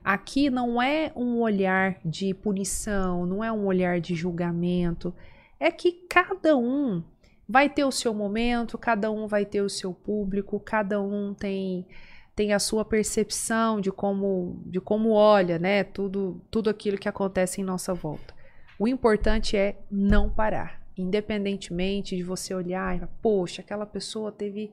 Aqui 0.07 0.49
não 0.49 0.81
é 0.81 1.11
um 1.17 1.41
olhar 1.41 1.99
de 2.05 2.33
punição, 2.33 3.25
não 3.25 3.43
é 3.43 3.51
um 3.51 3.65
olhar 3.65 3.99
de 3.99 4.15
julgamento. 4.15 5.13
É 5.59 5.69
que 5.69 5.91
cada 6.07 6.55
um 6.55 7.03
vai 7.45 7.67
ter 7.67 7.83
o 7.83 7.91
seu 7.91 8.13
momento, 8.13 8.77
cada 8.77 9.11
um 9.11 9.27
vai 9.27 9.43
ter 9.43 9.61
o 9.61 9.69
seu 9.69 9.93
público, 9.93 10.61
cada 10.61 11.01
um 11.01 11.33
tem 11.33 11.85
tem 12.33 12.53
a 12.53 12.59
sua 12.59 12.85
percepção 12.85 13.81
de 13.81 13.91
como 13.91 14.61
de 14.65 14.79
como 14.79 15.09
olha, 15.09 15.59
né, 15.59 15.83
tudo 15.83 16.41
tudo 16.49 16.69
aquilo 16.69 16.97
que 16.97 17.09
acontece 17.09 17.59
em 17.59 17.65
nossa 17.65 17.93
volta. 17.93 18.33
O 18.79 18.87
importante 18.87 19.57
é 19.57 19.75
não 19.91 20.29
parar, 20.29 20.81
independentemente 20.97 22.15
de 22.15 22.23
você 22.23 22.53
olhar, 22.53 23.09
poxa, 23.21 23.61
aquela 23.61 23.85
pessoa 23.85 24.31
teve 24.31 24.71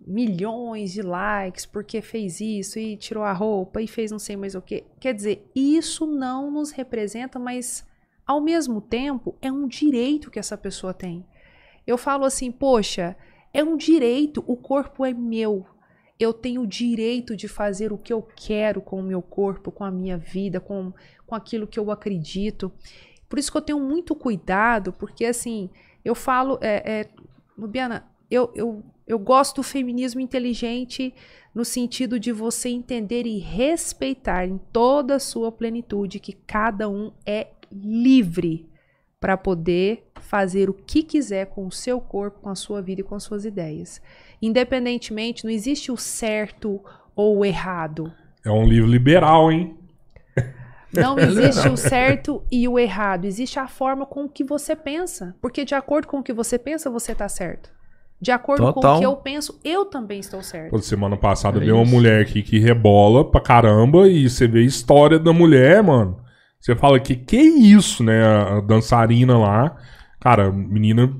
milhões 0.00 0.92
de 0.92 1.02
likes 1.02 1.66
porque 1.66 2.00
fez 2.00 2.40
isso 2.40 2.78
e 2.78 2.96
tirou 2.96 3.24
a 3.24 3.32
roupa 3.32 3.82
e 3.82 3.86
fez 3.86 4.10
não 4.10 4.18
sei 4.18 4.36
mais 4.36 4.54
o 4.54 4.62
que. 4.62 4.84
Quer 5.00 5.14
dizer, 5.14 5.50
isso 5.54 6.06
não 6.06 6.50
nos 6.50 6.70
representa, 6.70 7.38
mas 7.38 7.86
ao 8.26 8.40
mesmo 8.40 8.80
tempo 8.80 9.36
é 9.40 9.50
um 9.50 9.66
direito 9.66 10.30
que 10.30 10.38
essa 10.38 10.56
pessoa 10.56 10.94
tem. 10.94 11.24
Eu 11.86 11.96
falo 11.96 12.24
assim, 12.24 12.52
poxa, 12.52 13.16
é 13.52 13.64
um 13.64 13.76
direito, 13.76 14.44
o 14.46 14.56
corpo 14.56 15.04
é 15.04 15.12
meu. 15.12 15.66
Eu 16.18 16.32
tenho 16.32 16.62
o 16.62 16.66
direito 16.66 17.36
de 17.36 17.48
fazer 17.48 17.92
o 17.92 17.98
que 17.98 18.12
eu 18.12 18.26
quero 18.36 18.80
com 18.80 19.00
o 19.00 19.02
meu 19.02 19.22
corpo, 19.22 19.70
com 19.70 19.84
a 19.84 19.90
minha 19.90 20.18
vida, 20.18 20.60
com, 20.60 20.92
com 21.26 21.34
aquilo 21.34 21.66
que 21.66 21.78
eu 21.78 21.90
acredito. 21.90 22.72
Por 23.28 23.38
isso 23.38 23.50
que 23.50 23.56
eu 23.56 23.62
tenho 23.62 23.80
muito 23.80 24.14
cuidado, 24.14 24.92
porque 24.92 25.24
assim, 25.24 25.70
eu 26.04 26.14
falo, 26.14 26.58
é, 26.60 27.00
é, 27.00 27.10
Lubiana, 27.56 28.04
eu, 28.30 28.50
eu 28.54 28.84
eu 29.08 29.18
gosto 29.18 29.56
do 29.56 29.62
feminismo 29.62 30.20
inteligente 30.20 31.14
no 31.54 31.64
sentido 31.64 32.20
de 32.20 32.30
você 32.30 32.68
entender 32.68 33.26
e 33.26 33.38
respeitar 33.38 34.46
em 34.46 34.58
toda 34.70 35.14
a 35.14 35.18
sua 35.18 35.50
plenitude 35.50 36.20
que 36.20 36.34
cada 36.34 36.90
um 36.90 37.10
é 37.24 37.48
livre 37.72 38.68
para 39.18 39.36
poder 39.36 40.04
fazer 40.20 40.68
o 40.68 40.74
que 40.74 41.02
quiser 41.02 41.46
com 41.46 41.66
o 41.66 41.72
seu 41.72 42.00
corpo, 42.00 42.40
com 42.40 42.50
a 42.50 42.54
sua 42.54 42.82
vida 42.82 43.00
e 43.00 43.04
com 43.04 43.14
as 43.14 43.22
suas 43.22 43.46
ideias. 43.46 44.00
Independentemente, 44.42 45.42
não 45.42 45.50
existe 45.50 45.90
o 45.90 45.96
certo 45.96 46.78
ou 47.16 47.38
o 47.38 47.44
errado. 47.44 48.12
É 48.44 48.50
um 48.50 48.68
livro 48.68 48.88
liberal, 48.88 49.50
hein? 49.50 49.74
Não 50.92 51.18
existe 51.18 51.66
o 51.66 51.76
certo 51.78 52.42
e 52.52 52.68
o 52.68 52.78
errado. 52.78 53.24
Existe 53.24 53.58
a 53.58 53.66
forma 53.66 54.04
com 54.04 54.28
que 54.28 54.44
você 54.44 54.76
pensa. 54.76 55.34
Porque 55.40 55.64
de 55.64 55.74
acordo 55.74 56.06
com 56.06 56.18
o 56.18 56.22
que 56.22 56.32
você 56.32 56.58
pensa, 56.58 56.90
você 56.90 57.12
está 57.12 57.28
certo. 57.28 57.77
De 58.20 58.32
acordo 58.32 58.72
Total. 58.72 58.92
com 58.92 58.96
o 58.96 58.98
que 58.98 59.06
eu 59.06 59.16
penso, 59.16 59.58
eu 59.64 59.84
também 59.84 60.18
estou 60.18 60.42
certo. 60.42 60.70
Pô, 60.70 60.78
semana 60.80 61.16
passada 61.16 61.58
é 61.58 61.60
veio 61.60 61.76
uma 61.76 61.84
mulher 61.84 62.22
aqui 62.22 62.42
que 62.42 62.58
rebola 62.58 63.24
pra 63.24 63.40
caramba 63.40 64.08
e 64.08 64.28
você 64.28 64.48
vê 64.48 64.60
a 64.60 64.64
história 64.64 65.18
da 65.18 65.32
mulher, 65.32 65.82
mano. 65.82 66.18
Você 66.60 66.74
fala 66.74 66.98
que 66.98 67.14
que 67.14 67.36
é 67.36 67.42
isso, 67.42 68.02
né? 68.02 68.24
A 68.26 68.60
dançarina 68.60 69.38
lá. 69.38 69.76
Cara, 70.20 70.48
a 70.48 70.52
menina 70.52 71.12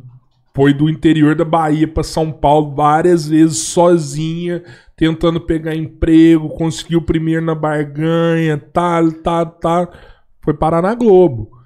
foi 0.53 0.75
do 0.75 0.91
interior 0.91 1.37
da 1.37 1.45
Bahia 1.45 1.87
para 1.87 2.03
São 2.03 2.33
Paulo 2.33 2.75
várias 2.75 3.29
vezes 3.29 3.59
sozinha, 3.59 4.65
tentando 4.97 5.41
pegar 5.41 5.77
emprego, 5.77 6.49
conseguiu 6.49 7.01
primeiro 7.01 7.47
na 7.47 7.55
barganha, 7.55 8.59
tal, 8.59 9.13
tal, 9.13 9.47
tal. 9.47 9.93
Foi 10.43 10.53
parar 10.53 10.83
na 10.83 10.97
Globo. 10.97 11.58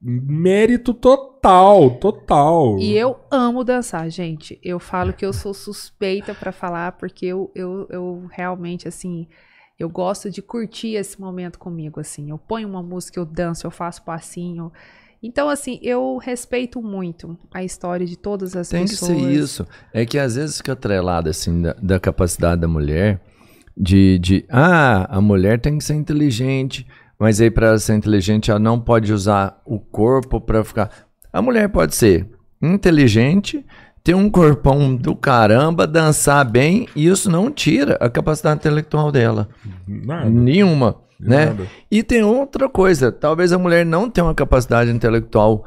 Mérito 0.00 0.94
total, 0.94 1.90
total. 1.98 2.78
E 2.78 2.96
eu 2.96 3.18
amo 3.30 3.64
dançar, 3.64 4.08
gente. 4.08 4.58
Eu 4.62 4.78
falo 4.78 5.12
que 5.12 5.26
eu 5.26 5.32
sou 5.32 5.52
suspeita 5.52 6.34
para 6.34 6.52
falar, 6.52 6.92
porque 6.92 7.26
eu, 7.26 7.50
eu, 7.52 7.86
eu 7.90 8.26
realmente, 8.30 8.86
assim, 8.86 9.26
eu 9.76 9.88
gosto 9.88 10.30
de 10.30 10.40
curtir 10.40 10.94
esse 10.94 11.20
momento 11.20 11.58
comigo, 11.58 11.98
assim. 11.98 12.30
Eu 12.30 12.38
ponho 12.38 12.68
uma 12.68 12.82
música, 12.82 13.18
eu 13.18 13.24
danço, 13.24 13.66
eu 13.66 13.72
faço 13.72 14.04
passinho. 14.04 14.72
Então, 15.20 15.48
assim, 15.48 15.80
eu 15.82 16.16
respeito 16.16 16.80
muito 16.80 17.36
a 17.52 17.64
história 17.64 18.06
de 18.06 18.16
todas 18.16 18.54
as 18.54 18.68
Tem 18.68 18.82
pessoas. 18.82 19.10
Tem 19.10 19.18
que 19.18 19.24
ser 19.24 19.32
isso. 19.32 19.66
É 19.92 20.06
que 20.06 20.16
às 20.16 20.36
vezes 20.36 20.58
fica 20.58 20.74
atrelado, 20.74 21.28
assim, 21.28 21.60
da, 21.60 21.72
da 21.74 21.98
capacidade 21.98 22.60
da 22.60 22.68
mulher 22.68 23.20
de, 23.78 24.18
de, 24.18 24.44
ah, 24.48 25.06
a 25.16 25.20
mulher 25.20 25.60
tem 25.60 25.78
que 25.78 25.84
ser 25.84 25.94
inteligente, 25.94 26.84
mas 27.18 27.40
aí, 27.40 27.50
para 27.50 27.78
ser 27.78 27.94
inteligente, 27.94 28.50
ela 28.50 28.60
não 28.60 28.78
pode 28.78 29.12
usar 29.12 29.60
o 29.64 29.78
corpo 29.78 30.40
para 30.40 30.62
ficar. 30.62 30.90
A 31.32 31.42
mulher 31.42 31.68
pode 31.68 31.94
ser 31.94 32.28
inteligente, 32.62 33.64
ter 34.04 34.14
um 34.14 34.30
corpão 34.30 34.94
do 34.94 35.14
caramba, 35.14 35.86
dançar 35.86 36.48
bem, 36.48 36.88
e 36.94 37.06
isso 37.06 37.30
não 37.30 37.50
tira 37.50 37.96
a 38.00 38.08
capacidade 38.08 38.60
intelectual 38.60 39.10
dela. 39.10 39.48
Nada. 39.86 40.30
Nenhuma. 40.30 40.96
Né? 41.20 41.46
Nada. 41.46 41.66
E 41.90 42.02
tem 42.02 42.22
outra 42.22 42.68
coisa, 42.68 43.10
talvez 43.10 43.52
a 43.52 43.58
mulher 43.58 43.84
não 43.84 44.08
tenha 44.08 44.24
uma 44.24 44.34
capacidade 44.34 44.90
intelectual 44.90 45.64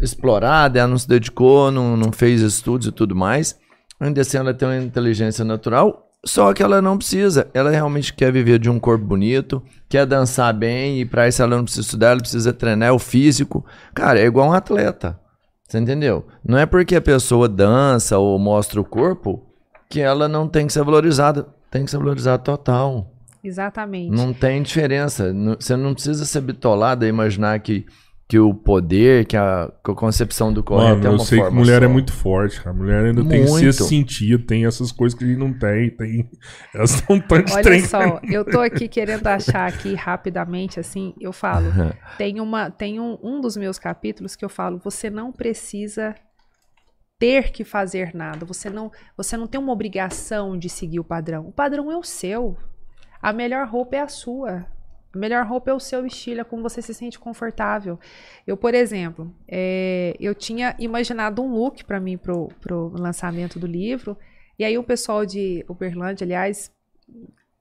explorada, 0.00 0.80
ela 0.80 0.88
não 0.88 0.98
se 0.98 1.08
dedicou, 1.08 1.70
não, 1.70 1.96
não 1.96 2.10
fez 2.10 2.40
estudos 2.40 2.88
e 2.88 2.92
tudo 2.92 3.14
mais. 3.14 3.56
Ainda 4.00 4.20
assim, 4.20 4.36
ela 4.36 4.52
tem 4.52 4.66
uma 4.66 4.76
inteligência 4.76 5.44
natural, 5.44 6.11
só 6.24 6.52
que 6.52 6.62
ela 6.62 6.80
não 6.80 6.96
precisa. 6.96 7.50
Ela 7.52 7.70
realmente 7.70 8.14
quer 8.14 8.32
viver 8.32 8.58
de 8.58 8.70
um 8.70 8.78
corpo 8.78 9.04
bonito, 9.04 9.62
quer 9.88 10.06
dançar 10.06 10.54
bem, 10.54 11.00
e 11.00 11.04
para 11.04 11.26
isso 11.28 11.42
ela 11.42 11.56
não 11.56 11.64
precisa 11.64 11.82
estudar, 11.82 12.10
ela 12.10 12.20
precisa 12.20 12.52
treinar 12.52 12.92
o 12.92 12.98
físico. 12.98 13.64
Cara, 13.94 14.20
é 14.20 14.24
igual 14.24 14.48
um 14.48 14.52
atleta. 14.52 15.18
Você 15.66 15.78
entendeu? 15.78 16.26
Não 16.44 16.58
é 16.58 16.66
porque 16.66 16.94
a 16.94 17.00
pessoa 17.00 17.48
dança 17.48 18.18
ou 18.18 18.38
mostra 18.38 18.80
o 18.80 18.84
corpo 18.84 19.46
que 19.88 20.00
ela 20.00 20.28
não 20.28 20.46
tem 20.46 20.66
que 20.66 20.72
ser 20.72 20.84
valorizada. 20.84 21.46
Tem 21.70 21.84
que 21.84 21.90
ser 21.90 21.98
valorizada 21.98 22.42
total. 22.42 23.10
Exatamente. 23.42 24.14
Não 24.14 24.32
tem 24.32 24.62
diferença. 24.62 25.34
Você 25.58 25.76
não 25.76 25.94
precisa 25.94 26.24
ser 26.24 26.42
bitolada 26.42 27.06
e 27.06 27.08
imaginar 27.08 27.58
que 27.60 27.86
que 28.32 28.38
o 28.38 28.54
poder, 28.54 29.26
que 29.26 29.36
a, 29.36 29.70
que 29.84 29.90
a 29.90 29.94
concepção 29.94 30.50
do 30.50 30.64
correto 30.64 30.94
Mano, 30.94 31.06
é 31.06 31.10
uma 31.10 31.16
eu 31.16 31.18
sei 31.18 31.42
que 31.42 31.50
mulher 31.50 31.80
só. 31.80 31.84
é 31.84 31.86
muito 31.86 32.14
forte, 32.14 32.66
A 32.66 32.72
mulher 32.72 33.04
ainda 33.04 33.22
muito. 33.22 33.28
tem 33.28 33.46
sexto 33.46 33.84
sentido, 33.84 34.46
tem 34.46 34.64
essas 34.64 34.90
coisas 34.90 35.18
que 35.18 35.22
a 35.22 35.28
gente 35.28 35.38
não 35.38 35.52
tem, 35.52 35.90
tem 35.90 36.30
elas 36.74 36.94
estão 36.94 37.20
tanto 37.20 37.52
Olha 37.52 37.62
trem. 37.62 37.84
só, 37.84 38.20
eu 38.22 38.42
tô 38.42 38.60
aqui 38.60 38.88
querendo 38.88 39.26
achar 39.26 39.68
aqui 39.68 39.94
rapidamente, 39.94 40.80
assim, 40.80 41.12
eu 41.20 41.30
falo, 41.30 41.66
tem 42.16 42.40
uma, 42.40 42.70
tem 42.70 42.98
um, 42.98 43.18
um 43.22 43.38
dos 43.38 43.54
meus 43.54 43.78
capítulos 43.78 44.34
que 44.34 44.42
eu 44.42 44.48
falo, 44.48 44.80
você 44.82 45.10
não 45.10 45.30
precisa 45.30 46.14
ter 47.18 47.52
que 47.52 47.64
fazer 47.64 48.14
nada, 48.14 48.46
você 48.46 48.70
não, 48.70 48.90
você 49.14 49.36
não 49.36 49.46
tem 49.46 49.60
uma 49.60 49.74
obrigação 49.74 50.56
de 50.56 50.70
seguir 50.70 51.00
o 51.00 51.04
padrão, 51.04 51.48
o 51.48 51.52
padrão 51.52 51.92
é 51.92 51.98
o 51.98 52.02
seu, 52.02 52.56
a 53.20 53.30
melhor 53.30 53.68
roupa 53.68 53.96
é 53.96 54.00
a 54.00 54.08
sua, 54.08 54.64
melhor 55.14 55.46
roupa 55.46 55.70
é 55.70 55.74
o 55.74 55.80
seu 55.80 56.06
estilo, 56.06 56.40
é 56.40 56.44
como 56.44 56.62
você 56.62 56.80
se 56.80 56.94
sente 56.94 57.18
confortável. 57.18 57.98
Eu, 58.46 58.56
por 58.56 58.74
exemplo, 58.74 59.34
é, 59.46 60.16
eu 60.18 60.34
tinha 60.34 60.74
imaginado 60.78 61.42
um 61.42 61.52
look 61.52 61.84
para 61.84 62.00
mim 62.00 62.16
pro, 62.16 62.48
pro 62.60 62.92
lançamento 62.96 63.58
do 63.58 63.66
livro. 63.66 64.16
E 64.58 64.64
aí 64.64 64.76
o 64.78 64.84
pessoal 64.84 65.24
de 65.26 65.64
Uberlândia, 65.68 66.24
aliás, 66.24 66.72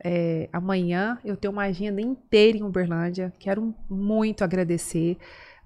é, 0.04 0.50
amanhã 0.52 1.20
eu 1.24 1.38
tenho 1.38 1.52
uma 1.52 1.64
agenda 1.64 2.02
inteira 2.02 2.58
em 2.58 2.64
Uberlândia. 2.64 3.32
Quero 3.40 3.74
muito 3.90 4.44
agradecer. 4.44 5.18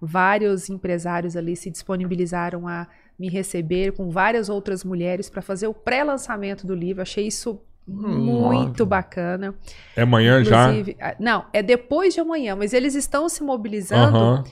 Vários 0.02 0.70
empresários 0.70 1.36
ali 1.38 1.56
se 1.56 1.70
disponibilizaram 1.70 2.68
a 2.68 2.88
me 3.18 3.30
receber 3.30 3.94
com 3.94 4.10
várias 4.10 4.50
outras 4.50 4.84
mulheres 4.84 5.30
para 5.30 5.42
fazer 5.42 5.68
o 5.68 5.74
pré-lançamento 5.74 6.68
do 6.68 6.76
livro. 6.76 7.02
Achei 7.02 7.28
isso 7.28 7.62
muito 7.88 8.80
Nossa. 8.80 8.86
bacana. 8.86 9.56
É 9.96 10.02
amanhã 10.02 10.42
Inclusive, 10.42 10.98
já? 11.00 11.16
Não, 11.20 11.46
é 11.54 11.62
depois 11.62 12.14
de 12.14 12.20
amanhã, 12.20 12.56
mas 12.56 12.74
eles 12.74 12.96
estão 12.96 13.30
se 13.30 13.44
mobilizando 13.44 14.18
uhum. 14.18 14.44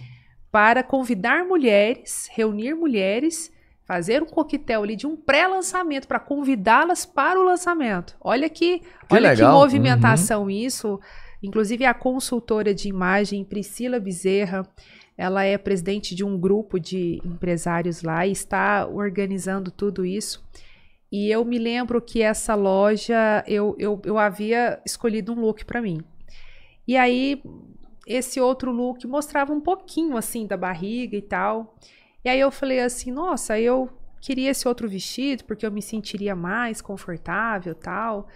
para 0.51 0.83
convidar 0.83 1.43
mulheres, 1.43 2.29
reunir 2.31 2.75
mulheres, 2.75 3.51
fazer 3.85 4.21
um 4.21 4.25
coquetel 4.25 4.83
ali 4.83 4.95
de 4.95 5.07
um 5.07 5.15
pré-lançamento 5.15 6.07
para 6.07 6.19
convidá-las 6.19 7.05
para 7.05 7.39
o 7.39 7.43
lançamento. 7.43 8.15
Olha 8.21 8.49
que, 8.49 8.79
que 8.79 8.85
olha 9.09 9.31
legal. 9.31 9.51
que 9.51 9.57
movimentação 9.57 10.43
uhum. 10.43 10.49
isso. 10.49 10.99
Inclusive 11.41 11.85
a 11.85 11.93
consultora 11.93 12.73
de 12.73 12.87
imagem 12.87 13.43
Priscila 13.43 13.99
Bezerra, 13.99 14.65
ela 15.17 15.43
é 15.43 15.57
presidente 15.57 16.15
de 16.15 16.23
um 16.23 16.37
grupo 16.37 16.79
de 16.79 17.21
empresários 17.25 18.01
lá 18.01 18.25
e 18.25 18.31
está 18.31 18.87
organizando 18.87 19.69
tudo 19.69 20.05
isso. 20.05 20.43
E 21.13 21.29
eu 21.29 21.45
me 21.45 21.59
lembro 21.59 22.01
que 22.01 22.23
essa 22.23 22.55
loja, 22.55 23.43
eu, 23.45 23.75
eu, 23.77 24.01
eu 24.03 24.17
havia 24.17 24.81
escolhido 24.83 25.31
um 25.31 25.39
look 25.39 25.63
para 25.63 25.79
mim. 25.79 26.01
E 26.87 26.97
aí, 26.97 27.39
esse 28.07 28.41
outro 28.41 28.71
look 28.71 29.05
mostrava 29.05 29.53
um 29.53 29.61
pouquinho 29.61 30.17
assim 30.17 30.47
da 30.47 30.57
barriga 30.57 31.15
e 31.15 31.21
tal. 31.21 31.77
E 32.25 32.29
aí 32.29 32.39
eu 32.39 32.49
falei 32.49 32.79
assim: 32.79 33.11
nossa, 33.11 33.59
eu 33.59 33.91
queria 34.19 34.49
esse 34.49 34.67
outro 34.67 34.89
vestido 34.89 35.43
porque 35.43 35.63
eu 35.63 35.71
me 35.71 35.83
sentiria 35.83 36.35
mais 36.35 36.81
confortável 36.81 37.75
tal. 37.75 38.27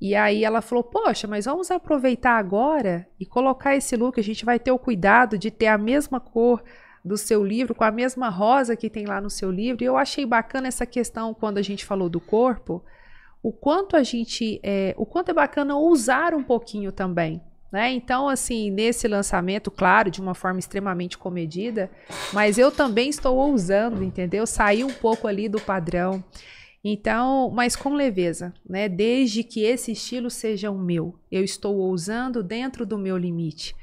E 0.00 0.14
aí 0.14 0.44
ela 0.44 0.62
falou: 0.62 0.84
Poxa, 0.84 1.28
mas 1.28 1.44
vamos 1.44 1.70
aproveitar 1.70 2.38
agora 2.38 3.06
e 3.20 3.26
colocar 3.26 3.76
esse 3.76 3.94
look. 3.96 4.18
A 4.18 4.24
gente 4.24 4.46
vai 4.46 4.58
ter 4.58 4.72
o 4.72 4.78
cuidado 4.78 5.36
de 5.36 5.50
ter 5.50 5.66
a 5.66 5.76
mesma 5.76 6.18
cor 6.18 6.64
do 7.08 7.16
seu 7.16 7.44
livro, 7.44 7.74
com 7.74 7.82
a 7.82 7.90
mesma 7.90 8.28
rosa 8.28 8.76
que 8.76 8.90
tem 8.90 9.06
lá 9.06 9.20
no 9.20 9.30
seu 9.30 9.50
livro. 9.50 9.82
E 9.82 9.86
eu 9.86 9.96
achei 9.96 10.24
bacana 10.24 10.68
essa 10.68 10.86
questão 10.86 11.34
quando 11.34 11.58
a 11.58 11.62
gente 11.62 11.84
falou 11.84 12.08
do 12.08 12.20
corpo, 12.20 12.84
o 13.42 13.50
quanto 13.50 13.96
a 13.96 14.02
gente, 14.02 14.60
é, 14.62 14.94
o 14.96 15.06
quanto 15.06 15.30
é 15.30 15.34
bacana 15.34 15.76
usar 15.76 16.34
um 16.34 16.42
pouquinho 16.42 16.92
também. 16.92 17.42
Né? 17.70 17.90
Então, 17.92 18.28
assim, 18.28 18.70
nesse 18.70 19.06
lançamento, 19.06 19.70
claro, 19.70 20.10
de 20.10 20.20
uma 20.20 20.34
forma 20.34 20.58
extremamente 20.58 21.18
comedida, 21.18 21.90
mas 22.32 22.56
eu 22.56 22.70
também 22.70 23.10
estou 23.10 23.36
ousando, 23.36 24.02
entendeu? 24.02 24.46
Sair 24.46 24.84
um 24.84 24.92
pouco 24.92 25.26
ali 25.26 25.48
do 25.48 25.60
padrão. 25.60 26.24
Então, 26.82 27.50
mas 27.50 27.76
com 27.76 27.92
leveza, 27.92 28.54
né? 28.66 28.88
Desde 28.88 29.42
que 29.42 29.64
esse 29.64 29.92
estilo 29.92 30.30
seja 30.30 30.70
o 30.70 30.78
meu, 30.78 31.18
eu 31.30 31.44
estou 31.44 31.76
ousando 31.76 32.42
dentro 32.42 32.86
do 32.86 32.96
meu 32.96 33.18
limite. 33.18 33.74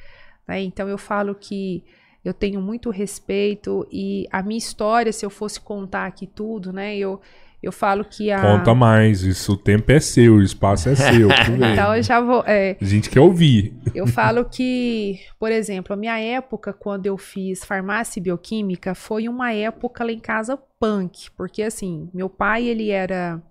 Né? 0.47 0.61
Então, 0.61 0.87
eu 0.87 0.97
falo 0.97 1.35
que 1.35 1.83
eu 2.25 2.33
tenho 2.33 2.59
muito 2.59 2.89
respeito 2.89 3.87
e 3.91 4.27
a 4.31 4.41
minha 4.41 4.57
história, 4.57 5.13
se 5.13 5.25
eu 5.25 5.29
fosse 5.29 5.61
contar 5.61 6.07
aqui 6.07 6.25
tudo, 6.25 6.73
né, 6.73 6.97
eu 6.97 7.21
eu 7.65 7.71
falo 7.71 8.05
que 8.05 8.29
a. 8.29 8.39
Conta 8.39 8.75
mais, 8.75 9.23
isso 9.23 9.53
o 9.53 9.57
tempo 9.57 9.91
é 9.91 9.99
seu, 9.99 10.35
o 10.35 10.41
espaço 10.41 10.87
é 10.87 10.93
seu. 10.95 11.29
então 11.71 11.95
eu 11.95 12.03
já 12.03 12.21
vou. 12.21 12.43
É, 12.45 12.77
a 12.79 12.85
gente 12.85 13.09
quer 13.09 13.19
ouvir. 13.19 13.75
Eu 13.95 14.05
falo 14.05 14.45
que, 14.45 15.19
por 15.39 15.51
exemplo, 15.51 15.93
a 15.93 15.97
minha 15.97 16.19
época, 16.19 16.71
quando 16.71 17.07
eu 17.07 17.17
fiz 17.17 17.65
farmácia 17.65 18.19
e 18.19 18.23
bioquímica, 18.23 18.93
foi 18.93 19.27
uma 19.27 19.51
época 19.51 20.03
lá 20.03 20.11
em 20.11 20.19
casa 20.19 20.55
punk, 20.79 21.31
porque 21.35 21.63
assim, 21.63 22.07
meu 22.13 22.29
pai, 22.29 22.67
ele 22.67 22.91
era. 22.91 23.41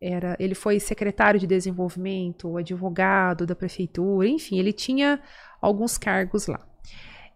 Era, 0.00 0.36
ele 0.38 0.54
foi 0.54 0.78
secretário 0.80 1.40
de 1.40 1.46
desenvolvimento, 1.46 2.58
advogado 2.58 3.46
da 3.46 3.54
prefeitura, 3.54 4.28
enfim, 4.28 4.58
ele 4.58 4.72
tinha 4.72 5.18
alguns 5.62 5.96
cargos 5.96 6.46
lá. 6.46 6.60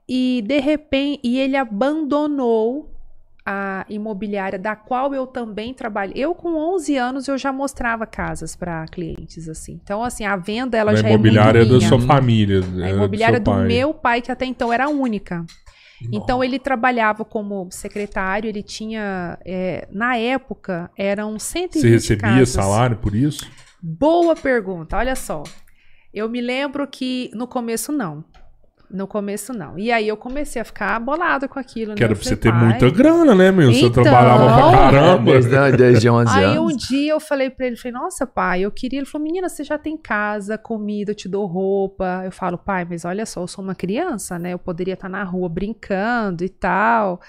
E 0.09 0.43
de 0.47 0.59
repente, 0.59 1.21
e 1.23 1.39
ele 1.39 1.57
abandonou 1.57 2.95
a 3.45 3.87
imobiliária 3.89 4.59
da 4.59 4.77
qual 4.77 5.15
eu 5.15 5.27
também 5.27 5.73
trabalho. 5.73 6.13
Eu 6.15 6.35
com 6.35 6.55
11 6.75 6.97
anos 6.97 7.29
eu 7.29 7.39
já 7.39 7.53
mostrava 7.53 8.07
casas 8.07 8.55
para 8.55 8.85
clientes 8.87 9.49
assim. 9.49 9.81
Então 9.83 10.03
assim, 10.03 10.25
a 10.25 10.37
venda 10.37 10.77
ela 10.77 10.93
a 10.93 10.97
já 10.97 11.09
imobiliária 11.09 11.61
é 11.61 11.65
muito 11.65 11.81
da 11.81 11.89
sua 11.89 12.01
família, 12.01 12.61
a 12.61 12.91
imobiliária 12.91 13.41
do, 13.41 13.51
do 13.51 13.59
meu 13.61 13.95
pai 13.95 14.21
que 14.21 14.31
até 14.31 14.45
então 14.45 14.73
era 14.73 14.89
única. 14.89 15.45
Então 16.13 16.45
ele 16.45 16.59
trabalhava 16.59 17.25
como 17.25 17.69
secretário, 17.71 18.49
ele 18.49 18.63
tinha, 18.63 19.39
é, 19.45 19.89
na 19.91 20.17
época, 20.17 20.91
eram 20.97 21.39
120 21.39 21.81
Você 21.81 21.89
recebia 21.91 22.29
casas. 22.29 22.49
salário 22.51 22.97
por 22.97 23.15
isso? 23.15 23.51
Boa 23.83 24.37
pergunta, 24.37 24.97
olha 24.97 25.17
só. 25.17 25.43
Eu 26.13 26.29
me 26.29 26.41
lembro 26.41 26.87
que 26.87 27.31
no 27.35 27.47
começo 27.47 27.93
não. 27.93 28.25
No 28.91 29.07
começo, 29.07 29.53
não. 29.53 29.79
E 29.79 29.93
aí 29.93 30.09
eu 30.09 30.17
comecei 30.17 30.63
a 30.63 30.65
ficar 30.65 30.99
bolado 30.99 31.47
com 31.47 31.59
aquilo. 31.59 31.95
Que 31.95 32.01
né? 32.01 32.07
era 32.07 32.15
pra 32.15 32.25
você 32.25 32.37
ter 32.37 32.53
muita 32.53 32.89
grana, 32.89 33.35
né, 33.35 33.51
meu? 33.51 33.71
Então, 33.71 34.03
você 34.03 34.03
trabalhava 34.03 34.45
pra 34.47 34.91
caramba. 34.91 35.33
Desde 35.77 36.09
11 36.09 36.39
aí 36.39 36.45
anos. 36.45 36.73
um 36.73 36.77
dia 36.77 37.13
eu 37.13 37.21
falei 37.21 37.51
pra 37.51 37.67
ele, 37.67 37.77
falei, 37.77 37.93
nossa, 37.93 38.27
pai, 38.27 38.63
eu 38.63 38.71
queria... 38.71 39.01
Ele 39.01 39.07
falou, 39.07 39.27
menina, 39.27 39.49
você 39.49 39.63
já 39.63 39.77
tem 39.77 39.97
casa, 39.97 40.57
comida, 40.57 41.11
eu 41.11 41.15
te 41.15 41.29
dou 41.29 41.45
roupa. 41.47 42.23
Eu 42.25 42.33
falo, 42.33 42.57
pai, 42.57 42.87
mas 42.89 43.05
olha 43.05 43.27
só, 43.27 43.43
eu 43.43 43.47
sou 43.47 43.63
uma 43.63 43.75
criança, 43.75 44.39
né? 44.39 44.55
Eu 44.55 44.59
poderia 44.59 44.95
estar 44.95 45.09
na 45.09 45.23
rua 45.23 45.51
brincando 45.51 46.43
e 46.43 46.49
tal. 46.49 47.21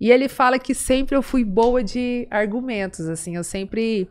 E 0.00 0.10
ele 0.10 0.28
fala 0.28 0.58
que 0.58 0.74
sempre 0.74 1.14
eu 1.14 1.20
fui 1.20 1.44
boa 1.44 1.84
de 1.84 2.26
argumentos, 2.30 3.06
assim. 3.06 3.36
Eu 3.36 3.44
sempre 3.44 4.08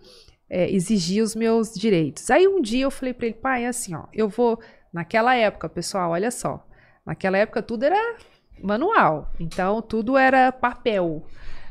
é, 0.49 0.71
exigi 0.71 1.21
os 1.21 1.35
meus 1.35 1.73
direitos. 1.73 2.29
Aí 2.29 2.47
um 2.47 2.61
dia 2.61 2.83
eu 2.83 2.91
falei 2.91 3.13
pra 3.13 3.25
ele, 3.25 3.35
pai, 3.35 3.65
é 3.65 3.67
assim, 3.67 3.95
ó, 3.95 4.03
eu 4.13 4.27
vou 4.27 4.59
Naquela 4.93 5.35
época, 5.35 5.69
pessoal, 5.69 6.11
olha 6.11 6.31
só. 6.31 6.65
Naquela 7.05 7.37
época 7.37 7.61
tudo 7.61 7.83
era 7.83 8.15
manual. 8.61 9.31
Então 9.39 9.81
tudo 9.81 10.17
era 10.17 10.51
papel. 10.51 11.25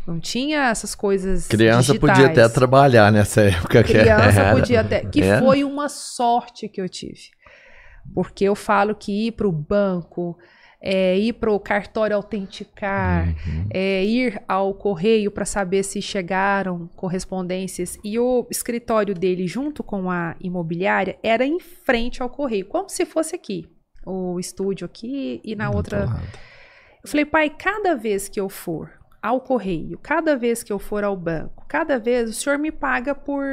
Não 0.07 0.19
tinha 0.19 0.71
essas 0.71 0.95
coisas. 0.95 1.47
Criança 1.47 1.93
digitais. 1.93 2.17
podia 2.19 2.31
até 2.31 2.49
trabalhar 2.49 3.13
nessa 3.13 3.43
época. 3.43 3.85
Criança 3.85 4.41
era. 4.41 4.57
podia 4.57 4.81
até. 4.81 5.01
Que 5.05 5.23
era. 5.23 5.45
foi 5.45 5.63
uma 5.65 5.89
sorte 5.89 6.69
que 6.69 6.81
eu 6.81 6.89
tive. 6.89 7.31
Porque 8.15 8.45
eu 8.45 8.55
falo 8.55 8.95
que 8.95 9.27
ir 9.27 9.33
para 9.33 9.47
o 9.47 9.53
banco, 9.53 10.39
é, 10.81 11.19
ir 11.19 11.33
para 11.35 11.51
o 11.51 11.59
cartório 11.59 12.15
autenticar, 12.15 13.29
uhum. 13.29 13.67
é, 13.71 14.05
ir 14.05 14.41
ao 14.47 14.73
correio 14.75 15.31
para 15.31 15.45
saber 15.45 15.83
se 15.83 16.01
chegaram 16.01 16.89
correspondências. 16.95 17.99
E 18.05 18.19
o 18.19 18.47
escritório 18.51 19.15
dele, 19.15 19.47
junto 19.47 19.83
com 19.83 20.11
a 20.11 20.37
imobiliária, 20.41 21.19
era 21.23 21.45
em 21.45 21.59
frente 21.59 22.23
ao 22.23 22.31
correio, 22.31 22.67
como 22.67 22.89
se 22.89 23.05
fosse 23.05 23.35
aqui, 23.35 23.69
o 24.07 24.39
estúdio 24.39 24.85
aqui 24.85 25.41
e 25.45 25.57
na 25.57 25.71
outra. 25.71 26.07
Eu 27.03 27.09
falei, 27.09 27.25
pai, 27.25 27.51
cada 27.51 27.95
vez 27.95 28.29
que 28.29 28.41
eu 28.41 28.49
for 28.49 28.93
ao 29.21 29.41
correio, 29.41 29.99
cada 29.99 30.37
vez 30.37 30.63
que 30.63 30.73
eu 30.73 30.79
for 30.79 31.03
ao 31.03 31.17
banco, 31.17 31.65
cada 31.69 31.99
vez 31.99 32.31
o 32.31 32.33
senhor 32.33 32.57
me 32.57 32.71
paga 32.71 33.17
por, 33.17 33.45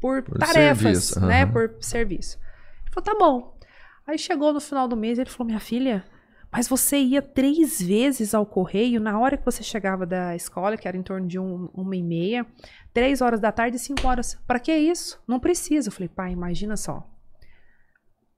por, 0.00 0.22
por 0.22 0.38
tarefas, 0.38 1.04
serviço. 1.04 1.26
né? 1.26 1.44
Uhum. 1.44 1.52
Por 1.52 1.76
serviço. 1.80 2.38
Ele 2.84 2.94
falou, 2.94 3.04
tá 3.04 3.14
bom. 3.18 3.58
Aí 4.06 4.16
chegou 4.16 4.52
no 4.52 4.60
final 4.60 4.86
do 4.86 4.96
mês, 4.96 5.18
ele 5.18 5.28
falou, 5.28 5.48
minha 5.48 5.60
filha, 5.60 6.04
mas 6.50 6.66
você 6.66 6.98
ia 6.98 7.20
três 7.20 7.80
vezes 7.80 8.34
ao 8.34 8.46
correio 8.46 9.00
na 9.00 9.18
hora 9.18 9.36
que 9.36 9.44
você 9.44 9.62
chegava 9.62 10.06
da 10.06 10.34
escola, 10.34 10.76
que 10.76 10.88
era 10.88 10.96
em 10.96 11.02
torno 11.02 11.26
de 11.26 11.38
um, 11.38 11.68
uma 11.74 11.94
e 11.94 12.02
meia, 12.02 12.46
três 12.92 13.20
horas 13.20 13.38
da 13.38 13.52
tarde 13.52 13.76
e 13.76 13.80
cinco 13.80 14.06
horas. 14.06 14.34
Para 14.46 14.58
que 14.58 14.74
isso? 14.74 15.22
Não 15.26 15.38
precisa. 15.38 15.88
Eu 15.88 15.92
falei, 15.92 16.08
pai, 16.08 16.32
imagina 16.32 16.76
só. 16.76 17.06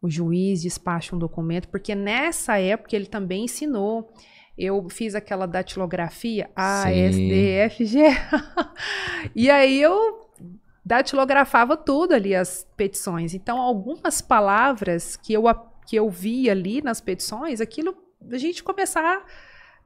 O 0.03 0.11
juiz 0.11 0.63
despacha 0.63 1.15
um 1.15 1.19
documento, 1.19 1.69
porque 1.69 1.95
nessa 1.95 2.59
época 2.59 2.97
ele 2.97 3.07
também 3.07 3.45
ensinou. 3.45 4.13
Eu 4.59 4.89
fiz 4.91 5.15
aquela 5.15 5.47
datilografia 5.47 6.51
A, 6.57 6.91
S, 6.93 7.17
D, 7.17 7.51
F, 7.53 7.85
G. 7.85 7.99
e 9.37 9.49
aí 9.51 9.81
eu 9.81 10.29
datilografava 10.85 11.77
tudo 11.77 12.15
ali, 12.15 12.35
as 12.35 12.67
petições. 12.77 13.35
Então, 13.35 13.59
algumas 13.59 14.21
palavras 14.21 15.17
que 15.17 15.33
eu 15.33 15.47
que 15.87 15.97
eu 15.97 16.09
vi 16.09 16.49
ali 16.49 16.83
nas 16.83 17.01
petições, 17.01 17.61
aquilo 17.61 17.97
a 18.31 18.39
gente 18.39 18.63
começar 18.63 19.25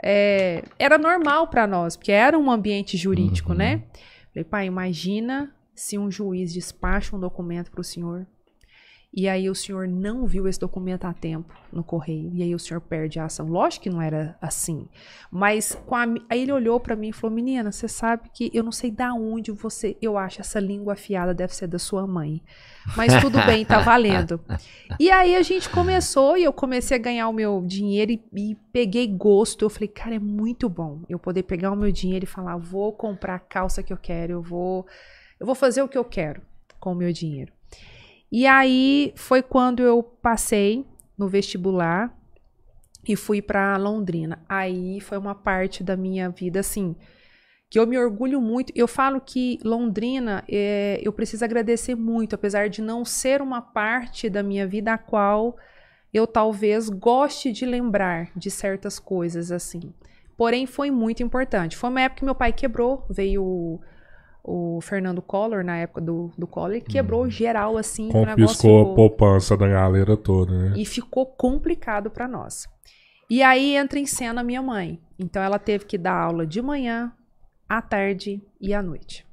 é, 0.03 0.63
era 0.79 0.99
normal 0.99 1.49
para 1.49 1.67
nós, 1.67 1.97
porque 1.97 2.13
era 2.13 2.39
um 2.39 2.51
ambiente 2.51 2.97
jurídico, 2.97 3.53
uhum. 3.53 3.59
né? 3.59 3.85
Falei, 4.33 4.45
pai, 4.45 4.67
imagina 4.67 5.55
se 5.75 5.97
um 5.97 6.11
juiz 6.11 6.53
despacha 6.53 7.15
um 7.15 7.21
documento 7.21 7.71
para 7.71 7.81
o 7.81 7.85
senhor 7.85 8.27
e 9.17 9.29
aí 9.29 9.49
o 9.49 9.55
senhor 9.55 9.87
não 9.87 10.27
viu 10.27 10.49
esse 10.49 10.59
documento 10.59 11.05
a 11.05 11.13
tempo 11.13 11.55
no 11.73 11.85
correio. 11.85 12.33
E 12.35 12.43
aí 12.43 12.53
o 12.53 12.59
senhor 12.59 12.81
perde 12.81 13.21
a 13.21 13.27
ação. 13.27 13.47
Lógico 13.47 13.85
que 13.85 13.91
não 13.91 14.03
era 14.03 14.37
assim. 14.43 14.89
Mas 15.31 15.79
a, 15.89 16.05
aí 16.29 16.43
ele 16.43 16.51
olhou 16.51 16.81
para 16.81 16.97
mim 16.97 17.11
e 17.11 17.13
falou: 17.13 17.35
Menina, 17.35 17.71
você 17.71 17.87
sabe 17.87 18.29
que 18.35 18.51
eu 18.53 18.65
não 18.65 18.73
sei 18.73 18.91
da 18.91 19.15
onde 19.15 19.53
você. 19.53 19.97
Eu 20.03 20.19
acho 20.19 20.41
essa 20.41 20.59
língua 20.59 20.95
afiada 20.95 21.33
deve 21.33 21.55
ser 21.55 21.69
da 21.69 21.79
sua 21.79 22.09
mãe. 22.09 22.43
Mas 22.97 23.15
tudo 23.21 23.39
bem, 23.47 23.65
tá 23.65 23.79
valendo. 23.79 24.41
E 24.99 25.11
aí 25.13 25.37
a 25.37 25.43
gente 25.43 25.71
começou 25.71 26.37
e 26.37 26.43
eu 26.43 26.53
comecei 26.53 26.97
a 26.97 27.01
ganhar 27.01 27.29
o 27.29 27.33
meu 27.33 27.63
dinheiro 27.65 28.11
e, 28.11 28.21
e 28.35 28.57
peguei 28.73 29.07
gosto. 29.07 29.65
Eu 29.65 29.71
falei, 29.71 29.89
cara, 29.89 30.17
é 30.17 30.19
muito 30.19 30.69
bom 30.69 31.03
eu 31.09 31.21
poder 31.21 31.45
pegar 31.45 31.71
o 31.71 31.77
meu 31.77 31.93
dinheiro 31.93 32.25
e 32.25 32.29
falar: 32.29 32.57
vou 32.57 32.93
comprar 32.93 33.37
a 33.37 33.41
calça 33.41 33.81
que 33.81 33.93
eu 33.93 33.97
quero, 33.97 34.33
eu 34.33 34.43
vou, 34.43 34.85
eu 35.39 35.47
vou 35.47 35.55
fazer 35.55 35.83
o 35.83 35.89
que 35.89 35.97
eu 35.97 36.05
quero 36.05 36.43
com 36.81 36.91
o 36.91 36.97
meu 36.97 37.13
dinheiro. 37.13 37.54
E 38.31 38.47
aí 38.47 39.13
foi 39.17 39.43
quando 39.43 39.83
eu 39.83 40.03
passei 40.03 40.87
no 41.17 41.29
vestibular 41.29 42.17
e 43.07 43.17
fui 43.17 43.41
para 43.41 43.77
Londrina. 43.77 44.43
Aí 44.49 45.01
foi 45.01 45.19
uma 45.19 45.35
parte 45.35 45.83
da 45.83 45.97
minha 45.97 46.29
vida 46.29 46.61
assim 46.61 46.97
que 47.75 47.79
eu 47.81 47.89
me 47.89 47.99
orgulho 47.99 48.41
muito. 48.41 48.73
Eu 48.77 48.87
falo 48.87 49.21
que 49.21 49.59
Londrina 49.65 50.45
é, 50.49 51.01
eu 51.03 51.13
preciso 51.13 51.45
agradecer 51.45 51.97
muito, 51.97 52.35
apesar 52.37 52.69
de 52.69 52.81
não 52.81 53.05
ser 53.05 53.43
uma 53.43 53.61
parte 53.61 54.31
da 54.31 54.45
minha 54.45 54.65
vida 54.65 54.93
a 54.93 54.99
qual 54.99 55.57
eu 56.13 56.25
talvez 56.25 56.89
goste 56.89 57.51
de 57.51 57.67
lembrar 57.67 58.31
de 58.37 58.49
certas 58.49 59.01
coisas 59.01 59.51
assim. 59.51 59.93
Porém, 60.37 60.67
foi 60.67 60.89
muito 60.91 61.25
importante. 61.25 61.77
Foi 61.77 61.91
uma 61.91 62.03
época 62.03 62.21
que 62.21 62.25
meu 62.25 62.35
pai 62.37 62.53
quebrou, 62.53 63.05
veio 63.11 63.81
o 64.47 64.79
Fernando 64.83 65.23
Collor, 65.23 65.65
na 65.65 65.79
época 65.79 66.03
do, 66.03 66.31
do 66.37 66.47
Collor, 66.47 66.79
quebrou 66.83 67.25
hum. 67.25 67.31
geral, 67.31 67.79
assim. 67.79 68.11
Confiscou 68.11 68.81
ficou... 68.81 68.93
a 68.93 68.95
poupança 68.95 69.57
da 69.57 69.67
galera 69.67 70.19
toda, 70.19 70.53
né? 70.53 70.75
E 70.77 70.85
ficou 70.85 71.25
complicado 71.25 72.11
para 72.11 72.29
nós. 72.29 72.69
E 73.31 73.43
aí 73.43 73.75
entra 73.75 73.99
em 73.99 74.05
cena 74.05 74.43
a 74.43 74.45
minha 74.45 74.61
mãe. 74.61 75.01
Então 75.19 75.43
ela 75.43 75.59
teve 75.59 75.87
que 75.87 75.97
dar 75.97 76.15
aula 76.15 76.47
de 76.47 76.61
manhã, 76.61 77.11
à 77.67 77.81
tarde 77.81 78.43
e 78.61 78.75
à 78.75 78.83
noite. 78.83 79.27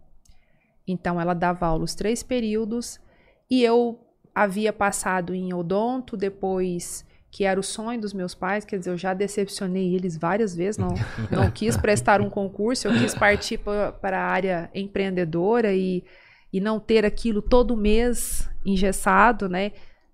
Então 0.88 1.20
ela 1.20 1.34
dava 1.34 1.66
aula 1.68 1.84
os 1.84 1.94
três 1.94 2.24
períodos 2.24 2.98
e 3.50 3.62
eu 3.62 4.00
havia 4.34 4.72
passado 4.72 5.36
em 5.36 5.54
odonto, 5.54 6.16
depois 6.16 7.06
que 7.32 7.46
era 7.46 7.58
o 7.58 7.64
sonho 7.64 8.00
dos 8.00 8.14
meus 8.14 8.36
pais, 8.36 8.66
quer 8.66 8.78
dizer, 8.78 8.92
eu 8.92 8.98
já 8.98 9.14
decepcionei 9.14 9.96
eles 9.96 10.18
várias 10.18 10.54
vezes, 10.54 10.78
não, 10.78 10.94
não 11.32 11.50
quis 11.50 11.78
prestar 11.78 12.20
um 12.20 12.30
concurso, 12.30 12.90
eu 12.90 12.94
quis 12.94 13.16
partir 13.16 13.58
para 13.58 14.20
a 14.20 14.26
área 14.26 14.70
empreendedora 14.76 15.74
e, 15.74 16.04
e 16.52 16.60
não 16.60 16.78
ter 16.78 17.06
aquilo 17.06 17.42
todo 17.42 17.78
mês 17.78 18.50
engessado, 18.66 19.48
né? 19.48 19.72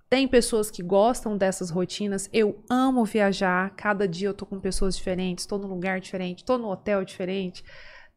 Tem 0.09 0.27
pessoas 0.27 0.71
que 0.71 0.81
gostam 0.81 1.35
dessas 1.35 1.69
rotinas. 1.69 2.29
Eu 2.31 2.63
amo 2.69 3.03
viajar. 3.03 3.73
Cada 3.75 4.07
dia 4.07 4.29
eu 4.29 4.33
tô 4.33 4.45
com 4.45 4.57
pessoas 4.57 4.95
diferentes, 4.95 5.43
estou 5.43 5.59
num 5.59 5.67
lugar 5.67 5.99
diferente, 5.99 6.37
estou 6.37 6.57
num 6.57 6.69
hotel 6.69 7.03
diferente. 7.03 7.61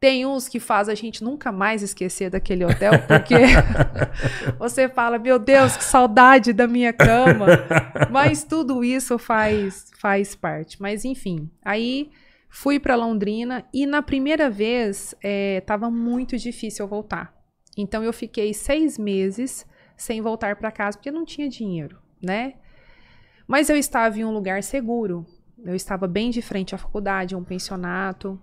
Tem 0.01 0.24
uns 0.24 0.48
que 0.48 0.59
faz 0.59 0.89
a 0.89 0.94
gente 0.94 1.22
nunca 1.22 1.52
mais 1.52 1.82
esquecer 1.82 2.31
daquele 2.31 2.64
hotel, 2.64 2.93
porque 3.06 3.35
você 4.59 4.89
fala, 4.89 5.18
meu 5.18 5.39
Deus, 5.39 5.77
que 5.77 5.85
saudade 5.85 6.55
da 6.55 6.66
minha 6.66 6.90
cama. 6.90 7.47
Mas 8.10 8.43
tudo 8.43 8.82
isso 8.82 9.18
faz, 9.18 9.90
faz 10.01 10.35
parte. 10.35 10.81
Mas 10.81 11.05
enfim, 11.05 11.51
aí 11.62 12.10
fui 12.48 12.81
para 12.81 12.97
Londrina 12.97 13.62
e 13.74 13.85
na 13.85 14.01
primeira 14.01 14.48
vez 14.48 15.14
estava 15.22 15.89
é, 15.89 15.90
muito 15.90 16.39
difícil 16.39 16.86
eu 16.86 16.89
voltar. 16.89 17.35
Então 17.77 18.02
eu 18.02 18.12
fiquei 18.12 18.55
seis 18.55 18.97
meses 18.97 19.66
sem 19.98 20.22
voltar 20.22 20.56
para 20.56 20.72
casa 20.72 20.97
porque 20.97 21.10
não 21.10 21.27
tinha 21.27 21.47
dinheiro, 21.47 21.98
né? 22.22 22.55
Mas 23.47 23.68
eu 23.68 23.77
estava 23.77 24.18
em 24.18 24.24
um 24.24 24.32
lugar 24.32 24.62
seguro. 24.62 25.27
Eu 25.62 25.74
estava 25.74 26.06
bem 26.06 26.31
de 26.31 26.40
frente 26.40 26.74
à 26.74 26.78
faculdade, 26.78 27.36
um 27.36 27.44
pensionato. 27.44 28.40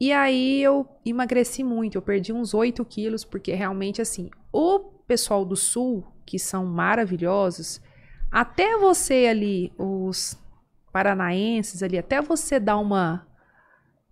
E 0.00 0.12
aí 0.12 0.62
eu 0.62 0.88
emagreci 1.04 1.62
muito, 1.62 1.98
eu 1.98 2.02
perdi 2.02 2.32
uns 2.32 2.54
8 2.54 2.82
quilos, 2.86 3.22
porque 3.22 3.52
realmente 3.52 4.00
assim, 4.00 4.30
o 4.50 4.78
pessoal 5.06 5.44
do 5.44 5.56
sul, 5.56 6.06
que 6.24 6.38
são 6.38 6.64
maravilhosos, 6.64 7.82
até 8.30 8.78
você 8.78 9.26
ali, 9.28 9.72
os 9.76 10.38
paranaenses 10.92 11.82
ali, 11.82 11.98
até 11.98 12.22
você 12.22 12.58
dar 12.58 12.78
uma. 12.78 13.26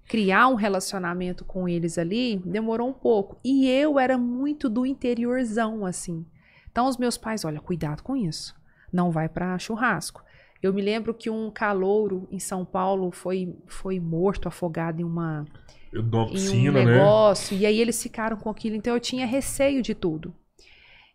criar 0.07 0.49
um 0.49 0.57
relacionamento 0.57 1.45
com 1.45 1.69
eles 1.69 1.97
ali, 1.97 2.37
demorou 2.45 2.89
um 2.89 2.93
pouco. 2.93 3.39
E 3.45 3.69
eu 3.69 3.99
era 3.99 4.19
muito 4.19 4.69
do 4.69 4.85
interiorzão, 4.85 5.87
assim. 5.87 6.27
Então 6.71 6.87
os 6.87 6.97
meus 6.97 7.17
pais, 7.17 7.45
olha, 7.45 7.61
cuidado 7.61 8.03
com 8.03 8.17
isso. 8.17 8.55
Não 8.93 9.11
vai 9.11 9.29
para 9.29 9.59
churrasco. 9.59 10.23
Eu 10.63 10.75
me 10.75 10.83
lembro 10.83 11.15
que 11.15 11.31
um 11.31 11.51
calouro 11.51 12.27
em 12.31 12.41
São 12.41 12.65
Paulo 12.65 13.11
foi, 13.13 13.57
foi 13.67 14.01
morto, 14.01 14.49
afogado 14.49 15.01
em 15.01 15.05
uma 15.05 15.47
piscina, 16.31 16.55
em 16.55 16.69
um 16.69 16.73
né? 16.73 16.85
negócio, 16.85 17.57
né? 17.57 17.63
e 17.63 17.67
aí 17.67 17.81
eles 17.81 18.03
ficaram 18.03 18.37
com 18.37 18.51
aquilo, 18.51 18.77
então 18.77 18.95
eu 18.95 19.01
tinha 19.01 19.27
receio 19.27 19.83
de 19.83 19.95
tudo. 19.95 20.35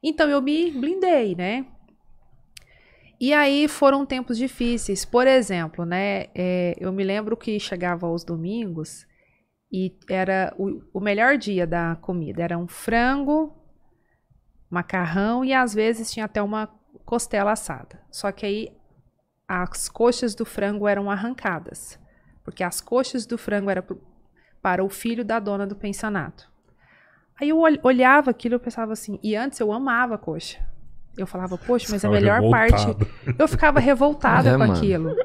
Então 0.02 0.30
eu 0.30 0.42
me 0.42 0.72
blindei, 0.72 1.36
né? 1.36 1.66
E 3.20 3.32
aí 3.32 3.70
foram 3.70 4.06
tempos 4.06 4.38
difíceis. 4.38 5.06
Por 5.06 5.28
exemplo, 5.28 5.86
né? 5.86 6.26
É, 6.36 6.76
eu 6.78 6.92
me 6.92 7.06
lembro 7.06 7.38
que 7.38 7.58
chegava 7.58 8.06
aos 8.06 8.24
domingos 8.24 9.08
e 9.72 9.96
era 10.10 10.54
o, 10.58 10.82
o 10.94 11.00
melhor 11.00 11.38
dia 11.38 11.66
da 11.66 11.96
comida. 11.96 12.44
Era 12.44 12.58
um 12.58 12.68
frango, 12.68 13.56
macarrão 14.70 15.46
e 15.46 15.54
às 15.54 15.74
vezes 15.74 16.12
tinha 16.12 16.26
até 16.26 16.42
uma 16.42 16.68
costela 17.06 17.54
assada. 17.54 18.02
Só 18.12 18.30
que 18.32 18.46
aí 18.46 18.76
as 19.48 19.88
coxas 19.88 20.36
do 20.36 20.44
frango 20.44 20.88
eram 20.88 21.10
arrancadas, 21.10 22.00
porque 22.44 22.64
as 22.64 22.82
coxas 22.82 23.26
do 23.26 23.38
frango 23.38 23.70
eram 23.70 23.84
para 24.64 24.82
o 24.82 24.88
filho 24.88 25.26
da 25.26 25.40
dona 25.40 25.68
do 25.68 25.76
pensionato. 25.76 26.50
Aí 27.40 27.50
eu 27.50 27.60
olhava 27.84 28.32
aquilo 28.32 28.56
e 28.56 28.60
pensava 28.60 28.94
assim, 28.94 29.20
e 29.22 29.36
antes 29.36 29.60
eu 29.60 29.74
amava 29.74 30.18
coxa. 30.18 30.66
Eu 31.18 31.28
falava, 31.28 31.58
poxa, 31.58 31.88
mas 31.92 32.04
a 32.06 32.10
melhor 32.10 32.42
revoltado. 32.42 32.96
parte. 32.96 33.36
Eu 33.38 33.48
ficava 33.48 33.80
revoltada 33.80 34.50
é, 34.50 34.52
com 34.54 34.60
mano. 34.60 34.74
aquilo. 34.74 35.16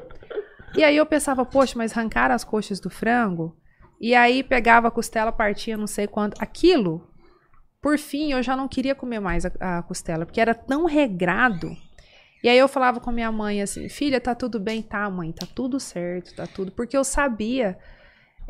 E 0.75 0.83
aí 0.83 0.97
eu 0.97 1.05
pensava, 1.05 1.45
poxa, 1.45 1.75
mas 1.77 1.97
arrancar 1.97 2.29
as 2.31 2.43
coxas 2.43 2.81
do 2.81 2.89
frango. 2.89 3.55
E 3.99 4.13
aí 4.13 4.43
pegava 4.43 4.89
a 4.89 4.91
costela, 4.91 5.31
partia 5.31 5.77
não 5.77 5.87
sei 5.87 6.05
quanto. 6.05 6.41
Aquilo, 6.41 7.07
por 7.81 7.97
fim, 7.97 8.33
eu 8.33 8.43
já 8.43 8.57
não 8.57 8.67
queria 8.67 8.93
comer 8.93 9.19
mais 9.19 9.45
a, 9.45 9.51
a 9.59 9.83
costela, 9.83 10.25
porque 10.25 10.41
era 10.41 10.53
tão 10.53 10.85
regrado. 10.85 11.75
E 12.43 12.49
aí 12.49 12.57
eu 12.57 12.67
falava 12.67 12.99
com 12.99 13.11
minha 13.11 13.31
mãe 13.31 13.61
assim, 13.61 13.87
filha, 13.87 14.19
tá 14.19 14.35
tudo 14.35 14.59
bem? 14.59 14.81
Tá, 14.81 15.09
mãe, 15.09 15.31
tá 15.31 15.47
tudo 15.55 15.79
certo, 15.79 16.35
tá 16.35 16.45
tudo. 16.45 16.71
Porque 16.71 16.95
eu 16.95 17.03
sabia 17.03 17.77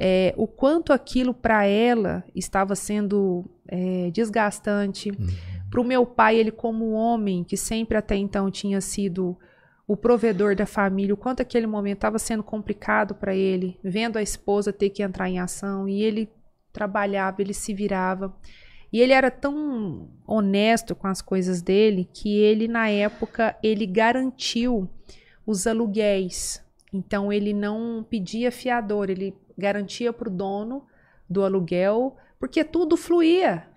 é, 0.01 0.33
o 0.37 0.47
quanto 0.47 0.93
aquilo 0.93 1.33
para 1.33 1.65
ela 1.65 2.23
estava 2.33 2.73
sendo 2.73 3.43
é, 3.67 4.09
desgastante. 4.11 5.09
Uhum. 5.09 5.27
Para 5.69 5.81
o 5.81 5.83
meu 5.83 6.05
pai, 6.05 6.37
ele 6.37 6.51
como 6.51 6.93
homem, 6.93 7.43
que 7.43 7.57
sempre 7.57 7.97
até 7.97 8.15
então 8.15 8.49
tinha 8.49 8.79
sido 8.79 9.37
o 9.85 9.97
provedor 9.97 10.55
da 10.55 10.65
família, 10.65 11.13
o 11.13 11.17
quanto 11.17 11.41
aquele 11.41 11.67
momento 11.67 11.97
estava 11.97 12.17
sendo 12.17 12.43
complicado 12.43 13.13
para 13.13 13.35
ele, 13.35 13.77
vendo 13.83 14.17
a 14.17 14.21
esposa 14.21 14.71
ter 14.71 14.89
que 14.89 15.03
entrar 15.03 15.29
em 15.29 15.39
ação, 15.39 15.89
e 15.89 16.01
ele 16.01 16.29
trabalhava, 16.71 17.41
ele 17.41 17.53
se 17.53 17.73
virava. 17.73 18.33
E 18.93 19.01
ele 19.01 19.11
era 19.11 19.29
tão 19.29 20.07
honesto 20.25 20.95
com 20.95 21.07
as 21.07 21.21
coisas 21.21 21.61
dele 21.61 22.09
que 22.11 22.37
ele 22.37 22.67
na 22.67 22.89
época 22.89 23.55
ele 23.61 23.85
garantiu 23.85 24.89
os 25.45 25.67
aluguéis. 25.67 26.63
Então 26.91 27.31
ele 27.31 27.53
não 27.53 28.03
pedia 28.09 28.51
fiador, 28.51 29.09
ele 29.09 29.35
garantia 29.59 30.11
para 30.11 30.29
o 30.29 30.31
dono 30.31 30.83
do 31.29 31.43
aluguel, 31.43 32.15
porque 32.39 32.63
tudo 32.63 32.97
fluía. 32.97 33.67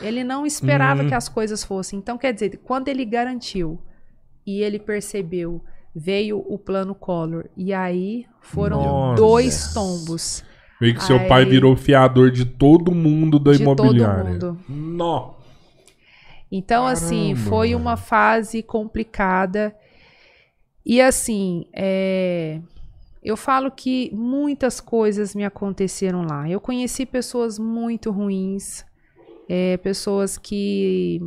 Ele 0.00 0.24
não 0.24 0.46
esperava 0.46 1.02
hum. 1.02 1.08
que 1.08 1.14
as 1.14 1.28
coisas 1.28 1.62
fossem. 1.62 1.98
Então, 1.98 2.16
quer 2.16 2.32
dizer, 2.32 2.60
quando 2.64 2.88
ele 2.88 3.04
garantiu 3.04 3.80
e 4.46 4.62
ele 4.62 4.78
percebeu, 4.78 5.62
veio 5.94 6.38
o 6.38 6.58
plano 6.58 6.94
Collor. 6.94 7.44
E 7.56 7.72
aí 7.72 8.26
foram 8.40 8.82
Nossa. 8.82 9.22
dois 9.22 9.74
tombos. 9.74 10.44
Meio 10.80 10.94
que 10.94 11.00
aí, 11.00 11.06
seu 11.06 11.28
pai 11.28 11.44
virou 11.44 11.76
fiador 11.76 12.30
de 12.30 12.44
todo 12.44 12.92
mundo 12.92 13.38
da 13.38 13.52
de 13.52 13.62
imobiliária. 13.62 14.38
Todo 14.38 14.54
mundo. 14.54 14.58
Nó. 14.68 15.34
Então, 16.50 16.84
Caramba. 16.84 16.92
assim, 16.92 17.34
foi 17.34 17.74
uma 17.74 17.96
fase 17.96 18.62
complicada. 18.62 19.74
E 20.84 21.00
assim, 21.00 21.66
é... 21.72 22.60
eu 23.22 23.36
falo 23.36 23.70
que 23.70 24.10
muitas 24.12 24.80
coisas 24.80 25.34
me 25.34 25.44
aconteceram 25.44 26.22
lá. 26.22 26.48
Eu 26.48 26.60
conheci 26.60 27.06
pessoas 27.06 27.58
muito 27.58 28.10
ruins, 28.10 28.84
é, 29.48 29.76
pessoas 29.76 30.36
que, 30.36 31.20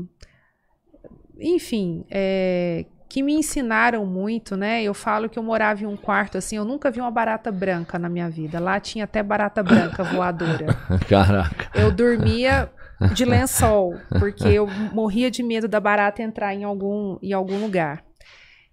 enfim, 1.40 2.04
é, 2.10 2.86
que 3.08 3.24
me 3.24 3.34
ensinaram 3.34 4.06
muito, 4.06 4.58
né? 4.58 4.84
Eu 4.84 4.94
falo 4.94 5.30
que 5.30 5.40
eu 5.40 5.44
morava 5.44 5.84
em 5.84 5.86
um 5.86 5.96
quarto 5.96 6.38
assim, 6.38 6.58
eu 6.58 6.66
nunca 6.66 6.92
vi 6.92 7.00
uma 7.00 7.12
barata 7.12 7.50
branca 7.50 7.98
na 7.98 8.10
minha 8.10 8.30
vida. 8.30 8.60
Lá 8.60 8.78
tinha 8.78 9.06
até 9.06 9.24
barata 9.24 9.64
branca 9.64 10.04
voadora. 10.12 10.68
Caraca. 11.08 11.70
Eu 11.74 11.92
dormia 11.94 12.70
de 13.14 13.24
lençol, 13.24 13.96
porque 14.20 14.48
eu 14.48 14.68
morria 14.92 15.32
de 15.32 15.42
medo 15.42 15.68
da 15.68 15.80
barata 15.80 16.22
entrar 16.22 16.54
em 16.54 16.66
algum, 16.66 17.18
em 17.22 17.32
algum 17.32 17.62
lugar. 17.62 18.04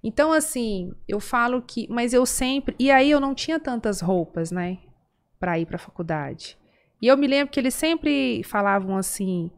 Então, 0.02 0.32
assim, 0.32 0.92
eu 1.06 1.20
falo 1.20 1.62
que. 1.62 1.86
Mas 1.90 2.12
eu 2.12 2.26
sempre. 2.26 2.74
E 2.78 2.90
aí 2.90 3.10
eu 3.10 3.20
não 3.20 3.34
tinha 3.34 3.60
tantas 3.60 4.00
roupas, 4.00 4.50
né? 4.50 4.78
Pra 5.38 5.58
ir 5.58 5.66
pra 5.66 5.78
faculdade. 5.78 6.58
E 7.00 7.06
eu 7.06 7.16
me 7.16 7.26
lembro 7.26 7.52
que 7.52 7.60
eles 7.60 7.74
sempre 7.74 8.42
falavam 8.44 8.96
assim: 8.96 9.50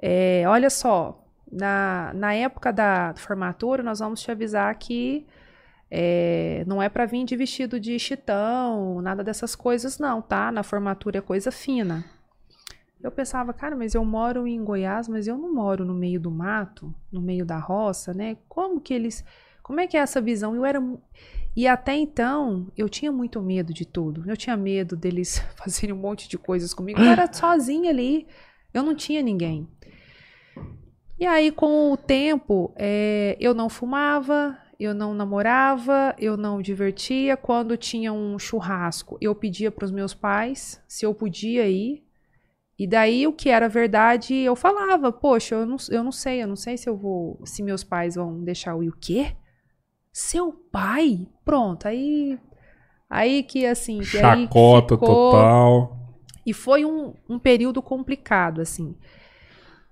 é, 0.00 0.44
olha 0.46 0.70
só, 0.70 1.24
na, 1.50 2.12
na 2.14 2.34
época 2.34 2.72
da 2.72 3.14
formatura, 3.16 3.82
nós 3.82 3.98
vamos 3.98 4.20
te 4.20 4.30
avisar 4.30 4.74
que 4.76 5.26
é, 5.90 6.64
não 6.66 6.82
é 6.82 6.88
para 6.88 7.06
vir 7.06 7.24
de 7.24 7.36
vestido 7.36 7.80
de 7.80 7.98
chitão, 7.98 9.00
nada 9.00 9.24
dessas 9.24 9.56
coisas, 9.56 9.98
não, 9.98 10.20
tá? 10.20 10.52
Na 10.52 10.62
formatura 10.62 11.18
é 11.18 11.22
coisa 11.22 11.50
fina. 11.50 12.04
Eu 13.00 13.12
pensava, 13.12 13.52
cara, 13.52 13.76
mas 13.76 13.94
eu 13.94 14.04
moro 14.04 14.46
em 14.46 14.62
Goiás, 14.62 15.08
mas 15.08 15.28
eu 15.28 15.38
não 15.38 15.54
moro 15.54 15.84
no 15.84 15.94
meio 15.94 16.20
do 16.20 16.30
mato, 16.30 16.92
no 17.12 17.20
meio 17.20 17.46
da 17.46 17.58
roça, 17.58 18.12
né? 18.12 18.36
Como 18.48 18.80
que 18.80 18.92
eles 18.92 19.24
como 19.68 19.80
é 19.80 19.86
que 19.86 19.98
é 19.98 20.00
essa 20.00 20.18
visão? 20.18 20.56
Eu 20.56 20.64
era 20.64 20.82
e 21.54 21.68
até 21.68 21.94
então 21.94 22.72
eu 22.74 22.88
tinha 22.88 23.12
muito 23.12 23.42
medo 23.42 23.70
de 23.70 23.84
tudo. 23.84 24.24
Eu 24.26 24.34
tinha 24.34 24.56
medo 24.56 24.96
deles 24.96 25.44
fazerem 25.62 25.94
um 25.94 25.98
monte 25.98 26.26
de 26.26 26.38
coisas 26.38 26.72
comigo. 26.72 26.98
Eu 26.98 27.04
era 27.04 27.28
sozinha 27.30 27.90
ali. 27.90 28.26
Eu 28.72 28.82
não 28.82 28.94
tinha 28.94 29.20
ninguém. 29.20 29.68
E 31.20 31.26
aí, 31.26 31.52
com 31.52 31.92
o 31.92 31.98
tempo, 31.98 32.72
é, 32.76 33.36
eu 33.38 33.52
não 33.52 33.68
fumava, 33.68 34.56
eu 34.80 34.94
não 34.94 35.12
namorava, 35.12 36.16
eu 36.18 36.34
não 36.34 36.62
divertia. 36.62 37.36
Quando 37.36 37.76
tinha 37.76 38.10
um 38.10 38.38
churrasco, 38.38 39.18
eu 39.20 39.34
pedia 39.34 39.70
para 39.70 39.84
os 39.84 39.92
meus 39.92 40.14
pais 40.14 40.82
se 40.88 41.04
eu 41.04 41.12
podia 41.12 41.68
ir. 41.68 42.02
E 42.78 42.86
daí 42.86 43.26
o 43.26 43.34
que 43.34 43.50
era 43.50 43.68
verdade, 43.68 44.34
eu 44.34 44.56
falava, 44.56 45.12
poxa, 45.12 45.56
eu 45.56 45.66
não, 45.66 45.76
eu 45.90 46.02
não 46.02 46.12
sei, 46.12 46.42
eu 46.42 46.46
não 46.46 46.56
sei 46.56 46.78
se 46.78 46.88
eu 46.88 46.96
vou, 46.96 47.38
se 47.44 47.62
meus 47.62 47.84
pais 47.84 48.14
vão 48.14 48.42
deixar 48.42 48.70
eu 48.70 48.82
ir. 48.82 48.88
O 48.88 48.96
quê? 48.98 49.36
Seu 50.20 50.50
pai? 50.50 51.28
Pronto, 51.44 51.86
aí. 51.86 52.36
Aí 53.08 53.44
que 53.44 53.64
assim. 53.64 54.00
Que 54.00 54.18
Chacota 54.18 54.96
ficou, 54.96 55.30
total. 55.30 55.96
E 56.44 56.52
foi 56.52 56.84
um, 56.84 57.14
um 57.28 57.38
período 57.38 57.80
complicado, 57.80 58.60
assim. 58.60 58.96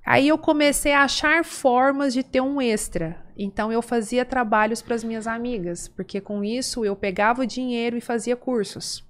Aí 0.04 0.26
eu 0.26 0.36
comecei 0.36 0.92
a 0.92 1.04
achar 1.04 1.44
formas 1.44 2.12
de 2.12 2.24
ter 2.24 2.40
um 2.40 2.60
extra. 2.60 3.24
Então 3.38 3.70
eu 3.70 3.80
fazia 3.80 4.24
trabalhos 4.24 4.82
para 4.82 4.96
as 4.96 5.04
minhas 5.04 5.28
amigas, 5.28 5.86
porque 5.86 6.20
com 6.20 6.42
isso 6.42 6.84
eu 6.84 6.96
pegava 6.96 7.42
o 7.42 7.46
dinheiro 7.46 7.96
e 7.96 8.00
fazia 8.00 8.34
cursos. 8.34 9.04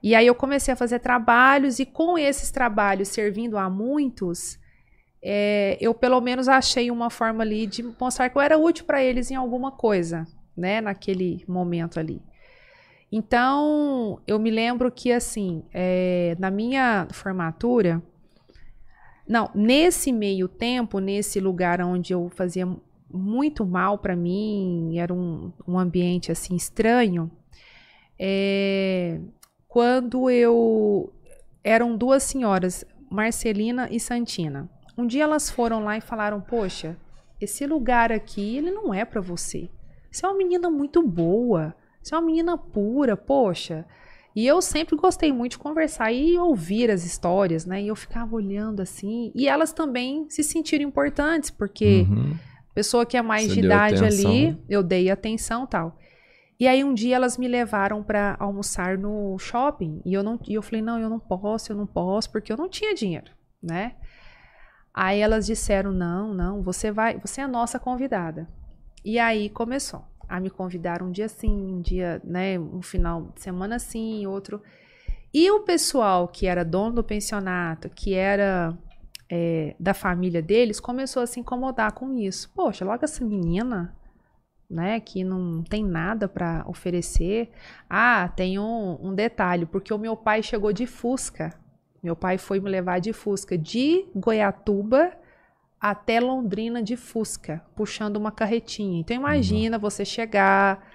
E 0.00 0.14
aí 0.14 0.28
eu 0.28 0.34
comecei 0.36 0.72
a 0.72 0.76
fazer 0.76 1.00
trabalhos 1.00 1.80
e 1.80 1.84
com 1.84 2.16
esses 2.16 2.52
trabalhos 2.52 3.08
servindo 3.08 3.58
a 3.58 3.68
muitos, 3.68 4.60
é, 5.26 5.78
eu 5.80 5.94
pelo 5.94 6.20
menos 6.20 6.48
achei 6.48 6.90
uma 6.90 7.08
forma 7.08 7.42
ali 7.42 7.66
de 7.66 7.82
mostrar 7.98 8.28
que 8.28 8.36
eu 8.36 8.42
era 8.42 8.58
útil 8.58 8.84
para 8.84 9.02
eles 9.02 9.30
em 9.30 9.34
alguma 9.34 9.72
coisa, 9.72 10.26
né, 10.54 10.82
naquele 10.82 11.42
momento 11.48 11.98
ali. 11.98 12.20
Então, 13.10 14.20
eu 14.26 14.38
me 14.38 14.50
lembro 14.50 14.90
que, 14.90 15.10
assim, 15.12 15.64
é, 15.72 16.36
na 16.38 16.50
minha 16.50 17.08
formatura, 17.10 18.02
não, 19.26 19.50
nesse 19.54 20.12
meio 20.12 20.46
tempo, 20.46 20.98
nesse 20.98 21.40
lugar 21.40 21.80
onde 21.80 22.12
eu 22.12 22.28
fazia 22.28 22.68
muito 23.10 23.64
mal 23.64 23.96
para 23.98 24.14
mim, 24.14 24.98
era 24.98 25.14
um, 25.14 25.52
um, 25.66 25.78
ambiente 25.78 26.32
assim 26.32 26.54
estranho, 26.54 27.30
é, 28.18 29.20
quando 29.68 30.28
eu. 30.28 31.12
Eram 31.62 31.96
duas 31.96 32.22
senhoras, 32.24 32.84
Marcelina 33.10 33.88
e 33.90 33.98
Santina. 33.98 34.68
Um 34.96 35.06
dia 35.06 35.24
elas 35.24 35.50
foram 35.50 35.84
lá 35.84 35.96
e 35.96 36.00
falaram: 36.00 36.40
Poxa, 36.40 36.96
esse 37.40 37.66
lugar 37.66 38.12
aqui, 38.12 38.56
ele 38.56 38.70
não 38.70 38.92
é 38.92 39.04
para 39.04 39.20
você. 39.20 39.70
Você 40.10 40.24
é 40.24 40.28
uma 40.28 40.38
menina 40.38 40.70
muito 40.70 41.02
boa. 41.02 41.74
Você 42.02 42.14
é 42.14 42.18
uma 42.18 42.26
menina 42.26 42.56
pura, 42.56 43.16
poxa. 43.16 43.84
E 44.36 44.46
eu 44.46 44.60
sempre 44.60 44.96
gostei 44.96 45.32
muito 45.32 45.52
de 45.52 45.58
conversar 45.58 46.12
e 46.12 46.36
ouvir 46.38 46.90
as 46.90 47.04
histórias, 47.04 47.64
né? 47.64 47.82
E 47.82 47.88
eu 47.88 47.96
ficava 47.96 48.34
olhando 48.34 48.80
assim. 48.80 49.30
E 49.34 49.48
elas 49.48 49.72
também 49.72 50.28
se 50.28 50.42
sentiram 50.42 50.84
importantes, 50.84 51.50
porque 51.50 52.06
uhum. 52.08 52.36
pessoa 52.74 53.06
que 53.06 53.16
é 53.16 53.22
mais 53.22 53.46
Você 53.46 53.54
de 53.54 53.66
idade 53.66 54.04
atenção. 54.04 54.30
ali, 54.30 54.58
eu 54.68 54.82
dei 54.82 55.08
atenção 55.08 55.66
tal. 55.66 55.96
E 56.58 56.66
aí 56.66 56.84
um 56.84 56.94
dia 56.94 57.16
elas 57.16 57.36
me 57.38 57.48
levaram 57.48 58.02
para 58.02 58.36
almoçar 58.38 58.96
no 58.96 59.36
shopping 59.38 60.00
e 60.04 60.14
eu 60.14 60.22
não, 60.22 60.38
e 60.46 60.54
eu 60.54 60.62
falei 60.62 60.82
não, 60.82 60.98
eu 60.98 61.10
não 61.10 61.18
posso, 61.18 61.72
eu 61.72 61.76
não 61.76 61.86
posso 61.86 62.30
porque 62.30 62.52
eu 62.52 62.56
não 62.56 62.68
tinha 62.68 62.94
dinheiro, 62.94 63.30
né? 63.62 63.96
Aí 64.94 65.20
elas 65.20 65.46
disseram: 65.46 65.92
"Não, 65.92 66.32
não, 66.32 66.62
você 66.62 66.92
vai, 66.92 67.18
você 67.18 67.40
é 67.40 67.44
a 67.44 67.48
nossa 67.48 67.78
convidada". 67.78 68.48
E 69.04 69.18
aí 69.18 69.50
começou 69.50 70.04
a 70.28 70.40
me 70.40 70.48
convidar 70.50 71.02
um 71.02 71.10
dia 71.10 71.28
sim, 71.28 71.50
um 71.50 71.80
dia, 71.80 72.20
né, 72.24 72.58
um 72.58 72.80
final 72.80 73.32
de 73.34 73.42
semana 73.42 73.78
sim, 73.78 74.26
outro. 74.26 74.62
E 75.32 75.50
o 75.50 75.60
pessoal 75.60 76.28
que 76.28 76.46
era 76.46 76.64
dono 76.64 76.96
do 76.96 77.04
pensionato, 77.04 77.90
que 77.90 78.14
era 78.14 78.76
é, 79.28 79.74
da 79.80 79.92
família 79.92 80.40
deles, 80.40 80.78
começou 80.80 81.22
a 81.22 81.26
se 81.26 81.40
incomodar 81.40 81.92
com 81.92 82.14
isso. 82.14 82.50
Poxa, 82.54 82.84
logo 82.84 83.04
essa 83.04 83.24
menina, 83.24 83.94
né, 84.70 85.00
que 85.00 85.24
não 85.24 85.62
tem 85.62 85.84
nada 85.84 86.28
para 86.28 86.64
oferecer. 86.68 87.50
Ah, 87.90 88.28
tem 88.28 88.58
um, 88.58 88.98
um 89.00 89.14
detalhe, 89.14 89.66
porque 89.66 89.92
o 89.92 89.98
meu 89.98 90.16
pai 90.16 90.42
chegou 90.42 90.72
de 90.72 90.86
Fusca. 90.86 91.52
Meu 92.04 92.14
pai 92.14 92.36
foi 92.36 92.60
me 92.60 92.68
levar 92.68 93.00
de 93.00 93.14
Fusca 93.14 93.56
de 93.56 94.04
Goiatuba 94.14 95.10
até 95.80 96.20
Londrina 96.20 96.82
de 96.82 96.96
Fusca, 96.96 97.64
puxando 97.74 98.18
uma 98.18 98.30
carretinha. 98.30 99.00
Então 99.00 99.16
imagina 99.16 99.78
uhum. 99.78 99.80
você 99.80 100.04
chegar 100.04 100.86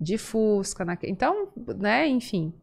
de 0.00 0.16
Fusca, 0.16 0.82
na... 0.82 0.96
então, 1.02 1.48
né, 1.76 2.08
enfim. 2.08 2.54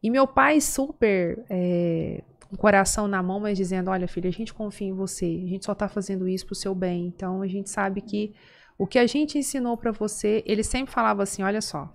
E 0.00 0.08
meu 0.08 0.24
pai 0.24 0.60
super 0.60 1.44
é, 1.50 2.22
com 2.48 2.54
o 2.54 2.58
coração 2.58 3.08
na 3.08 3.20
mão, 3.20 3.40
mas 3.40 3.58
dizendo, 3.58 3.90
olha 3.90 4.06
filha, 4.06 4.28
a 4.28 4.32
gente 4.32 4.54
confia 4.54 4.86
em 4.86 4.92
você, 4.92 5.26
a 5.26 5.48
gente 5.48 5.64
só 5.64 5.72
está 5.72 5.88
fazendo 5.88 6.28
isso 6.28 6.46
pro 6.46 6.54
seu 6.54 6.76
bem. 6.76 7.06
Então 7.06 7.42
a 7.42 7.48
gente 7.48 7.68
sabe 7.70 8.00
que 8.00 8.32
o 8.78 8.86
que 8.86 9.00
a 9.00 9.06
gente 9.06 9.36
ensinou 9.36 9.76
para 9.76 9.90
você, 9.90 10.44
ele 10.46 10.62
sempre 10.62 10.94
falava 10.94 11.24
assim, 11.24 11.42
olha 11.42 11.60
só, 11.60 11.92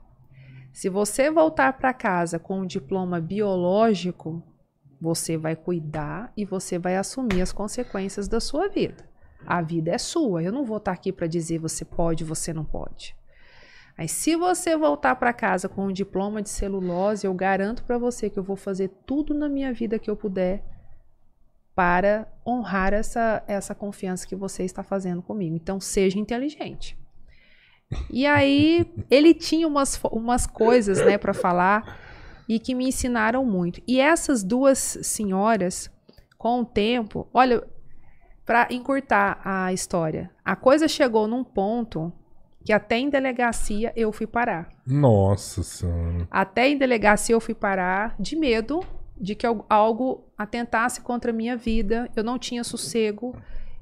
se 0.73 0.89
você 0.89 1.31
voltar 1.31 1.71
para 1.71 1.93
casa 1.93 2.37
com 2.37 2.59
um 2.59 2.65
diploma 2.65 3.21
biológico, 3.21 4.43
você 5.05 5.37
vai 5.37 5.55
cuidar 5.55 6.33
e 6.35 6.43
você 6.43 6.79
vai 6.79 6.97
assumir 6.97 7.39
as 7.39 7.53
consequências 7.53 8.27
da 8.27 8.39
sua 8.39 8.67
vida. 8.67 9.07
A 9.45 9.61
vida 9.61 9.91
é 9.91 9.97
sua. 9.99 10.41
Eu 10.41 10.51
não 10.51 10.65
vou 10.65 10.77
estar 10.77 10.91
aqui 10.91 11.11
para 11.11 11.27
dizer 11.27 11.59
você 11.59 11.85
pode, 11.85 12.23
você 12.23 12.51
não 12.51 12.65
pode. 12.65 13.15
Mas 13.95 14.11
se 14.11 14.35
você 14.35 14.75
voltar 14.75 15.15
para 15.15 15.31
casa 15.31 15.69
com 15.69 15.85
um 15.85 15.91
diploma 15.91 16.41
de 16.41 16.49
celulose, 16.49 17.27
eu 17.27 17.33
garanto 17.35 17.83
para 17.83 17.99
você 17.99 18.31
que 18.31 18.39
eu 18.39 18.43
vou 18.43 18.55
fazer 18.55 18.89
tudo 19.05 19.33
na 19.33 19.47
minha 19.47 19.71
vida 19.71 19.99
que 19.99 20.09
eu 20.09 20.15
puder 20.15 20.63
para 21.75 22.27
honrar 22.45 22.91
essa, 22.91 23.43
essa 23.47 23.75
confiança 23.75 24.27
que 24.27 24.35
você 24.35 24.63
está 24.63 24.81
fazendo 24.81 25.21
comigo. 25.21 25.55
Então, 25.55 25.79
seja 25.79 26.17
inteligente. 26.17 26.97
E 28.09 28.25
aí, 28.25 28.91
ele 29.11 29.35
tinha 29.35 29.67
umas, 29.67 30.01
umas 30.11 30.47
coisas 30.47 31.05
né, 31.05 31.17
para 31.17 31.33
falar 31.33 32.04
e 32.47 32.59
que 32.59 32.75
me 32.75 32.87
ensinaram 32.87 33.45
muito. 33.45 33.81
E 33.87 33.99
essas 33.99 34.43
duas 34.43 34.79
senhoras, 35.01 35.89
com 36.37 36.61
o 36.61 36.65
tempo, 36.65 37.27
olha, 37.33 37.63
para 38.45 38.67
encurtar 38.71 39.41
a 39.43 39.73
história, 39.73 40.29
a 40.43 40.55
coisa 40.55 40.87
chegou 40.87 41.27
num 41.27 41.43
ponto 41.43 42.13
que 42.63 42.73
até 42.73 42.97
em 42.97 43.09
delegacia 43.09 43.93
eu 43.95 44.11
fui 44.11 44.25
parar. 44.25 44.69
Nossa 44.85 45.61
senhora. 45.61 46.27
Até 46.31 46.67
em 46.67 46.77
delegacia 46.77 47.35
eu 47.35 47.39
fui 47.39 47.53
parar 47.53 48.15
de 48.19 48.35
medo 48.35 48.83
de 49.15 49.35
que 49.35 49.45
algo 49.69 50.25
atentasse 50.37 50.99
contra 51.01 51.31
a 51.31 51.33
minha 51.33 51.55
vida. 51.55 52.09
Eu 52.15 52.23
não 52.23 52.39
tinha 52.39 52.63
sossego. 52.63 53.35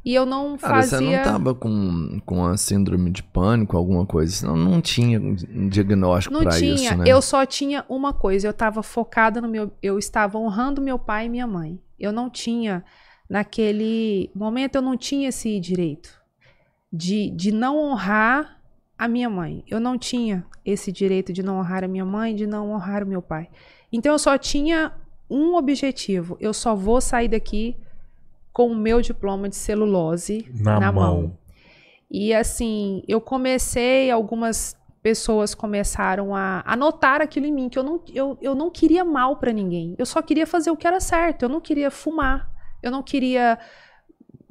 E 0.05 0.13
eu 0.13 0.25
não 0.25 0.57
Cara, 0.57 0.81
fazia. 0.81 0.97
Você 0.97 1.03
não 1.03 1.23
tava 1.23 1.55
com, 1.55 2.19
com 2.25 2.45
a 2.45 2.57
síndrome 2.57 3.09
de 3.09 3.23
pânico, 3.23 3.77
alguma 3.77 4.05
coisa? 4.05 4.34
Senão 4.34 4.55
não 4.55 4.81
tinha 4.81 5.19
um 5.19 5.69
diagnóstico 5.69 6.38
para 6.38 6.59
isso, 6.59 6.97
né? 6.97 7.05
Eu 7.07 7.21
só 7.21 7.45
tinha 7.45 7.85
uma 7.88 8.13
coisa. 8.13 8.47
Eu 8.47 8.53
tava 8.53 8.84
focada 8.84 9.39
no 9.39 9.47
meu. 9.47 9.71
Eu 9.81 9.97
estava 9.97 10.38
honrando 10.38 10.81
meu 10.81 10.99
pai 10.99 11.27
e 11.27 11.30
minha 11.30 11.47
mãe. 11.47 11.80
Eu 11.97 12.11
não 12.11 12.30
tinha. 12.30 12.84
Naquele 13.30 14.30
momento, 14.35 14.75
eu 14.75 14.81
não 14.81 14.97
tinha 14.97 15.30
esse 15.30 15.57
direito 15.59 16.21
de, 16.91 17.31
de 17.31 17.51
não 17.51 17.77
honrar 17.77 18.59
a 18.97 19.07
minha 19.07 19.30
mãe. 19.30 19.63
Eu 19.67 19.80
não 19.80 19.97
tinha 19.97 20.45
esse 20.65 20.91
direito 20.91 21.31
de 21.31 21.41
não 21.41 21.57
honrar 21.57 21.84
a 21.84 21.88
minha 21.88 22.05
mãe, 22.05 22.35
de 22.35 22.45
não 22.45 22.71
honrar 22.71 23.03
o 23.03 23.07
meu 23.07 23.21
pai. 23.21 23.49
Então, 23.91 24.11
eu 24.11 24.19
só 24.19 24.38
tinha 24.38 24.91
um 25.30 25.55
objetivo. 25.55 26.38
Eu 26.39 26.53
só 26.53 26.75
vou 26.75 26.99
sair 26.99 27.30
daqui 27.30 27.77
com 28.53 28.67
o 28.67 28.75
meu 28.75 29.01
diploma 29.01 29.49
de 29.49 29.55
celulose 29.55 30.47
na, 30.53 30.80
na 30.80 30.91
mão. 30.91 31.21
mão. 31.21 31.38
E 32.09 32.31
assim, 32.34 33.03
eu 33.07 33.19
comecei, 33.19 34.11
algumas 34.11 34.77
pessoas 35.01 35.55
começaram 35.55 36.35
a, 36.35 36.63
a 36.65 36.77
notar 36.77 37.21
aquilo 37.21 37.47
em 37.47 37.51
mim, 37.51 37.67
que 37.67 37.77
eu 37.77 37.84
não, 37.84 38.01
eu, 38.13 38.38
eu 38.39 38.55
não 38.55 38.69
queria 38.69 39.03
mal 39.03 39.38
para 39.38 39.51
ninguém. 39.51 39.95
Eu 39.97 40.05
só 40.05 40.21
queria 40.21 40.45
fazer 40.45 40.69
o 40.69 40.77
que 40.77 40.88
era 40.88 40.99
certo. 40.99 41.43
Eu 41.43 41.49
não 41.49 41.59
queria 41.59 41.89
fumar. 41.89 42.49
Eu 42.81 42.91
não 42.91 43.01
queria 43.01 43.57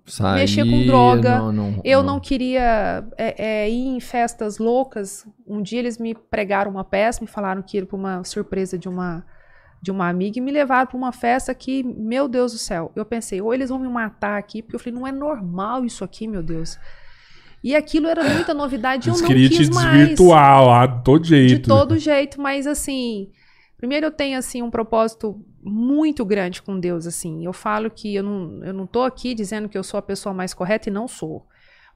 Sair, 0.04 0.40
mexer 0.40 0.64
com 0.68 0.84
droga. 0.84 1.38
Não, 1.38 1.52
não, 1.52 1.80
eu 1.84 2.02
não, 2.02 2.14
não 2.14 2.20
queria 2.20 3.06
é, 3.16 3.62
é, 3.62 3.70
ir 3.70 3.86
em 3.86 4.00
festas 4.00 4.58
loucas. 4.58 5.24
Um 5.46 5.62
dia 5.62 5.78
eles 5.78 5.96
me 5.96 6.14
pregaram 6.14 6.70
uma 6.70 6.84
peça, 6.84 7.20
me 7.20 7.28
falaram 7.28 7.62
que 7.62 7.76
ia 7.78 7.86
para 7.86 7.96
uma 7.96 8.24
surpresa 8.24 8.76
de 8.76 8.88
uma 8.88 9.24
de 9.82 9.90
uma 9.90 10.08
amiga 10.08 10.38
e 10.38 10.40
me 10.40 10.52
levaram 10.52 10.86
para 10.86 10.96
uma 10.96 11.10
festa 11.10 11.52
que, 11.52 11.82
meu 11.82 12.28
Deus 12.28 12.52
do 12.52 12.58
céu, 12.58 12.92
eu 12.94 13.04
pensei, 13.04 13.42
ou 13.42 13.52
eles 13.52 13.68
vão 13.68 13.80
me 13.80 13.88
matar 13.88 14.38
aqui, 14.38 14.62
porque 14.62 14.76
eu 14.76 14.80
falei, 14.80 14.94
não 14.96 15.06
é 15.06 15.10
normal 15.10 15.84
isso 15.84 16.04
aqui, 16.04 16.28
meu 16.28 16.40
Deus. 16.40 16.78
E 17.64 17.74
aquilo 17.74 18.06
era 18.06 18.22
muita 18.22 18.54
novidade, 18.54 19.08
eu 19.08 19.16
não 19.16 19.26
quis 19.26 19.50
te 19.50 19.74
mais. 19.74 19.98
desvirtuar 19.98 20.64
lá, 20.64 20.86
de 20.86 21.02
todo 21.02 21.24
jeito. 21.24 21.48
De 21.48 21.68
todo 21.68 21.98
jeito, 21.98 22.40
mas 22.40 22.64
assim, 22.64 23.28
primeiro 23.76 24.06
eu 24.06 24.12
tenho 24.12 24.38
assim 24.38 24.62
um 24.62 24.70
propósito 24.70 25.44
muito 25.60 26.24
grande 26.24 26.62
com 26.62 26.78
Deus, 26.78 27.04
assim. 27.04 27.44
Eu 27.44 27.52
falo 27.52 27.90
que 27.90 28.14
eu 28.14 28.22
não, 28.22 28.64
eu 28.64 28.72
não 28.72 28.86
tô 28.86 29.02
aqui 29.02 29.34
dizendo 29.34 29.68
que 29.68 29.76
eu 29.76 29.82
sou 29.82 29.98
a 29.98 30.02
pessoa 30.02 30.32
mais 30.32 30.54
correta 30.54 30.88
e 30.88 30.92
não 30.92 31.08
sou. 31.08 31.44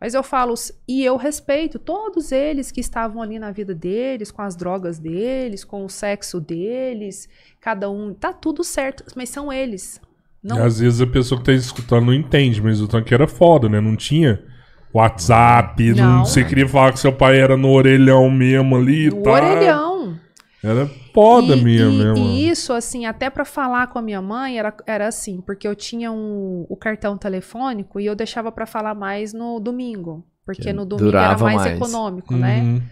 Mas 0.01 0.15
eu 0.15 0.23
falo, 0.23 0.55
e 0.87 1.05
eu 1.05 1.17
respeito 1.17 1.79
todos 1.79 2.31
eles 2.31 2.71
que 2.71 2.81
estavam 2.81 3.23
ali 3.23 3.39
na 3.39 3.51
vida 3.51 3.75
deles, 3.75 4.31
com 4.31 4.43
as 4.43 4.55
drogas 4.55 4.99
deles, 4.99 5.65
com 5.65 5.85
o 5.85 5.89
sexo 5.89 6.41
deles, 6.41 7.29
cada 7.61 7.91
um. 7.91 8.13
Tá 8.13 8.33
tudo 8.33 8.63
certo, 8.63 9.05
mas 9.17 9.31
são 9.31 9.53
eles. 9.53 10.01
Não... 10.43 10.63
às 10.63 10.79
vezes 10.79 11.01
a 11.01 11.07
pessoa 11.07 11.41
que 11.41 11.47
tá 11.47 11.53
escutando 11.53 12.07
não 12.07 12.15
entende, 12.15 12.63
mas 12.63 12.81
o 12.81 12.87
tanque 12.87 13.13
era 13.13 13.27
foda, 13.27 13.69
né? 13.69 13.81
Não 13.81 13.97
tinha 13.97 14.45
WhatsApp, 14.93 15.93
não. 15.93 16.19
não 16.19 16.25
você 16.25 16.45
queria 16.45 16.69
falar 16.69 16.93
que 16.93 17.01
seu 17.01 17.13
pai 17.13 17.41
era 17.41 17.57
no 17.57 17.71
orelhão 17.71 18.31
mesmo 18.31 18.77
ali. 18.77 19.11
No 19.11 19.23
tá. 19.23 19.33
orelhão. 19.33 20.19
Era 20.63 20.91
foda 21.17 21.57
e, 21.57 21.65
mesmo, 21.65 22.15
e, 22.15 22.21
e 22.21 22.49
isso, 22.51 22.75
assim, 22.75 23.07
até 23.07 23.31
para 23.31 23.45
falar 23.45 23.87
com 23.87 23.99
a 23.99 24.03
minha 24.03 24.21
mãe 24.21 24.59
era, 24.59 24.77
era 24.87 25.09
assim, 25.09 25.41
porque 25.41 25.67
eu 25.67 25.75
tinha 25.75 26.13
um, 26.13 26.67
o 26.69 26.77
cartão 26.77 27.17
telefônico 27.17 27.99
e 27.99 28.05
eu 28.05 28.15
deixava 28.15 28.53
para 28.53 28.67
falar 28.67 28.95
mais 28.95 29.33
no 29.33 29.59
domingo. 29.59 30.27
Porque 30.45 30.63
que 30.63 30.73
no 30.73 30.85
domingo 30.85 31.09
era 31.09 31.39
mais, 31.39 31.57
mais. 31.57 31.77
econômico, 31.77 32.37
né? 32.37 32.61
uhum. 32.61 32.75
né? 32.75 32.83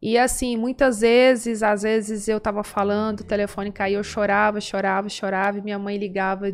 E 0.00 0.18
assim, 0.18 0.56
muitas 0.56 1.00
vezes, 1.00 1.62
às 1.62 1.82
vezes 1.82 2.26
eu 2.26 2.40
tava 2.40 2.64
falando, 2.64 3.20
o 3.20 3.24
telefone 3.24 3.70
caiu, 3.70 3.98
eu 3.98 4.04
chorava, 4.04 4.60
chorava, 4.60 5.08
chorava, 5.08 5.58
e 5.58 5.62
minha 5.62 5.78
mãe 5.78 5.96
ligava 5.96 6.52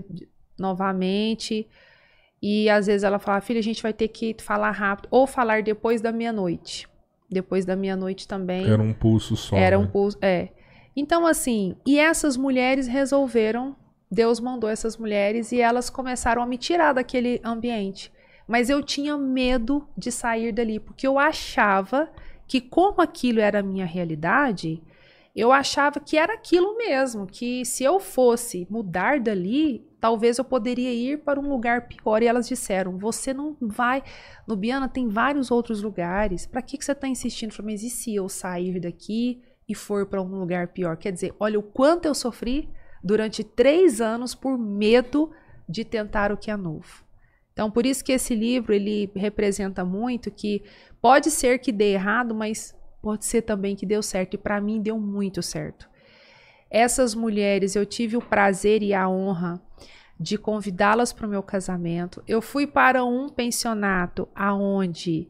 novamente. 0.59 1.66
E 2.43 2.69
às 2.69 2.87
vezes 2.87 3.05
ela 3.05 3.19
falava, 3.19 3.41
filha, 3.45 3.61
a 3.61 3.62
gente 3.62 3.83
vai 3.83 3.93
ter 3.93 4.09
que 4.09 4.37
falar 4.41 4.73
rápido, 4.73 5.09
ou 5.11 5.27
falar 5.27 5.62
depois 5.62 6.01
da 6.01 6.12
meia-noite 6.12 6.87
depois 7.31 7.65
da 7.65 7.77
meia-noite 7.77 8.27
também. 8.27 8.66
Era 8.66 8.81
um 8.81 8.95
pulso 8.95 9.37
só. 9.37 9.57
Era 9.57 9.77
né? 9.79 9.85
um 9.85 9.87
pulso, 9.87 10.16
é. 10.23 10.49
Então, 11.01 11.25
assim, 11.25 11.77
e 11.87 11.97
essas 11.97 12.37
mulheres 12.37 12.89
resolveram, 12.89 13.77
Deus 14.11 14.41
mandou 14.41 14.69
essas 14.69 14.97
mulheres 14.97 15.53
e 15.53 15.61
elas 15.61 15.89
começaram 15.89 16.43
a 16.43 16.47
me 16.47 16.59
tirar 16.59 16.93
daquele 16.93 17.41
ambiente. 17.45 18.12
Mas 18.49 18.69
eu 18.69 18.83
tinha 18.83 19.16
medo 19.16 19.87
de 19.97 20.11
sair 20.11 20.51
dali, 20.51 20.81
porque 20.81 21.07
eu 21.07 21.16
achava 21.16 22.11
que, 22.49 22.61
como 22.61 23.01
aquilo 23.01 23.39
era 23.39 23.61
a 23.61 23.62
minha 23.62 23.87
realidade, 23.87 24.83
eu 25.37 25.53
achava 25.53 26.01
que 26.01 26.19
era 26.19 26.35
aquilo 26.35 26.77
mesmo, 26.77 27.29
que 27.29 27.65
se 27.65 27.85
eu 27.85 28.01
fosse 28.01 28.66
mudar 28.69 29.20
dali, 29.20 29.87
talvez 30.01 30.37
eu 30.39 30.45
poderia 30.45 30.93
ir 30.93 31.19
para 31.19 31.39
um 31.39 31.49
lugar 31.49 31.87
pior. 31.87 32.25
E 32.25 32.27
elas 32.27 32.49
disseram: 32.49 32.99
você 32.99 33.33
não 33.33 33.57
vai. 33.61 34.03
Nubiana 34.49 34.89
tem 34.89 35.07
vários 35.07 35.49
outros 35.49 35.81
lugares. 35.81 36.45
Para 36.45 36.61
que, 36.61 36.77
que 36.77 36.85
você 36.85 36.91
está 36.91 37.07
insistindo? 37.07 37.51
Eu 37.51 37.57
falei, 37.57 37.75
mas 37.75 37.85
e 37.85 37.91
se 37.91 38.16
eu 38.16 38.29
sair 38.29 38.81
daqui 38.81 39.41
e 39.69 39.74
for 39.74 40.07
para 40.07 40.23
um 40.23 40.39
lugar 40.39 40.69
pior? 40.69 40.97
Quer 40.97 41.12
dizer, 41.12 41.35
olha 41.39 41.59
o 41.59 41.62
quanto 41.62 42.07
eu 42.07 42.15
sofri 42.15 42.69
durante 43.03 43.45
três 43.45 44.01
anos 44.01 44.35
por 44.35 44.57
medo 44.57 45.31
de 45.69 45.85
tentar 45.85 46.32
o 46.32 46.36
que 46.36 46.51
é 46.51 46.57
novo. 46.57 47.05
Então, 47.53 47.70
por 47.70 47.85
isso 47.85 48.05
que 48.05 48.12
esse 48.12 48.35
livro 48.35 48.73
ele 48.73 49.11
representa 49.15 49.85
muito 49.85 50.31
que 50.31 50.62
pode 51.01 51.31
ser 51.31 51.59
que 51.59 51.73
dê 51.73 51.93
errado, 51.93 52.35
mas 52.35 52.74
pode 53.03 53.24
ser 53.24 53.43
também 53.43 53.74
que 53.74 53.85
deu 53.85 54.03
certo. 54.03 54.35
E 54.35 54.39
para 54.39 54.61
mim 54.61 54.81
deu 54.81 54.99
muito 54.99 55.43
certo. 55.43 55.89
Essas 56.70 57.15
mulheres, 57.15 57.74
eu 57.74 57.85
tive 57.85 58.16
o 58.16 58.23
prazer 58.23 58.82
e 58.82 58.95
a 58.95 59.09
honra 59.09 59.61
de 60.20 60.36
convidá-las 60.36 61.12
para 61.12 61.27
o 61.27 61.31
meu 61.31 61.43
casamento. 61.43 62.23
Eu 62.27 62.40
fui 62.40 62.66
para 62.66 63.05
um 63.05 63.28
pensionato 63.28 64.28
aonde 64.35 65.28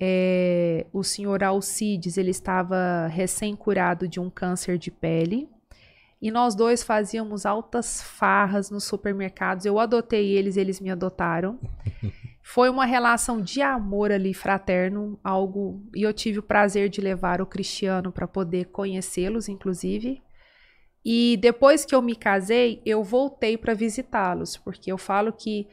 é, 0.00 0.86
o 0.92 1.02
senhor 1.02 1.42
Alcides 1.42 2.18
ele 2.18 2.30
estava 2.30 3.06
recém-curado 3.08 4.06
de 4.06 4.20
um 4.20 4.28
câncer 4.28 4.78
de 4.78 4.90
pele. 4.90 5.48
E 6.20 6.30
nós 6.30 6.54
dois 6.54 6.82
fazíamos 6.82 7.44
altas 7.44 8.02
farras 8.02 8.70
nos 8.70 8.84
supermercados. 8.84 9.66
Eu 9.66 9.78
adotei 9.78 10.32
eles, 10.32 10.56
eles 10.56 10.80
me 10.80 10.90
adotaram. 10.90 11.58
Foi 12.42 12.70
uma 12.70 12.86
relação 12.86 13.40
de 13.40 13.60
amor 13.60 14.12
ali, 14.12 14.32
fraterno, 14.32 15.18
algo. 15.22 15.82
E 15.94 16.02
eu 16.02 16.12
tive 16.12 16.38
o 16.38 16.42
prazer 16.42 16.88
de 16.88 17.00
levar 17.00 17.40
o 17.40 17.46
Cristiano 17.46 18.12
para 18.12 18.26
poder 18.26 18.66
conhecê-los, 18.66 19.48
inclusive. 19.48 20.22
E 21.04 21.36
depois 21.36 21.84
que 21.84 21.94
eu 21.94 22.00
me 22.00 22.16
casei, 22.16 22.80
eu 22.84 23.02
voltei 23.02 23.56
para 23.56 23.74
visitá-los, 23.74 24.56
porque 24.56 24.90
eu 24.90 24.98
falo 24.98 25.32
que 25.32 25.68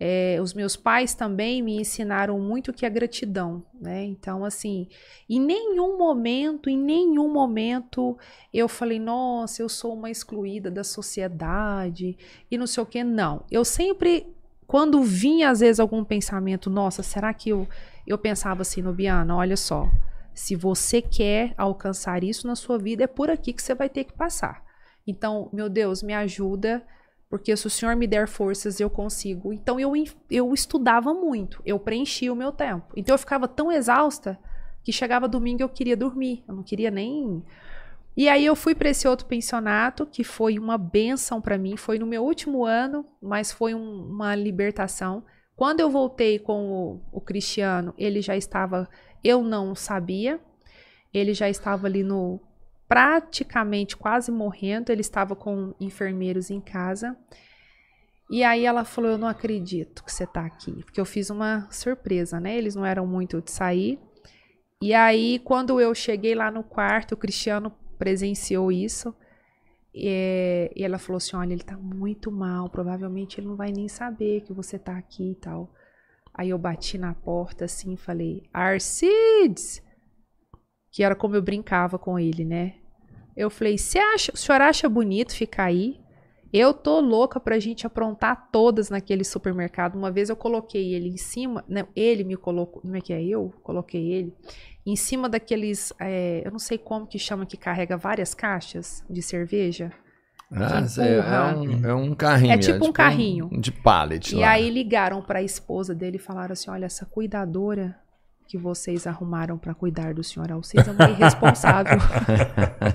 é, 0.00 0.38
os 0.40 0.54
meus 0.54 0.76
pais 0.76 1.12
também 1.12 1.60
me 1.60 1.80
ensinaram 1.80 2.38
muito 2.38 2.72
que 2.72 2.86
é 2.86 2.90
gratidão, 2.90 3.64
né? 3.80 4.04
Então, 4.04 4.44
assim, 4.44 4.86
em 5.28 5.40
nenhum 5.40 5.98
momento, 5.98 6.70
em 6.70 6.78
nenhum 6.78 7.32
momento 7.32 8.16
eu 8.54 8.68
falei, 8.68 9.00
nossa, 9.00 9.60
eu 9.60 9.68
sou 9.68 9.94
uma 9.94 10.08
excluída 10.08 10.70
da 10.70 10.84
sociedade 10.84 12.16
e 12.48 12.56
não 12.56 12.66
sei 12.66 12.82
o 12.82 12.86
que. 12.86 13.02
Não. 13.02 13.44
Eu 13.50 13.64
sempre, 13.64 14.32
quando 14.68 15.02
vinha 15.02 15.50
às 15.50 15.60
vezes 15.60 15.80
algum 15.80 16.04
pensamento, 16.04 16.70
nossa, 16.70 17.02
será 17.02 17.34
que 17.34 17.50
eu. 17.50 17.66
Eu 18.06 18.16
pensava 18.16 18.62
assim, 18.62 18.80
Nobiana, 18.80 19.36
olha 19.36 19.56
só, 19.56 19.86
se 20.32 20.56
você 20.56 21.02
quer 21.02 21.52
alcançar 21.58 22.24
isso 22.24 22.46
na 22.46 22.54
sua 22.56 22.78
vida, 22.78 23.04
é 23.04 23.06
por 23.06 23.28
aqui 23.28 23.52
que 23.52 23.60
você 23.60 23.74
vai 23.74 23.88
ter 23.88 24.04
que 24.04 24.14
passar. 24.14 24.64
Então, 25.06 25.50
meu 25.52 25.68
Deus, 25.68 26.02
me 26.02 26.14
ajuda, 26.14 26.82
porque 27.28 27.56
se 27.56 27.66
o 27.66 27.70
Senhor 27.70 27.94
me 27.94 28.06
der 28.06 28.26
forças, 28.26 28.80
eu 28.80 28.88
consigo. 28.88 29.52
Então, 29.52 29.78
eu, 29.78 29.92
eu 30.30 30.54
estudava 30.54 31.12
muito, 31.12 31.62
eu 31.64 31.78
preenchia 31.78 32.32
o 32.32 32.36
meu 32.36 32.52
tempo. 32.52 32.86
Então, 32.96 33.14
eu 33.14 33.18
ficava 33.18 33.46
tão 33.46 33.70
exausta 33.70 34.38
que 34.82 34.92
chegava 34.92 35.28
domingo 35.28 35.62
eu 35.62 35.68
queria 35.68 35.96
dormir, 35.96 36.42
eu 36.48 36.54
não 36.54 36.62
queria 36.62 36.90
nem. 36.90 37.44
E 38.16 38.28
aí 38.28 38.44
eu 38.44 38.56
fui 38.56 38.74
para 38.74 38.88
esse 38.88 39.06
outro 39.06 39.26
pensionato, 39.26 40.06
que 40.06 40.24
foi 40.24 40.58
uma 40.58 40.78
benção 40.78 41.40
para 41.40 41.58
mim, 41.58 41.76
foi 41.76 41.98
no 41.98 42.06
meu 42.06 42.24
último 42.24 42.64
ano, 42.64 43.04
mas 43.20 43.52
foi 43.52 43.74
um, 43.74 44.06
uma 44.06 44.34
libertação. 44.34 45.22
Quando 45.54 45.80
eu 45.80 45.90
voltei 45.90 46.38
com 46.38 46.70
o, 46.70 47.00
o 47.12 47.20
Cristiano, 47.20 47.92
ele 47.98 48.22
já 48.22 48.36
estava, 48.36 48.88
eu 49.22 49.42
não 49.42 49.74
sabia, 49.74 50.40
ele 51.12 51.34
já 51.34 51.50
estava 51.50 51.86
ali 51.86 52.02
no 52.02 52.40
praticamente 52.88 53.96
quase 53.96 54.32
morrendo. 54.32 54.90
Ele 54.90 55.02
estava 55.02 55.36
com 55.36 55.74
enfermeiros 55.78 56.50
em 56.50 56.60
casa. 56.60 57.16
E 58.30 58.42
aí 58.42 58.64
ela 58.64 58.84
falou: 58.84 59.12
Eu 59.12 59.18
não 59.18 59.28
acredito 59.28 60.02
que 60.02 60.12
você 60.12 60.24
está 60.24 60.44
aqui. 60.44 60.82
Porque 60.82 61.00
eu 61.00 61.04
fiz 61.04 61.30
uma 61.30 61.68
surpresa, 61.70 62.40
né? 62.40 62.56
Eles 62.56 62.74
não 62.74 62.84
eram 62.84 63.06
muito 63.06 63.40
de 63.40 63.50
sair. 63.50 63.98
E 64.80 64.94
aí, 64.94 65.40
quando 65.40 65.80
eu 65.80 65.94
cheguei 65.94 66.34
lá 66.34 66.50
no 66.50 66.62
quarto, 66.62 67.12
o 67.12 67.16
Cristiano 67.16 67.72
presenciou 67.98 68.70
isso. 68.70 69.14
E, 69.94 70.70
e 70.74 70.84
ela 70.84 70.98
falou 70.98 71.18
assim: 71.18 71.36
Olha, 71.36 71.52
ele 71.52 71.62
está 71.62 71.76
muito 71.76 72.30
mal. 72.30 72.68
Provavelmente 72.68 73.40
ele 73.40 73.48
não 73.48 73.56
vai 73.56 73.70
nem 73.70 73.88
saber 73.88 74.42
que 74.42 74.52
você 74.52 74.76
está 74.76 74.96
aqui 74.96 75.32
e 75.32 75.34
tal. 75.34 75.72
Aí 76.32 76.50
eu 76.50 76.58
bati 76.58 76.96
na 76.96 77.14
porta 77.14 77.64
assim 77.64 77.94
e 77.94 77.96
falei: 77.96 78.44
Arcides! 78.52 79.82
Que 80.90 81.02
era 81.02 81.14
como 81.14 81.34
eu 81.36 81.42
brincava 81.42 81.98
com 81.98 82.18
ele, 82.18 82.44
né? 82.44 82.74
Eu 83.36 83.50
falei: 83.50 83.78
"Você 83.78 83.98
acha, 83.98 84.32
o 84.32 84.36
senhor 84.36 84.60
acha 84.60 84.88
bonito 84.88 85.34
ficar 85.34 85.64
aí? 85.64 86.00
Eu 86.52 86.72
tô 86.72 86.98
louca 87.00 87.38
pra 87.38 87.58
gente 87.58 87.86
aprontar 87.86 88.48
todas 88.50 88.88
naquele 88.88 89.22
supermercado. 89.22 89.96
Uma 89.96 90.10
vez 90.10 90.30
eu 90.30 90.36
coloquei 90.36 90.94
ele 90.94 91.08
em 91.10 91.16
cima, 91.18 91.62
não, 91.68 91.86
ele 91.94 92.24
me 92.24 92.36
colocou, 92.36 92.80
como 92.80 92.96
é 92.96 93.02
que 93.02 93.12
é? 93.12 93.22
Eu 93.22 93.52
coloquei 93.62 94.12
ele 94.12 94.34
em 94.86 94.96
cima 94.96 95.28
daqueles, 95.28 95.92
é, 96.00 96.40
eu 96.44 96.50
não 96.50 96.58
sei 96.58 96.78
como 96.78 97.06
que 97.06 97.18
chama, 97.18 97.44
que 97.44 97.58
carrega 97.58 97.98
várias 97.98 98.32
caixas 98.32 99.04
de 99.10 99.20
cerveja. 99.20 99.92
Ah, 100.50 100.80
é, 101.02 101.54
um, 101.54 101.86
é 101.86 101.94
um 101.94 102.14
carrinho. 102.14 102.52
É 102.54 102.56
tipo, 102.56 102.70
é 102.70 102.72
tipo 102.74 102.86
um 102.86 102.92
carrinho. 102.92 103.50
Um, 103.52 103.60
de 103.60 103.70
pallet 103.70 104.34
E 104.34 104.38
lá. 104.38 104.52
aí 104.52 104.70
ligaram 104.70 105.20
para 105.20 105.40
a 105.40 105.42
esposa 105.42 105.94
dele 105.94 106.16
e 106.16 106.18
falaram 106.20 106.54
assim, 106.54 106.70
olha, 106.70 106.86
essa 106.86 107.04
cuidadora 107.04 107.94
que 108.48 108.56
vocês 108.56 109.06
arrumaram 109.06 109.58
para 109.58 109.74
cuidar 109.74 110.14
do 110.14 110.24
senhor 110.24 110.50
Alcides 110.50 110.88
é 110.88 110.90
uma 110.90 111.10
irresponsável. 111.10 111.98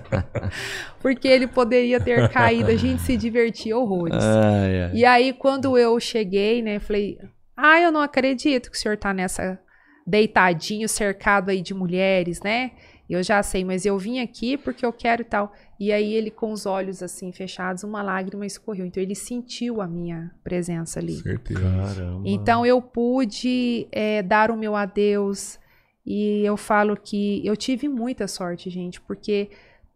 Porque 0.99 1.27
ele 1.27 1.45
poderia 1.45 1.99
ter 1.99 2.27
caído, 2.29 2.71
a 2.71 2.75
gente 2.75 3.03
se 3.03 3.15
divertia 3.15 3.77
horrores. 3.77 4.17
Ai, 4.23 4.81
ai. 4.81 4.91
E 4.95 5.05
aí, 5.05 5.31
quando 5.31 5.77
eu 5.77 5.99
cheguei, 5.99 6.63
né, 6.63 6.79
falei, 6.79 7.19
ah, 7.55 7.79
eu 7.79 7.91
não 7.91 8.01
acredito 8.01 8.71
que 8.71 8.75
o 8.75 8.79
senhor 8.79 8.97
tá 8.97 9.13
nessa 9.13 9.59
deitadinho, 10.07 10.89
cercado 10.89 11.51
aí 11.51 11.61
de 11.61 11.75
mulheres, 11.75 12.41
né? 12.41 12.71
Eu 13.07 13.21
já 13.21 13.43
sei, 13.43 13.63
mas 13.63 13.85
eu 13.85 13.95
vim 13.95 14.19
aqui 14.21 14.57
porque 14.57 14.83
eu 14.83 14.91
quero 14.91 15.21
e 15.21 15.25
tal. 15.25 15.53
E 15.83 15.91
aí 15.91 16.13
ele 16.13 16.31
com 16.31 16.53
os 16.53 16.65
olhos 16.65 17.03
assim 17.03 17.33
fechados, 17.33 17.83
uma 17.83 18.01
lágrima 18.01 18.45
escorreu. 18.45 18.85
Então 18.85 19.03
ele 19.03 19.15
sentiu 19.15 19.81
a 19.81 19.87
minha 19.87 20.31
presença 20.41 21.01
ali. 21.01 21.17
Certeza. 21.17 21.59
Caramba. 21.59 22.21
Então 22.23 22.65
eu 22.65 22.81
pude 22.81 23.85
é, 23.91 24.23
dar 24.23 24.49
o 24.49 24.55
meu 24.55 24.77
adeus. 24.77 25.59
E 26.05 26.39
eu 26.45 26.55
falo 26.55 26.95
que 26.95 27.45
eu 27.45 27.57
tive 27.57 27.89
muita 27.89 28.29
sorte, 28.29 28.69
gente, 28.69 29.01
porque 29.01 29.49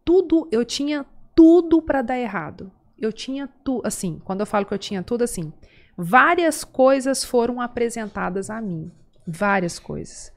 tudo, 0.04 0.46
eu 0.52 0.62
tinha 0.62 1.06
tudo 1.34 1.80
para 1.80 2.02
dar 2.02 2.18
errado. 2.18 2.70
Eu 2.98 3.10
tinha 3.10 3.48
tudo, 3.64 3.86
assim, 3.86 4.20
quando 4.26 4.40
eu 4.40 4.46
falo 4.46 4.66
que 4.66 4.74
eu 4.74 4.78
tinha 4.78 5.02
tudo, 5.02 5.24
assim, 5.24 5.50
várias 5.96 6.64
coisas 6.64 7.24
foram 7.24 7.62
apresentadas 7.62 8.50
a 8.50 8.60
mim. 8.60 8.92
Várias 9.26 9.78
coisas. 9.78 10.30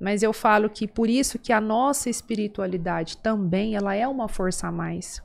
Mas 0.00 0.22
eu 0.22 0.32
falo 0.32 0.70
que 0.70 0.88
por 0.88 1.10
isso 1.10 1.38
que 1.38 1.52
a 1.52 1.60
nossa 1.60 2.08
espiritualidade 2.08 3.18
também 3.18 3.74
ela 3.74 3.94
é 3.94 4.08
uma 4.08 4.28
força 4.28 4.68
a 4.68 4.72
mais. 4.72 5.22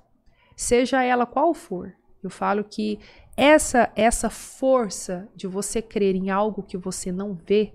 Seja 0.55 1.01
ela 1.01 1.25
qual 1.25 1.53
for. 1.53 1.93
Eu 2.21 2.29
falo 2.29 2.63
que 2.63 2.99
essa 3.37 3.91
essa 3.95 4.29
força 4.29 5.29
de 5.35 5.47
você 5.47 5.81
crer 5.81 6.15
em 6.15 6.29
algo 6.29 6.61
que 6.63 6.77
você 6.77 7.11
não 7.11 7.33
vê, 7.33 7.73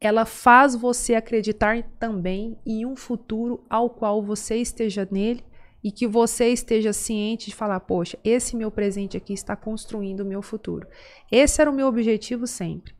ela 0.00 0.24
faz 0.24 0.74
você 0.74 1.14
acreditar 1.14 1.82
também 1.98 2.56
em 2.64 2.86
um 2.86 2.94
futuro 2.94 3.64
ao 3.68 3.90
qual 3.90 4.22
você 4.22 4.56
esteja 4.56 5.06
nele 5.10 5.44
e 5.82 5.90
que 5.90 6.06
você 6.06 6.48
esteja 6.48 6.92
ciente 6.92 7.50
de 7.50 7.56
falar, 7.56 7.80
poxa, 7.80 8.18
esse 8.22 8.54
meu 8.54 8.70
presente 8.70 9.16
aqui 9.16 9.32
está 9.32 9.56
construindo 9.56 10.20
o 10.20 10.26
meu 10.26 10.42
futuro. 10.42 10.86
Esse 11.30 11.60
era 11.60 11.70
o 11.70 11.74
meu 11.74 11.86
objetivo 11.86 12.46
sempre. 12.46 12.94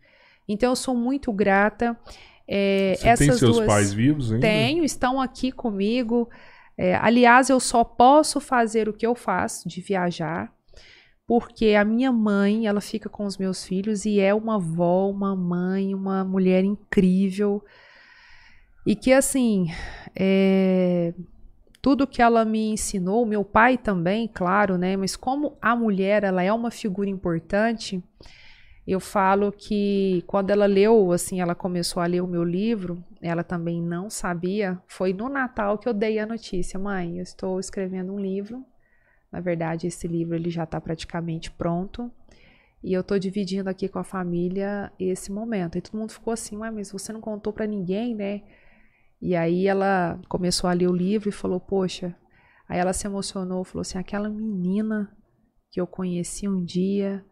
Então 0.48 0.70
eu 0.72 0.76
sou 0.76 0.94
muito 0.94 1.32
grata. 1.32 1.96
É, 2.52 2.96
Você 2.96 3.08
essas 3.08 3.26
tem 3.28 3.38
seus 3.38 3.56
duas... 3.56 3.66
pais 3.66 3.92
vivos 3.92 4.32
ainda? 4.32 4.44
Tenho, 4.44 4.82
estão 4.82 5.20
aqui 5.20 5.52
comigo. 5.52 6.28
É, 6.76 6.96
aliás, 6.96 7.48
eu 7.48 7.60
só 7.60 7.84
posso 7.84 8.40
fazer 8.40 8.88
o 8.88 8.92
que 8.92 9.06
eu 9.06 9.14
faço, 9.14 9.68
de 9.68 9.80
viajar, 9.80 10.52
porque 11.28 11.76
a 11.76 11.84
minha 11.84 12.10
mãe, 12.10 12.66
ela 12.66 12.80
fica 12.80 13.08
com 13.08 13.24
os 13.24 13.38
meus 13.38 13.64
filhos 13.64 14.04
e 14.04 14.18
é 14.18 14.34
uma 14.34 14.56
avó, 14.56 15.08
uma 15.08 15.36
mãe, 15.36 15.94
uma 15.94 16.24
mulher 16.24 16.64
incrível. 16.64 17.62
E 18.84 18.96
que, 18.96 19.12
assim, 19.12 19.68
é, 20.16 21.14
tudo 21.80 22.06
que 22.06 22.20
ela 22.20 22.44
me 22.44 22.72
ensinou, 22.72 23.24
meu 23.24 23.44
pai 23.44 23.78
também, 23.78 24.26
claro, 24.26 24.76
né? 24.76 24.96
Mas 24.96 25.14
como 25.14 25.56
a 25.62 25.76
mulher, 25.76 26.24
ela 26.24 26.42
é 26.42 26.52
uma 26.52 26.72
figura 26.72 27.08
importante, 27.08 28.02
eu 28.92 28.98
falo 28.98 29.52
que 29.52 30.24
quando 30.26 30.50
ela 30.50 30.66
leu, 30.66 31.12
assim, 31.12 31.40
ela 31.40 31.54
começou 31.54 32.02
a 32.02 32.06
ler 32.06 32.20
o 32.22 32.26
meu 32.26 32.42
livro, 32.42 33.04
ela 33.22 33.44
também 33.44 33.80
não 33.80 34.10
sabia. 34.10 34.82
Foi 34.88 35.12
no 35.12 35.28
Natal 35.28 35.78
que 35.78 35.88
eu 35.88 35.94
dei 35.94 36.18
a 36.18 36.26
notícia, 36.26 36.78
mãe, 36.78 37.18
eu 37.18 37.22
estou 37.22 37.60
escrevendo 37.60 38.12
um 38.12 38.18
livro. 38.18 38.64
Na 39.30 39.40
verdade, 39.40 39.86
esse 39.86 40.08
livro 40.08 40.34
ele 40.34 40.50
já 40.50 40.64
está 40.64 40.80
praticamente 40.80 41.52
pronto. 41.52 42.10
E 42.82 42.92
eu 42.92 43.02
estou 43.02 43.18
dividindo 43.18 43.70
aqui 43.70 43.88
com 43.88 43.98
a 43.98 44.04
família 44.04 44.90
esse 44.98 45.30
momento. 45.30 45.78
E 45.78 45.80
todo 45.80 45.98
mundo 45.98 46.12
ficou 46.12 46.32
assim, 46.32 46.56
ué, 46.56 46.70
mas 46.70 46.90
você 46.90 47.12
não 47.12 47.20
contou 47.20 47.52
para 47.52 47.66
ninguém, 47.66 48.14
né? 48.14 48.42
E 49.22 49.36
aí 49.36 49.68
ela 49.68 50.18
começou 50.28 50.68
a 50.68 50.72
ler 50.72 50.88
o 50.88 50.96
livro 50.96 51.28
e 51.28 51.32
falou, 51.32 51.60
poxa. 51.60 52.16
Aí 52.68 52.78
ela 52.78 52.92
se 52.92 53.06
emocionou, 53.06 53.62
falou 53.62 53.82
assim, 53.82 53.98
aquela 53.98 54.28
menina 54.28 55.16
que 55.70 55.80
eu 55.80 55.86
conheci 55.86 56.48
um 56.48 56.64
dia, 56.64 57.24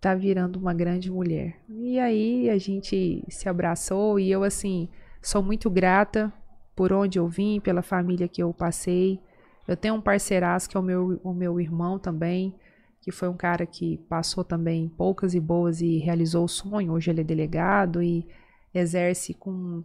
tá 0.00 0.14
virando 0.14 0.58
uma 0.58 0.72
grande 0.72 1.10
mulher. 1.10 1.56
E 1.68 1.98
aí 1.98 2.48
a 2.50 2.58
gente 2.58 3.24
se 3.28 3.48
abraçou 3.48 4.18
e 4.18 4.30
eu 4.30 4.42
assim 4.44 4.88
sou 5.20 5.42
muito 5.42 5.68
grata 5.68 6.32
por 6.74 6.92
onde 6.92 7.18
eu 7.18 7.26
vim, 7.26 7.60
pela 7.60 7.82
família 7.82 8.28
que 8.28 8.42
eu 8.42 8.54
passei. 8.54 9.20
Eu 9.66 9.76
tenho 9.76 9.94
um 9.94 10.00
parceiraço 10.00 10.68
que 10.68 10.76
é 10.76 10.80
o 10.80 10.82
meu, 10.82 11.20
o 11.24 11.34
meu 11.34 11.60
irmão 11.60 11.98
também, 11.98 12.54
que 13.00 13.10
foi 13.10 13.28
um 13.28 13.36
cara 13.36 13.66
que 13.66 13.98
passou 14.08 14.44
também 14.44 14.88
poucas 14.88 15.34
e 15.34 15.40
boas 15.40 15.80
e 15.80 15.98
realizou 15.98 16.44
o 16.44 16.48
sonho. 16.48 16.92
Hoje 16.92 17.10
ele 17.10 17.20
é 17.20 17.24
delegado 17.24 18.02
e 18.02 18.26
exerce 18.72 19.34
com. 19.34 19.82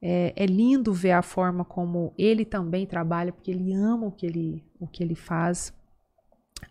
É, 0.00 0.32
é 0.34 0.46
lindo 0.46 0.92
ver 0.92 1.12
a 1.12 1.22
forma 1.22 1.64
como 1.64 2.12
ele 2.18 2.44
também 2.44 2.86
trabalha, 2.86 3.32
porque 3.32 3.50
ele 3.50 3.72
ama 3.72 4.06
o 4.06 4.10
que 4.12 4.26
ele, 4.26 4.64
o 4.80 4.86
que 4.86 5.02
ele 5.04 5.14
faz. 5.14 5.72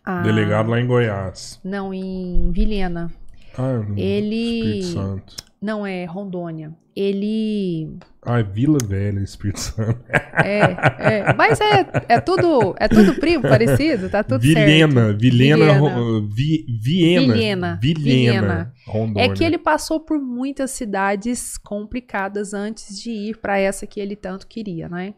Ah, 0.04 0.22
Delegado 0.22 0.70
lá 0.70 0.80
em 0.80 0.86
Goiás. 0.86 1.60
Não, 1.64 1.92
em 1.92 2.50
Vilhena. 2.50 3.12
Ah, 3.56 3.84
ele. 3.96 4.78
Espírito 4.78 4.86
Santo. 4.86 5.36
Não, 5.60 5.86
é 5.86 6.04
Rondônia. 6.04 6.74
Ele. 6.94 7.96
Ah, 8.24 8.40
é 8.40 8.42
Vila 8.42 8.78
Velha, 8.84 9.20
Espírito 9.20 9.60
Santo. 9.60 10.00
É, 10.44 10.60
é. 10.98 11.34
Mas 11.34 11.60
é, 11.60 11.86
é 12.08 12.20
tudo 12.20 12.74
é 12.80 12.88
tudo 12.88 13.14
primo, 13.14 13.42
parecido, 13.42 14.08
tá 14.08 14.24
tudo 14.24 14.40
Vilhena, 14.40 15.02
certo. 15.04 15.18
Vilhena, 15.18 15.62
Vilhena, 15.78 16.28
Vi, 16.28 16.66
Viena. 16.80 17.34
Vilhena. 17.34 17.78
Vilhena. 17.80 18.74
Rondônia. 18.86 19.26
É 19.26 19.28
que 19.28 19.44
ele 19.44 19.58
passou 19.58 20.00
por 20.00 20.18
muitas 20.18 20.70
cidades 20.72 21.56
complicadas 21.58 22.54
antes 22.54 22.98
de 23.00 23.10
ir 23.10 23.36
para 23.36 23.58
essa 23.58 23.86
que 23.86 24.00
ele 24.00 24.16
tanto 24.16 24.46
queria, 24.48 24.88
né? 24.88 25.14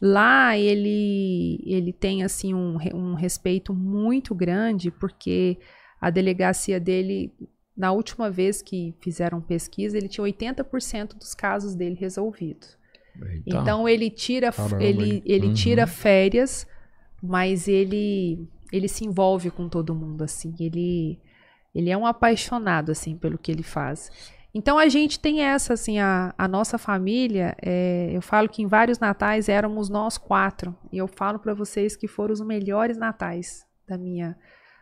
Lá 0.00 0.56
ele, 0.56 1.60
ele 1.66 1.92
tem 1.92 2.22
assim 2.22 2.54
um, 2.54 2.78
um 2.94 3.14
respeito 3.14 3.74
muito 3.74 4.34
grande, 4.34 4.90
porque 4.90 5.58
a 6.00 6.08
delegacia 6.08 6.78
dele, 6.78 7.32
na 7.76 7.90
última 7.90 8.30
vez 8.30 8.62
que 8.62 8.94
fizeram 9.00 9.40
pesquisa, 9.40 9.96
ele 9.96 10.08
tinha 10.08 10.24
80% 10.24 11.18
dos 11.18 11.34
casos 11.34 11.74
dele 11.74 11.96
resolvidos. 11.98 12.78
Então, 13.44 13.62
então 13.62 13.88
ele 13.88 14.10
tira, 14.10 14.52
caramba, 14.52 14.82
ele, 14.82 15.22
ele 15.26 15.48
uhum. 15.48 15.54
tira 15.54 15.86
férias, 15.86 16.66
mas 17.20 17.66
ele, 17.66 18.48
ele 18.72 18.86
se 18.88 19.04
envolve 19.04 19.50
com 19.50 19.68
todo 19.68 19.94
mundo, 19.94 20.22
assim. 20.22 20.54
Ele, 20.60 21.18
ele 21.74 21.90
é 21.90 21.96
um 21.96 22.06
apaixonado, 22.06 22.92
assim, 22.92 23.16
pelo 23.16 23.36
que 23.36 23.50
ele 23.50 23.64
faz. 23.64 24.10
Então 24.54 24.78
a 24.78 24.88
gente 24.88 25.20
tem 25.20 25.42
essa, 25.42 25.74
assim, 25.74 25.98
a, 25.98 26.34
a 26.36 26.48
nossa 26.48 26.78
família. 26.78 27.54
É, 27.60 28.10
eu 28.12 28.22
falo 28.22 28.48
que 28.48 28.62
em 28.62 28.66
vários 28.66 28.98
natais 28.98 29.48
éramos 29.48 29.88
nós 29.88 30.16
quatro. 30.16 30.76
E 30.90 30.98
eu 30.98 31.06
falo 31.06 31.38
para 31.38 31.54
vocês 31.54 31.94
que 31.96 32.08
foram 32.08 32.32
os 32.32 32.40
melhores 32.40 32.96
natais 32.96 33.66
da 33.86 33.98
minha, 33.98 34.36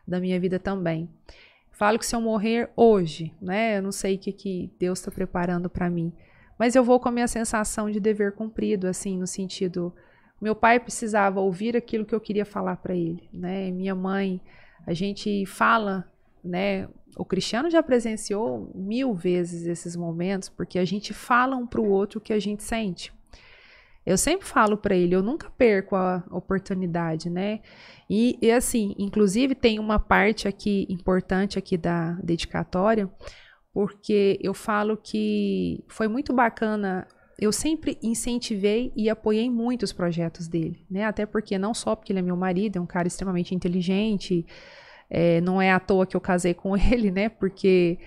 da 0.07 0.21
minha 0.21 0.39
vida 0.39 0.59
também. 0.59 1.11
Falo 1.73 1.99
que 1.99 2.07
se 2.07 2.17
eu 2.17 2.21
morrer 2.21 2.71
hoje, 2.75 3.35
né? 3.41 3.77
Eu 3.77 3.83
não 3.83 3.93
sei 3.93 4.15
o 4.15 4.19
que, 4.19 4.33
que 4.33 4.73
Deus 4.79 4.99
está 4.99 5.11
preparando 5.11 5.69
para 5.69 5.91
mim. 5.91 6.13
Mas 6.59 6.75
eu 6.75 6.83
vou 6.83 6.99
com 6.99 7.09
a 7.09 7.13
minha 7.13 7.29
sensação 7.29 7.91
de 7.91 8.01
dever 8.01 8.33
cumprido, 8.33 8.87
assim, 8.87 9.19
no 9.19 9.27
sentido. 9.27 9.93
Meu 10.41 10.55
pai 10.55 10.81
precisava 10.81 11.41
ouvir 11.41 11.77
aquilo 11.77 12.07
que 12.07 12.15
eu 12.15 12.21
queria 12.21 12.47
falar 12.47 12.77
para 12.77 12.95
ele, 12.95 13.29
né? 13.33 13.71
Minha 13.71 13.95
mãe, 13.95 14.41
a 14.87 14.95
gente 14.95 15.45
fala, 15.45 16.11
né? 16.43 16.89
O 17.17 17.25
Cristiano 17.25 17.71
já 17.71 17.83
presenciou 17.83 18.71
mil 18.75 19.15
vezes 19.15 19.67
esses 19.67 19.97
momentos, 19.97 20.51
porque 20.51 20.79
a 20.79 20.85
gente 20.85 21.15
fala 21.15 21.57
um 21.57 21.67
para 21.67 21.81
o 21.81 21.89
outro 21.89 22.19
o 22.19 22.23
que 22.23 22.33
a 22.33 22.39
gente 22.39 22.63
sente. 22.63 23.13
Eu 24.05 24.17
sempre 24.17 24.47
falo 24.47 24.77
para 24.77 24.95
ele, 24.95 25.17
eu 25.17 25.23
nunca 25.23 25.51
perco 25.51 25.97
a 25.97 26.23
oportunidade, 26.31 27.29
né? 27.29 27.61
E, 28.09 28.39
e, 28.41 28.53
assim, 28.53 28.95
inclusive 28.99 29.55
tem 29.55 29.81
uma 29.81 29.99
parte 29.99 30.47
aqui 30.47 30.87
importante 30.89 31.59
aqui 31.59 31.77
da 31.77 32.13
dedicatória, 32.23 33.11
porque 33.73 34.39
eu 34.41 34.55
falo 34.55 34.97
que 34.97 35.83
foi 35.89 36.07
muito 36.07 36.33
bacana. 36.33 37.09
Eu 37.37 37.51
sempre 37.51 37.99
incentivei 38.01 38.93
e 38.95 39.11
apoiei 39.11 39.51
muito 39.51 39.83
os 39.83 39.93
projetos 39.93 40.47
dele, 40.47 40.87
né? 40.89 41.05
Até 41.05 41.27
porque 41.27 41.59
não 41.59 41.75
só 41.75 41.97
porque 41.97 42.13
ele 42.13 42.21
é 42.21 42.23
meu 42.23 42.37
marido, 42.37 42.77
é 42.77 42.81
um 42.81 42.87
cara 42.87 43.09
extremamente 43.09 43.57
inteligente, 43.57 44.47
é, 45.09 45.41
não 45.41 45.61
é 45.61 45.71
à 45.71 45.81
toa 45.81 46.07
que 46.07 46.17
eu 46.17 46.21
casei 46.21 46.55
com 46.55 46.77
ele, 46.77 47.11
né? 47.11 47.29
Porque 47.29 47.99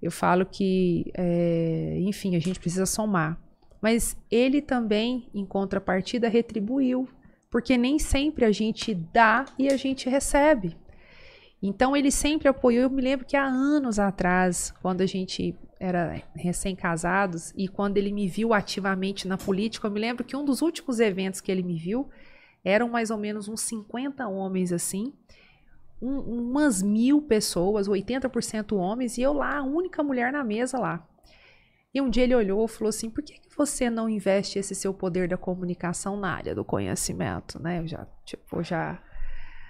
eu 0.00 0.10
falo 0.10 0.44
que, 0.44 1.10
é, 1.14 1.98
enfim, 2.00 2.36
a 2.36 2.38
gente 2.40 2.60
precisa 2.60 2.86
somar. 2.86 3.38
Mas 3.80 4.16
ele 4.30 4.60
também, 4.60 5.28
em 5.34 5.44
contrapartida, 5.44 6.28
retribuiu, 6.28 7.08
porque 7.50 7.76
nem 7.76 7.98
sempre 7.98 8.44
a 8.44 8.50
gente 8.50 8.94
dá 8.94 9.44
e 9.58 9.68
a 9.68 9.76
gente 9.76 10.08
recebe. 10.08 10.76
Então 11.62 11.96
ele 11.96 12.10
sempre 12.10 12.48
apoiou. 12.48 12.82
Eu 12.84 12.90
me 12.90 13.02
lembro 13.02 13.26
que 13.26 13.36
há 13.36 13.44
anos 13.44 13.98
atrás, 13.98 14.72
quando 14.82 15.00
a 15.00 15.06
gente 15.06 15.54
era 15.78 16.22
recém-casados 16.34 17.52
e 17.56 17.68
quando 17.68 17.98
ele 17.98 18.12
me 18.12 18.28
viu 18.28 18.54
ativamente 18.54 19.28
na 19.28 19.36
política, 19.36 19.86
eu 19.86 19.90
me 19.90 20.00
lembro 20.00 20.24
que 20.24 20.36
um 20.36 20.44
dos 20.44 20.62
últimos 20.62 21.00
eventos 21.00 21.40
que 21.40 21.50
ele 21.52 21.62
me 21.62 21.78
viu 21.78 22.08
eram 22.64 22.88
mais 22.88 23.10
ou 23.10 23.18
menos 23.18 23.46
uns 23.46 23.60
50 23.60 24.26
homens 24.26 24.72
assim, 24.72 25.12
um, 26.00 26.18
umas 26.18 26.82
mil 26.82 27.22
pessoas, 27.22 27.88
80% 27.88 28.76
homens, 28.76 29.18
e 29.18 29.22
eu 29.22 29.32
lá, 29.32 29.58
a 29.58 29.62
única 29.62 30.02
mulher 30.02 30.32
na 30.32 30.44
mesa 30.44 30.78
lá. 30.78 31.06
E 31.94 32.00
um 32.00 32.10
dia 32.10 32.24
ele 32.24 32.34
olhou 32.34 32.64
e 32.64 32.68
falou 32.68 32.90
assim: 32.90 33.08
por 33.08 33.24
que, 33.24 33.34
que 33.34 33.56
você 33.56 33.88
não 33.88 34.08
investe 34.08 34.58
esse 34.58 34.74
seu 34.74 34.92
poder 34.92 35.28
da 35.28 35.36
comunicação 35.36 36.16
na 36.16 36.34
área 36.34 36.54
do 36.54 36.64
conhecimento? 36.64 37.60
Né? 37.60 37.80
Eu 37.80 37.86
já, 37.86 38.06
tipo, 38.24 38.62
já 38.62 39.02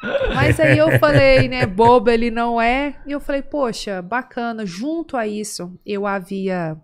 mas 0.35 0.59
aí 0.61 0.77
eu 0.77 0.99
falei, 0.99 1.49
né, 1.49 1.67
bobo 1.67 2.11
ele 2.11 2.31
não 2.31 2.61
é. 2.61 3.01
E 3.07 3.13
eu 3.13 3.21
falei, 3.21 3.43
poxa, 3.43 4.03
bacana. 4.03 4.67
Junto 4.67 5.17
a 5.17 5.27
isso, 5.27 5.79
eu 5.85 6.07
havia 6.07 6.81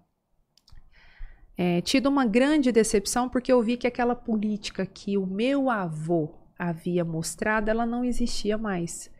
é, 1.56 1.80
tido 1.80 2.06
uma 2.06 2.24
grande 2.24 2.72
decepção 2.72 3.28
porque 3.28 3.52
eu 3.52 3.62
vi 3.62 3.76
que 3.76 3.86
aquela 3.86 4.14
política 4.14 4.86
que 4.86 5.18
o 5.18 5.26
meu 5.26 5.68
avô 5.68 6.34
havia 6.58 7.04
mostrado, 7.04 7.70
ela 7.70 7.84
não 7.84 8.04
existia 8.04 8.56
mais. 8.56 9.10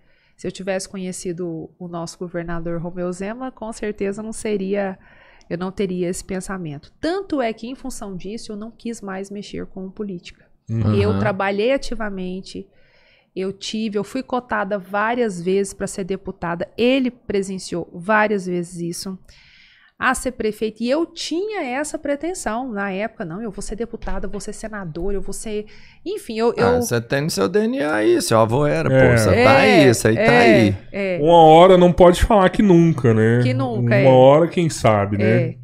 Se 0.43 0.48
eu 0.48 0.51
tivesse 0.51 0.89
conhecido 0.89 1.70
o 1.78 1.86
nosso 1.86 2.19
governador 2.19 2.81
Romeu 2.81 3.12
Zema, 3.12 3.52
com 3.52 3.73
certeza 3.73 4.24
não 4.24 4.32
seria, 4.32 4.98
eu 5.48 5.56
não 5.56 5.70
teria 5.70 6.09
esse 6.09 6.24
pensamento. 6.24 6.93
Tanto 7.01 7.40
é 7.40 7.52
que, 7.52 7.69
em 7.69 7.77
função 7.77 8.16
disso, 8.16 8.51
eu 8.51 8.56
não 8.56 8.69
quis 8.69 9.01
mais 9.01 9.31
mexer 9.31 9.66
com 9.66 9.89
política. 9.89 10.44
Uhum. 10.69 10.97
Eu 10.97 11.16
trabalhei 11.20 11.73
ativamente, 11.73 12.69
eu 13.36 13.52
tive, 13.52 13.97
eu 13.97 14.02
fui 14.02 14.20
cotada 14.20 14.81
várias 14.81 15.40
vezes 15.40 15.73
para 15.73 15.86
ser 15.86 16.02
deputada. 16.02 16.69
Ele 16.77 17.09
presenciou 17.09 17.89
várias 17.94 18.47
vezes 18.47 18.81
isso. 18.81 19.16
A 20.05 20.15
ser 20.15 20.33
prefeito. 20.33 20.83
E 20.83 20.91
eu 20.91 21.07
tinha 21.07 21.62
essa 21.62 21.97
pretensão 21.97 22.73
na 22.73 22.91
época. 22.91 23.24
Não, 23.24 23.41
eu 23.41 23.53
vou 23.53 23.62
ser 23.62 23.77
deputada, 23.77 24.27
eu 24.27 24.31
vou 24.31 24.41
ser 24.41 24.53
senador, 24.53 25.15
eu 25.15 25.20
vou 25.23 25.33
ser. 25.33 25.66
Enfim, 26.05 26.39
eu. 26.39 26.53
Ah, 26.59 26.81
você 26.81 27.01
tem 27.01 27.20
no 27.20 27.31
seu 27.31 27.49
DNA 27.49 27.95
aí, 27.95 28.20
seu 28.20 28.41
avô 28.41 28.66
era, 28.66 28.93
é. 28.93 29.12
pô. 29.12 29.19
Você 29.19 29.31
é, 29.31 29.45
tá 29.45 29.57
aí, 29.59 29.89
isso 29.89 30.09
aí 30.09 30.15
tá 30.16 30.20
é, 30.23 30.27
tá 30.27 30.39
aí. 30.39 30.77
É. 30.91 31.19
Uma 31.23 31.45
hora 31.45 31.79
não 31.79 31.93
pode 31.93 32.24
falar 32.24 32.51
que 32.51 32.62
nunca, 32.62 33.15
né? 33.15 33.43
Que 33.45 33.55
nunca. 33.55 33.81
Uma 33.81 33.95
é. 33.95 34.07
hora, 34.09 34.49
quem 34.49 34.69
sabe, 34.69 35.19
né? 35.19 35.43
É. 35.43 35.57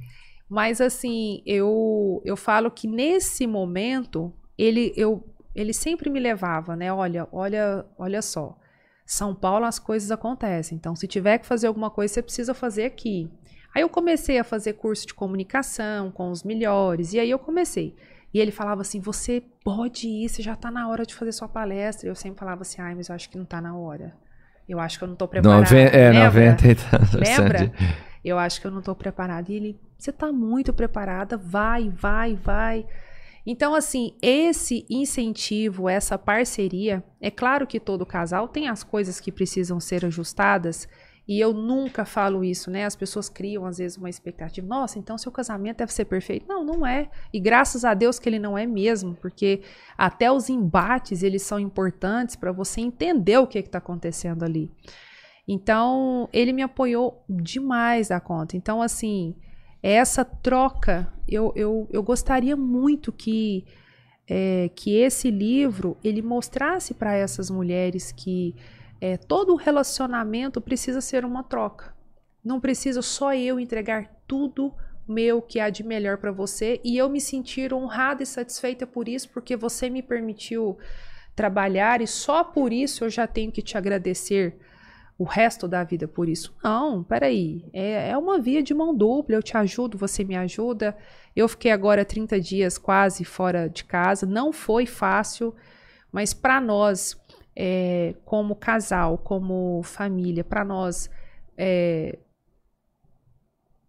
Mas 0.49 0.81
assim, 0.81 1.43
eu, 1.45 2.23
eu 2.25 2.37
falo 2.37 2.71
que 2.71 2.87
nesse 2.87 3.45
momento, 3.45 4.33
ele, 4.57 4.93
eu 4.97 5.25
ele 5.53 5.73
sempre 5.73 6.09
me 6.09 6.21
levava, 6.21 6.77
né? 6.77 6.93
Olha, 6.93 7.27
olha, 7.33 7.85
olha 7.99 8.23
só. 8.23 8.57
São 9.05 9.35
Paulo 9.35 9.65
as 9.65 9.81
coisas 9.81 10.13
acontecem. 10.13 10.77
Então, 10.77 10.95
se 10.95 11.09
tiver 11.09 11.39
que 11.39 11.47
fazer 11.47 11.67
alguma 11.67 11.91
coisa, 11.91 12.15
você 12.15 12.23
precisa 12.23 12.55
fazer 12.55 12.85
aqui. 12.85 13.29
Aí 13.75 13.83
eu 13.83 13.89
comecei 13.89 14.39
a 14.39 14.45
fazer 14.45 14.75
curso 14.75 15.07
de 15.07 15.15
comunicação 15.15 16.11
com 16.11 16.31
os 16.31 16.43
melhores. 16.43 17.13
E 17.13 17.21
aí 17.21 17.31
eu 17.31 17.39
comecei. 17.39 17.95
E 18.33 18.41
ele 18.41 18.51
falava 18.51 18.83
assim: 18.83 19.01
você 19.01 19.43
pode 19.65 20.07
ir, 20.07 20.29
você 20.29 20.43
já 20.43 20.55
está 20.55 20.71
na 20.71 20.89
hora 20.89 21.05
de 21.05 21.15
fazer 21.15 21.33
sua 21.33 21.49
palestra. 21.49 22.07
E 22.07 22.11
eu 22.11 22.15
sempre 22.15 22.39
falava 22.39 22.63
assim: 22.63 22.81
ai, 22.81 22.95
mas 22.95 23.09
eu 23.09 23.15
acho 23.15 23.29
que 23.29 23.37
não 23.37 23.45
está 23.45 23.61
na 23.61 23.77
hora. 23.77 24.15
Eu 24.69 24.79
acho 24.79 24.99
que 24.99 25.05
eu 25.05 25.09
não 25.09 25.15
estou 25.15 25.29
preparada. 25.29 25.61
Noven 25.61 25.87
é, 25.87 26.11
Lembra? 26.11 26.51
90 26.51 26.65
Lembra? 27.19 27.73
Eu 28.25 28.39
acho 28.39 28.61
que 28.61 28.67
eu 28.67 28.71
não 28.71 28.81
estou 28.81 28.95
preparada. 28.95 29.51
E 29.51 29.55
ele: 29.55 29.81
você 29.97 30.11
está 30.11 30.31
muito 30.33 30.73
preparada, 30.73 31.37
vai, 31.37 31.89
vai, 31.89 32.35
vai. 32.35 32.87
Então, 33.47 33.75
assim, 33.75 34.15
esse 34.21 34.85
incentivo, 34.91 35.89
essa 35.89 36.19
parceria, 36.19 37.03
é 37.19 37.31
claro 37.31 37.67
que 37.67 37.81
todo 37.81 38.05
casal 38.05 38.47
tem 38.47 38.69
as 38.69 38.85
coisas 38.85 39.19
que 39.19 39.33
precisam 39.33 39.81
ser 39.81 40.05
ajustadas, 40.05 40.87
e 41.29 41.39
eu 41.39 41.53
nunca 41.53 42.07
falo 42.07 42.43
isso, 42.43 42.71
né? 42.71 42.87
As 42.87 42.97
pessoas 42.97 43.29
criam, 43.29 43.67
às 43.67 43.77
vezes, 43.77 43.99
uma 43.99 44.09
expectativa. 44.09 44.67
Nossa, 44.67 44.99
então 44.99 45.19
seu 45.19 45.31
casamento 45.31 45.77
deve 45.77 45.93
ser 45.93 46.07
perfeito. 46.07 46.47
Não, 46.49 46.65
não 46.65 46.87
é. 46.87 47.11
E 47.31 47.39
graças 47.39 47.85
a 47.85 47.93
Deus 47.93 48.19
que 48.19 48.27
ele 48.27 48.39
não 48.39 48.57
é 48.57 48.67
mesmo, 48.67 49.15
porque 49.15 49.61
até 49.97 50.33
os 50.33 50.49
embates, 50.49 51.23
eles 51.23 51.43
são 51.43 51.61
importantes 51.61 52.35
para 52.35 52.51
você 52.51 52.81
entender 52.81 53.37
o 53.37 53.47
que 53.47 53.59
está 53.59 53.77
acontecendo 53.77 54.43
ali. 54.43 54.73
Então, 55.47 56.31
ele 56.33 56.51
me 56.51 56.63
apoiou 56.63 57.23
demais 57.29 58.09
da 58.09 58.21
conta. 58.21 58.57
Então, 58.57 58.81
assim, 58.81 59.37
essa 59.83 60.25
troca, 60.25 61.13
eu, 61.29 61.53
eu, 61.55 61.87
eu 61.93 62.03
gostaria 62.03 62.57
muito 62.57 63.13
que, 63.13 63.67
é, 64.27 64.71
que 64.75 64.95
esse 64.95 65.31
livro 65.31 65.95
ele 66.03 66.23
mostrasse 66.23 66.95
para 66.95 67.15
essas 67.15 67.51
mulheres 67.51 68.13
que 68.13 68.55
é, 69.01 69.17
todo 69.17 69.55
relacionamento 69.55 70.61
precisa 70.61 71.01
ser 71.01 71.25
uma 71.25 71.43
troca. 71.43 71.95
Não 72.45 72.61
precisa 72.61 73.03
só 73.03 73.35
eu 73.35 73.59
entregar 73.59 74.11
tudo 74.27 74.75
meu 75.07 75.41
que 75.41 75.59
há 75.59 75.71
de 75.71 75.83
melhor 75.83 76.19
para 76.19 76.31
você 76.31 76.81
e 76.85 76.97
eu 76.97 77.09
me 77.09 77.21
sentir 77.21 77.73
honrada 77.73 78.23
e 78.23 78.27
satisfeita 78.27 78.87
por 78.87 79.09
isso, 79.09 79.29
porque 79.31 79.57
você 79.57 79.89
me 79.89 80.03
permitiu 80.03 80.77
trabalhar 81.35 82.01
e 82.01 82.07
só 82.07 82.45
por 82.45 82.73
isso 82.73 83.05
eu 83.05 83.11
já 83.11 83.27
tenho 83.27 83.51
que 83.51 83.63
te 83.63 83.79
agradecer 83.79 84.59
o 85.19 85.25
resto 85.25 85.67
da 85.67 85.83
vida 85.83 86.07
por 86.07 86.29
isso. 86.29 86.55
Não, 86.63 87.03
peraí. 87.03 87.69
É, 87.73 88.11
é 88.11 88.17
uma 88.17 88.39
via 88.39 88.63
de 88.63 88.73
mão 88.73 88.95
dupla. 88.95 89.35
Eu 89.35 89.43
te 89.43 89.57
ajudo, 89.57 89.99
você 89.99 90.23
me 90.23 90.37
ajuda. 90.37 90.97
Eu 91.35 91.49
fiquei 91.49 91.73
agora 91.73 92.05
30 92.05 92.41
dias 92.41 92.79
quase 92.79 93.25
fora 93.25 93.69
de 93.69 93.85
casa. 93.85 94.25
Não 94.27 94.53
foi 94.53 94.87
fácil, 94.87 95.55
mas 96.13 96.33
para 96.33 96.61
nós, 96.61 97.17
é, 97.61 98.15
como 98.25 98.55
casal, 98.55 99.19
como 99.19 99.83
família, 99.83 100.45
para 100.45 100.65
nós 100.65 101.11
é, 101.57 102.17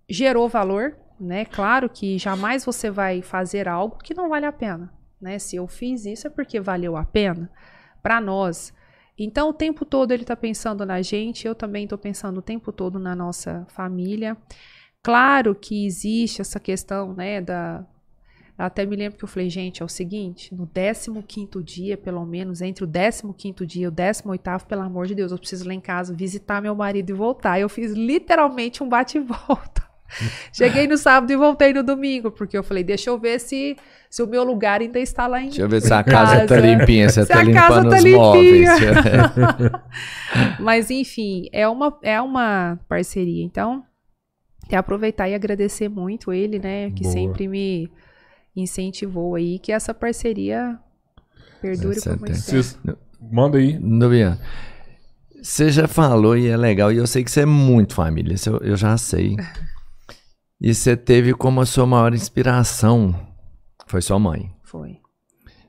gerou 0.10 0.50
valor. 0.50 0.98
Né? 1.20 1.46
Claro 1.46 1.88
que 1.88 2.18
jamais 2.18 2.66
você 2.66 2.90
vai 2.90 3.22
fazer 3.22 3.68
algo 3.68 4.00
que 4.00 4.16
não 4.16 4.28
vale 4.28 4.48
a 4.48 4.52
pena. 4.52 4.91
Né? 5.22 5.38
Se 5.38 5.58
eu 5.58 5.68
fiz 5.68 6.06
isso 6.06 6.26
é 6.26 6.30
porque 6.32 6.60
valeu 6.60 6.98
a 6.98 7.06
pena. 7.06 7.52
Para 8.02 8.20
nós, 8.20 8.74
então, 9.16 9.50
o 9.50 9.54
tempo 9.54 9.84
todo 9.86 10.14
ele 10.14 10.24
está 10.24 10.36
pensando 10.36 10.86
na 10.86 11.02
gente, 11.02 11.46
eu 11.46 11.54
também 11.54 11.84
estou 11.84 11.98
pensando 11.98 12.38
o 12.38 12.41
tempo 12.41 12.72
todo 12.72 12.98
na 12.98 13.14
nossa 13.14 13.68
família. 13.70 14.38
Claro 15.04 15.54
que 15.54 15.86
existe 15.86 16.41
essa 16.41 16.60
questão, 16.60 17.14
né, 17.14 17.41
da... 17.41 17.86
Até 18.60 18.86
me 18.86 18.94
lembro 18.94 19.18
que 19.18 19.23
eu 19.23 19.27
falei, 19.27 19.49
gente, 19.49 19.81
é 19.81 19.86
o 19.86 19.88
seguinte, 19.88 20.53
no 20.53 20.68
15º 20.68 21.64
dia, 21.64 21.95
pelo 21.95 22.26
menos, 22.26 22.60
entre 22.60 22.84
o 22.84 22.88
15º 22.88 23.65
dia 23.65 23.86
e 23.86 23.88
o 23.88 23.91
18º, 23.91 24.65
pelo 24.65 24.81
amor 24.81 25.07
de 25.07 25.15
Deus, 25.15 25.31
eu 25.31 25.38
preciso 25.38 25.65
lá 25.65 25.73
em 25.73 25.80
casa 25.80 26.14
visitar 26.14 26.61
meu 26.61 26.76
marido 26.76 27.10
e 27.10 27.14
voltar. 27.14 27.57
Eu 27.57 27.69
fiz 27.69 27.94
literalmente 27.94 28.84
um 28.84 28.90
bate 28.90 29.18
e 29.18 29.22
volta. 29.22 29.88
Cheguei 30.52 30.88
no 30.88 30.98
sábado 30.98 31.31
e 31.31 31.38
voltei 31.38 31.72
no 31.72 31.81
domingo, 31.84 32.31
porque 32.31 32.57
eu 32.57 32.64
falei, 32.64 32.84
deixa 32.84 33.10
eu 33.10 33.18
ver 33.18 33.40
se, 33.40 33.77
se 34.10 34.22
o 34.22 34.27
meu 34.27 34.44
lugar 34.44 34.81
ainda 34.81 34.99
está 34.99 35.26
lá 35.26 35.40
em 35.40 35.45
Deixa 35.45 35.61
eu 35.61 35.69
ver 35.69 35.81
se 35.81 35.94
a 35.94 36.03
casa, 36.03 36.44
está 36.44 36.60
limpinha, 36.60 37.07
se, 37.07 37.22
se 37.23 37.30
tá 37.30 37.40
a 37.40 37.44
limpando 37.44 37.90
casa 37.90 37.90
tá 37.90 37.95
os 37.95 38.11
móveis. 38.11 38.69
Mas 40.60 40.91
enfim, 40.91 41.48
é 41.53 41.65
uma, 41.65 41.98
é 42.03 42.19
uma 42.19 42.77
parceria. 42.90 43.45
Então, 43.45 43.86
quer 44.68 44.76
aproveitar 44.76 45.30
e 45.30 45.34
agradecer 45.34 45.88
muito 45.88 46.34
ele, 46.34 46.60
né, 46.60 46.91
que 46.91 47.03
Boa. 47.03 47.14
sempre 47.14 47.48
me 47.48 47.90
incentivou 48.60 49.36
aí, 49.36 49.60
que 49.60 49.72
essa 49.72 49.94
parceria 49.94 50.80
perdure 51.61 52.02
por 52.02 52.19
muito 52.19 52.45
tempo. 52.45 52.98
Manda 53.19 53.57
aí. 53.57 53.77
Nubian. 53.80 54.40
Você 55.41 55.72
já 55.72 55.88
falou 55.88 56.38
e 56.38 56.48
é 56.48 56.57
legal, 56.57 56.91
e 56.91 56.98
eu 56.98 57.07
sei 57.07 57.23
que 57.23 57.31
você 57.31 57.41
é 57.41 57.45
muito 57.45 57.94
família, 57.94 58.36
eu, 58.45 58.57
eu 58.57 58.77
já 58.77 58.98
sei. 58.98 59.36
E 60.61 60.73
você 60.76 60.98
teve 60.98 61.34
como 61.34 61.61
a 61.61 61.65
sua 61.65 61.86
maior 61.86 62.14
inspiração 62.14 63.15
foi 63.88 64.02
sua 64.02 64.19
mãe. 64.19 64.53
Foi. 64.61 64.98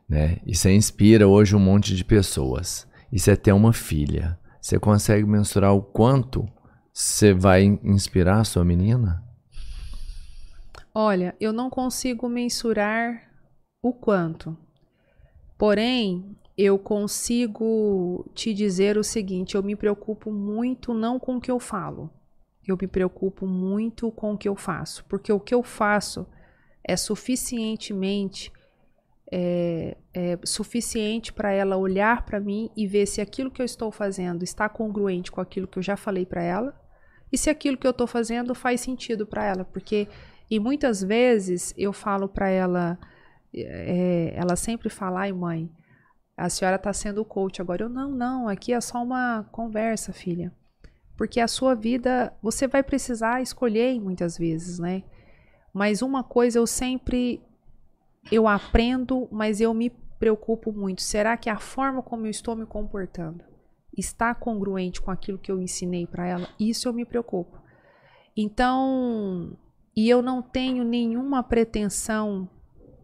Né? 0.08 0.38
E 0.44 0.52
você 0.52 0.74
inspira 0.74 1.28
hoje 1.28 1.54
um 1.54 1.60
monte 1.60 1.94
de 1.94 2.04
pessoas. 2.04 2.88
E 3.12 3.18
você 3.18 3.36
tem 3.36 3.54
uma 3.54 3.72
filha. 3.72 4.36
Você 4.60 4.80
consegue 4.80 5.24
mensurar 5.24 5.72
o 5.72 5.80
quanto 5.80 6.44
você 6.92 7.32
vai 7.32 7.62
inspirar 7.84 8.40
a 8.40 8.44
sua 8.44 8.64
menina? 8.64 9.22
Olha, 10.94 11.36
eu 11.40 11.52
não 11.52 11.70
consigo 11.70 12.28
mensurar 12.28 13.30
o 13.82 13.92
quanto. 13.92 14.56
Porém, 15.56 16.36
eu 16.56 16.78
consigo 16.78 18.28
te 18.34 18.52
dizer 18.52 18.98
o 18.98 19.04
seguinte: 19.04 19.54
eu 19.54 19.62
me 19.62 19.76
preocupo 19.76 20.32
muito 20.32 20.92
não 20.92 21.18
com 21.18 21.36
o 21.36 21.40
que 21.40 21.50
eu 21.50 21.60
falo, 21.60 22.10
eu 22.66 22.76
me 22.80 22.86
preocupo 22.86 23.46
muito 23.46 24.10
com 24.10 24.32
o 24.32 24.38
que 24.38 24.48
eu 24.48 24.56
faço, 24.56 25.04
porque 25.06 25.32
o 25.32 25.40
que 25.40 25.54
eu 25.54 25.62
faço 25.62 26.26
é 26.82 26.96
suficientemente 26.96 28.52
é, 29.30 29.96
é 30.12 30.38
suficiente 30.44 31.32
para 31.32 31.52
ela 31.52 31.76
olhar 31.76 32.24
para 32.24 32.40
mim 32.40 32.68
e 32.76 32.86
ver 32.86 33.06
se 33.06 33.20
aquilo 33.20 33.50
que 33.50 33.62
eu 33.62 33.66
estou 33.66 33.92
fazendo 33.92 34.42
está 34.42 34.68
congruente 34.68 35.30
com 35.30 35.40
aquilo 35.40 35.68
que 35.68 35.78
eu 35.78 35.82
já 35.82 35.96
falei 35.96 36.26
para 36.26 36.42
ela 36.42 36.74
e 37.32 37.38
se 37.38 37.48
aquilo 37.48 37.76
que 37.76 37.86
eu 37.86 37.92
estou 37.92 38.08
fazendo 38.08 38.54
faz 38.54 38.80
sentido 38.80 39.24
para 39.24 39.44
ela, 39.44 39.64
porque 39.64 40.08
e 40.50 40.58
muitas 40.58 41.02
vezes 41.02 41.72
eu 41.76 41.92
falo 41.92 42.28
para 42.28 42.48
ela, 42.48 42.98
é, 43.54 44.34
ela 44.34 44.56
sempre 44.56 44.90
fala, 44.90 45.20
ai 45.20 45.32
mãe, 45.32 45.70
a 46.36 46.48
senhora 46.48 46.76
está 46.76 46.92
sendo 46.92 47.24
coach 47.24 47.60
agora. 47.60 47.84
Eu, 47.84 47.88
não, 47.88 48.10
não, 48.10 48.48
aqui 48.48 48.72
é 48.72 48.80
só 48.80 49.02
uma 49.02 49.44
conversa, 49.52 50.12
filha. 50.12 50.52
Porque 51.16 51.38
a 51.38 51.46
sua 51.46 51.74
vida, 51.74 52.32
você 52.42 52.66
vai 52.66 52.82
precisar 52.82 53.42
escolher 53.42 54.00
muitas 54.00 54.38
vezes, 54.38 54.78
né? 54.78 55.04
Mas 55.72 56.02
uma 56.02 56.24
coisa 56.24 56.58
eu 56.58 56.66
sempre 56.66 57.42
eu 58.30 58.48
aprendo, 58.48 59.28
mas 59.30 59.60
eu 59.60 59.72
me 59.72 59.90
preocupo 60.18 60.72
muito. 60.72 61.02
Será 61.02 61.36
que 61.36 61.48
a 61.48 61.58
forma 61.58 62.02
como 62.02 62.26
eu 62.26 62.30
estou 62.30 62.56
me 62.56 62.66
comportando 62.66 63.44
está 63.96 64.34
congruente 64.34 65.00
com 65.00 65.10
aquilo 65.10 65.38
que 65.38 65.50
eu 65.50 65.60
ensinei 65.60 66.06
para 66.06 66.26
ela? 66.26 66.48
Isso 66.58 66.88
eu 66.88 66.92
me 66.92 67.04
preocupo. 67.04 67.58
Então, 68.36 69.56
e 69.96 70.08
eu 70.08 70.22
não 70.22 70.40
tenho 70.40 70.84
nenhuma 70.84 71.42
pretensão 71.42 72.48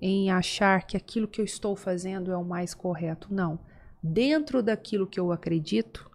em 0.00 0.30
achar 0.30 0.86
que 0.86 0.96
aquilo 0.96 1.26
que 1.26 1.40
eu 1.40 1.44
estou 1.44 1.74
fazendo 1.74 2.30
é 2.30 2.36
o 2.36 2.44
mais 2.44 2.74
correto. 2.74 3.32
Não. 3.32 3.58
Dentro 4.02 4.62
daquilo 4.62 5.06
que 5.06 5.18
eu 5.18 5.32
acredito, 5.32 6.10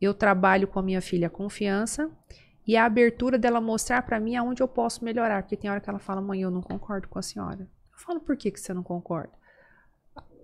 eu 0.00 0.12
trabalho 0.12 0.66
com 0.68 0.78
a 0.78 0.82
minha 0.82 1.00
filha 1.00 1.28
a 1.28 1.30
confiança 1.30 2.10
e 2.66 2.76
a 2.76 2.84
abertura 2.84 3.38
dela 3.38 3.60
mostrar 3.60 4.02
para 4.02 4.20
mim 4.20 4.36
aonde 4.36 4.62
eu 4.62 4.68
posso 4.68 5.04
melhorar. 5.04 5.42
Porque 5.42 5.56
tem 5.56 5.70
hora 5.70 5.80
que 5.80 5.88
ela 5.88 5.98
fala, 5.98 6.20
mãe, 6.20 6.42
eu 6.42 6.50
não 6.50 6.60
concordo 6.60 7.08
com 7.08 7.18
a 7.18 7.22
senhora. 7.22 7.60
Eu 7.92 7.98
falo, 7.98 8.20
por 8.20 8.36
que, 8.36 8.50
que 8.50 8.60
você 8.60 8.74
não 8.74 8.82
concorda? 8.82 9.32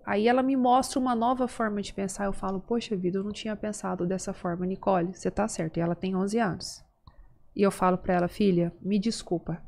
Aí 0.04 0.28
ela 0.28 0.42
me 0.42 0.56
mostra 0.56 1.00
uma 1.00 1.14
nova 1.14 1.48
forma 1.48 1.82
de 1.82 1.92
pensar. 1.92 2.26
Eu 2.26 2.32
falo, 2.32 2.60
poxa 2.60 2.96
vida, 2.96 3.18
eu 3.18 3.24
não 3.24 3.32
tinha 3.32 3.56
pensado 3.56 4.06
dessa 4.06 4.32
forma. 4.32 4.64
Nicole, 4.64 5.12
você 5.12 5.30
tá 5.30 5.48
certo. 5.48 5.78
E 5.78 5.80
ela 5.80 5.96
tem 5.96 6.14
11 6.14 6.38
anos. 6.38 6.85
E 7.56 7.62
eu 7.62 7.70
falo 7.70 7.96
para 7.96 8.14
ela, 8.14 8.28
filha, 8.28 8.70
me 8.82 8.98
desculpa. 8.98 9.62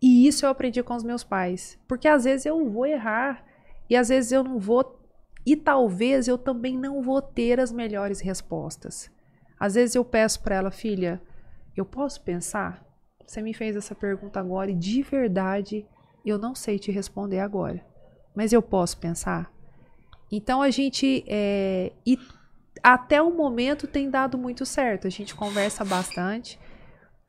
E 0.00 0.26
isso 0.26 0.46
eu 0.46 0.50
aprendi 0.50 0.82
com 0.82 0.94
os 0.94 1.04
meus 1.04 1.22
pais. 1.22 1.78
Porque 1.86 2.08
às 2.08 2.24
vezes 2.24 2.46
eu 2.46 2.68
vou 2.70 2.86
errar. 2.86 3.44
E 3.90 3.94
às 3.94 4.08
vezes 4.08 4.32
eu 4.32 4.42
não 4.42 4.58
vou. 4.58 4.98
E 5.44 5.54
talvez 5.54 6.26
eu 6.26 6.38
também 6.38 6.76
não 6.76 7.02
vou 7.02 7.20
ter 7.20 7.60
as 7.60 7.70
melhores 7.70 8.20
respostas. 8.20 9.10
Às 9.60 9.74
vezes 9.74 9.94
eu 9.94 10.04
peço 10.04 10.40
para 10.42 10.56
ela, 10.56 10.70
filha, 10.70 11.20
eu 11.76 11.84
posso 11.84 12.22
pensar? 12.22 12.84
Você 13.26 13.42
me 13.42 13.52
fez 13.52 13.76
essa 13.76 13.94
pergunta 13.94 14.40
agora 14.40 14.70
e 14.70 14.74
de 14.74 15.02
verdade 15.02 15.86
eu 16.24 16.38
não 16.38 16.54
sei 16.54 16.78
te 16.78 16.90
responder 16.90 17.40
agora. 17.40 17.84
Mas 18.34 18.52
eu 18.52 18.62
posso 18.62 18.98
pensar? 18.98 19.52
Então 20.30 20.62
a 20.62 20.70
gente. 20.70 21.24
É, 21.28 21.92
e 22.04 22.18
até 22.82 23.22
o 23.22 23.30
momento 23.30 23.86
tem 23.86 24.10
dado 24.10 24.36
muito 24.36 24.66
certo. 24.66 25.06
A 25.06 25.10
gente 25.10 25.34
conversa 25.34 25.84
bastante. 25.84 26.58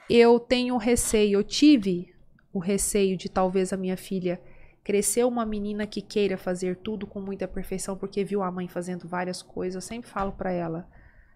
Eu 0.09 0.39
tenho 0.39 0.77
receio, 0.77 1.39
eu 1.39 1.43
tive 1.43 2.13
o 2.53 2.59
receio 2.59 3.17
de 3.17 3.29
talvez 3.29 3.73
a 3.73 3.77
minha 3.77 3.97
filha 3.97 4.41
crescer 4.87 5.25
uma 5.25 5.45
menina 5.45 5.85
que 5.85 6.01
queira 6.01 6.37
fazer 6.37 6.77
tudo 6.77 7.05
com 7.05 7.19
muita 7.19 7.45
perfeição 7.45 7.97
porque 7.97 8.23
viu 8.23 8.41
a 8.41 8.49
mãe 8.49 8.69
fazendo 8.69 9.05
várias 9.05 9.41
coisas. 9.41 9.75
Eu 9.75 9.81
sempre 9.81 10.09
falo 10.09 10.31
para 10.31 10.49
ela: 10.49 10.87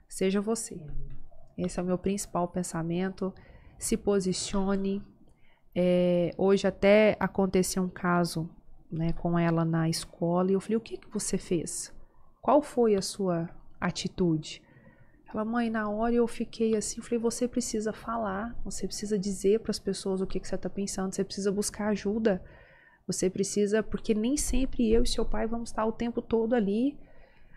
seja 0.08 0.40
você. 0.40 0.82
Esse 1.58 1.78
é 1.78 1.84
o 1.84 1.86
meu 1.86 1.98
principal 1.98 2.48
pensamento. 2.48 3.34
Se 3.78 3.98
posicione. 3.98 5.04
É, 5.76 6.34
hoje 6.38 6.68
até 6.68 7.16
aconteceu 7.20 7.84
um 7.84 7.90
caso 7.90 8.50
né, 8.92 9.14
com 9.14 9.40
ela 9.40 9.64
na 9.66 9.90
escola 9.90 10.50
e 10.50 10.54
eu 10.54 10.62
falei: 10.62 10.78
o 10.78 10.82
que, 10.82 10.98
que 10.98 11.10
você 11.10 11.38
fez? 11.38 11.94
Qual 12.42 12.62
foi 12.62 12.96
a 12.96 13.02
sua 13.02 13.50
atitude? 13.82 14.62
Ela, 15.34 15.46
mãe, 15.46 15.70
na 15.70 15.90
hora 15.90 16.14
eu 16.14 16.28
fiquei 16.28 16.76
assim, 16.76 17.00
eu 17.00 17.04
falei, 17.04 17.20
você 17.20 17.48
precisa 17.48 17.94
falar, 17.94 18.54
você 18.66 18.86
precisa 18.86 19.18
dizer 19.18 19.62
para 19.62 19.72
as 19.72 19.80
pessoas 19.80 20.20
o 20.20 20.28
que, 20.28 20.40
que 20.40 20.48
você 20.48 20.56
está 20.56 20.70
pensando, 20.70 21.14
você 21.14 21.24
precisa 21.24 21.52
buscar 21.52 21.88
ajuda, 21.88 22.44
você 23.08 23.30
precisa, 23.30 23.82
porque 23.82 24.14
nem 24.14 24.36
sempre 24.36 24.92
eu 24.92 25.04
e 25.04 25.08
seu 25.08 25.26
pai 25.26 25.48
vamos 25.48 25.70
estar 25.70 25.86
o 25.86 25.92
tempo 25.92 26.22
todo 26.22 26.54
ali 26.54 27.00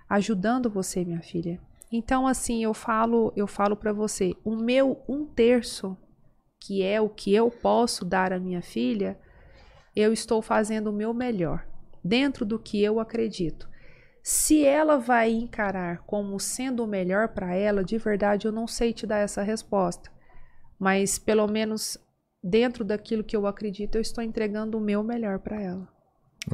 ajudando 0.08 0.70
você, 0.70 1.04
minha 1.04 1.20
filha. 1.20 1.60
Então, 1.90 2.26
assim, 2.26 2.62
eu 2.62 2.72
falo, 2.72 3.32
eu 3.36 3.46
falo 3.46 3.76
para 3.76 3.92
você, 3.92 4.34
o 4.44 4.54
meu 4.54 5.02
um 5.08 5.24
terço, 5.24 5.96
que 6.60 6.82
é 6.82 7.00
o 7.00 7.08
que 7.08 7.34
eu 7.34 7.50
posso 7.50 8.04
dar 8.04 8.32
à 8.32 8.38
minha 8.38 8.62
filha, 8.62 9.18
eu 9.94 10.12
estou 10.12 10.40
fazendo 10.40 10.88
o 10.88 10.92
meu 10.92 11.12
melhor, 11.12 11.66
dentro 12.02 12.44
do 12.44 12.58
que 12.58 12.82
eu 12.82 12.98
acredito. 13.00 13.68
Se 14.26 14.64
ela 14.64 14.96
vai 14.96 15.30
encarar 15.30 15.98
como 16.06 16.40
sendo 16.40 16.82
o 16.82 16.86
melhor 16.86 17.28
para 17.28 17.54
ela, 17.54 17.84
de 17.84 17.98
verdade 17.98 18.46
eu 18.46 18.52
não 18.52 18.66
sei 18.66 18.90
te 18.90 19.06
dar 19.06 19.18
essa 19.18 19.42
resposta. 19.42 20.10
Mas 20.80 21.18
pelo 21.18 21.46
menos 21.46 21.98
dentro 22.42 22.86
daquilo 22.86 23.22
que 23.22 23.36
eu 23.36 23.46
acredito, 23.46 23.96
eu 23.96 24.00
estou 24.00 24.24
entregando 24.24 24.78
o 24.78 24.80
meu 24.80 25.02
melhor 25.02 25.40
para 25.40 25.60
ela. 25.60 25.86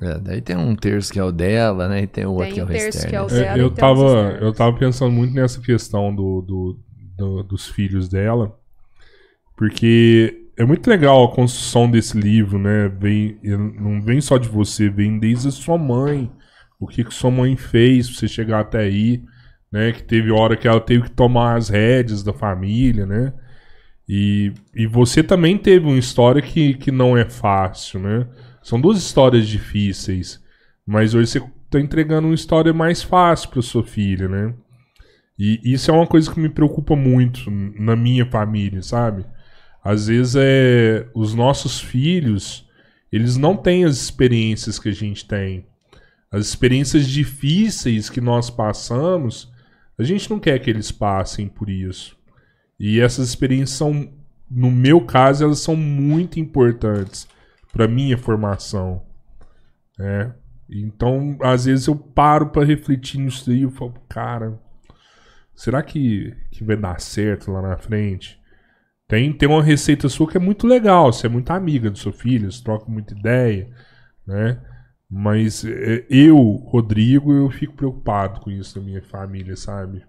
É, 0.02 0.18
daí 0.18 0.40
tem 0.40 0.56
um 0.56 0.74
terço 0.74 1.12
que 1.12 1.20
é 1.20 1.22
o 1.22 1.30
dela, 1.30 1.88
né? 1.88 2.02
E 2.02 2.06
tem 2.08 2.26
o 2.26 2.32
outro 2.32 2.46
tem 2.46 2.54
que 2.54 2.60
é 2.60 2.64
o 2.64 2.66
terço 2.66 3.06
que 3.06 3.14
é 3.14 3.22
o 3.22 3.26
dela. 3.28 3.56
É, 3.56 3.62
eu, 3.62 3.70
tava, 3.70 4.38
eu 4.40 4.52
tava 4.52 4.76
pensando 4.76 5.12
muito 5.12 5.32
nessa 5.32 5.60
questão 5.60 6.12
do, 6.12 6.42
do, 6.42 6.78
do, 7.16 7.42
dos 7.44 7.68
filhos 7.68 8.08
dela, 8.08 8.52
porque 9.56 10.48
é 10.56 10.64
muito 10.64 10.90
legal 10.90 11.24
a 11.24 11.32
construção 11.32 11.88
desse 11.88 12.18
livro, 12.18 12.58
né? 12.58 12.88
Vem, 12.88 13.38
não 13.44 14.02
vem 14.02 14.20
só 14.20 14.38
de 14.38 14.48
você, 14.48 14.88
vem 14.88 15.20
desde 15.20 15.46
a 15.46 15.52
sua 15.52 15.78
mãe, 15.78 16.28
o 16.80 16.86
que, 16.86 17.04
que 17.04 17.12
sua 17.12 17.30
mãe 17.30 17.56
fez 17.56 18.08
pra 18.08 18.18
você 18.18 18.26
chegar 18.26 18.60
até 18.60 18.78
aí, 18.78 19.22
né? 19.70 19.92
Que 19.92 20.02
teve 20.02 20.30
hora 20.30 20.56
que 20.56 20.66
ela 20.66 20.80
teve 20.80 21.04
que 21.04 21.10
tomar 21.10 21.56
as 21.56 21.68
rédeas 21.68 22.22
da 22.22 22.32
família, 22.32 23.04
né? 23.04 23.34
E, 24.08 24.52
e 24.74 24.86
você 24.86 25.22
também 25.22 25.56
teve 25.58 25.86
uma 25.86 25.98
história 25.98 26.40
que, 26.42 26.74
que 26.74 26.90
não 26.90 27.16
é 27.16 27.28
fácil, 27.28 28.00
né? 28.00 28.26
São 28.62 28.80
duas 28.80 28.98
histórias 28.98 29.46
difíceis, 29.46 30.42
mas 30.86 31.14
hoje 31.14 31.30
você 31.30 31.40
tá 31.70 31.78
entregando 31.78 32.26
uma 32.26 32.34
história 32.34 32.72
mais 32.72 33.02
fácil 33.02 33.50
para 33.50 33.62
sua 33.62 33.84
filha, 33.84 34.26
né? 34.26 34.54
E 35.38 35.60
isso 35.64 35.90
é 35.90 35.94
uma 35.94 36.06
coisa 36.06 36.30
que 36.30 36.40
me 36.40 36.48
preocupa 36.48 36.96
muito 36.96 37.50
na 37.50 37.94
minha 37.94 38.26
família, 38.26 38.82
sabe? 38.82 39.24
Às 39.82 40.08
vezes 40.08 40.34
é 40.36 41.08
os 41.14 41.34
nossos 41.34 41.80
filhos, 41.80 42.68
eles 43.12 43.36
não 43.36 43.56
têm 43.56 43.84
as 43.84 43.96
experiências 43.96 44.78
que 44.78 44.88
a 44.88 44.92
gente 44.92 45.26
tem. 45.26 45.69
As 46.30 46.46
experiências 46.46 47.06
difíceis 47.06 48.08
que 48.08 48.20
nós 48.20 48.50
passamos, 48.50 49.52
a 49.98 50.04
gente 50.04 50.30
não 50.30 50.38
quer 50.38 50.58
que 50.60 50.70
eles 50.70 50.92
passem 50.92 51.48
por 51.48 51.68
isso. 51.68 52.16
E 52.78 53.00
essas 53.00 53.28
experiências 53.28 53.76
são, 53.76 54.12
no 54.48 54.70
meu 54.70 55.04
caso, 55.04 55.44
elas 55.44 55.58
são 55.58 55.74
muito 55.74 56.38
importantes 56.38 57.28
para 57.72 57.88
minha 57.88 58.16
formação. 58.16 59.02
Né? 59.98 60.32
Então, 60.70 61.36
às 61.42 61.64
vezes 61.64 61.88
eu 61.88 61.96
paro 61.96 62.50
para 62.50 62.64
refletir 62.64 63.18
nisso 63.18 63.50
aí 63.50 63.64
e 63.64 63.70
falo, 63.70 63.94
cara, 64.08 64.58
será 65.54 65.82
que, 65.82 66.34
que 66.50 66.62
vai 66.62 66.76
dar 66.76 67.00
certo 67.00 67.50
lá 67.50 67.60
na 67.60 67.76
frente? 67.76 68.40
Tem, 69.08 69.32
tem 69.32 69.48
uma 69.48 69.62
receita 69.62 70.08
sua 70.08 70.30
que 70.30 70.36
é 70.36 70.40
muito 70.40 70.68
legal, 70.68 71.12
você 71.12 71.26
é 71.26 71.30
muito 71.30 71.50
amiga 71.50 71.90
do 71.90 71.98
seu 71.98 72.12
filho, 72.12 72.50
você 72.50 72.62
troca 72.62 72.88
muita 72.88 73.12
ideia, 73.12 73.68
né? 74.24 74.60
Mas 75.10 75.64
é, 75.64 76.06
eu, 76.08 76.38
Rodrigo, 76.38 77.32
eu 77.32 77.50
fico 77.50 77.74
preocupado 77.74 78.40
com 78.40 78.50
isso 78.50 78.78
na 78.78 78.84
minha 78.84 79.02
família, 79.02 79.56
sabe? 79.56 80.04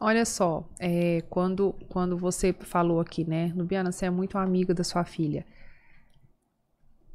Olha 0.00 0.24
só, 0.24 0.66
é, 0.80 1.22
quando, 1.28 1.74
quando 1.88 2.16
você 2.16 2.52
falou 2.52 3.00
aqui, 3.00 3.24
né, 3.24 3.52
Nubiana, 3.54 3.92
você 3.92 4.06
é 4.06 4.10
muito 4.10 4.38
amiga 4.38 4.72
da 4.72 4.82
sua 4.82 5.04
filha. 5.04 5.44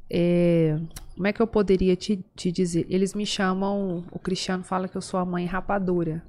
É, 0.08 0.78
como 1.14 1.26
é 1.26 1.32
que 1.32 1.42
eu 1.42 1.46
poderia 1.46 1.96
te, 1.96 2.24
te 2.34 2.52
dizer? 2.52 2.86
Eles 2.88 3.12
me 3.12 3.26
chamam, 3.26 4.06
o 4.12 4.18
Cristiano 4.18 4.62
fala 4.62 4.88
que 4.88 4.96
eu 4.96 5.02
sou 5.02 5.18
a 5.18 5.24
mãe 5.24 5.44
rapadura. 5.46 6.22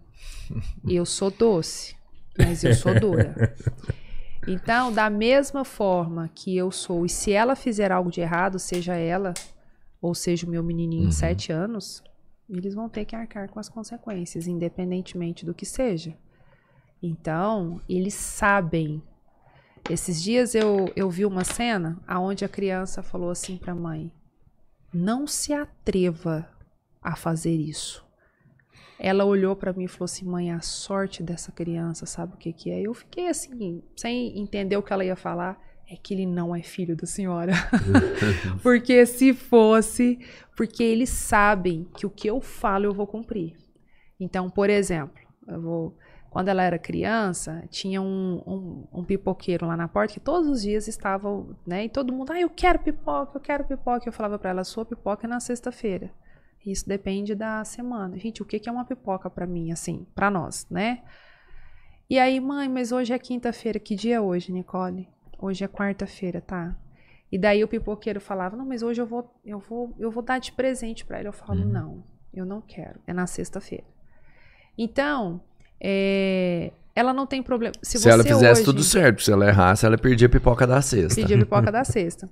e 0.83 0.95
eu 0.95 1.05
sou 1.05 1.29
doce, 1.29 1.95
mas 2.37 2.63
eu 2.63 2.73
sou 2.73 2.99
dura. 2.99 3.55
Então, 4.47 4.91
da 4.91 5.09
mesma 5.09 5.63
forma 5.63 6.29
que 6.33 6.57
eu 6.57 6.71
sou, 6.71 7.05
e 7.05 7.09
se 7.09 7.31
ela 7.31 7.55
fizer 7.55 7.91
algo 7.91 8.09
de 8.09 8.19
errado, 8.19 8.57
seja 8.57 8.95
ela 8.95 9.33
ou 10.01 10.15
seja 10.15 10.45
o 10.45 10.49
meu 10.49 10.63
menininho 10.63 11.03
uhum. 11.03 11.09
de 11.09 11.15
7 11.15 11.51
anos, 11.51 12.03
eles 12.49 12.73
vão 12.73 12.89
ter 12.89 13.05
que 13.05 13.15
arcar 13.15 13.49
com 13.49 13.59
as 13.59 13.69
consequências, 13.69 14.47
independentemente 14.47 15.45
do 15.45 15.53
que 15.53 15.65
seja. 15.65 16.17
Então, 17.01 17.79
eles 17.87 18.13
sabem. 18.13 19.01
Esses 19.89 20.21
dias 20.21 20.55
eu, 20.55 20.91
eu 20.95 21.09
vi 21.09 21.25
uma 21.25 21.43
cena 21.43 21.99
onde 22.09 22.43
a 22.43 22.49
criança 22.49 23.01
falou 23.01 23.29
assim 23.29 23.57
para 23.57 23.71
a 23.71 23.75
mãe: 23.75 24.11
Não 24.93 25.25
se 25.25 25.53
atreva 25.53 26.49
a 27.01 27.15
fazer 27.15 27.55
isso. 27.55 28.05
Ela 28.97 29.23
olhou 29.23 29.55
para 29.55 29.71
mim 29.71 29.85
e 29.85 29.87
falou 29.87 30.05
assim: 30.05 30.25
Mãe, 30.25 30.51
a 30.51 30.59
sorte 30.59 31.23
dessa 31.23 31.51
criança, 31.51 32.05
sabe 32.05 32.33
o 32.33 32.37
que, 32.37 32.51
que 32.51 32.69
é? 32.69 32.81
Eu 32.81 32.93
fiquei 32.93 33.29
assim, 33.29 33.81
sem 33.95 34.37
entender 34.37 34.75
o 34.75 34.83
que 34.83 34.91
ela 34.91 35.05
ia 35.05 35.15
falar 35.15 35.57
é 35.89 35.95
que 35.95 36.13
ele 36.13 36.25
não 36.25 36.55
é 36.55 36.61
filho 36.61 36.95
da 36.95 37.07
senhora. 37.07 37.53
porque 38.61 39.05
se 39.05 39.33
fosse, 39.33 40.19
porque 40.55 40.83
eles 40.83 41.09
sabem 41.09 41.87
que 41.97 42.05
o 42.05 42.09
que 42.09 42.29
eu 42.29 42.39
falo 42.39 42.85
eu 42.85 42.93
vou 42.93 43.07
cumprir. 43.07 43.55
Então, 44.19 44.49
por 44.49 44.69
exemplo, 44.69 45.17
eu 45.47 45.59
vou, 45.59 45.97
quando 46.29 46.49
ela 46.49 46.61
era 46.61 46.77
criança, 46.77 47.63
tinha 47.71 48.01
um, 48.01 48.43
um, 48.45 48.99
um, 48.99 49.03
pipoqueiro 49.03 49.65
lá 49.65 49.75
na 49.75 49.87
porta 49.87 50.13
que 50.13 50.19
todos 50.19 50.47
os 50.47 50.61
dias 50.61 50.87
estava, 50.87 51.43
né? 51.65 51.85
E 51.85 51.89
todo 51.89 52.13
mundo, 52.13 52.31
ah, 52.31 52.39
eu 52.39 52.49
quero 52.49 52.79
pipoca, 52.79 53.37
eu 53.37 53.41
quero 53.41 53.63
pipoca. 53.63 54.07
Eu 54.07 54.13
falava 54.13 54.37
para 54.37 54.51
ela, 54.51 54.63
sua 54.63 54.85
pipoca 54.85 55.25
é 55.25 55.29
na 55.29 55.39
sexta-feira. 55.39 56.11
Isso 56.63 56.87
depende 56.87 57.33
da 57.33 57.63
semana. 57.63 58.17
Gente, 58.19 58.43
o 58.43 58.45
que 58.45 58.61
é 58.67 58.71
uma 58.71 58.85
pipoca 58.85 59.29
para 59.29 59.47
mim, 59.47 59.71
assim, 59.71 60.05
para 60.13 60.29
nós, 60.29 60.67
né? 60.69 61.01
E 62.07 62.19
aí, 62.19 62.39
mãe, 62.39 62.67
mas 62.67 62.91
hoje 62.91 63.13
é 63.13 63.17
quinta-feira. 63.17 63.79
Que 63.79 63.95
dia 63.95 64.15
é 64.15 64.21
hoje, 64.21 64.51
Nicole? 64.51 65.07
Hoje 65.39 65.63
é 65.63 65.67
quarta-feira, 65.67 66.41
tá? 66.41 66.75
E 67.31 67.37
daí 67.37 67.63
o 67.63 67.67
pipoqueiro 67.67 68.19
falava: 68.19 68.57
"Não, 68.57 68.65
mas 68.65 68.83
hoje 68.83 69.01
eu 69.01 69.05
vou 69.05 69.33
eu 69.45 69.59
vou 69.59 69.95
eu 69.97 70.11
vou 70.11 70.21
dar 70.21 70.39
de 70.39 70.51
presente 70.51 71.05
para 71.05 71.19
ele". 71.19 71.29
Eu 71.29 71.33
falo: 71.33 71.61
uhum. 71.61 71.69
"Não, 71.69 72.03
eu 72.33 72.45
não 72.45 72.61
quero. 72.61 72.99
É 73.07 73.13
na 73.13 73.25
sexta-feira". 73.25 73.85
Então, 74.77 75.41
é, 75.79 76.71
ela 76.95 77.13
não 77.13 77.25
tem 77.25 77.41
problema. 77.41 77.73
Se, 77.81 77.97
se 77.97 78.09
ela 78.09 78.23
fizesse 78.23 78.61
hoje, 78.61 78.65
tudo 78.65 78.83
certo, 78.83 79.21
se 79.21 79.31
ela 79.31 79.47
errasse, 79.47 79.85
ela 79.85 79.97
perdia 79.97 80.27
a 80.27 80.29
pipoca 80.29 80.67
da 80.67 80.81
sexta. 80.81 81.15
Perdia 81.15 81.37
a 81.37 81.39
pipoca 81.39 81.71
da 81.71 81.83
sexta. 81.85 82.29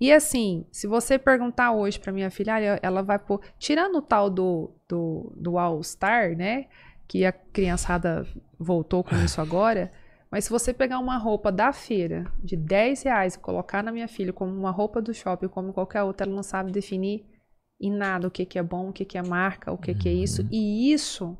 E 0.00 0.12
assim, 0.12 0.64
se 0.70 0.86
você 0.86 1.18
perguntar 1.18 1.72
hoje 1.72 1.98
para 1.98 2.12
minha 2.12 2.30
filha, 2.30 2.78
ela 2.82 3.02
vai 3.02 3.18
pôr. 3.18 3.40
Tirando 3.58 3.96
o 3.96 4.02
tal 4.02 4.30
do, 4.30 4.70
do, 4.88 5.32
do 5.36 5.58
All-Star, 5.58 6.36
né? 6.36 6.66
Que 7.06 7.24
a 7.24 7.32
criançada 7.32 8.26
voltou 8.58 9.02
com 9.02 9.16
isso 9.16 9.40
agora. 9.40 9.90
Mas 10.30 10.44
se 10.44 10.50
você 10.50 10.74
pegar 10.74 10.98
uma 10.98 11.16
roupa 11.16 11.50
da 11.50 11.72
feira 11.72 12.30
de 12.42 12.56
10 12.56 13.02
reais 13.02 13.34
e 13.34 13.38
colocar 13.38 13.82
na 13.82 13.90
minha 13.90 14.08
filha 14.08 14.32
como 14.32 14.52
uma 14.52 14.70
roupa 14.70 15.00
do 15.00 15.14
shopping, 15.14 15.48
como 15.48 15.72
qualquer 15.72 16.02
outra, 16.02 16.26
ela 16.26 16.36
não 16.36 16.42
sabe 16.42 16.70
definir 16.70 17.24
em 17.80 17.90
nada 17.90 18.28
o 18.28 18.30
que, 18.30 18.44
que 18.44 18.58
é 18.58 18.62
bom, 18.62 18.90
o 18.90 18.92
que, 18.92 19.04
que 19.04 19.16
é 19.16 19.22
marca, 19.22 19.72
o 19.72 19.78
que, 19.78 19.92
uhum. 19.92 19.98
que 19.98 20.08
é 20.08 20.12
isso. 20.12 20.42
Uhum. 20.42 20.48
E 20.50 20.92
isso 20.92 21.38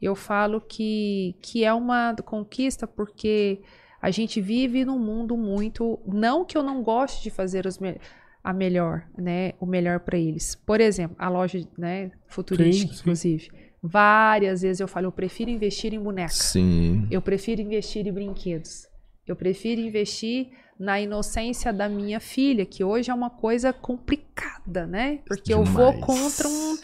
eu 0.00 0.14
falo 0.14 0.60
que, 0.60 1.36
que 1.42 1.64
é 1.64 1.72
uma 1.72 2.14
conquista 2.24 2.86
porque 2.86 3.62
a 4.00 4.10
gente 4.10 4.40
vive 4.40 4.84
num 4.84 4.98
mundo 4.98 5.36
muito. 5.36 6.00
Não 6.06 6.44
que 6.44 6.56
eu 6.56 6.62
não 6.62 6.82
goste 6.82 7.22
de 7.22 7.30
fazer 7.30 7.66
os 7.66 7.78
me 7.78 8.00
a 8.42 8.52
melhor, 8.52 9.06
né? 9.16 9.52
O 9.60 9.66
melhor 9.66 10.00
para 10.00 10.16
eles. 10.16 10.54
Por 10.54 10.80
exemplo, 10.80 11.16
a 11.18 11.28
loja, 11.28 11.60
né? 11.76 12.12
Futurística, 12.28 12.94
sim, 13.14 13.38
sim. 13.38 13.48
Várias 13.82 14.62
vezes 14.62 14.80
eu 14.80 14.88
falo, 14.88 15.06
eu 15.06 15.12
prefiro 15.12 15.50
investir 15.50 15.94
em 15.94 16.00
bonecas. 16.00 16.34
Sim. 16.34 17.06
Eu 17.10 17.22
prefiro 17.22 17.60
investir 17.60 18.06
em 18.06 18.12
brinquedos. 18.12 18.86
Eu 19.26 19.36
prefiro 19.36 19.80
investir 19.80 20.48
na 20.78 21.00
inocência 21.00 21.72
da 21.72 21.88
minha 21.88 22.20
filha, 22.20 22.64
que 22.64 22.82
hoje 22.82 23.10
é 23.10 23.14
uma 23.14 23.30
coisa 23.30 23.72
complicada, 23.72 24.86
né? 24.86 25.20
Porque 25.26 25.54
Demais. 25.54 25.68
eu 25.68 25.74
vou 25.74 25.92
contra 26.00 26.48
um 26.48 26.78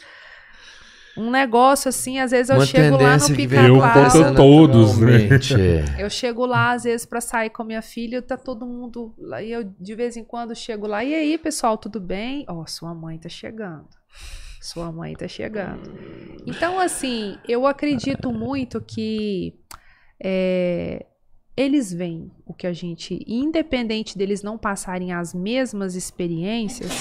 um 1.16 1.30
negócio 1.30 1.88
assim, 1.88 2.18
às 2.18 2.32
vezes 2.32 2.50
eu 2.50 2.56
uma 2.56 2.66
chego 2.66 2.96
lá 2.96 3.16
no 3.16 3.36
pica 3.36 3.62
Eu 3.62 3.80
todos, 4.34 4.98
né? 4.98 5.28
Eu 5.98 6.10
chego 6.10 6.44
lá, 6.44 6.72
às 6.72 6.84
vezes, 6.84 7.06
para 7.06 7.20
sair 7.20 7.50
com 7.50 7.62
a 7.62 7.64
minha 7.64 7.82
filha, 7.82 8.20
tá 8.20 8.36
todo 8.36 8.66
mundo 8.66 9.14
lá, 9.16 9.40
e 9.40 9.52
eu 9.52 9.62
de 9.62 9.94
vez 9.94 10.16
em 10.16 10.24
quando 10.24 10.54
chego 10.54 10.86
lá, 10.86 11.04
e 11.04 11.14
aí, 11.14 11.38
pessoal, 11.38 11.78
tudo 11.78 12.00
bem? 12.00 12.44
Ó, 12.48 12.62
oh, 12.62 12.66
sua 12.66 12.94
mãe 12.94 13.16
tá 13.18 13.28
chegando. 13.28 13.88
Sua 14.64 14.90
mãe 14.90 15.12
tá 15.12 15.28
chegando. 15.28 15.92
Então, 16.46 16.80
assim, 16.80 17.36
eu 17.46 17.66
acredito 17.66 18.32
muito 18.32 18.80
que 18.80 19.60
é, 20.18 21.04
eles 21.54 21.92
veem 21.92 22.32
o 22.46 22.54
que 22.54 22.66
a 22.66 22.72
gente, 22.72 23.22
independente 23.26 24.16
deles 24.16 24.42
não 24.42 24.56
passarem 24.56 25.12
as 25.12 25.34
mesmas 25.34 25.94
experiências, 25.94 26.92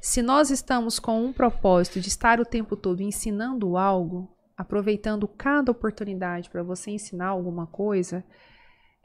se 0.00 0.20
nós 0.20 0.50
estamos 0.50 0.98
com 0.98 1.24
um 1.24 1.32
propósito 1.32 2.00
de 2.00 2.08
estar 2.08 2.40
o 2.40 2.44
tempo 2.44 2.74
todo 2.74 3.04
ensinando 3.04 3.76
algo, 3.76 4.28
aproveitando 4.56 5.28
cada 5.28 5.70
oportunidade 5.70 6.50
para 6.50 6.64
você 6.64 6.90
ensinar 6.90 7.28
alguma 7.28 7.68
coisa, 7.68 8.24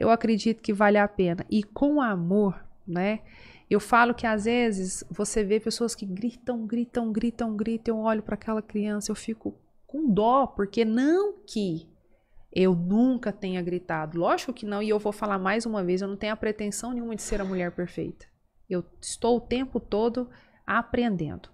eu 0.00 0.10
acredito 0.10 0.60
que 0.60 0.72
vale 0.72 0.98
a 0.98 1.06
pena. 1.06 1.46
E 1.48 1.62
com 1.62 2.02
amor, 2.02 2.60
né? 2.84 3.20
Eu 3.70 3.80
falo 3.80 4.14
que 4.14 4.26
às 4.26 4.44
vezes 4.44 5.04
você 5.10 5.42
vê 5.42 5.58
pessoas 5.58 5.94
que 5.94 6.04
gritam, 6.04 6.66
gritam, 6.66 7.12
gritam, 7.12 7.56
gritam. 7.56 7.96
Eu 7.96 8.02
olho 8.02 8.22
para 8.22 8.34
aquela 8.34 8.62
criança, 8.62 9.10
eu 9.10 9.16
fico 9.16 9.58
com 9.86 10.12
dó, 10.12 10.46
porque 10.46 10.84
não 10.84 11.34
que 11.46 11.88
eu 12.52 12.74
nunca 12.74 13.32
tenha 13.32 13.60
gritado. 13.62 14.18
Lógico 14.18 14.52
que 14.52 14.66
não, 14.66 14.82
e 14.82 14.88
eu 14.88 14.98
vou 14.98 15.12
falar 15.12 15.38
mais 15.38 15.66
uma 15.66 15.82
vez, 15.82 16.02
eu 16.02 16.08
não 16.08 16.16
tenho 16.16 16.32
a 16.32 16.36
pretensão 16.36 16.92
nenhuma 16.92 17.16
de 17.16 17.22
ser 17.22 17.40
a 17.40 17.44
mulher 17.44 17.72
perfeita. 17.72 18.26
Eu 18.68 18.84
estou 19.00 19.38
o 19.38 19.40
tempo 19.40 19.80
todo 19.80 20.28
aprendendo. 20.66 21.48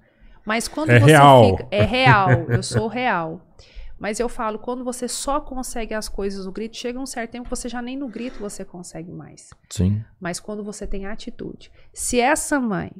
Mas 0.44 0.68
quando 0.68 0.90
é 0.90 1.00
você 1.00 1.06
real. 1.06 1.56
fica. 1.56 1.68
É 1.70 1.82
real, 1.82 2.30
eu 2.48 2.62
sou 2.62 2.86
real. 2.86 3.40
Mas 4.01 4.18
eu 4.18 4.31
falo, 4.31 4.59
quando 4.59 4.82
você 4.82 5.06
só 5.06 5.39
consegue 5.43 5.93
as 5.93 6.09
coisas 6.09 6.47
no 6.47 6.52
grito, 6.52 6.74
chega 6.74 6.98
um 6.98 7.05
certo 7.05 7.32
tempo 7.32 7.44
que 7.44 7.51
você 7.55 7.68
já 7.68 7.82
nem 7.82 7.98
no 7.98 8.09
grito 8.09 8.40
você 8.40 8.64
consegue 8.64 9.12
mais. 9.12 9.51
Sim. 9.68 10.02
Mas 10.18 10.40
quando 10.40 10.64
você 10.64 10.86
tem 10.86 11.05
atitude. 11.05 11.70
Se 11.93 12.18
essa 12.18 12.59
mãe, 12.59 12.90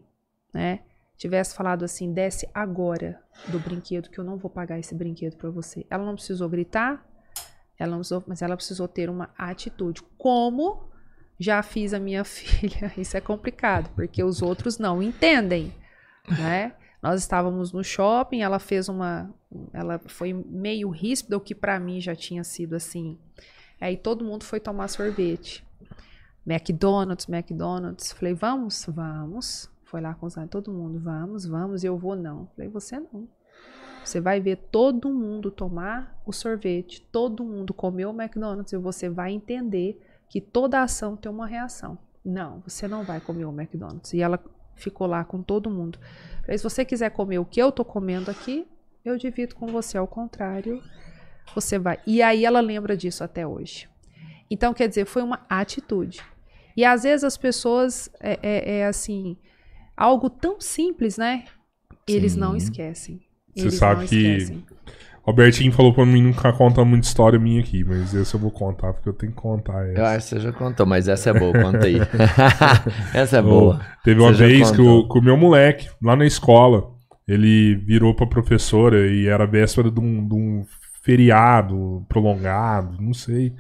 né, 0.53 0.81
tivesse 1.17 1.55
falado 1.55 1.87
assim, 1.87 2.13
desce 2.13 2.47
agora 2.53 3.19
do 3.49 3.59
brinquedo, 3.59 4.11
que 4.11 4.19
eu 4.19 4.25
não 4.25 4.37
vou 4.37 4.51
pagar 4.51 4.79
esse 4.79 4.95
brinquedo 4.95 5.37
para 5.37 5.49
você. 5.49 5.87
Ela 5.89 6.05
não 6.05 6.15
precisou 6.15 6.51
gritar, 6.51 7.03
ela 7.79 7.93
não 7.93 8.01
precisou, 8.01 8.23
mas 8.27 8.43
ela 8.43 8.55
precisou 8.55 8.87
ter 8.87 9.09
uma 9.09 9.31
atitude. 9.39 10.03
Como 10.19 10.91
já 11.39 11.63
fiz 11.63 11.95
a 11.95 11.99
minha 11.99 12.23
filha. 12.27 12.93
Isso 12.99 13.17
é 13.17 13.23
complicado, 13.23 13.91
porque 13.97 14.23
os 14.23 14.43
outros 14.43 14.79
não 14.79 15.03
entendem, 15.03 15.73
né? 16.29 16.75
Nós 17.03 17.21
estávamos 17.21 17.73
no 17.73 17.83
shopping, 17.83 18.43
ela 18.43 18.59
fez 18.59 18.89
uma, 18.89 19.33
ela 19.73 19.99
foi 20.07 20.33
meio 20.33 20.91
ríspida, 20.91 21.37
o 21.37 21.41
que 21.41 21.55
para 21.55 21.81
mim 21.81 22.01
já 22.01 22.15
tinha 22.15 22.45
sido 22.45 22.75
assim. 22.75 23.19
Aí 23.81 23.97
todo 23.97 24.25
mundo 24.25 24.45
foi 24.45 24.61
tomar 24.61 24.89
sorvete. 24.89 25.65
McDonald's, 26.47 27.29
McDonald's. 27.29 28.13
Falei, 28.13 28.35
vamos? 28.35 28.85
Vamos. 28.87 29.71
Foi 29.85 30.01
lá 30.01 30.15
com 30.15 30.27
os 30.27 30.35
todo 30.51 30.73
mundo, 30.73 31.01
vamos, 31.01 31.47
vamos, 31.47 31.83
e 31.83 31.87
eu 31.87 31.99
vou 31.99 32.15
não. 32.15 32.49
Falei, 32.55 32.71
você 32.71 33.01
não. 33.01 33.27
Você 34.05 34.21
vai 34.21 34.41
ver 34.41 34.57
todo 34.71 35.13
mundo 35.13 35.51
tomar 35.51 36.21
o 36.25 36.33
sorvete, 36.33 37.03
todo 37.13 37.45
mundo 37.45 37.75
comer 37.75 38.07
o 38.07 38.11
McDonald's 38.11 38.73
e 38.73 38.77
você 38.77 39.09
vai 39.09 39.33
entender 39.33 40.01
que 40.29 40.41
toda 40.41 40.83
ação 40.83 41.17
tem 41.17 41.31
uma 41.31 41.47
reação. 41.47 41.99
Não, 42.25 42.61
você 42.61 42.87
não 42.87 43.03
vai 43.03 43.21
comer 43.21 43.45
o 43.45 43.53
McDonald's. 43.53 44.13
E 44.13 44.21
ela 44.21 44.43
ficou 44.81 45.07
lá 45.07 45.25
com 45.25 45.43
todo 45.43 45.71
mundo. 45.71 45.99
se 46.49 46.63
você 46.63 46.85
quiser 46.85 47.11
comer 47.11 47.39
o 47.39 47.45
que 47.45 47.61
eu 47.61 47.71
tô 47.71 47.85
comendo 47.85 48.31
aqui, 48.31 48.67
eu 49.05 49.17
divido 49.17 49.55
com 49.55 49.67
você. 49.67 49.99
Ao 49.99 50.07
contrário, 50.07 50.83
você 51.55 51.79
vai. 51.79 51.99
E 52.07 52.23
aí 52.23 52.45
ela 52.45 52.61
lembra 52.61 52.97
disso 52.97 53.25
até 53.25 53.47
hoje. 53.47 53.89
Então, 54.51 54.75
quer 54.75 54.89
dizer, 54.89 55.05
foi 55.05 55.23
uma 55.23 55.45
atitude. 55.49 56.21
E 56.77 56.85
às 56.85 57.03
vezes 57.05 57.25
as 57.25 57.37
pessoas, 57.37 58.11
é, 58.21 58.39
é, 58.43 58.79
é 58.79 58.87
assim, 58.87 59.37
algo 59.97 60.29
tão 60.29 60.61
simples, 60.61 61.17
né? 61.17 61.45
Eles 62.07 62.33
Sim. 62.33 62.41
não 62.41 62.57
esquecem. 62.57 63.21
Eles 63.55 63.75
você 63.75 63.79
sabe 63.79 64.07
que 64.07 64.65
esquecem. 65.21 65.31
Robertinho 65.31 65.73
falou 65.73 65.93
pra 65.93 66.07
mim 66.07 66.23
nunca 66.23 66.53
contar 66.53 66.85
muita 66.85 67.07
história 67.07 67.39
minha 67.39 67.61
aqui, 67.61 67.85
mas 67.85 68.15
essa 68.15 68.37
eu 68.37 68.41
vou 68.41 68.51
contar, 68.51 68.93
porque 68.93 69.09
eu 69.09 69.13
tenho 69.13 69.33
que 69.33 69.39
contar 69.39 69.87
essa. 69.89 70.01
Eu 70.01 70.07
acho 70.07 70.29
que 70.29 70.35
você 70.35 70.41
já 70.41 70.53
contou, 70.53 70.87
mas 70.87 71.09
essa 71.09 71.31
é 71.31 71.33
boa, 71.33 71.53
conta 71.53 71.87
aí. 71.87 71.99
essa 73.15 73.39
é 73.39 73.43
boa. 73.43 73.81
teve 74.03 74.21
uma 74.21 74.33
você 74.33 74.47
vez 74.47 74.71
que 74.71 74.81
o, 74.81 75.09
que 75.09 75.19
o 75.19 75.23
meu 75.23 75.37
moleque, 75.37 75.89
lá 76.03 76.17
na 76.17 76.27
escola, 76.27 76.91
ele 77.29 77.77
virou 77.77 78.15
pra 78.15 78.27
professora 78.27 79.07
e 79.07 79.27
era 79.27 79.47
véspera 79.47 79.91
de 79.91 80.01
um, 80.01 80.27
de 80.27 80.35
um 80.35 80.65
feriado 81.03 82.05
prolongado, 82.09 83.01
não 83.01 83.15
sei. 83.15 83.55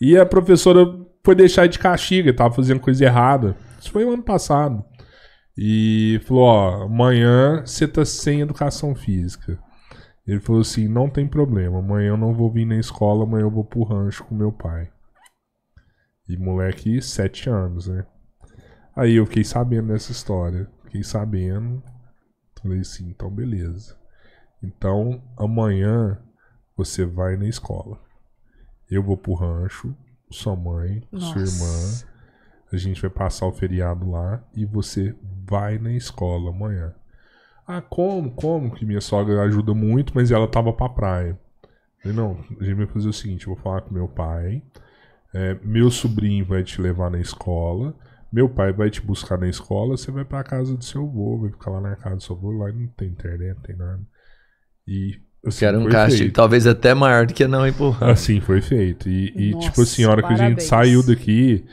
E 0.00 0.16
a 0.16 0.26
professora 0.26 0.86
foi 1.24 1.34
deixar 1.34 1.66
de 1.66 1.78
castigo, 1.78 2.28
ele 2.28 2.36
tava 2.36 2.54
fazendo 2.54 2.80
coisa 2.80 3.04
errada. 3.04 3.56
Isso 3.80 3.90
foi 3.90 4.04
o 4.04 4.12
ano 4.12 4.22
passado. 4.22 4.84
E 5.56 6.20
falou: 6.24 6.44
Ó, 6.44 6.84
amanhã 6.84 7.62
você 7.64 7.88
tá 7.88 8.04
sem 8.04 8.42
educação 8.42 8.94
física. 8.94 9.58
Ele 10.26 10.40
falou 10.40 10.60
assim: 10.60 10.88
não 10.88 11.08
tem 11.08 11.26
problema, 11.26 11.78
amanhã 11.78 12.08
eu 12.08 12.16
não 12.16 12.34
vou 12.34 12.50
vir 12.50 12.66
na 12.66 12.76
escola, 12.76 13.24
amanhã 13.24 13.44
eu 13.44 13.50
vou 13.50 13.64
pro 13.64 13.84
rancho 13.84 14.24
com 14.24 14.34
meu 14.34 14.50
pai. 14.50 14.90
E 16.28 16.36
moleque, 16.36 17.00
sete 17.00 17.48
anos, 17.48 17.86
né? 17.86 18.04
Aí 18.96 19.14
eu 19.14 19.26
fiquei 19.26 19.44
sabendo 19.44 19.88
dessa 19.92 20.10
história. 20.10 20.68
Fiquei 20.84 21.04
sabendo. 21.04 21.82
Falei 22.60 22.80
assim: 22.80 23.08
então 23.10 23.30
beleza. 23.30 23.96
Então 24.62 25.22
amanhã 25.36 26.18
você 26.76 27.04
vai 27.04 27.36
na 27.36 27.46
escola. 27.46 28.00
Eu 28.90 29.02
vou 29.02 29.16
pro 29.16 29.34
rancho, 29.34 29.94
sua 30.30 30.56
mãe, 30.56 31.06
Nossa. 31.12 31.26
sua 31.26 31.42
irmã. 31.42 32.06
A 32.72 32.76
gente 32.76 33.00
vai 33.00 33.10
passar 33.10 33.46
o 33.46 33.52
feriado 33.52 34.10
lá 34.10 34.44
e 34.54 34.64
você 34.64 35.14
vai 35.48 35.78
na 35.78 35.92
escola 35.92 36.50
amanhã. 36.50 36.94
Ah, 37.66 37.80
como? 37.82 38.30
Como? 38.32 38.70
Que 38.70 38.84
minha 38.84 39.00
sogra 39.00 39.42
ajuda 39.42 39.74
muito, 39.74 40.12
mas 40.14 40.30
ela 40.30 40.46
tava 40.46 40.72
pra 40.72 40.88
praia. 40.88 41.38
Eu 41.62 41.68
falei, 42.00 42.16
não, 42.16 42.38
a 42.60 42.64
gente 42.64 42.74
vai 42.76 42.86
fazer 42.86 43.08
o 43.08 43.12
seguinte: 43.12 43.46
eu 43.46 43.54
vou 43.54 43.62
falar 43.62 43.80
com 43.80 43.92
meu 43.92 44.06
pai. 44.06 44.62
É, 45.34 45.56
meu 45.62 45.90
sobrinho 45.90 46.46
vai 46.46 46.62
te 46.62 46.80
levar 46.80 47.10
na 47.10 47.18
escola. 47.18 47.94
Meu 48.32 48.48
pai 48.48 48.72
vai 48.72 48.90
te 48.90 49.00
buscar 49.00 49.38
na 49.38 49.48
escola. 49.48 49.96
Você 49.96 50.10
vai 50.10 50.24
pra 50.24 50.44
casa 50.44 50.76
do 50.76 50.84
seu 50.84 51.02
avô. 51.02 51.40
Vai 51.40 51.50
ficar 51.50 51.70
lá 51.70 51.80
na 51.80 51.96
casa 51.96 52.16
do 52.16 52.22
seu 52.22 52.36
avô. 52.36 52.52
Lá 52.52 52.72
não 52.72 52.86
tem 52.88 53.08
internet, 53.08 53.54
não 53.56 53.62
tem 53.62 53.76
nada. 53.76 54.00
E. 54.86 55.20
Assim, 55.44 55.58
que 55.60 55.64
era 55.64 55.78
um 55.78 55.88
castigo, 55.88 56.22
feito. 56.22 56.34
talvez 56.34 56.66
até 56.66 56.94
maior 56.94 57.26
do 57.26 57.34
que 57.34 57.46
não 57.46 57.66
empurrar. 57.66 58.10
Assim 58.10 58.40
foi 58.40 58.60
feito. 58.60 59.08
E, 59.08 59.32
e 59.36 59.50
Nossa, 59.52 59.68
tipo 59.68 59.82
assim, 59.82 60.04
a 60.04 60.10
hora 60.10 60.22
parabéns. 60.22 60.40
que 60.40 60.44
a 60.44 60.48
gente 60.50 60.62
saiu 60.64 61.06
daqui, 61.06 61.64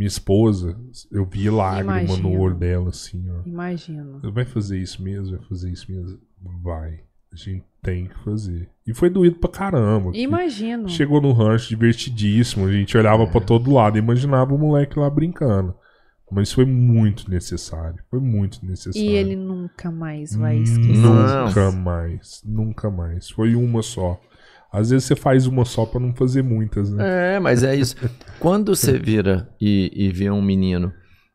Minha 0.00 0.08
esposa, 0.08 0.80
eu 1.12 1.26
vi 1.26 1.50
lágrima 1.50 2.00
Imagino. 2.00 2.30
no 2.30 2.40
olho 2.40 2.54
dela, 2.54 2.88
assim, 2.88 3.22
ó. 3.28 3.42
Imagino. 3.46 4.18
Vai 4.32 4.46
fazer 4.46 4.78
isso 4.78 5.02
mesmo? 5.02 5.36
Vai 5.36 5.46
fazer 5.46 5.70
isso 5.70 5.92
mesmo? 5.92 6.18
Vai. 6.62 7.00
A 7.30 7.36
gente 7.36 7.62
tem 7.82 8.06
que 8.06 8.18
fazer. 8.24 8.70
E 8.86 8.94
foi 8.94 9.10
doído 9.10 9.36
pra 9.36 9.50
caramba. 9.50 10.10
Imagino. 10.14 10.88
Chegou 10.88 11.20
no 11.20 11.32
rancho 11.32 11.68
divertidíssimo. 11.68 12.66
A 12.66 12.72
gente 12.72 12.96
olhava 12.96 13.24
é. 13.24 13.26
pra 13.26 13.42
todo 13.42 13.70
lado 13.70 13.98
e 13.98 13.98
imaginava 13.98 14.54
o 14.54 14.58
moleque 14.58 14.98
lá 14.98 15.10
brincando. 15.10 15.74
Mas 16.32 16.50
foi 16.50 16.64
muito 16.64 17.30
necessário. 17.30 18.02
Foi 18.08 18.20
muito 18.20 18.64
necessário. 18.64 19.06
E 19.06 19.12
ele 19.12 19.36
nunca 19.36 19.90
mais 19.90 20.34
vai 20.34 20.56
esquecer. 20.60 20.96
Nunca 20.96 21.70
mais. 21.72 22.42
Nunca 22.42 22.90
mais. 22.90 23.28
Foi 23.28 23.54
uma 23.54 23.82
só. 23.82 24.18
Às 24.72 24.90
vezes 24.90 25.06
você 25.06 25.16
faz 25.16 25.46
uma 25.46 25.64
só 25.64 25.84
para 25.84 26.00
não 26.00 26.14
fazer 26.14 26.42
muitas, 26.42 26.90
né? 26.90 27.36
É, 27.36 27.40
mas 27.40 27.62
é 27.62 27.74
isso. 27.74 27.96
Quando 28.38 28.74
você 28.74 28.98
vira 28.98 29.48
e, 29.60 29.90
e 29.94 30.10
vê 30.10 30.30
um 30.30 30.40
menino 30.40 30.92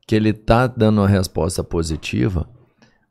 que 0.08 0.16
ele 0.16 0.32
tá 0.32 0.68
dando 0.68 1.02
uma 1.02 1.08
resposta 1.08 1.64
positiva, 1.64 2.48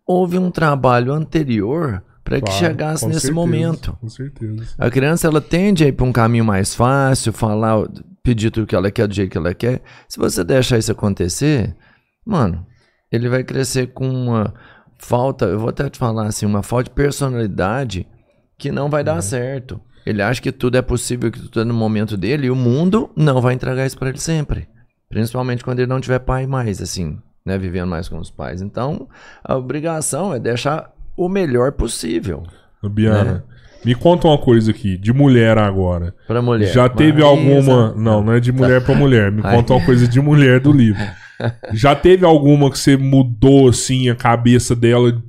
houve 0.07 0.39
um 0.39 0.51
trabalho 0.51 1.13
anterior 1.13 2.03
para 2.23 2.41
que 2.41 2.51
chegasse 2.53 3.07
nesse 3.07 3.21
certeza, 3.21 3.35
momento. 3.35 3.99
Com 4.01 4.09
certeza. 4.09 4.75
A 4.79 4.91
criança 4.91 5.27
ela 5.27 5.43
tende 5.43 5.85
a 5.85 5.89
ir 5.89 5.93
para 5.93 6.07
um 6.07 6.13
caminho 6.13 6.45
mais 6.45 6.75
fácil, 6.75 7.33
falar, 7.33 7.87
pedir 8.23 8.51
tudo 8.51 8.67
que 8.67 8.75
ela 8.75 8.91
quer 8.91 9.07
do 9.07 9.15
jeito 9.15 9.31
que 9.31 9.39
ela 9.39 9.53
quer. 9.53 9.83
Se 10.09 10.19
você 10.19 10.43
deixar 10.43 10.79
isso 10.79 10.91
acontecer, 10.91 11.77
mano, 12.25 12.67
ele 13.13 13.29
vai 13.29 13.45
crescer 13.45 13.89
com 13.89 14.09
uma 14.09 14.55
falta, 14.99 15.45
eu 15.45 15.59
vou 15.59 15.69
até 15.69 15.91
te 15.91 15.99
falar 15.99 16.27
assim, 16.27 16.47
uma 16.47 16.63
falta 16.63 16.85
de 16.85 16.91
personalidade 16.95 18.09
que 18.57 18.73
não 18.73 18.89
vai 18.89 19.05
dar 19.05 19.19
é. 19.19 19.21
certo. 19.21 19.79
Ele 20.07 20.23
acha 20.23 20.41
que 20.41 20.53
tudo 20.53 20.77
é 20.77 20.83
possível, 20.83 21.31
que 21.31 21.41
tudo 21.41 21.61
é 21.61 21.65
no 21.65 21.75
momento 21.75 22.17
dele, 22.17 22.47
e 22.47 22.51
o 22.51 22.57
mundo 22.57 23.11
não 23.17 23.41
vai 23.41 23.55
entregar 23.55 23.87
isso 23.87 23.99
para 23.99 24.11
ele 24.11 24.19
sempre. 24.19 24.69
Principalmente 25.09 25.65
quando 25.65 25.79
ele 25.79 25.89
não 25.89 26.01
tiver 26.01 26.19
pai 26.19 26.47
mais, 26.47 26.83
assim, 26.83 27.19
né? 27.45 27.57
Vivendo 27.57 27.89
mais 27.89 28.09
com 28.09 28.19
os 28.19 28.31
pais. 28.31 28.61
Então, 28.61 29.09
a 29.43 29.57
obrigação 29.57 30.35
é 30.35 30.39
deixar 30.39 30.93
o 31.17 31.29
melhor 31.29 31.73
possível. 31.73 32.43
Biana, 32.83 33.25
né? 33.25 33.43
me 33.85 33.95
conta 33.95 34.29
uma 34.29 34.37
coisa 34.37 34.71
aqui, 34.71 34.99
de 34.99 35.13
mulher 35.13 35.57
agora. 35.57 36.15
Pra 36.27 36.43
mulher. 36.43 36.73
Já 36.73 36.89
teve 36.89 37.23
alguma. 37.23 37.95
Não, 37.95 38.23
não 38.23 38.33
é 38.33 38.41
de 38.41 38.53
mulher 38.53 38.85
para 38.85 38.95
mulher. 38.95 39.33
Me 39.33 39.41
conta 39.41 39.73
uma 39.73 39.85
coisa 39.85 40.07
de 40.07 40.21
mulher 40.21 40.61
do 40.61 40.73
livro. 40.73 41.03
Já 41.73 41.95
teve 41.95 42.25
alguma 42.25 42.71
que 42.71 42.79
você 42.79 42.97
mudou, 42.97 43.69
assim, 43.69 44.09
a 44.09 44.15
cabeça 44.15 44.75
dela 44.77 45.23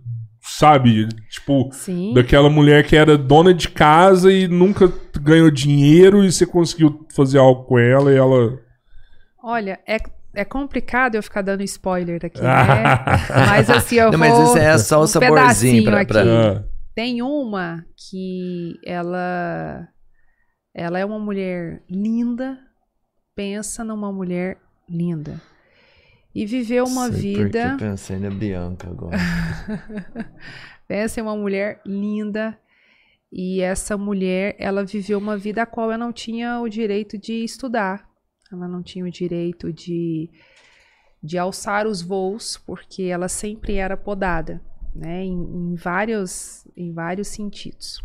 sabe? 0.46 1.08
Tipo, 1.30 1.70
Sim. 1.72 2.14
daquela 2.14 2.50
mulher 2.50 2.86
que 2.86 2.96
era 2.96 3.18
dona 3.18 3.54
de 3.54 3.68
casa 3.68 4.32
e 4.32 4.48
nunca 4.48 4.92
ganhou 5.20 5.50
dinheiro 5.50 6.24
e 6.24 6.32
você 6.32 6.46
conseguiu 6.46 7.06
fazer 7.14 7.40
algo 7.40 7.64
com 7.64 7.80
ela 7.80 8.14
e 8.14 8.16
ela. 8.16 8.60
Olha, 9.44 9.80
é, 9.88 9.98
é 10.36 10.46
complicado 10.46 11.16
eu 11.16 11.24
ficar 11.24 11.42
dando 11.42 11.64
spoiler 11.64 12.20
aqui, 12.24 12.42
né? 12.42 12.48
mas 13.48 13.70
assim, 13.70 13.96
eu 13.96 14.12
Não, 14.14 14.20
vou... 14.20 14.20
mas 14.20 14.50
isso 14.50 14.58
é 14.58 14.78
só 14.78 15.00
o 15.00 15.04
um 15.04 15.08
saborzinho 15.08 15.84
pra, 15.84 16.06
pra... 16.06 16.22
Ah. 16.22 16.64
Tem 16.94 17.22
uma 17.22 17.84
que 18.10 18.80
ela 18.86 19.88
ela 20.74 21.00
é 21.00 21.06
uma 21.06 21.20
mulher 21.20 21.82
linda, 21.90 22.58
pensa 23.36 23.84
numa 23.84 24.12
mulher 24.12 24.58
linda 24.90 25.42
e 26.36 26.46
viveu 26.46 26.84
uma 26.84 27.10
Sei 27.10 27.22
vida. 27.22 27.72
eu 27.72 27.78
pensei 27.78 28.20
na 28.20 28.30
Bianca 28.30 28.90
agora. 28.90 29.18
Essa 30.90 31.22
é 31.22 31.24
uma 31.24 31.36
mulher 31.36 31.82
linda 31.86 32.60
e 33.32 33.60
essa 33.62 33.98
mulher 33.98 34.56
ela 34.60 34.86
viveu 34.86 35.18
uma 35.18 35.36
vida 35.36 35.64
a 35.64 35.66
qual 35.66 35.92
ela 35.92 35.98
não 35.98 36.14
tinha 36.14 36.60
o 36.60 36.70
direito 36.70 37.18
de 37.18 37.44
estudar, 37.44 38.08
ela 38.52 38.68
não 38.68 38.84
tinha 38.84 39.04
o 39.04 39.10
direito 39.10 39.74
de 39.74 40.30
de 41.24 41.40
alçar 41.40 41.88
os 41.88 42.04
voos 42.04 42.56
porque 42.56 43.04
ela 43.04 43.28
sempre 43.28 43.76
era 43.76 43.98
podada, 43.98 44.62
né? 44.94 45.24
Em, 45.24 45.34
em 45.34 45.76
vários 45.76 46.68
em 46.78 46.94
vários 46.94 47.30
sentidos. 47.30 48.00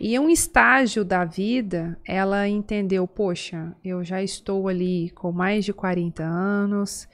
E 0.00 0.14
em 0.14 0.18
um 0.18 0.30
estágio 0.30 1.04
da 1.04 1.24
vida, 1.24 1.98
ela 2.06 2.48
entendeu: 2.48 3.06
poxa, 3.06 3.76
eu 3.84 4.04
já 4.04 4.22
estou 4.22 4.68
ali 4.68 5.10
com 5.10 5.32
mais 5.32 5.64
de 5.64 5.72
40 5.72 6.22
anos, 6.22 7.08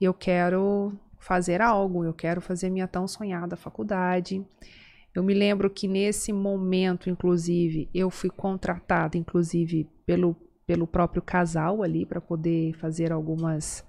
eu 0.00 0.14
quero 0.14 0.98
fazer 1.18 1.60
algo, 1.60 2.04
eu 2.04 2.14
quero 2.14 2.40
fazer 2.40 2.70
minha 2.70 2.88
tão 2.88 3.06
sonhada 3.06 3.54
faculdade. 3.56 4.44
Eu 5.14 5.22
me 5.22 5.34
lembro 5.34 5.68
que 5.68 5.86
nesse 5.86 6.32
momento, 6.32 7.10
inclusive, 7.10 7.88
eu 7.92 8.10
fui 8.10 8.30
contratada, 8.30 9.18
inclusive, 9.18 9.86
pelo, 10.06 10.34
pelo 10.66 10.86
próprio 10.86 11.20
casal 11.20 11.82
ali, 11.82 12.06
para 12.06 12.20
poder 12.20 12.72
fazer 12.78 13.12
algumas 13.12 13.84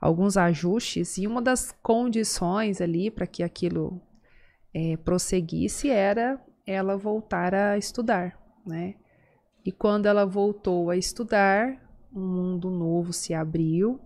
alguns 0.00 0.36
ajustes. 0.36 1.18
E 1.18 1.26
uma 1.26 1.42
das 1.42 1.72
condições 1.82 2.80
ali 2.80 3.10
para 3.10 3.26
que 3.26 3.42
aquilo 3.42 4.00
é, 4.72 4.96
prosseguisse 4.98 5.90
era 5.90 6.40
ela 6.66 6.96
voltar 6.96 7.54
a 7.54 7.78
estudar, 7.78 8.38
né? 8.66 8.94
E 9.64 9.70
quando 9.72 10.06
ela 10.06 10.24
voltou 10.24 10.90
a 10.90 10.96
estudar, 10.96 11.80
um 12.14 12.26
mundo 12.26 12.70
novo 12.70 13.12
se 13.12 13.34
abriu 13.34 14.00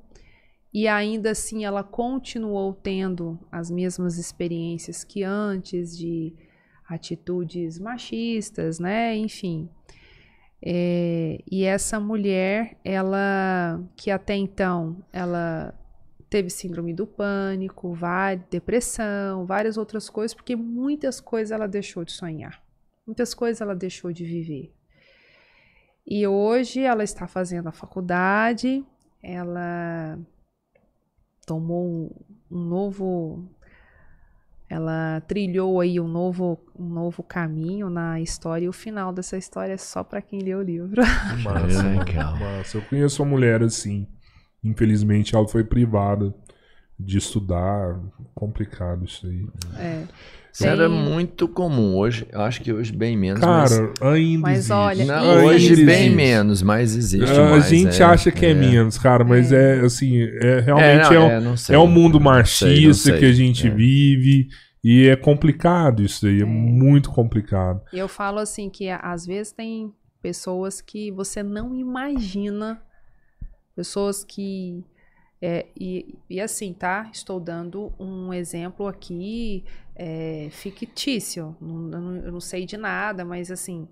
e 0.72 0.86
ainda 0.86 1.30
assim 1.30 1.64
ela 1.64 1.82
continuou 1.82 2.72
tendo 2.72 3.38
as 3.50 3.70
mesmas 3.70 4.18
experiências 4.18 5.02
que 5.02 5.22
antes 5.22 5.96
de 5.96 6.34
atitudes 6.88 7.78
machistas, 7.78 8.78
né? 8.78 9.16
Enfim. 9.16 9.68
É, 10.62 11.42
e 11.50 11.64
essa 11.64 11.98
mulher, 11.98 12.76
ela 12.84 13.82
que 13.96 14.10
até 14.10 14.36
então 14.36 15.02
ela 15.12 15.74
teve 16.30 16.48
síndrome 16.48 16.94
do 16.94 17.06
pânico, 17.06 17.98
depressão, 18.48 19.44
várias 19.44 19.76
outras 19.76 20.08
coisas, 20.08 20.32
porque 20.32 20.54
muitas 20.54 21.20
coisas 21.20 21.50
ela 21.50 21.66
deixou 21.66 22.04
de 22.04 22.12
sonhar, 22.12 22.62
muitas 23.04 23.34
coisas 23.34 23.60
ela 23.60 23.74
deixou 23.74 24.12
de 24.12 24.24
viver. 24.24 24.72
E 26.06 26.26
hoje 26.26 26.80
ela 26.80 27.02
está 27.02 27.26
fazendo 27.26 27.68
a 27.68 27.72
faculdade, 27.72 28.84
ela 29.20 30.18
tomou 31.44 31.86
um, 31.86 32.10
um 32.50 32.64
novo 32.64 33.44
ela 34.68 35.20
trilhou 35.22 35.80
aí 35.80 35.98
um 35.98 36.06
novo, 36.06 36.64
um 36.78 36.88
novo 36.88 37.24
caminho 37.24 37.90
na 37.90 38.20
história 38.20 38.66
e 38.66 38.68
o 38.68 38.72
final 38.72 39.12
dessa 39.12 39.36
história 39.36 39.72
é 39.72 39.76
só 39.76 40.04
para 40.04 40.22
quem 40.22 40.38
lê 40.38 40.54
o 40.54 40.62
livro. 40.62 41.02
Massa, 41.42 41.82
legal. 41.82 42.36
Massa. 42.36 42.78
Eu 42.78 42.82
conheço 42.82 43.20
uma 43.20 43.30
mulher 43.30 43.64
assim 43.64 44.06
Infelizmente 44.62 45.34
ela 45.34 45.48
foi 45.48 45.64
privada 45.64 46.34
de 46.98 47.18
estudar. 47.18 47.98
Complicado 48.34 49.04
isso 49.04 49.26
aí. 49.26 49.46
É. 49.78 50.04
Isso 50.52 50.66
era 50.66 50.88
muito 50.88 51.46
comum. 51.46 51.96
Hoje, 51.96 52.26
eu 52.30 52.40
acho 52.40 52.60
que 52.60 52.72
hoje 52.72 52.92
bem 52.92 53.16
menos. 53.16 53.40
Cara, 53.40 53.92
mas... 54.00 54.12
ainda 54.12 54.42
mas 54.42 54.58
existe. 54.58 54.72
Olha, 54.72 55.04
Não, 55.04 55.44
hoje 55.44 55.72
existe. 55.72 55.86
bem 55.86 56.10
menos, 56.10 56.60
mas 56.62 56.96
existe 56.96 57.30
a 57.30 57.50
mais. 57.50 57.66
A 57.66 57.68
gente 57.68 58.02
é, 58.02 58.04
acha 58.04 58.32
que 58.32 58.44
é, 58.44 58.50
é, 58.50 58.54
menos, 58.54 58.98
cara, 58.98 59.24
mas 59.24 59.52
é, 59.52 59.78
é 59.78 59.80
assim, 59.80 60.20
é 60.20 60.60
realmente 60.60 61.14
é, 61.14 61.40
não, 61.40 61.50
é, 61.50 61.52
um, 61.52 61.56
sei, 61.56 61.76
é 61.76 61.78
um 61.78 61.86
mundo 61.86 62.20
machista 62.20 63.10
sei, 63.10 63.18
que 63.18 63.24
a 63.24 63.32
gente 63.32 63.68
é. 63.68 63.70
vive. 63.70 64.48
E 64.82 65.08
é 65.08 65.14
complicado 65.14 66.02
isso 66.02 66.26
aí, 66.26 66.40
é, 66.40 66.44
muito 66.44 67.10
complicado. 67.10 67.82
E 67.92 67.98
eu 67.98 68.08
falo 68.08 68.38
assim 68.38 68.68
que 68.68 68.88
às 68.88 69.26
vezes 69.26 69.52
tem 69.52 69.92
pessoas 70.20 70.80
que 70.80 71.10
você 71.12 71.42
não 71.42 71.76
imagina 71.76 72.80
Pessoas 73.80 74.22
que. 74.22 74.84
É, 75.40 75.68
e, 75.74 76.18
e 76.28 76.38
assim, 76.38 76.74
tá? 76.74 77.08
Estou 77.10 77.40
dando 77.40 77.94
um 77.98 78.30
exemplo 78.30 78.86
aqui 78.86 79.64
é, 79.96 80.48
fictício. 80.50 81.56
Não, 81.58 82.16
eu 82.16 82.30
não 82.30 82.40
sei 82.40 82.66
de 82.66 82.76
nada, 82.76 83.24
mas 83.24 83.50
assim, 83.50 83.88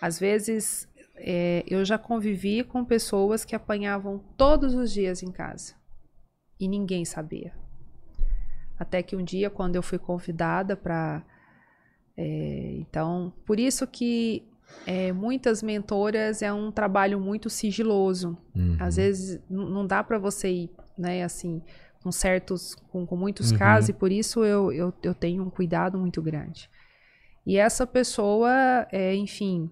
às 0.00 0.18
vezes 0.18 0.88
é, 1.14 1.62
eu 1.68 1.84
já 1.84 1.96
convivi 1.96 2.64
com 2.64 2.84
pessoas 2.84 3.44
que 3.44 3.54
apanhavam 3.54 4.18
todos 4.36 4.74
os 4.74 4.92
dias 4.92 5.22
em 5.22 5.30
casa 5.30 5.76
e 6.58 6.66
ninguém 6.66 7.04
sabia. 7.04 7.52
Até 8.76 9.00
que 9.00 9.14
um 9.14 9.22
dia, 9.22 9.48
quando 9.48 9.76
eu 9.76 9.82
fui 9.84 9.98
convidada 10.00 10.76
para. 10.76 11.22
É, 12.16 12.78
então, 12.80 13.32
por 13.46 13.60
isso 13.60 13.86
que 13.86 14.49
é, 14.86 15.12
muitas 15.12 15.62
mentoras 15.62 16.42
é 16.42 16.52
um 16.52 16.70
trabalho 16.70 17.20
muito 17.20 17.50
sigiloso. 17.50 18.36
Uhum. 18.54 18.76
Às 18.78 18.96
vezes 18.96 19.40
não 19.48 19.86
dá 19.86 20.02
para 20.02 20.18
você 20.18 20.50
ir, 20.50 20.70
né, 20.96 21.22
assim, 21.22 21.62
com 22.02 22.10
certos, 22.10 22.74
com, 22.90 23.06
com 23.06 23.16
muitos 23.16 23.52
uhum. 23.52 23.58
casos, 23.58 23.90
e 23.90 23.92
por 23.92 24.10
isso 24.10 24.44
eu, 24.44 24.72
eu, 24.72 24.92
eu, 25.02 25.14
tenho 25.14 25.42
um 25.42 25.50
cuidado 25.50 25.98
muito 25.98 26.22
grande. 26.22 26.68
E 27.46 27.56
essa 27.56 27.86
pessoa, 27.86 28.86
é, 28.90 29.14
enfim, 29.14 29.70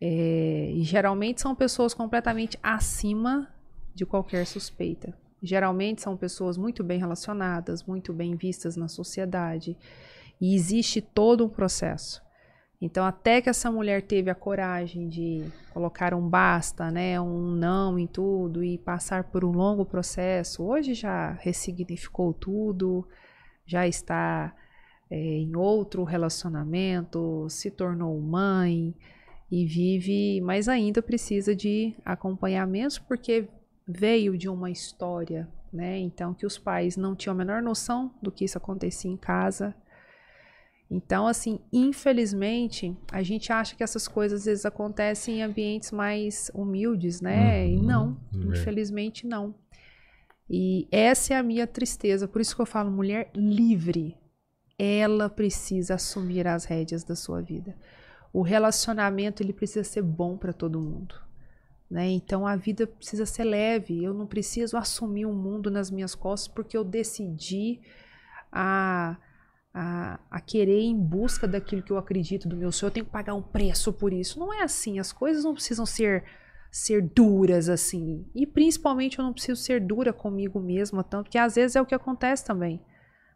é, 0.00 0.72
geralmente 0.78 1.40
são 1.40 1.54
pessoas 1.54 1.92
completamente 1.92 2.58
acima 2.62 3.48
de 3.94 4.06
qualquer 4.06 4.46
suspeita. 4.46 5.12
Geralmente 5.42 6.02
são 6.02 6.16
pessoas 6.16 6.56
muito 6.56 6.82
bem 6.82 6.98
relacionadas, 6.98 7.84
muito 7.84 8.12
bem 8.12 8.34
vistas 8.34 8.76
na 8.76 8.88
sociedade. 8.88 9.76
E 10.40 10.54
existe 10.54 11.00
todo 11.00 11.44
um 11.44 11.48
processo 11.48 12.22
Então, 12.80 13.04
até 13.04 13.40
que 13.40 13.48
essa 13.50 13.72
mulher 13.72 14.02
teve 14.02 14.30
a 14.30 14.34
coragem 14.34 15.08
de 15.08 15.44
colocar 15.72 16.14
um 16.14 16.28
basta, 16.28 16.90
né, 16.92 17.20
um 17.20 17.50
não 17.50 17.98
em 17.98 18.06
tudo 18.06 18.62
e 18.62 18.78
passar 18.78 19.24
por 19.24 19.44
um 19.44 19.50
longo 19.50 19.84
processo, 19.84 20.62
hoje 20.62 20.94
já 20.94 21.32
ressignificou 21.40 22.32
tudo, 22.32 23.06
já 23.66 23.86
está 23.86 24.54
é, 25.10 25.16
em 25.16 25.56
outro 25.56 26.04
relacionamento, 26.04 27.48
se 27.50 27.68
tornou 27.70 28.20
mãe 28.20 28.94
e 29.50 29.66
vive, 29.66 30.40
mas 30.40 30.68
ainda 30.68 31.02
precisa 31.02 31.56
de 31.56 31.96
acompanhamento 32.04 33.02
porque 33.08 33.48
veio 33.86 34.36
de 34.36 34.48
uma 34.48 34.70
história, 34.70 35.48
né? 35.72 35.98
Então 35.98 36.34
que 36.34 36.46
os 36.46 36.58
pais 36.58 36.96
não 36.96 37.16
tinham 37.16 37.34
a 37.34 37.38
menor 37.38 37.62
noção 37.62 38.14
do 38.22 38.30
que 38.30 38.44
isso 38.44 38.58
acontecia 38.58 39.10
em 39.10 39.16
casa. 39.16 39.74
Então, 40.90 41.26
assim, 41.26 41.60
infelizmente, 41.70 42.96
a 43.12 43.22
gente 43.22 43.52
acha 43.52 43.76
que 43.76 43.82
essas 43.82 44.08
coisas 44.08 44.40
às 44.40 44.46
vezes 44.46 44.64
acontecem 44.64 45.38
em 45.38 45.42
ambientes 45.42 45.92
mais 45.92 46.50
humildes, 46.54 47.20
né? 47.20 47.66
Uhum, 47.66 47.70
e 47.70 47.82
não, 47.82 48.16
é. 48.32 48.46
infelizmente 48.48 49.26
não. 49.26 49.54
E 50.48 50.88
essa 50.90 51.34
é 51.34 51.36
a 51.36 51.42
minha 51.42 51.66
tristeza, 51.66 52.26
por 52.26 52.40
isso 52.40 52.56
que 52.56 52.62
eu 52.62 52.66
falo 52.66 52.90
mulher 52.90 53.30
livre. 53.34 54.16
Ela 54.78 55.28
precisa 55.28 55.96
assumir 55.96 56.46
as 56.46 56.64
rédeas 56.64 57.04
da 57.04 57.14
sua 57.14 57.42
vida. 57.42 57.76
O 58.32 58.42
relacionamento 58.42 59.42
ele 59.42 59.52
precisa 59.52 59.84
ser 59.84 60.02
bom 60.02 60.38
para 60.38 60.52
todo 60.52 60.80
mundo. 60.80 61.14
Né? 61.90 62.08
Então 62.10 62.46
a 62.46 62.54
vida 62.56 62.86
precisa 62.86 63.26
ser 63.26 63.44
leve. 63.44 64.02
Eu 64.02 64.14
não 64.14 64.26
preciso 64.26 64.76
assumir 64.76 65.26
o 65.26 65.30
um 65.30 65.34
mundo 65.34 65.70
nas 65.70 65.90
minhas 65.90 66.14
costas 66.14 66.48
porque 66.48 66.76
eu 66.76 66.84
decidi 66.84 67.80
a, 68.52 69.16
a, 69.72 70.18
a, 70.30 70.40
querer 70.40 70.80
em 70.80 70.96
busca 70.96 71.46
daquilo 71.46 71.82
que 71.82 71.92
eu 71.92 71.98
acredito 71.98 72.48
do 72.48 72.56
meu 72.56 72.72
sonho. 72.72 72.88
Eu 72.88 72.94
tenho 72.94 73.06
que 73.06 73.12
pagar 73.12 73.34
um 73.34 73.42
preço 73.42 73.92
por 73.92 74.12
isso. 74.12 74.38
Não 74.38 74.52
é 74.52 74.62
assim. 74.62 74.98
As 74.98 75.12
coisas 75.12 75.44
não 75.44 75.54
precisam 75.54 75.86
ser 75.86 76.24
ser 76.70 77.02
duras 77.02 77.68
assim. 77.68 78.26
E 78.34 78.46
principalmente 78.46 79.18
eu 79.18 79.24
não 79.24 79.32
preciso 79.32 79.60
ser 79.60 79.80
dura 79.80 80.12
comigo 80.12 80.60
mesma 80.60 81.02
tanto, 81.02 81.30
que 81.30 81.38
às 81.38 81.54
vezes 81.54 81.76
é 81.76 81.80
o 81.80 81.86
que 81.86 81.94
acontece 81.94 82.44
também. 82.44 82.80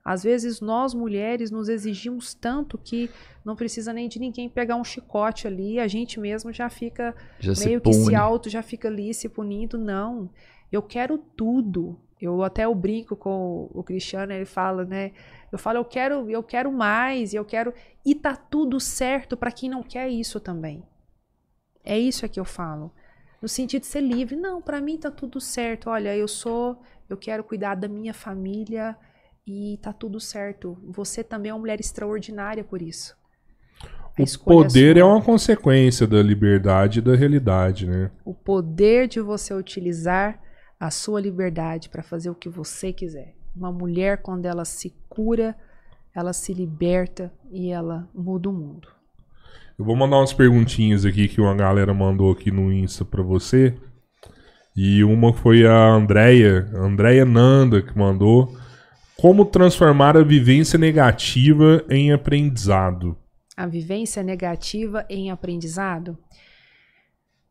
Às 0.05 0.25
vezes 0.25 0.61
nós 0.61 0.93
mulheres 0.93 1.51
nos 1.51 1.69
exigimos 1.69 2.35
tanto 2.35 2.77
que 2.77 3.09
não 3.45 3.55
precisa 3.55 3.93
nem 3.93 4.09
de 4.09 4.19
ninguém 4.19 4.49
pegar 4.49 4.77
um 4.77 4.85
chicote 4.85 5.47
ali, 5.47 5.79
a 5.79 5.87
gente 5.87 6.19
mesmo 6.19 6.53
já 6.53 6.69
fica 6.69 7.15
já 7.39 7.53
meio 7.65 7.79
se 7.79 7.81
que 7.81 7.93
se 7.93 8.15
alto, 8.15 8.51
já 8.51 8.63
fica 8.63 8.89
ali 8.89 9.15
se 9.15 9.29
punindo. 9.29 9.79
Não, 9.79 10.29
eu 10.71 10.83
quero 10.83 11.17
tudo. 11.19 11.99
Eu 12.25 12.43
até 12.43 12.65
eu 12.65 12.75
brinco 12.75 13.17
com 13.17 13.69
o 13.73 13.83
Cristiano, 13.83 14.33
ele 14.33 14.45
fala, 14.45 14.85
né? 14.85 15.13
Eu 15.51 15.59
falo, 15.59 15.79
eu 15.79 15.85
quero, 15.85 16.31
eu 16.31 16.43
quero 16.43 16.73
mais, 16.73 17.35
eu 17.35 17.45
quero 17.45 17.75
e 18.05 18.15
tá 18.15 18.37
tudo 18.37 18.79
certo 18.79 19.37
para 19.37 19.53
quem 19.53 19.69
não 19.69 19.83
quer 19.83 20.09
isso 20.09 20.39
também. 20.39 20.83
É 21.85 21.99
isso 21.99 22.25
é 22.25 22.29
que 22.29 22.39
eu 22.39 22.45
falo. 22.45 22.93
No 23.41 23.49
sentido 23.49 23.83
de 23.83 23.89
ser 23.89 24.01
livre. 24.01 24.37
Não, 24.37 24.63
para 24.63 24.81
mim 24.81 24.97
tá 24.97 25.11
tudo 25.11 25.41
certo. 25.41 25.91
Olha, 25.91 26.17
eu 26.17 26.29
sou, 26.29 26.81
eu 27.11 27.17
quero 27.17 27.43
cuidar 27.43 27.75
da 27.75 27.89
minha 27.89 28.15
família, 28.15 28.97
e 29.47 29.79
tá 29.83 29.93
tudo 29.93 30.21
certo. 30.21 30.79
Você 30.89 31.25
também 31.25 31.51
é 31.51 31.55
uma 31.55 31.61
mulher 31.61 31.81
extraordinária 31.81 32.63
por 32.63 32.81
isso. 32.81 33.17
o 34.19 34.45
poder 34.45 34.97
é 34.97 35.05
uma 35.05 35.23
consequência 35.23 36.07
da 36.07 36.23
liberdade 36.23 37.01
e 37.01 37.03
da 37.03 37.15
realidade, 37.15 37.87
né? 37.87 38.11
O 38.25 38.35
poder 38.35 39.09
de 39.09 39.21
você 39.21 39.53
utilizar 39.53 40.41
a 40.83 40.91
sua 40.91 41.21
liberdade 41.21 41.89
para 41.89 42.03
fazer 42.03 42.29
o 42.29 42.35
que 42.35 42.49
você 42.49 42.93
quiser. 42.93 43.37
Uma 43.55 43.71
mulher, 43.71 44.21
quando 44.21 44.47
ela 44.47 44.65
se 44.65 44.93
cura, 45.09 45.57
ela 46.13 46.33
se 46.33 46.53
liberta 46.53 47.33
e 47.53 47.71
ela 47.71 48.09
muda 48.13 48.51
o 48.51 48.53
mundo. 48.53 48.89
Eu 49.79 49.85
vou 49.85 49.95
mandar 49.95 50.17
umas 50.17 50.33
perguntinhas 50.33 51.07
aqui 51.07 51.29
que 51.29 51.41
uma 51.41 51.55
galera 51.55 51.95
mandou 51.95 52.33
aqui 52.33 52.51
no 52.51 52.73
Insta 52.73 53.05
para 53.05 53.23
você. 53.23 53.79
E 54.77 55.05
uma 55.05 55.33
foi 55.33 55.65
a 55.65 55.73
Andrea, 55.73 56.69
Andrea 56.75 57.25
Nanda, 57.25 57.81
que 57.81 57.97
mandou. 57.97 58.53
Como 59.17 59.45
transformar 59.45 60.17
a 60.17 60.25
vivência 60.25 60.77
negativa 60.77 61.85
em 61.89 62.13
aprendizado? 62.13 63.17
A 63.57 63.69
vivência 63.69 64.21
negativa 64.21 65.07
em 65.09 65.31
aprendizado? 65.31 66.19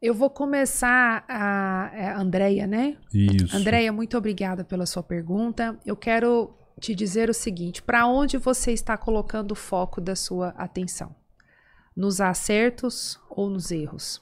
Eu 0.01 0.15
vou 0.15 0.31
começar 0.31 1.23
a, 1.27 1.91
a 1.91 1.95
é, 1.95 2.11
Andréia, 2.13 2.65
né? 2.65 2.97
Isso. 3.13 3.55
Andréia, 3.55 3.91
muito 3.91 4.17
obrigada 4.17 4.63
pela 4.63 4.87
sua 4.87 5.03
pergunta. 5.03 5.79
Eu 5.85 5.95
quero 5.95 6.55
te 6.79 6.95
dizer 6.95 7.29
o 7.29 7.33
seguinte: 7.33 7.83
para 7.83 8.07
onde 8.07 8.37
você 8.37 8.71
está 8.71 8.97
colocando 8.97 9.51
o 9.51 9.55
foco 9.55 10.01
da 10.01 10.15
sua 10.15 10.49
atenção? 10.57 11.15
Nos 11.95 12.19
acertos 12.19 13.19
ou 13.29 13.47
nos 13.47 13.69
erros? 13.69 14.21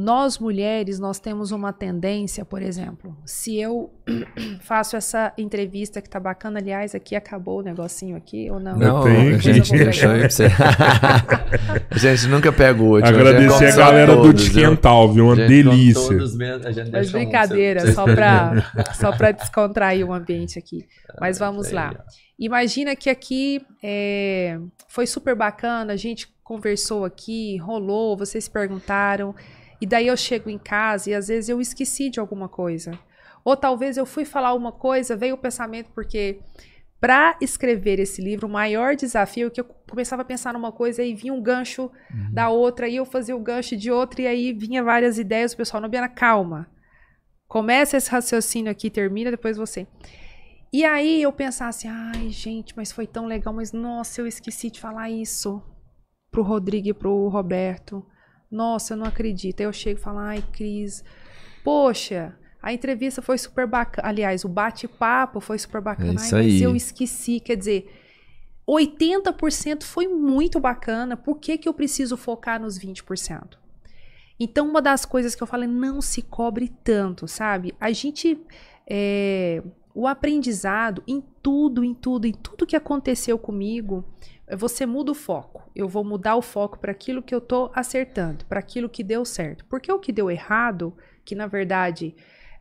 Nós 0.00 0.38
mulheres, 0.38 0.98
nós 0.98 1.18
temos 1.18 1.52
uma 1.52 1.74
tendência, 1.74 2.42
por 2.42 2.62
exemplo, 2.62 3.14
se 3.26 3.60
eu 3.60 3.92
faço 4.64 4.96
essa 4.96 5.30
entrevista 5.36 6.00
que 6.00 6.08
tá 6.08 6.18
bacana, 6.18 6.58
aliás, 6.58 6.94
aqui 6.94 7.14
acabou 7.14 7.58
o 7.58 7.62
negocinho 7.62 8.16
aqui 8.16 8.50
ou 8.50 8.58
não? 8.58 8.78
Não, 8.78 9.02
tem, 9.02 9.34
a 9.34 9.36
gente 9.36 9.74
aí 9.74 9.84
pra 9.84 10.30
você. 10.30 10.46
a 11.90 11.98
gente 11.98 12.28
nunca 12.28 12.50
pega 12.50 12.82
o 12.82 12.92
último. 12.94 13.14
Agradecer 13.14 13.72
a 13.72 13.76
galera 13.76 14.14
todos, 14.14 14.32
do 14.32 14.42
Tiquental, 14.42 15.12
viu? 15.12 15.26
Uma 15.26 15.36
delícia. 15.36 16.16
Mas 16.90 17.12
brincadeira, 17.12 17.92
só 17.92 18.04
pra, 18.04 18.72
só 18.94 19.12
pra 19.14 19.32
descontrair 19.32 20.08
o 20.08 20.14
ambiente 20.14 20.58
aqui. 20.58 20.86
Mas 21.20 21.38
vamos 21.38 21.70
lá. 21.72 21.92
Imagina 22.38 22.96
que 22.96 23.10
aqui 23.10 23.60
é, 23.82 24.58
foi 24.88 25.06
super 25.06 25.34
bacana, 25.34 25.92
a 25.92 25.96
gente 25.96 26.26
conversou 26.42 27.04
aqui, 27.04 27.58
rolou, 27.58 28.16
vocês 28.16 28.48
perguntaram. 28.48 29.34
E 29.80 29.86
daí 29.86 30.06
eu 30.06 30.16
chego 30.16 30.50
em 30.50 30.58
casa 30.58 31.10
e 31.10 31.14
às 31.14 31.28
vezes 31.28 31.48
eu 31.48 31.60
esqueci 31.60 32.10
de 32.10 32.20
alguma 32.20 32.48
coisa. 32.48 32.92
Ou 33.44 33.56
talvez 33.56 33.96
eu 33.96 34.04
fui 34.04 34.24
falar 34.24 34.54
uma 34.54 34.72
coisa, 34.72 35.16
veio 35.16 35.34
o 35.34 35.38
pensamento, 35.38 35.90
porque 35.94 36.40
para 37.00 37.36
escrever 37.40 37.98
esse 37.98 38.20
livro, 38.20 38.46
o 38.46 38.50
maior 38.50 38.94
desafio 38.94 39.46
é 39.46 39.50
que 39.50 39.60
eu 39.60 39.64
começava 39.64 40.20
a 40.20 40.24
pensar 40.24 40.52
numa 40.52 40.70
coisa 40.70 41.02
e 41.02 41.14
vinha 41.14 41.32
um 41.32 41.42
gancho 41.42 41.90
uhum. 42.12 42.32
da 42.32 42.50
outra, 42.50 42.86
e 42.86 42.96
eu 42.96 43.06
fazia 43.06 43.34
o 43.34 43.40
gancho 43.40 43.74
de 43.74 43.90
outra, 43.90 44.20
e 44.20 44.26
aí 44.26 44.52
vinha 44.52 44.84
várias 44.84 45.18
ideias, 45.18 45.54
o 45.54 45.56
pessoal, 45.56 45.80
não 45.80 45.88
Biana, 45.88 46.10
calma. 46.10 46.68
Começa 47.48 47.96
esse 47.96 48.10
raciocínio 48.10 48.70
aqui, 48.70 48.90
termina, 48.90 49.30
depois 49.30 49.56
você. 49.56 49.86
E 50.72 50.84
aí 50.84 51.22
eu 51.22 51.32
pensava 51.32 51.70
assim, 51.70 51.88
ai, 51.88 52.28
gente, 52.28 52.76
mas 52.76 52.92
foi 52.92 53.06
tão 53.06 53.26
legal, 53.26 53.52
mas 53.52 53.72
nossa, 53.72 54.20
eu 54.20 54.26
esqueci 54.26 54.70
de 54.70 54.78
falar 54.78 55.10
isso 55.10 55.60
pro 56.30 56.42
Rodrigo 56.42 56.88
e 56.88 56.94
pro 56.94 57.28
Roberto. 57.28 58.06
Nossa, 58.50 58.94
eu 58.94 58.98
não 58.98 59.06
acredito. 59.06 59.60
Aí 59.60 59.66
eu 59.66 59.72
chego 59.72 59.98
e 59.98 60.02
falo, 60.02 60.18
ai, 60.18 60.42
Cris, 60.52 61.04
poxa, 61.62 62.34
a 62.62 62.72
entrevista 62.72 63.22
foi 63.22 63.38
super 63.38 63.66
bacana. 63.66 64.08
Aliás, 64.08 64.44
o 64.44 64.48
bate-papo 64.48 65.40
foi 65.40 65.58
super 65.58 65.80
bacana. 65.80 66.12
É 66.12 66.14
isso 66.14 66.36
ai, 66.36 66.42
mas 66.44 66.60
eu 66.60 66.74
esqueci. 66.74 67.40
Quer 67.40 67.56
dizer, 67.56 67.90
80% 68.68 69.84
foi 69.84 70.08
muito 70.08 70.58
bacana. 70.58 71.16
Por 71.16 71.38
que, 71.38 71.56
que 71.56 71.68
eu 71.68 71.74
preciso 71.74 72.16
focar 72.16 72.60
nos 72.60 72.78
20%? 72.78 73.58
Então, 74.38 74.68
uma 74.68 74.80
das 74.80 75.04
coisas 75.04 75.34
que 75.34 75.42
eu 75.42 75.46
falo 75.46 75.64
é 75.64 75.66
não 75.66 76.00
se 76.00 76.22
cobre 76.22 76.72
tanto, 76.82 77.28
sabe? 77.28 77.74
A 77.80 77.92
gente. 77.92 78.38
É, 78.92 79.62
o 79.94 80.06
aprendizado 80.06 81.02
em 81.06 81.22
tudo, 81.42 81.84
em 81.84 81.94
tudo, 81.94 82.26
em 82.26 82.32
tudo 82.32 82.66
que 82.66 82.76
aconteceu 82.76 83.38
comigo, 83.38 84.04
você 84.56 84.86
muda 84.86 85.12
o 85.12 85.14
foco. 85.14 85.70
Eu 85.74 85.88
vou 85.88 86.04
mudar 86.04 86.36
o 86.36 86.42
foco 86.42 86.78
para 86.78 86.92
aquilo 86.92 87.22
que 87.22 87.34
eu 87.34 87.38
estou 87.38 87.70
acertando, 87.74 88.44
para 88.46 88.60
aquilo 88.60 88.88
que 88.88 89.04
deu 89.04 89.24
certo. 89.24 89.64
Porque 89.66 89.92
o 89.92 89.98
que 89.98 90.12
deu 90.12 90.30
errado, 90.30 90.96
que 91.24 91.34
na 91.34 91.46
verdade 91.46 92.14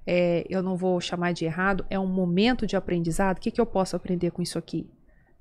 é, 0.05 0.45
eu 0.49 0.63
não 0.63 0.75
vou 0.75 0.99
chamar 0.99 1.33
de 1.33 1.45
errado, 1.45 1.85
é 1.89 1.99
um 1.99 2.07
momento 2.07 2.65
de 2.65 2.75
aprendizado. 2.75 3.37
O 3.37 3.41
que, 3.41 3.51
que 3.51 3.61
eu 3.61 3.65
posso 3.65 3.95
aprender 3.95 4.31
com 4.31 4.41
isso 4.41 4.57
aqui? 4.57 4.89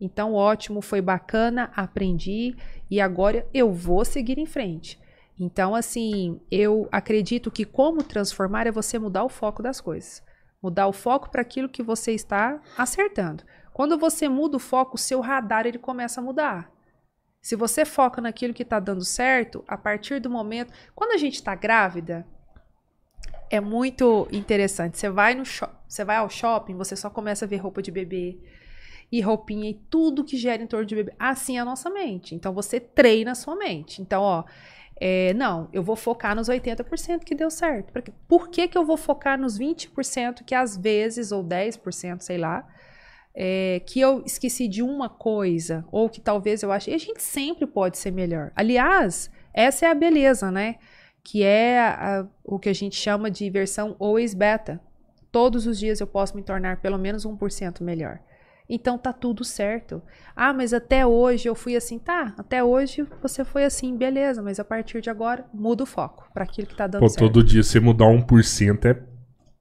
Então, 0.00 0.34
ótimo, 0.34 0.80
foi 0.80 1.00
bacana, 1.00 1.72
aprendi 1.74 2.54
e 2.90 3.00
agora 3.00 3.46
eu 3.52 3.72
vou 3.72 4.04
seguir 4.04 4.38
em 4.38 4.46
frente. 4.46 4.98
Então, 5.38 5.74
assim, 5.74 6.40
eu 6.50 6.88
acredito 6.90 7.50
que 7.50 7.64
como 7.64 8.02
transformar 8.02 8.66
é 8.66 8.72
você 8.72 8.98
mudar 8.98 9.24
o 9.24 9.28
foco 9.28 9.62
das 9.62 9.80
coisas. 9.80 10.22
Mudar 10.62 10.88
o 10.88 10.92
foco 10.92 11.30
para 11.30 11.42
aquilo 11.42 11.68
que 11.68 11.82
você 11.82 12.12
está 12.12 12.60
acertando. 12.76 13.44
Quando 13.78 13.96
você 13.96 14.28
muda 14.28 14.56
o 14.56 14.58
foco, 14.58 14.96
o 14.96 14.98
seu 14.98 15.20
radar 15.20 15.64
ele 15.64 15.78
começa 15.78 16.20
a 16.20 16.24
mudar. 16.24 16.68
Se 17.40 17.54
você 17.54 17.84
foca 17.84 18.20
naquilo 18.20 18.52
que 18.52 18.64
está 18.64 18.80
dando 18.80 19.04
certo, 19.04 19.62
a 19.68 19.78
partir 19.78 20.18
do 20.18 20.28
momento. 20.28 20.72
Quando 20.96 21.12
a 21.12 21.16
gente 21.16 21.36
está 21.36 21.54
grávida, 21.54 22.26
é 23.48 23.60
muito 23.60 24.26
interessante. 24.32 24.98
Você 24.98 25.08
vai 25.08 25.36
no 25.36 25.44
você 25.44 26.04
vai 26.04 26.16
ao 26.16 26.28
shopping, 26.28 26.74
você 26.74 26.96
só 26.96 27.08
começa 27.08 27.44
a 27.44 27.48
ver 27.48 27.58
roupa 27.58 27.80
de 27.80 27.92
bebê 27.92 28.40
e 29.12 29.20
roupinha 29.20 29.70
e 29.70 29.74
tudo 29.88 30.24
que 30.24 30.36
gera 30.36 30.60
em 30.60 30.66
torno 30.66 30.84
de 30.84 30.96
bebê. 30.96 31.14
Assim 31.16 31.56
é 31.56 31.60
a 31.60 31.64
nossa 31.64 31.88
mente. 31.88 32.34
Então 32.34 32.52
você 32.52 32.80
treina 32.80 33.30
a 33.30 33.36
sua 33.36 33.54
mente. 33.54 34.02
Então, 34.02 34.22
ó, 34.22 34.42
é, 35.00 35.32
não, 35.34 35.68
eu 35.72 35.84
vou 35.84 35.94
focar 35.94 36.34
nos 36.34 36.48
80% 36.48 37.20
que 37.20 37.32
deu 37.32 37.48
certo. 37.48 37.92
Por 38.26 38.48
que, 38.48 38.66
que 38.66 38.76
eu 38.76 38.84
vou 38.84 38.96
focar 38.96 39.38
nos 39.38 39.56
20% 39.56 40.42
que 40.44 40.52
às 40.52 40.76
vezes, 40.76 41.30
ou 41.30 41.44
10%, 41.44 42.22
sei 42.22 42.38
lá, 42.38 42.68
é, 43.40 43.80
que 43.86 44.00
eu 44.00 44.24
esqueci 44.26 44.66
de 44.66 44.82
uma 44.82 45.08
coisa, 45.08 45.84
ou 45.92 46.08
que 46.08 46.20
talvez 46.20 46.64
eu 46.64 46.72
ache. 46.72 46.90
E 46.90 46.94
a 46.94 46.98
gente 46.98 47.22
sempre 47.22 47.68
pode 47.68 47.96
ser 47.96 48.10
melhor. 48.10 48.50
Aliás, 48.56 49.30
essa 49.54 49.86
é 49.86 49.90
a 49.90 49.94
beleza, 49.94 50.50
né? 50.50 50.74
Que 51.22 51.44
é 51.44 51.78
a, 51.78 52.26
o 52.44 52.58
que 52.58 52.68
a 52.68 52.72
gente 52.72 52.96
chama 52.96 53.30
de 53.30 53.48
versão 53.48 53.94
always 54.00 54.34
beta. 54.34 54.80
Todos 55.30 55.68
os 55.68 55.78
dias 55.78 56.00
eu 56.00 56.06
posso 56.06 56.34
me 56.34 56.42
tornar 56.42 56.80
pelo 56.80 56.98
menos 56.98 57.24
1% 57.24 57.80
melhor. 57.80 58.18
Então 58.68 58.98
tá 58.98 59.12
tudo 59.12 59.44
certo. 59.44 60.02
Ah, 60.34 60.52
mas 60.52 60.74
até 60.74 61.06
hoje 61.06 61.48
eu 61.48 61.54
fui 61.54 61.76
assim, 61.76 61.96
tá? 61.96 62.34
Até 62.36 62.64
hoje 62.64 63.06
você 63.22 63.44
foi 63.44 63.64
assim, 63.64 63.96
beleza, 63.96 64.42
mas 64.42 64.58
a 64.58 64.64
partir 64.64 65.00
de 65.00 65.08
agora 65.08 65.44
muda 65.54 65.84
o 65.84 65.86
foco 65.86 66.28
para 66.34 66.42
aquilo 66.42 66.66
que 66.66 66.76
tá 66.76 66.88
dando 66.88 67.02
Pô, 67.02 67.08
certo. 67.08 67.20
todo 67.20 67.44
dia 67.44 67.62
você 67.62 67.78
mudar 67.78 68.06
1% 68.06 68.84
é 68.84 68.94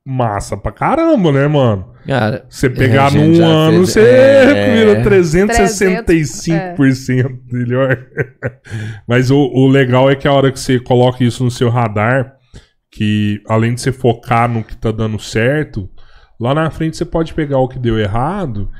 massa 0.07 0.55
pra 0.55 0.71
caramba, 0.71 1.33
né, 1.33 1.45
mano? 1.47 1.93
Cara, 2.05 2.45
você 2.49 2.69
pegar 2.69 3.11
num 3.11 3.43
ano, 3.43 3.85
fez... 3.85 3.89
você 3.89 3.99
é... 3.99 4.73
vira 4.73 5.03
365% 5.03 6.75
300, 6.75 7.25
é. 7.25 7.29
melhor. 7.51 7.97
Mas 9.05 9.29
o, 9.29 9.37
o 9.37 9.67
legal 9.67 10.09
é 10.09 10.15
que 10.15 10.25
a 10.25 10.31
hora 10.31 10.49
que 10.49 10.59
você 10.59 10.79
coloca 10.79 11.21
isso 11.21 11.43
no 11.43 11.51
seu 11.51 11.69
radar, 11.69 12.37
que 12.89 13.41
além 13.49 13.73
de 13.73 13.81
você 13.81 13.91
focar 13.91 14.49
no 14.49 14.63
que 14.63 14.77
tá 14.77 14.91
dando 14.91 15.19
certo, 15.19 15.89
lá 16.39 16.55
na 16.55 16.71
frente 16.71 16.95
você 16.95 17.03
pode 17.03 17.33
pegar 17.33 17.59
o 17.59 17.67
que 17.67 17.77
deu 17.77 17.99
errado 17.99 18.71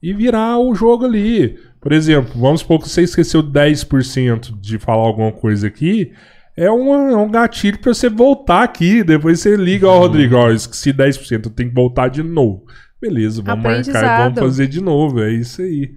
e 0.00 0.12
virar 0.12 0.56
o 0.58 0.72
jogo 0.72 1.04
ali. 1.04 1.58
Por 1.80 1.92
exemplo, 1.92 2.40
vamos 2.40 2.60
supor 2.60 2.78
que 2.78 2.88
você 2.88 3.02
esqueceu 3.02 3.42
10% 3.42 4.60
de 4.60 4.78
falar 4.78 5.02
alguma 5.02 5.32
coisa 5.32 5.66
aqui 5.66 6.12
é 6.56 6.70
um, 6.70 7.10
é 7.10 7.16
um 7.16 7.30
gatilho 7.30 7.78
para 7.78 7.92
você 7.92 8.08
voltar 8.08 8.62
aqui. 8.62 9.04
Depois 9.04 9.40
você 9.40 9.56
liga, 9.56 9.86
ó, 9.86 9.96
uhum. 9.96 10.00
Rodrigo, 10.00 10.36
ó, 10.36 10.50
esqueci 10.50 10.92
10%, 10.92 11.46
eu 11.46 11.50
tenho 11.50 11.68
que 11.68 11.74
voltar 11.74 12.08
de 12.08 12.22
novo. 12.22 12.64
Beleza, 13.00 13.42
vamos 13.42 13.62
marcar 13.62 14.04
e 14.04 14.22
vamos 14.22 14.38
fazer 14.40 14.66
de 14.66 14.80
novo. 14.80 15.22
É 15.22 15.30
isso 15.30 15.60
aí. 15.60 15.94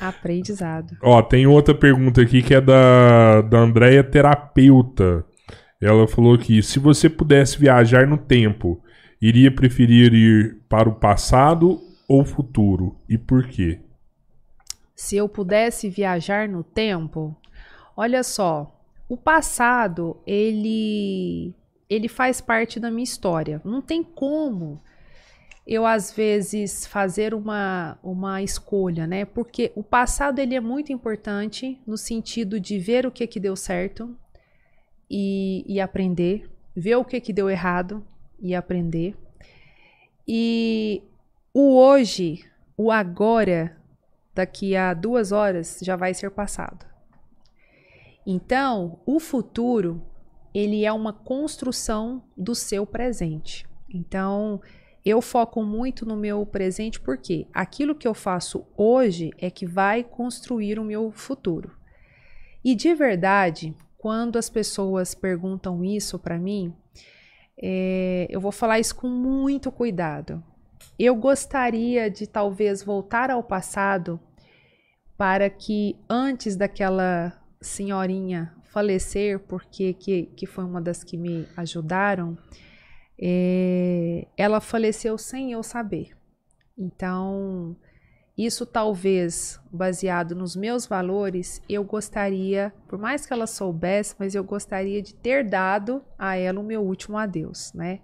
Aprendizado. 0.00 0.96
ó, 1.02 1.20
tem 1.20 1.46
outra 1.48 1.74
pergunta 1.74 2.22
aqui 2.22 2.42
que 2.42 2.54
é 2.54 2.60
da, 2.60 3.42
da 3.42 3.58
Andréia 3.58 4.04
Terapeuta. 4.04 5.24
Ela 5.80 6.06
falou 6.06 6.38
que 6.38 6.62
se 6.62 6.78
você 6.78 7.08
pudesse 7.08 7.58
viajar 7.58 8.06
no 8.06 8.16
tempo, 8.16 8.80
iria 9.20 9.50
preferir 9.50 10.14
ir 10.14 10.58
para 10.68 10.88
o 10.88 10.94
passado 10.94 11.80
ou 12.08 12.24
futuro? 12.24 12.96
E 13.08 13.18
por 13.18 13.46
quê? 13.48 13.80
Se 14.94 15.16
eu 15.16 15.28
pudesse 15.28 15.88
viajar 15.88 16.48
no 16.48 16.62
tempo, 16.62 17.36
olha 17.96 18.22
só, 18.22 18.77
o 19.08 19.16
passado, 19.16 20.20
ele 20.26 21.54
ele 21.88 22.08
faz 22.08 22.40
parte 22.40 22.78
da 22.78 22.90
minha 22.90 23.04
história. 23.04 23.62
Não 23.64 23.80
tem 23.80 24.02
como 24.02 24.82
eu 25.66 25.86
às 25.86 26.12
vezes 26.12 26.86
fazer 26.86 27.34
uma, 27.34 27.98
uma 28.02 28.42
escolha, 28.42 29.06
né? 29.06 29.24
Porque 29.24 29.72
o 29.74 29.82
passado 29.82 30.38
ele 30.38 30.54
é 30.54 30.60
muito 30.60 30.92
importante 30.92 31.80
no 31.86 31.96
sentido 31.96 32.60
de 32.60 32.78
ver 32.78 33.06
o 33.06 33.10
que 33.10 33.26
que 33.26 33.40
deu 33.40 33.56
certo 33.56 34.14
e, 35.10 35.64
e 35.66 35.80
aprender, 35.80 36.50
ver 36.74 36.96
o 36.96 37.04
que 37.04 37.20
que 37.20 37.32
deu 37.32 37.48
errado 37.48 38.02
e 38.40 38.54
aprender. 38.54 39.14
E 40.26 41.02
o 41.52 41.76
hoje, 41.78 42.44
o 42.76 42.90
agora, 42.90 43.76
daqui 44.34 44.76
a 44.76 44.92
duas 44.94 45.32
horas 45.32 45.80
já 45.82 45.96
vai 45.96 46.14
ser 46.14 46.30
passado. 46.30 46.87
Então, 48.30 49.00
o 49.06 49.18
futuro, 49.18 50.02
ele 50.52 50.84
é 50.84 50.92
uma 50.92 51.14
construção 51.14 52.22
do 52.36 52.54
seu 52.54 52.84
presente. 52.84 53.66
Então, 53.88 54.60
eu 55.02 55.22
foco 55.22 55.62
muito 55.62 56.04
no 56.04 56.14
meu 56.14 56.44
presente 56.44 57.00
porque 57.00 57.46
aquilo 57.54 57.94
que 57.94 58.06
eu 58.06 58.12
faço 58.12 58.66
hoje 58.76 59.30
é 59.38 59.50
que 59.50 59.64
vai 59.64 60.04
construir 60.04 60.78
o 60.78 60.84
meu 60.84 61.10
futuro. 61.10 61.74
E 62.62 62.74
de 62.74 62.94
verdade, 62.94 63.74
quando 63.96 64.36
as 64.36 64.50
pessoas 64.50 65.14
perguntam 65.14 65.82
isso 65.82 66.18
para 66.18 66.38
mim, 66.38 66.74
é, 67.56 68.26
eu 68.28 68.42
vou 68.42 68.52
falar 68.52 68.78
isso 68.78 68.94
com 68.94 69.08
muito 69.08 69.72
cuidado. 69.72 70.44
Eu 70.98 71.16
gostaria 71.16 72.10
de 72.10 72.26
talvez 72.26 72.82
voltar 72.82 73.30
ao 73.30 73.42
passado 73.42 74.20
para 75.16 75.48
que 75.48 75.98
antes 76.10 76.56
daquela 76.56 77.47
senhorinha 77.60 78.54
falecer, 78.64 79.38
porque 79.40 79.94
que, 79.94 80.24
que 80.36 80.46
foi 80.46 80.64
uma 80.64 80.80
das 80.80 81.02
que 81.02 81.16
me 81.16 81.46
ajudaram, 81.56 82.36
é, 83.20 84.26
ela 84.36 84.60
faleceu 84.60 85.18
sem 85.18 85.52
eu 85.52 85.62
saber. 85.62 86.16
Então, 86.76 87.76
isso 88.36 88.64
talvez 88.64 89.60
baseado 89.72 90.36
nos 90.36 90.54
meus 90.54 90.86
valores, 90.86 91.60
eu 91.68 91.82
gostaria, 91.82 92.72
por 92.86 92.96
mais 92.96 93.26
que 93.26 93.32
ela 93.32 93.48
soubesse, 93.48 94.14
mas 94.16 94.34
eu 94.34 94.44
gostaria 94.44 95.02
de 95.02 95.12
ter 95.12 95.42
dado 95.44 96.04
a 96.16 96.36
ela 96.36 96.60
o 96.60 96.64
meu 96.64 96.82
último 96.82 97.18
adeus, 97.18 97.72
né? 97.74 98.00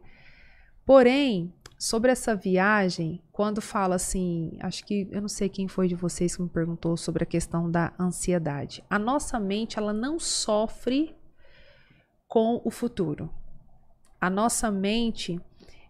Porém, 0.84 1.54
sobre 1.78 2.10
essa 2.10 2.34
viagem, 2.34 3.22
quando 3.32 3.60
fala 3.60 3.96
assim, 3.96 4.56
acho 4.60 4.84
que 4.84 5.08
eu 5.10 5.20
não 5.20 5.28
sei 5.28 5.48
quem 5.48 5.68
foi 5.68 5.88
de 5.88 5.94
vocês 5.94 6.36
que 6.36 6.42
me 6.42 6.48
perguntou 6.48 6.96
sobre 6.96 7.24
a 7.24 7.26
questão 7.26 7.70
da 7.70 7.92
ansiedade. 7.98 8.82
A 8.88 8.98
nossa 8.98 9.38
mente, 9.38 9.78
ela 9.78 9.92
não 9.92 10.18
sofre 10.18 11.14
com 12.26 12.60
o 12.64 12.70
futuro. 12.70 13.30
A 14.20 14.30
nossa 14.30 14.70
mente 14.70 15.40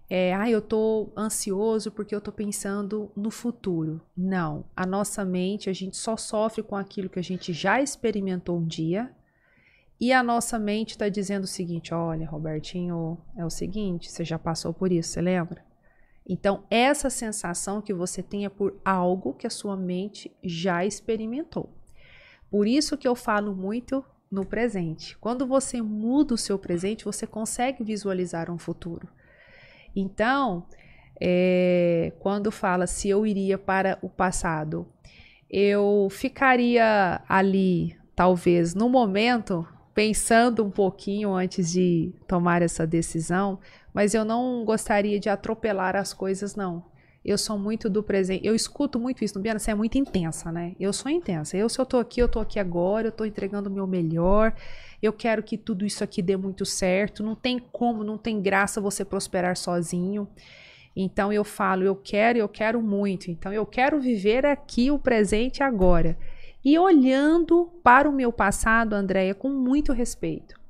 é, 0.09 0.35
ah, 0.35 0.51
eu 0.51 0.61
tô 0.61 1.13
ansioso 1.17 1.91
porque 1.91 2.15
eu 2.15 2.21
tô 2.21 2.31
pensando 2.31 3.11
no 3.17 3.31
futuro. 3.31 4.01
Não, 4.17 4.65
a 4.77 4.85
nossa 4.85 5.25
mente, 5.25 5.71
a 5.71 5.73
gente 5.73 5.97
só 5.97 6.17
sofre 6.17 6.63
com 6.63 6.77
aquilo 6.77 7.09
que 7.09 7.19
a 7.19 7.23
gente 7.23 7.53
já 7.53 7.81
experimentou 7.81 8.59
um 8.59 8.67
dia. 8.67 9.15
E 10.01 10.13
a 10.13 10.23
nossa 10.23 10.59
mente 10.59 10.91
está 10.91 11.09
dizendo 11.09 11.45
o 11.45 11.49
seguinte: 11.49 11.95
olha, 11.95 12.29
Robertinho, 12.29 13.19
é 13.37 13.45
o 13.45 13.51
seguinte, 13.51 14.11
você 14.11 14.25
já 14.25 14.39
passou 14.39 14.75
por 14.75 14.93
isso, 14.93 15.11
você 15.11 15.21
lembra? 15.21 15.65
Então, 16.27 16.65
essa 16.71 17.11
sensação 17.11 17.83
que 17.83 17.93
você 17.93 18.23
tenha 18.23 18.49
por 18.49 18.81
algo 18.85 19.35
que 19.35 19.47
a 19.47 19.51
sua 19.51 19.77
mente 19.77 20.35
já 20.43 20.85
experimentou. 20.85 21.71
Por 22.51 22.67
isso 22.67 22.97
que 22.97 23.07
eu 23.07 23.15
falo 23.15 23.55
muito 23.55 24.05
no 24.31 24.45
presente. 24.45 25.17
Quando 25.19 25.47
você 25.47 25.83
muda 25.83 26.35
o 26.35 26.39
seu 26.39 26.59
presente, 26.59 27.05
você 27.05 27.27
consegue 27.27 27.85
visualizar 27.85 28.51
um 28.51 28.59
futuro. 28.59 29.09
Então, 29.95 30.67
é, 31.21 32.13
quando 32.19 32.51
fala 32.51 32.87
se 32.87 33.09
eu 33.09 33.27
iria 33.27 33.59
para 33.59 33.99
o 34.03 34.09
passado, 34.09 34.87
eu 35.49 36.09
ficaria 36.11 37.23
ali, 37.29 37.97
talvez 38.17 38.75
no 38.75 38.89
momento, 38.89 39.67
pensando 39.95 40.65
um 40.65 40.71
pouquinho 40.71 41.33
antes 41.33 41.71
de 41.71 42.13
tomar 42.27 42.63
essa 42.63 42.87
decisão, 42.87 43.61
mas 43.95 44.13
eu 44.13 44.25
não 44.25 44.65
gostaria 44.65 45.21
de 45.21 45.29
atropelar 45.29 45.95
as 45.95 46.13
coisas, 46.13 46.57
não. 46.57 46.85
Eu 47.25 47.39
sou 47.39 47.59
muito 47.59 47.89
do 47.89 48.03
presente. 48.03 48.47
Eu 48.47 48.55
escuto 48.55 48.99
muito 48.99 49.25
isso. 49.25 49.39
No 49.39 49.59
você 49.59 49.71
é 49.71 49.75
muito 49.75 49.97
intensa, 49.97 50.53
né? 50.53 50.77
Eu 50.79 50.93
sou 50.93 51.11
intensa. 51.11 51.57
Eu, 51.57 51.71
se 51.71 51.81
eu 51.81 51.87
tô 51.87 51.99
aqui, 51.99 52.21
eu 52.21 52.29
tô 52.29 52.39
aqui 52.39 52.59
agora, 52.59 53.07
eu 53.07 53.13
tô 53.13 53.25
entregando 53.25 53.71
o 53.71 53.73
meu 53.73 53.87
melhor. 53.87 54.53
Eu 55.01 55.11
quero 55.11 55.43
que 55.43 55.57
tudo 55.57 55.87
isso 55.87 56.05
aqui 56.05 56.21
dê 56.21 56.37
muito 56.37 56.67
certo. 56.67 57.23
Não 57.23 57.35
tem 57.35 57.59
como, 57.59 58.05
não 58.05 58.19
tem 58.19 58.43
graça 58.43 58.79
você 58.79 59.07
prosperar 59.07 59.57
sozinho. 59.57 60.29
Então 60.95 61.33
eu 61.33 61.45
falo, 61.45 61.83
eu 61.83 61.97
quero, 61.97 62.37
eu 62.37 62.49
quero 62.49 62.83
muito. 62.83 63.31
Então 63.31 63.53
eu 63.53 63.65
quero 63.65 64.01
viver 64.01 64.45
aqui 64.45 64.91
o 64.91 64.99
presente 64.99 65.63
agora. 65.63 66.19
E 66.63 66.79
olhando 66.79 67.71
para 67.83 68.09
o 68.09 68.13
meu 68.13 68.33
passado, 68.33 68.93
Andréia, 68.93 69.35
com 69.35 69.49
muito 69.49 69.93
respeito. 69.93 70.64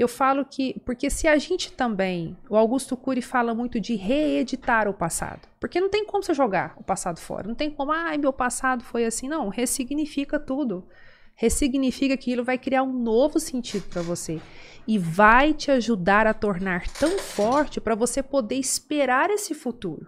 Eu 0.00 0.08
falo 0.08 0.46
que, 0.46 0.80
porque 0.82 1.10
se 1.10 1.28
a 1.28 1.36
gente 1.36 1.70
também, 1.74 2.34
o 2.48 2.56
Augusto 2.56 2.96
Cury 2.96 3.20
fala 3.20 3.54
muito 3.54 3.78
de 3.78 3.96
reeditar 3.96 4.88
o 4.88 4.94
passado, 4.94 5.46
porque 5.60 5.78
não 5.78 5.90
tem 5.90 6.06
como 6.06 6.22
você 6.22 6.32
jogar 6.32 6.72
o 6.78 6.82
passado 6.82 7.20
fora, 7.20 7.46
não 7.46 7.54
tem 7.54 7.70
como, 7.70 7.92
ai, 7.92 8.16
meu 8.16 8.32
passado 8.32 8.82
foi 8.82 9.04
assim, 9.04 9.28
não, 9.28 9.50
ressignifica 9.50 10.40
tudo. 10.40 10.88
Ressignifica 11.34 12.14
aquilo 12.14 12.42
vai 12.42 12.56
criar 12.56 12.82
um 12.82 12.94
novo 12.94 13.38
sentido 13.38 13.90
para 13.90 14.00
você 14.00 14.40
e 14.88 14.96
vai 14.96 15.52
te 15.52 15.70
ajudar 15.70 16.26
a 16.26 16.32
tornar 16.32 16.88
tão 16.88 17.18
forte 17.18 17.78
para 17.78 17.94
você 17.94 18.22
poder 18.22 18.54
esperar 18.54 19.28
esse 19.28 19.52
futuro. 19.52 20.06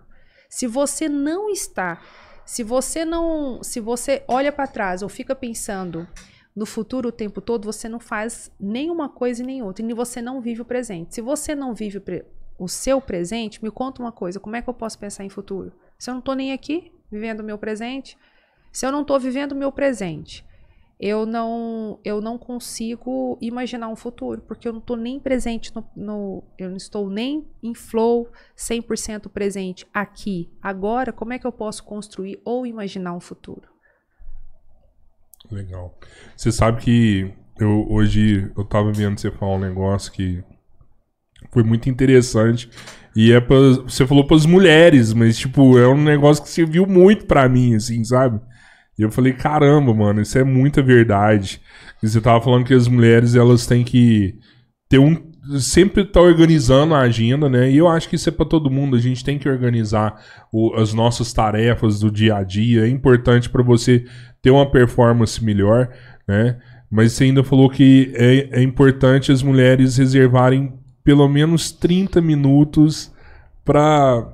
Se 0.49 0.67
você 0.67 1.07
não 1.07 1.51
está, 1.51 2.01
se 2.47 2.63
você 2.63 3.05
não, 3.05 3.63
se 3.63 3.79
você 3.79 4.25
olha 4.27 4.51
para 4.51 4.67
trás 4.67 5.03
ou 5.03 5.11
fica 5.11 5.35
pensando 5.35 6.09
no 6.55 6.67
futuro 6.67 7.09
o 7.09 7.13
tempo 7.13 7.41
todo, 7.41 7.65
você 7.65 7.89
não 7.89 7.99
faz 7.99 8.51
nenhuma 8.61 9.09
coisa 9.09 9.43
e 9.43 9.47
nem 9.47 9.63
outra, 9.63 9.85
e 9.85 9.95
você 9.95 10.21
não 10.21 10.41
vive 10.41 10.61
o 10.63 10.65
presente. 10.65 11.15
Se 11.15 11.21
você 11.21 11.55
não 11.55 11.75
vive 11.75 11.99
o, 11.99 12.65
o 12.65 12.69
seu 12.69 13.01
presente, 13.01 13.63
me 13.63 13.71
conta 13.71 14.03
uma 14.03 14.13
coisa, 14.13 14.39
como 14.39 14.57
é 14.57 14.63
que 14.63 14.69
eu 14.69 14.75
posso 14.75 14.99
pensar 14.99 15.25
em 15.25 15.31
futuro? 15.31 15.73
Se 15.99 16.11
eu 16.11 16.15
não 16.15 16.19
estou 16.19 16.35
nem 16.35 16.53
aqui, 16.53 16.93
vivendo 17.11 17.41
o 17.41 17.45
meu 17.45 17.57
presente, 17.57 18.19
se 18.71 18.87
eu 18.87 18.93
não 18.93 19.03
estou 19.03 19.19
vivendo 19.19 19.53
o 19.53 19.57
meu 19.57 19.73
presente, 19.73 20.45
eu 21.01 21.27
não 21.27 21.99
eu 22.05 22.21
não 22.21 22.39
consigo 22.39 23.37
imaginar 23.41 23.89
um 23.89 23.97
futuro, 23.97 24.41
porque 24.43 24.69
eu 24.69 24.73
não 24.73 24.79
estou 24.79 24.97
nem 24.97 25.19
presente 25.19 25.75
no, 25.75 25.85
no, 25.97 26.45
eu 26.57 26.71
não 26.71 26.77
estou 26.77 27.11
nem 27.11 27.45
em 27.63 27.75
flow 27.75 28.31
100% 28.57 29.29
presente 29.29 29.87
aqui, 29.93 30.49
agora, 30.63 31.13
como 31.13 31.33
é 31.33 31.39
que 31.39 31.47
eu 31.47 31.53
posso 31.53 31.83
construir 31.83 32.41
ou 32.45 32.67
imaginar 32.67 33.15
um 33.15 33.21
futuro? 33.21 33.72
Legal. 35.51 35.99
Você 36.37 36.51
sabe 36.51 36.81
que 36.81 37.33
eu 37.59 37.87
hoje 37.91 38.51
eu 38.57 38.65
tava 38.65 38.93
vendo 38.93 39.19
você 39.19 39.31
falar 39.31 39.57
um 39.57 39.61
negócio 39.61 40.13
que 40.13 40.43
foi 41.53 41.63
muito 41.63 41.89
interessante. 41.89 42.71
E 43.15 43.33
é 43.33 43.41
pra, 43.41 43.57
você 43.85 44.07
falou 44.07 44.27
para 44.27 44.37
as 44.37 44.47
mulheres, 44.47 45.13
mas 45.13 45.37
tipo, 45.37 45.79
é 45.79 45.87
um 45.87 46.03
negócio 46.03 46.43
que 46.43 46.49
serviu 46.49 46.87
muito 46.87 47.27
para 47.27 47.49
mim 47.49 47.75
assim, 47.75 48.03
sabe? 48.05 48.41
E 48.99 49.03
eu 49.03 49.11
falei, 49.11 49.33
caramba, 49.33 49.93
mano, 49.95 50.21
isso 50.21 50.39
é 50.39 50.45
muita 50.45 50.83
verdade. 50.83 51.61
E 52.03 52.09
você 52.09 52.21
tava 52.21 52.43
falando 52.43 52.65
que 52.65 52.75
as 52.75 52.89
mulheres, 52.89 53.35
elas 53.35 53.67
têm 53.67 53.85
que 53.85 54.39
ter 54.89 54.99
um. 54.99 55.32
Sempre 55.59 56.05
tá 56.05 56.21
organizando 56.21 56.95
a 56.95 57.01
agenda, 57.01 57.49
né? 57.49 57.71
E 57.71 57.77
eu 57.77 57.89
acho 57.89 58.09
que 58.09 58.17
isso 58.17 58.29
é 58.29 58.33
para 58.33 58.47
todo 58.47 58.71
mundo. 58.71 58.97
A 58.97 59.01
gente 59.01 59.25
tem 59.25 59.39
que 59.39 59.49
organizar 59.49 60.23
o, 60.53 60.75
as 60.75 60.95
nossas 60.95 61.33
tarefas 61.33 62.01
do 62.01 62.11
dia 62.11 62.37
a 62.37 62.45
dia. 62.45 62.87
É 62.87 62.89
importante 62.89 63.51
para 63.51 63.63
você 63.63 64.05
ter 64.41 64.51
uma 64.51 64.71
performance 64.71 65.43
melhor, 65.43 65.89
né? 66.29 66.59
Mas 66.91 67.13
você 67.13 67.25
ainda 67.25 67.43
falou 67.43 67.69
que 67.71 68.13
é, 68.15 68.61
é 68.61 68.63
importante 68.63 69.33
as 69.33 69.43
mulheres 69.43 69.97
reservarem 69.97 70.75
pelo 71.03 71.27
menos 71.29 71.73
30 71.73 72.21
minutos 72.21 73.13
para 73.65 74.29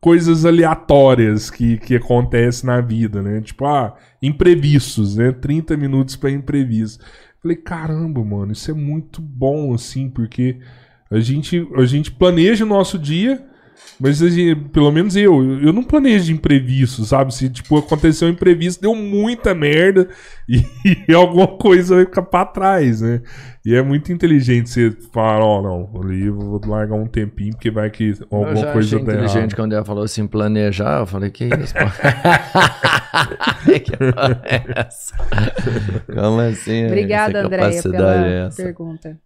coisas 0.00 0.44
aleatórias 0.44 1.50
que, 1.50 1.78
que 1.78 1.94
acontecem 1.96 2.66
na 2.66 2.80
vida, 2.80 3.22
né? 3.22 3.40
Tipo, 3.40 3.66
ah, 3.66 3.94
imprevistos, 4.20 5.16
né? 5.16 5.30
30 5.32 5.76
minutos 5.76 6.16
para 6.16 6.30
imprevisto. 6.30 7.04
Falei, 7.42 7.56
caramba, 7.56 8.24
mano, 8.24 8.52
isso 8.52 8.70
é 8.70 8.74
muito 8.74 9.20
bom, 9.20 9.74
assim, 9.74 10.08
porque 10.08 10.60
a 11.10 11.18
gente, 11.18 11.68
a 11.74 11.84
gente 11.84 12.12
planeja 12.12 12.64
o 12.64 12.68
nosso 12.68 12.96
dia, 12.96 13.44
mas 14.02 14.20
pelo 14.72 14.90
menos 14.90 15.14
eu, 15.14 15.60
eu 15.60 15.72
não 15.72 15.84
planejo 15.84 16.24
de 16.24 16.32
imprevisto, 16.32 17.04
sabe? 17.04 17.32
Se 17.32 17.48
tipo, 17.48 17.78
aconteceu 17.78 18.26
um 18.26 18.32
imprevisto, 18.32 18.82
deu 18.82 18.96
muita 18.96 19.54
merda 19.54 20.08
e, 20.50 20.60
e 21.08 21.14
alguma 21.14 21.46
coisa 21.46 21.94
vai 21.94 22.04
ficar 22.04 22.22
pra 22.22 22.44
trás, 22.44 23.00
né? 23.00 23.22
E 23.64 23.76
é 23.76 23.80
muito 23.80 24.12
inteligente 24.12 24.70
você 24.70 24.90
falar, 25.12 25.38
ó, 25.38 25.60
oh, 25.60 25.62
não, 25.62 26.02
ali 26.02 26.26
eu 26.26 26.34
vou 26.34 26.60
largar 26.66 26.96
um 26.96 27.06
tempinho, 27.06 27.52
porque 27.52 27.70
vai 27.70 27.90
que 27.90 28.12
alguma 28.28 28.50
eu 28.50 28.56
já 28.56 28.72
coisa 28.72 28.96
achei 28.96 28.98
inteligente 28.98 29.36
errado. 29.36 29.54
quando 29.54 29.72
ela 29.74 29.84
falou 29.84 30.02
assim, 30.02 30.26
planejar, 30.26 30.98
eu 30.98 31.06
falei, 31.06 31.30
que 31.30 31.44
isso, 31.44 31.72
pô? 31.72 31.84
que 33.78 33.92
é 33.92 34.80
essa? 34.80 35.14
Como 36.12 36.40
assim? 36.40 36.86
Obrigada, 36.86 37.46
Andréia, 37.46 37.82
pela 37.82 38.26
é 38.26 38.48
pergunta. 38.50 39.16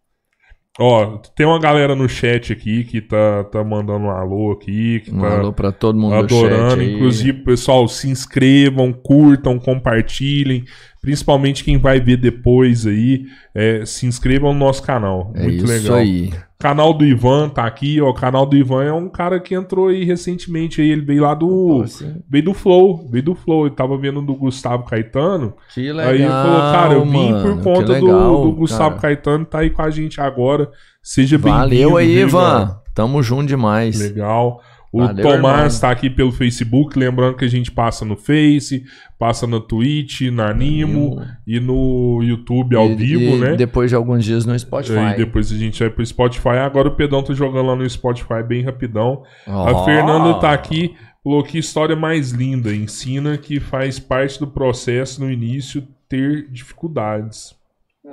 Ó, 0.79 1.19
tem 1.35 1.47
uma 1.47 1.59
galera 1.59 1.95
no 1.95 2.07
chat 2.09 2.53
aqui 2.53 2.85
que 2.85 3.01
tá, 3.01 3.45
tá 3.45 3.65
mandando 3.65 4.05
um 4.05 4.11
alô 4.11 4.53
aqui. 4.53 5.01
Que 5.01 5.11
um 5.11 5.21
tá 5.21 5.39
alô 5.39 5.53
pra 5.53 5.73
todo 5.73 5.99
mundo 5.99 6.15
adorando. 6.15 6.83
Inclusive, 6.83 7.45
pessoal, 7.45 7.89
se 7.89 8.09
inscrevam, 8.11 8.93
curtam, 8.93 9.59
compartilhem. 9.59 10.65
Principalmente 11.07 11.63
quem 11.63 11.79
vai 11.79 12.01
ver 12.01 12.17
depois 12.17 12.85
aí, 12.85 13.27
é, 13.55 13.87
se 13.87 14.07
inscrevam 14.07 14.53
no 14.53 14.59
nosso 14.59 14.83
canal. 14.83 15.31
É 15.37 15.45
Muito 15.45 15.65
isso 15.65 15.73
legal. 15.73 15.99
aí. 15.99 16.33
Canal 16.59 16.93
do 16.93 17.05
Ivan 17.05 17.49
tá 17.49 17.65
aqui, 17.65 18.01
ó. 18.01 18.11
O 18.11 18.15
canal 18.15 18.45
do 18.45 18.57
Ivan 18.57 18.83
é 18.83 18.93
um 18.93 19.09
cara 19.09 19.39
que 19.39 19.55
entrou 19.55 19.87
aí 19.87 20.03
recentemente 20.03 20.81
aí. 20.81 20.91
Ele 20.91 21.03
veio 21.03 21.23
lá 21.23 21.33
do. 21.33 21.83
Assim? 21.85 22.17
Veio 22.29 22.47
do 22.47 22.55
Flow. 22.55 23.07
Veio 23.09 23.23
do 23.23 23.35
Flow. 23.37 23.67
Ele 23.67 23.77
tava 23.77 23.97
vendo 23.97 24.21
do 24.21 24.35
Gustavo 24.35 24.83
Caetano. 24.83 25.55
Que 25.73 25.93
legal. 25.93 26.13
Aí 26.13 26.23
ele 26.23 26.29
falou, 26.29 26.61
cara, 26.73 26.95
eu 26.95 27.05
vim 27.05 27.31
mano, 27.31 27.57
por 27.57 27.63
conta 27.63 27.93
legal, 27.93 28.43
do, 28.43 28.51
do, 28.51 28.57
Gustavo 28.57 28.97
cara. 28.97 29.03
Caetano, 29.03 29.45
tá 29.45 29.61
aí 29.61 29.71
com 29.71 29.83
a 29.83 29.91
gente 29.91 30.21
agora. 30.21 30.69
Seja 31.01 31.39
bem-vindo. 31.39 31.57
Valeu 31.57 31.97
aí, 31.97 32.19
Ivan. 32.19 32.81
Tamo 32.93 33.23
junto 33.23 33.47
demais. 33.47 34.01
Legal. 34.01 34.61
O 34.97 35.01
Valeu, 35.01 35.23
Tomás 35.23 35.75
está 35.75 35.91
aqui 35.91 36.09
pelo 36.09 36.33
Facebook, 36.33 36.99
lembrando 36.99 37.37
que 37.37 37.45
a 37.45 37.49
gente 37.49 37.71
passa 37.71 38.03
no 38.03 38.17
Face, 38.17 38.83
passa 39.19 39.47
no 39.47 39.61
Twitch, 39.61 40.23
na 40.33 40.49
Animo 40.49 41.23
e 41.47 41.61
no 41.61 42.23
YouTube 42.23 42.75
ao 42.75 42.87
e, 42.87 42.95
vivo, 42.95 43.37
e 43.37 43.41
né? 43.41 43.57
depois 43.57 43.91
de 43.91 43.95
alguns 43.95 44.25
dias 44.25 44.47
no 44.47 44.59
Spotify. 44.59 45.13
E 45.13 45.17
depois 45.19 45.53
a 45.53 45.55
gente 45.55 45.79
vai 45.81 45.91
pro 45.91 46.07
Spotify. 46.07 46.57
Agora 46.65 46.89
o 46.89 46.97
Pedão 46.97 47.23
tá 47.23 47.35
jogando 47.35 47.67
lá 47.67 47.77
no 47.77 47.89
Spotify 47.91 48.43
bem 48.43 48.63
rapidão. 48.63 49.23
Oh. 49.47 49.51
A 49.51 49.85
Fernanda 49.85 50.41
tá 50.41 50.51
aqui, 50.51 50.95
falou 51.23 51.43
que 51.43 51.59
história 51.59 51.95
mais 51.95 52.31
linda. 52.31 52.75
Ensina 52.75 53.37
que 53.37 53.61
faz 53.61 53.99
parte 53.99 54.41
do 54.41 54.47
processo 54.47 55.21
no 55.21 55.31
início 55.31 55.87
ter 56.09 56.51
dificuldades. 56.51 57.55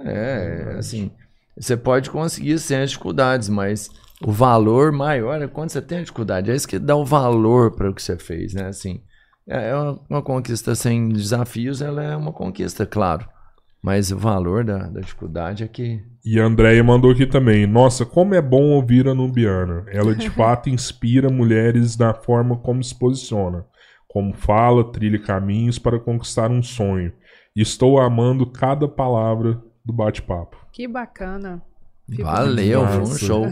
É, 0.04 0.76
assim, 0.78 1.12
você 1.58 1.78
pode 1.78 2.10
conseguir 2.10 2.60
sem 2.60 2.80
as 2.80 2.90
dificuldades, 2.90 3.48
mas 3.48 3.90
o 4.26 4.32
valor 4.32 4.92
maior 4.92 5.42
é 5.42 5.48
quando 5.48 5.70
você 5.70 5.82
tem 5.82 6.00
dificuldade. 6.00 6.50
É 6.50 6.56
isso 6.56 6.68
que 6.68 6.80
dá 6.80 6.96
o 6.96 7.06
valor 7.06 7.72
para 7.72 7.90
o 7.90 7.94
que 7.94 8.02
você 8.02 8.18
fez, 8.18 8.54
né? 8.54 8.68
Assim, 8.68 9.02
é, 9.48 9.70
é 9.70 9.76
uma, 9.76 10.00
uma, 10.10 10.22
conquista 10.22 10.74
sem 10.76 11.10
desafios, 11.10 11.82
ela 11.82 12.02
é 12.02 12.16
uma 12.16 12.32
conquista, 12.32 12.86
claro. 12.86 13.28
Mas 13.82 14.12
o 14.12 14.18
valor 14.18 14.64
da, 14.64 14.88
da 14.88 15.02
dificuldade 15.02 15.64
é 15.64 15.68
que. 15.68 16.02
E 16.24 16.40
a 16.40 16.46
Andréia 16.46 16.82
mandou 16.82 17.12
aqui 17.12 17.26
também. 17.26 17.68
Nossa, 17.68 18.06
como 18.06 18.34
é 18.34 18.42
bom 18.42 18.72
ouvir 18.72 19.10
a 19.10 19.14
Nubiana. 19.14 19.84
Ela 19.90 20.16
de 20.16 20.30
fato 20.32 20.70
inspira 20.70 21.30
mulheres 21.30 21.98
na 21.98 22.14
forma 22.14 22.56
como 22.56 22.82
se 22.82 22.98
posiciona. 22.98 23.66
Como 24.08 24.34
fala, 24.34 24.90
trilha 24.90 25.20
caminhos 25.20 25.78
para 25.78 26.00
conquistar 26.00 26.50
um 26.50 26.64
sonho. 26.64 27.12
Estou 27.54 28.00
amando 28.00 28.46
cada 28.46 28.88
palavra 28.88 29.62
do 29.84 29.92
bate-papo. 29.92 30.56
Que 30.72 30.88
bacana. 30.88 31.62
Valeu, 32.10 32.86
foi 32.86 33.02
um 33.02 33.16
show. 33.16 33.48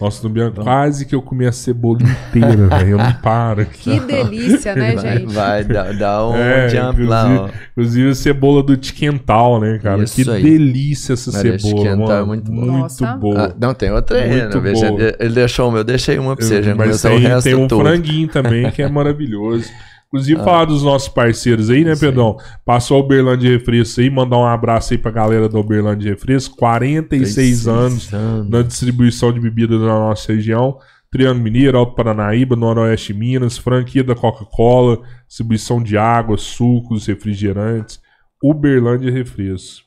Nossa, 0.00 0.26
no 0.26 0.30
Bianco, 0.32 0.62
quase 0.62 1.04
que 1.04 1.14
eu 1.14 1.20
comi 1.20 1.46
a 1.46 1.52
cebola 1.52 1.98
inteira, 2.02 2.66
velho. 2.68 2.90
Eu 2.92 2.98
não 2.98 3.12
paro. 3.12 3.60
Aqui, 3.60 3.78
que 3.78 4.00
delícia, 4.00 4.74
né, 4.74 4.96
vai, 4.96 5.18
gente? 5.18 5.32
Vai, 5.34 5.64
dá, 5.64 5.92
dá 5.92 6.26
um 6.26 6.34
é, 6.34 6.68
jump 6.70 7.02
lá, 7.02 7.42
ó. 7.42 7.48
Inclusive 7.72 8.08
a 8.08 8.14
cebola 8.14 8.62
do 8.62 8.74
Tiquental, 8.74 9.60
né, 9.60 9.78
cara? 9.82 10.02
Isso 10.02 10.24
que 10.24 10.30
aí. 10.30 10.42
delícia 10.42 11.12
essa 11.12 11.30
Maria 11.30 11.58
cebola, 11.58 11.88
é 11.88 11.94
mano. 11.94 12.12
É 12.12 12.24
muito, 12.24 12.50
muito 12.50 13.06
boa. 13.18 13.48
Ah, 13.48 13.54
não, 13.60 13.74
tem 13.74 13.92
outra 13.92 14.18
aí, 14.18 14.30
né? 14.30 14.48
Veja, 14.48 14.94
ele 15.18 15.34
deixou 15.34 15.68
o 15.68 15.72
meu, 15.72 15.84
deixei 15.84 16.18
uma 16.18 16.34
pra 16.34 16.44
você, 16.44 16.62
já 16.62 16.74
Mas 16.74 17.02
tem, 17.02 17.16
o 17.16 17.18
resto 17.18 17.44
tem 17.44 17.54
um 17.54 17.68
todo. 17.68 17.82
franguinho 17.82 18.28
também 18.28 18.70
que 18.70 18.80
é 18.80 18.88
maravilhoso. 18.90 19.68
Inclusive, 20.12 20.40
ah. 20.40 20.44
falar 20.44 20.64
dos 20.64 20.82
nossos 20.82 21.08
parceiros 21.08 21.70
aí, 21.70 21.84
né, 21.84 21.94
Pedrão? 21.94 22.36
Passou 22.64 22.96
a 22.96 23.00
Uberlândia 23.00 23.48
Refresco 23.50 24.00
aí, 24.00 24.10
mandar 24.10 24.38
um 24.38 24.46
abraço 24.46 24.92
aí 24.92 24.98
pra 24.98 25.12
galera 25.12 25.48
da 25.48 25.58
Uberlândia 25.58 26.10
Refresco. 26.10 26.56
46 26.56 27.68
anos, 27.68 28.12
anos 28.12 28.50
na 28.50 28.62
distribuição 28.62 29.32
de 29.32 29.38
bebidas 29.38 29.80
na 29.80 29.86
nossa 29.86 30.32
região. 30.32 30.78
Triângulo 31.12 31.44
Mineiro, 31.44 31.78
Alto 31.78 31.94
Paranaíba, 31.94 32.56
Noroeste 32.56 33.14
Minas, 33.14 33.56
franquia 33.56 34.02
da 34.02 34.14
Coca-Cola, 34.16 35.00
distribuição 35.28 35.80
de 35.82 35.96
água, 35.96 36.36
sucos, 36.36 37.06
refrigerantes. 37.06 38.00
Uberlândia 38.42 39.12
Refresco. 39.12 39.86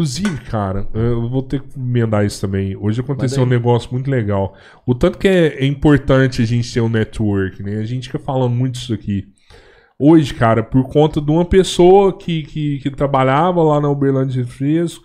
Inclusive, 0.00 0.40
cara, 0.46 0.88
eu 0.94 1.28
vou 1.28 1.42
ter 1.42 1.60
que 1.60 1.78
emendar 1.78 2.24
isso 2.24 2.40
também. 2.40 2.74
Hoje 2.74 3.02
aconteceu 3.02 3.42
um 3.42 3.46
negócio 3.46 3.92
muito 3.92 4.10
legal. 4.10 4.54
O 4.86 4.94
tanto 4.94 5.18
que 5.18 5.28
é, 5.28 5.62
é, 5.62 5.66
importante 5.66 6.40
a 6.40 6.46
gente 6.46 6.72
ter 6.72 6.80
um 6.80 6.88
network, 6.88 7.62
né? 7.62 7.76
A 7.76 7.84
gente 7.84 8.06
fica 8.06 8.18
falando 8.18 8.54
muito 8.54 8.76
isso 8.76 8.94
aqui. 8.94 9.28
Hoje, 9.98 10.32
cara, 10.32 10.62
por 10.62 10.88
conta 10.88 11.20
de 11.20 11.30
uma 11.30 11.44
pessoa 11.44 12.16
que, 12.16 12.44
que, 12.44 12.78
que 12.78 12.90
trabalhava 12.90 13.62
lá 13.62 13.78
na 13.78 13.90
Uberlândia 13.90 14.42
de 14.42 14.50
Fresco, 14.50 15.04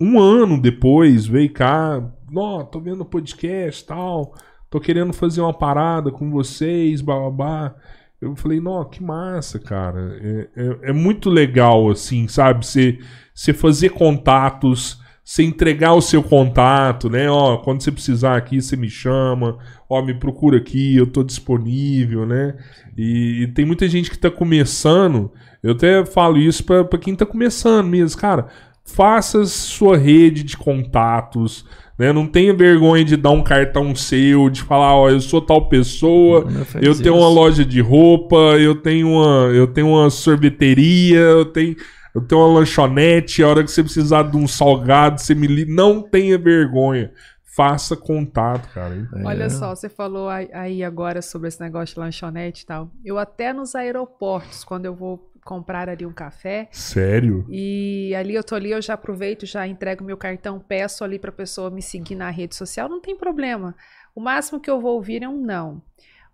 um 0.00 0.18
ano 0.18 0.58
depois 0.58 1.26
veio 1.26 1.52
cá, 1.52 2.02
ó, 2.34 2.62
tô 2.62 2.80
vendo 2.80 3.04
podcast 3.04 3.84
tal, 3.84 4.32
tô 4.70 4.80
querendo 4.80 5.12
fazer 5.12 5.42
uma 5.42 5.52
parada 5.52 6.10
com 6.10 6.30
vocês, 6.30 7.02
babá. 7.02 7.74
Eu 8.20 8.36
falei, 8.36 8.60
não, 8.60 8.84
que 8.84 9.02
massa, 9.02 9.58
cara. 9.58 10.18
É, 10.20 10.48
é, 10.54 10.90
é 10.90 10.92
muito 10.92 11.30
legal, 11.30 11.88
assim, 11.88 12.28
sabe? 12.28 12.66
Você 12.66 12.98
você 13.40 13.54
fazer 13.54 13.88
contatos, 13.88 14.98
você 15.24 15.42
entregar 15.42 15.94
o 15.94 16.02
seu 16.02 16.22
contato, 16.22 17.08
né? 17.08 17.30
Ó, 17.30 17.56
quando 17.56 17.80
você 17.80 17.90
precisar 17.90 18.36
aqui, 18.36 18.60
você 18.60 18.76
me 18.76 18.90
chama, 18.90 19.56
ó, 19.88 20.02
me 20.02 20.12
procura 20.12 20.58
aqui, 20.58 20.94
eu 20.94 21.06
tô 21.06 21.22
disponível, 21.24 22.26
né? 22.26 22.54
E, 22.98 23.44
e 23.44 23.46
tem 23.46 23.64
muita 23.64 23.88
gente 23.88 24.10
que 24.10 24.18
tá 24.18 24.30
começando, 24.30 25.32
eu 25.62 25.72
até 25.72 26.04
falo 26.04 26.36
isso 26.36 26.62
para 26.62 26.98
quem 26.98 27.16
tá 27.16 27.24
começando 27.24 27.86
mesmo, 27.86 28.20
cara, 28.20 28.48
faça 28.84 29.42
sua 29.46 29.96
rede 29.96 30.42
de 30.42 30.58
contatos, 30.58 31.64
né? 31.98 32.12
Não 32.12 32.26
tenha 32.26 32.52
vergonha 32.52 33.06
de 33.06 33.16
dar 33.16 33.30
um 33.30 33.42
cartão 33.42 33.94
seu, 33.94 34.50
de 34.50 34.60
falar, 34.60 34.94
ó, 34.94 35.08
eu 35.08 35.20
sou 35.20 35.40
tal 35.40 35.66
pessoa, 35.66 36.46
eu 36.74 36.94
tenho 36.94 37.14
isso. 37.14 37.14
uma 37.14 37.28
loja 37.30 37.64
de 37.64 37.80
roupa, 37.80 38.36
eu 38.58 38.74
tenho 38.74 39.08
uma, 39.08 39.46
eu 39.46 39.66
tenho 39.66 39.88
uma 39.88 40.10
sorveteria, 40.10 41.20
eu 41.20 41.46
tenho 41.46 41.74
eu 42.14 42.20
tenho 42.20 42.40
uma 42.40 42.60
lanchonete, 42.60 43.42
a 43.42 43.48
hora 43.48 43.64
que 43.64 43.70
você 43.70 43.82
precisar 43.82 44.24
de 44.24 44.36
um 44.36 44.48
salgado, 44.48 45.20
você 45.20 45.34
me 45.34 45.46
liga. 45.46 45.72
Não 45.72 46.02
tenha 46.02 46.38
vergonha. 46.38 47.12
Faça 47.44 47.96
contato, 47.96 48.72
cara. 48.72 49.08
Olha 49.24 49.44
é. 49.44 49.48
só, 49.48 49.74
você 49.74 49.88
falou 49.88 50.28
aí 50.28 50.82
agora 50.84 51.20
sobre 51.20 51.48
esse 51.48 51.60
negócio 51.60 51.94
de 51.94 52.00
lanchonete 52.00 52.62
e 52.62 52.66
tal. 52.66 52.90
Eu 53.04 53.18
até 53.18 53.52
nos 53.52 53.74
aeroportos, 53.74 54.64
quando 54.64 54.86
eu 54.86 54.94
vou 54.94 55.30
comprar 55.44 55.88
ali 55.88 56.06
um 56.06 56.12
café. 56.12 56.68
Sério? 56.70 57.44
E 57.48 58.14
ali 58.14 58.34
eu 58.34 58.44
tô 58.44 58.54
ali, 58.54 58.70
eu 58.70 58.80
já 58.80 58.94
aproveito, 58.94 59.46
já 59.46 59.66
entrego 59.66 60.04
meu 60.04 60.16
cartão, 60.16 60.60
peço 60.60 61.02
ali 61.02 61.18
pra 61.18 61.32
pessoa 61.32 61.70
me 61.70 61.82
seguir 61.82 62.14
na 62.14 62.30
rede 62.30 62.54
social, 62.54 62.88
não 62.88 63.00
tem 63.00 63.16
problema. 63.16 63.74
O 64.14 64.20
máximo 64.20 64.60
que 64.60 64.70
eu 64.70 64.80
vou 64.80 64.94
ouvir 64.94 65.22
é 65.22 65.28
um 65.28 65.40
não. 65.40 65.82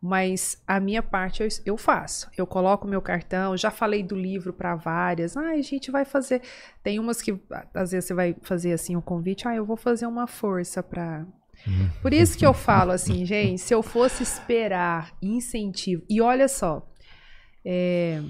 Mas 0.07 0.63
a 0.67 0.79
minha 0.79 1.03
parte 1.03 1.43
eu, 1.43 1.49
eu 1.65 1.77
faço. 1.77 2.31
Eu 2.39 2.47
coloco 2.47 2.87
meu 2.87 3.03
cartão, 3.03 3.57
já 3.57 3.71
falei 3.71 4.05
do 4.05 4.15
livro 4.15 4.53
para 4.53 4.77
várias. 4.77 5.37
Ah, 5.37 5.51
a 5.51 5.61
gente 5.61 5.91
vai 5.91 6.05
fazer. 6.05 6.43
Tem 6.83 7.01
umas 7.01 7.21
que 7.21 7.37
às 7.75 7.91
vezes 7.91 8.07
você 8.07 8.15
vai 8.15 8.37
fazer 8.43 8.73
assim 8.73 8.95
um 8.95 9.01
convite, 9.01 9.49
ah, 9.49 9.57
eu 9.57 9.65
vou 9.65 9.77
fazer 9.77 10.07
uma 10.07 10.29
força 10.29 10.83
para 10.83 11.27
por 12.03 12.13
isso 12.13 12.37
que 12.37 12.45
eu 12.47 12.53
falo 12.53 12.93
assim, 12.93 13.25
gente, 13.25 13.61
se 13.61 13.75
eu 13.75 13.83
fosse 13.83 14.23
esperar 14.23 15.17
incentivo. 15.23 16.05
E 16.09 16.21
olha 16.21 16.49
só, 16.49 16.87
é, 17.65 18.23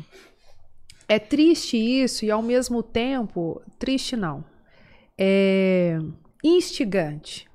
é 1.08 1.18
triste 1.18 1.76
isso 1.76 2.24
e 2.24 2.30
ao 2.30 2.40
mesmo 2.40 2.82
tempo, 2.82 3.60
triste 3.78 4.16
não, 4.16 4.44
é 5.18 5.98
instigante. 6.42 7.45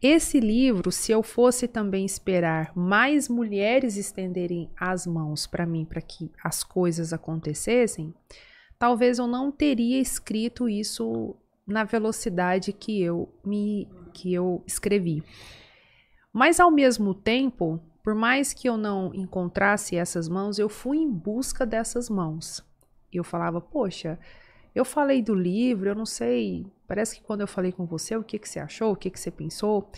Esse 0.00 0.38
livro, 0.38 0.92
se 0.92 1.10
eu 1.10 1.24
fosse 1.24 1.66
também 1.66 2.06
esperar 2.06 2.70
mais 2.76 3.28
mulheres 3.28 3.96
estenderem 3.96 4.70
as 4.78 5.04
mãos 5.06 5.44
para 5.44 5.66
mim, 5.66 5.84
para 5.84 6.00
que 6.00 6.30
as 6.42 6.62
coisas 6.62 7.12
acontecessem, 7.12 8.14
talvez 8.78 9.18
eu 9.18 9.26
não 9.26 9.50
teria 9.50 10.00
escrito 10.00 10.68
isso 10.68 11.34
na 11.66 11.82
velocidade 11.82 12.72
que 12.72 13.02
eu 13.02 13.28
me 13.44 13.88
que 14.14 14.32
eu 14.32 14.62
escrevi. 14.66 15.22
Mas 16.32 16.60
ao 16.60 16.70
mesmo 16.70 17.12
tempo, 17.12 17.80
por 18.02 18.14
mais 18.14 18.52
que 18.52 18.68
eu 18.68 18.76
não 18.76 19.12
encontrasse 19.12 19.96
essas 19.96 20.28
mãos, 20.28 20.58
eu 20.58 20.68
fui 20.68 20.98
em 20.98 21.10
busca 21.10 21.66
dessas 21.66 22.08
mãos. 22.08 22.64
Eu 23.12 23.24
falava, 23.24 23.60
poxa, 23.60 24.18
eu 24.74 24.84
falei 24.84 25.22
do 25.22 25.34
livro, 25.34 25.88
eu 25.88 25.94
não 25.94 26.06
sei, 26.06 26.66
parece 26.88 27.16
que 27.16 27.22
quando 27.22 27.42
eu 27.42 27.46
falei 27.46 27.70
com 27.70 27.84
você, 27.84 28.16
o 28.16 28.24
que, 28.24 28.38
que 28.38 28.48
você 28.48 28.58
achou, 28.58 28.92
o 28.92 28.96
que, 28.96 29.10
que 29.10 29.20
você 29.20 29.30
pensou. 29.30 29.88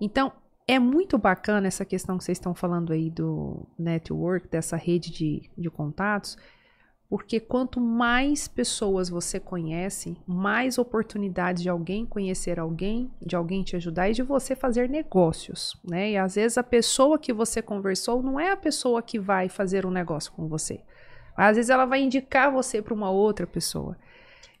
Então, 0.00 0.32
é 0.66 0.78
muito 0.78 1.18
bacana 1.18 1.68
essa 1.68 1.84
questão 1.84 2.16
que 2.18 2.24
vocês 2.24 2.36
estão 2.36 2.54
falando 2.54 2.92
aí 2.92 3.10
do 3.10 3.66
network, 3.78 4.48
dessa 4.48 4.76
rede 4.76 5.10
de, 5.10 5.50
de 5.56 5.70
contatos, 5.70 6.36
porque 7.08 7.40
quanto 7.40 7.80
mais 7.80 8.46
pessoas 8.46 9.08
você 9.08 9.40
conhece, 9.40 10.14
mais 10.26 10.76
oportunidades 10.76 11.62
de 11.62 11.70
alguém 11.70 12.04
conhecer 12.04 12.60
alguém, 12.60 13.10
de 13.24 13.34
alguém 13.34 13.62
te 13.62 13.76
ajudar 13.76 14.10
e 14.10 14.12
de 14.12 14.22
você 14.22 14.54
fazer 14.54 14.90
negócios, 14.90 15.74
né? 15.82 16.10
E 16.10 16.16
às 16.18 16.34
vezes 16.34 16.58
a 16.58 16.62
pessoa 16.62 17.18
que 17.18 17.32
você 17.32 17.62
conversou 17.62 18.22
não 18.22 18.38
é 18.38 18.50
a 18.50 18.56
pessoa 18.56 19.02
que 19.02 19.18
vai 19.18 19.48
fazer 19.48 19.86
um 19.86 19.90
negócio 19.90 20.30
com 20.32 20.46
você. 20.48 20.82
Às 21.34 21.56
vezes 21.56 21.70
ela 21.70 21.86
vai 21.86 22.02
indicar 22.02 22.52
você 22.52 22.82
para 22.82 22.92
uma 22.92 23.10
outra 23.10 23.46
pessoa. 23.46 23.96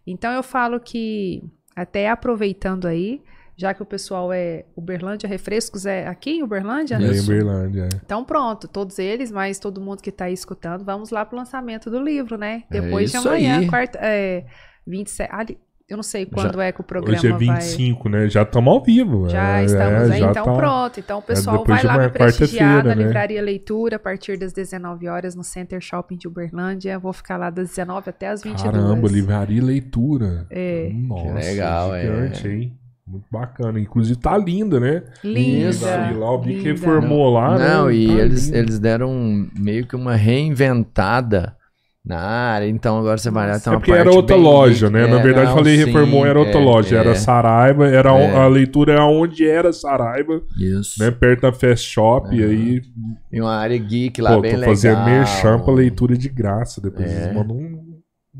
Então 0.06 0.32
eu 0.32 0.42
falo 0.42 0.80
que 0.80 1.44
até 1.80 2.08
aproveitando 2.08 2.86
aí, 2.86 3.22
já 3.56 3.74
que 3.74 3.82
o 3.82 3.86
pessoal 3.86 4.32
é 4.32 4.64
Uberlândia 4.76 5.28
Refrescos 5.28 5.84
é 5.84 6.06
aqui 6.06 6.30
em 6.30 6.42
Uberlândia? 6.42 6.96
É 6.96 7.00
em 7.00 7.20
Uberlândia. 7.20 7.88
É. 7.92 7.96
Então 8.04 8.24
pronto, 8.24 8.68
todos 8.68 8.98
eles, 8.98 9.32
mas 9.32 9.58
todo 9.58 9.80
mundo 9.80 10.00
que 10.00 10.10
está 10.10 10.26
aí 10.26 10.32
escutando, 10.32 10.84
vamos 10.84 11.10
lá 11.10 11.24
para 11.24 11.34
o 11.34 11.38
lançamento 11.38 11.90
do 11.90 12.00
livro, 12.00 12.38
né? 12.38 12.62
É 12.70 12.80
Depois 12.80 13.12
é 13.12 13.18
de 13.18 13.26
amanhã, 13.26 13.58
aí. 13.58 13.66
quarta, 13.68 13.98
é, 14.00 14.44
27, 14.86 15.34
ali, 15.34 15.58
eu 15.88 15.96
não 15.96 16.02
sei 16.02 16.26
quando 16.26 16.56
já, 16.56 16.64
é 16.64 16.70
que 16.72 16.82
o 16.82 16.84
programa 16.84 17.18
vai... 17.18 17.32
Hoje 17.32 17.50
é 17.50 17.54
25, 17.54 18.10
vai... 18.10 18.20
né? 18.20 18.28
Já 18.28 18.42
estamos 18.42 18.74
ao 18.74 18.84
vivo. 18.84 19.26
Já 19.30 19.60
é, 19.60 19.64
estamos 19.64 20.10
aí, 20.10 20.22
então 20.22 20.44
tá... 20.44 20.54
pronto. 20.54 21.00
Então 21.00 21.18
o 21.18 21.22
pessoal 21.22 21.64
vai 21.64 21.82
lá 21.82 21.98
me 21.98 22.10
prestigiar 22.10 22.84
na 22.84 22.94
né? 22.94 23.04
Livraria 23.04 23.40
Leitura 23.40 23.96
a 23.96 23.98
partir 23.98 24.36
das 24.36 24.52
19 24.52 25.08
horas 25.08 25.34
no 25.34 25.42
Center 25.42 25.80
Shopping 25.80 26.18
de 26.18 26.28
Uberlândia. 26.28 26.98
Vou 26.98 27.12
ficar 27.14 27.38
lá 27.38 27.48
das 27.48 27.70
19 27.70 28.10
até 28.10 28.28
as 28.28 28.42
22. 28.42 28.70
Caramba, 28.70 29.08
Livraria 29.08 29.64
Leitura. 29.64 30.46
É. 30.50 30.90
Nossa, 30.92 31.24
que 31.24 31.46
legal, 31.46 31.98
gigante, 31.98 32.46
é. 32.46 32.52
hein? 32.52 32.78
Muito 33.06 33.26
bacana. 33.32 33.80
Inclusive 33.80 34.18
tá 34.18 34.36
linda, 34.36 34.78
né? 34.78 35.04
Linda. 35.24 35.70
Isso, 35.70 35.86
e 35.86 36.12
lá 36.12 36.30
o 36.30 36.38
Bic 36.38 36.62
reformou 36.64 37.32
lá. 37.32 37.58
Não, 37.58 37.86
né? 37.86 37.94
e 37.94 38.08
tá 38.08 38.12
eles, 38.12 38.52
eles 38.52 38.78
deram 38.78 39.48
meio 39.58 39.86
que 39.86 39.96
uma 39.96 40.14
reinventada 40.14 41.56
na 42.08 42.18
área. 42.18 42.66
Então 42.66 42.98
agora 42.98 43.18
você 43.18 43.30
vai 43.30 43.46
lá, 43.46 43.60
tem 43.60 43.70
é 43.70 43.76
porque 43.76 43.92
era 43.92 44.10
outra 44.10 44.34
loja, 44.34 44.88
né? 44.88 45.04
É, 45.04 45.06
Na 45.06 45.18
verdade, 45.18 45.48
não, 45.48 45.56
falei 45.56 45.76
sim, 45.76 45.84
reformou, 45.84 46.26
era 46.26 46.38
outra 46.38 46.58
é, 46.58 46.64
loja. 46.64 46.96
Era 46.96 47.10
é. 47.10 47.14
Saraiva, 47.14 47.86
era 47.86 48.10
é. 48.10 48.36
a 48.36 48.46
leitura 48.48 48.94
é 48.94 49.00
onde 49.00 49.46
era 49.46 49.72
Saraiva. 49.72 50.40
Isso. 50.58 51.02
Né? 51.02 51.10
Perto 51.10 51.42
da 51.42 51.52
Fast 51.52 51.86
Shop. 51.86 52.34
E 52.34 52.42
aí. 52.42 52.82
E 53.30 53.40
uma 53.40 53.54
área 53.54 53.76
geek 53.76 54.22
lá 54.22 54.34
Pô, 54.34 54.40
bem 54.40 54.56
legal. 54.56 54.70
Fazer 54.70 54.96
merchan 55.04 55.58
pra 55.60 55.74
leitura 55.74 56.16
de 56.16 56.30
graça. 56.30 56.80
Depois 56.80 57.12
eles 57.12 57.34
mandam 57.34 57.56
um 57.56 57.87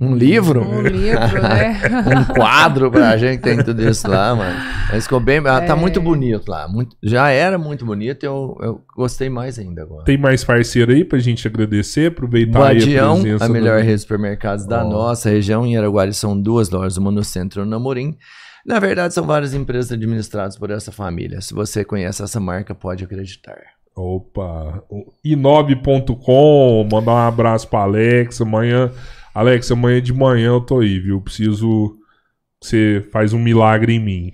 um 0.01 0.15
livro? 0.15 0.63
Um 0.63 0.81
livro, 0.83 1.43
né? 1.43 1.81
um 2.17 2.33
quadro 2.33 2.91
pra 2.91 3.17
gente, 3.17 3.41
tem 3.41 3.63
tudo 3.63 3.83
isso 3.83 4.09
lá, 4.09 4.35
mano. 4.35 4.57
Mas 4.91 5.05
ficou 5.05 5.19
bem. 5.19 5.39
É. 5.39 5.61
Tá 5.63 5.75
muito 5.75 6.01
bonito 6.01 6.49
lá. 6.49 6.69
Muito, 6.69 6.97
já 7.03 7.31
era 7.31 7.59
muito 7.59 7.85
bonito, 7.85 8.25
eu, 8.25 8.57
eu 8.61 8.81
gostei 8.97 9.29
mais 9.29 9.59
ainda 9.59 9.83
agora. 9.83 10.05
Tem 10.05 10.17
mais 10.17 10.45
parceiro 10.45 10.93
aí 10.93 11.05
pra 11.05 11.19
gente 11.19 11.49
agradecer, 11.49 12.13
aproveitar 12.13 12.61
Badião, 12.61 13.17
aí 13.23 13.37
a, 13.41 13.45
a 13.45 13.49
melhor 13.49 13.81
do... 13.81 13.85
rede 13.85 13.97
de 13.97 14.01
supermercados 14.03 14.65
oh. 14.67 14.69
da 14.69 14.85
nossa 14.85 15.31
região. 15.31 15.67
Em 15.67 15.77
Araguari 15.77 16.15
são 16.15 16.41
duas 16.41 16.71
lojas, 16.71 16.97
uma 16.97 17.11
no 17.11 17.25
centro 17.25 17.61
e 17.61 17.63
uma 17.63 17.67
no 17.67 17.71
Namorim. 17.73 18.17
Na 18.65 18.79
verdade, 18.79 19.15
são 19.15 19.27
várias 19.27 19.55
empresas 19.55 19.91
administradas 19.91 20.57
por 20.57 20.71
essa 20.71 20.93
família. 20.93 21.41
Se 21.41 21.55
você 21.55 21.85
conhece 21.85 22.23
essa 22.23 22.39
marca, 22.39 22.75
pode 22.75 23.03
acreditar. 23.03 23.59
Opa! 23.97 24.81
inob.com, 25.25 26.89
mandar 26.93 27.13
um 27.13 27.17
abraço 27.17 27.67
pra 27.67 27.81
Alex. 27.81 28.41
Amanhã 28.41 28.93
Alex, 29.39 29.71
amanhã 29.71 30.03
de 30.03 30.13
manhã 30.13 30.49
eu 30.49 30.61
tô 30.61 30.81
aí, 30.81 30.99
viu? 30.99 31.21
Preciso 31.21 31.97
você 32.61 33.07
faz 33.13 33.33
um 33.33 33.39
milagre 33.39 33.93
em 33.95 34.01
mim. 34.01 34.33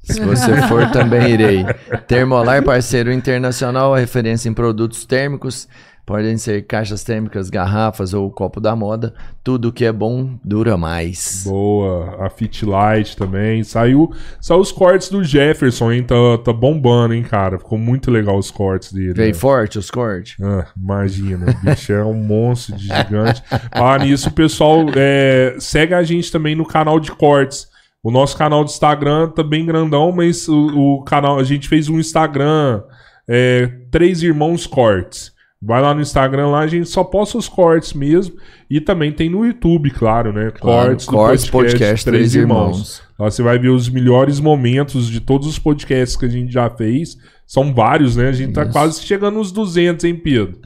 Se 0.00 0.20
você 0.20 0.62
for, 0.68 0.88
também 0.92 1.32
irei. 1.32 1.64
Termolar, 2.06 2.62
parceiro 2.62 3.12
internacional, 3.12 3.92
referência 3.94 4.48
em 4.48 4.54
produtos 4.54 5.04
térmicos. 5.04 5.66
Podem 6.06 6.36
ser 6.36 6.66
caixas 6.66 7.02
térmicas, 7.02 7.48
garrafas 7.48 8.12
ou 8.12 8.30
copo 8.30 8.60
da 8.60 8.76
moda. 8.76 9.14
Tudo 9.42 9.72
que 9.72 9.86
é 9.86 9.92
bom 9.92 10.38
dura 10.44 10.76
mais. 10.76 11.44
Boa. 11.46 12.26
A 12.26 12.28
Fit 12.28 12.66
Light 12.66 13.16
também. 13.16 13.64
Saiu, 13.64 14.12
saiu 14.38 14.60
os 14.60 14.70
cortes 14.70 15.08
do 15.08 15.24
Jefferson, 15.24 15.92
hein? 15.92 16.02
Tá, 16.04 16.14
tá 16.44 16.52
bombando, 16.52 17.14
hein, 17.14 17.22
cara? 17.22 17.58
Ficou 17.58 17.78
muito 17.78 18.10
legal 18.10 18.36
os 18.36 18.50
cortes 18.50 18.92
dele. 18.92 19.14
Veio 19.14 19.32
né? 19.32 19.34
forte 19.34 19.78
os 19.78 19.90
cortes? 19.90 20.36
Ah, 20.42 20.66
imagina. 20.76 21.46
O 21.50 21.70
bicho 21.70 21.92
é 21.92 22.04
um 22.04 22.14
monstro 22.14 22.76
de 22.76 22.86
gigante. 22.86 23.42
Ah, 23.72 23.98
nisso, 23.98 24.30
pessoal, 24.30 24.84
é, 24.94 25.56
segue 25.58 25.94
a 25.94 26.02
gente 26.02 26.30
também 26.30 26.54
no 26.54 26.66
canal 26.66 27.00
de 27.00 27.10
cortes. 27.12 27.66
O 28.02 28.10
nosso 28.10 28.36
canal 28.36 28.62
do 28.62 28.68
Instagram 28.68 29.30
tá 29.30 29.42
bem 29.42 29.64
grandão, 29.64 30.12
mas 30.12 30.46
o, 30.48 30.98
o 30.98 31.04
canal, 31.04 31.38
a 31.38 31.44
gente 31.44 31.66
fez 31.66 31.88
um 31.88 31.98
Instagram, 31.98 32.82
é, 33.26 33.66
Três 33.90 34.22
Irmãos 34.22 34.66
Cortes. 34.66 35.33
Vai 35.66 35.80
lá 35.80 35.94
no 35.94 36.02
Instagram, 36.02 36.48
lá 36.48 36.60
a 36.60 36.66
gente 36.66 36.86
só 36.88 37.02
posta 37.02 37.38
os 37.38 37.48
cortes 37.48 37.94
mesmo. 37.94 38.36
E 38.68 38.80
também 38.80 39.10
tem 39.10 39.30
no 39.30 39.46
YouTube, 39.46 39.90
claro, 39.90 40.32
né? 40.32 40.50
Claro, 40.50 40.88
cortes, 40.88 41.06
cortes 41.06 41.48
podcast, 41.48 41.78
podcast, 41.78 42.04
Três 42.04 42.34
Irmãos. 42.34 42.70
Irmãos. 42.70 43.02
Lá 43.18 43.30
você 43.30 43.42
vai 43.42 43.58
ver 43.58 43.70
os 43.70 43.88
melhores 43.88 44.40
momentos 44.40 45.08
de 45.08 45.20
todos 45.20 45.48
os 45.48 45.58
podcasts 45.58 46.16
que 46.16 46.26
a 46.26 46.28
gente 46.28 46.52
já 46.52 46.68
fez. 46.68 47.16
São 47.46 47.72
vários, 47.72 48.14
né? 48.14 48.28
A 48.28 48.32
gente 48.32 48.52
tá 48.52 48.62
isso. 48.62 48.72
tá 48.72 48.78
quase 48.78 49.02
chegando 49.02 49.38
nos 49.38 49.52
200, 49.52 50.04
hein, 50.04 50.16
Pedro? 50.16 50.58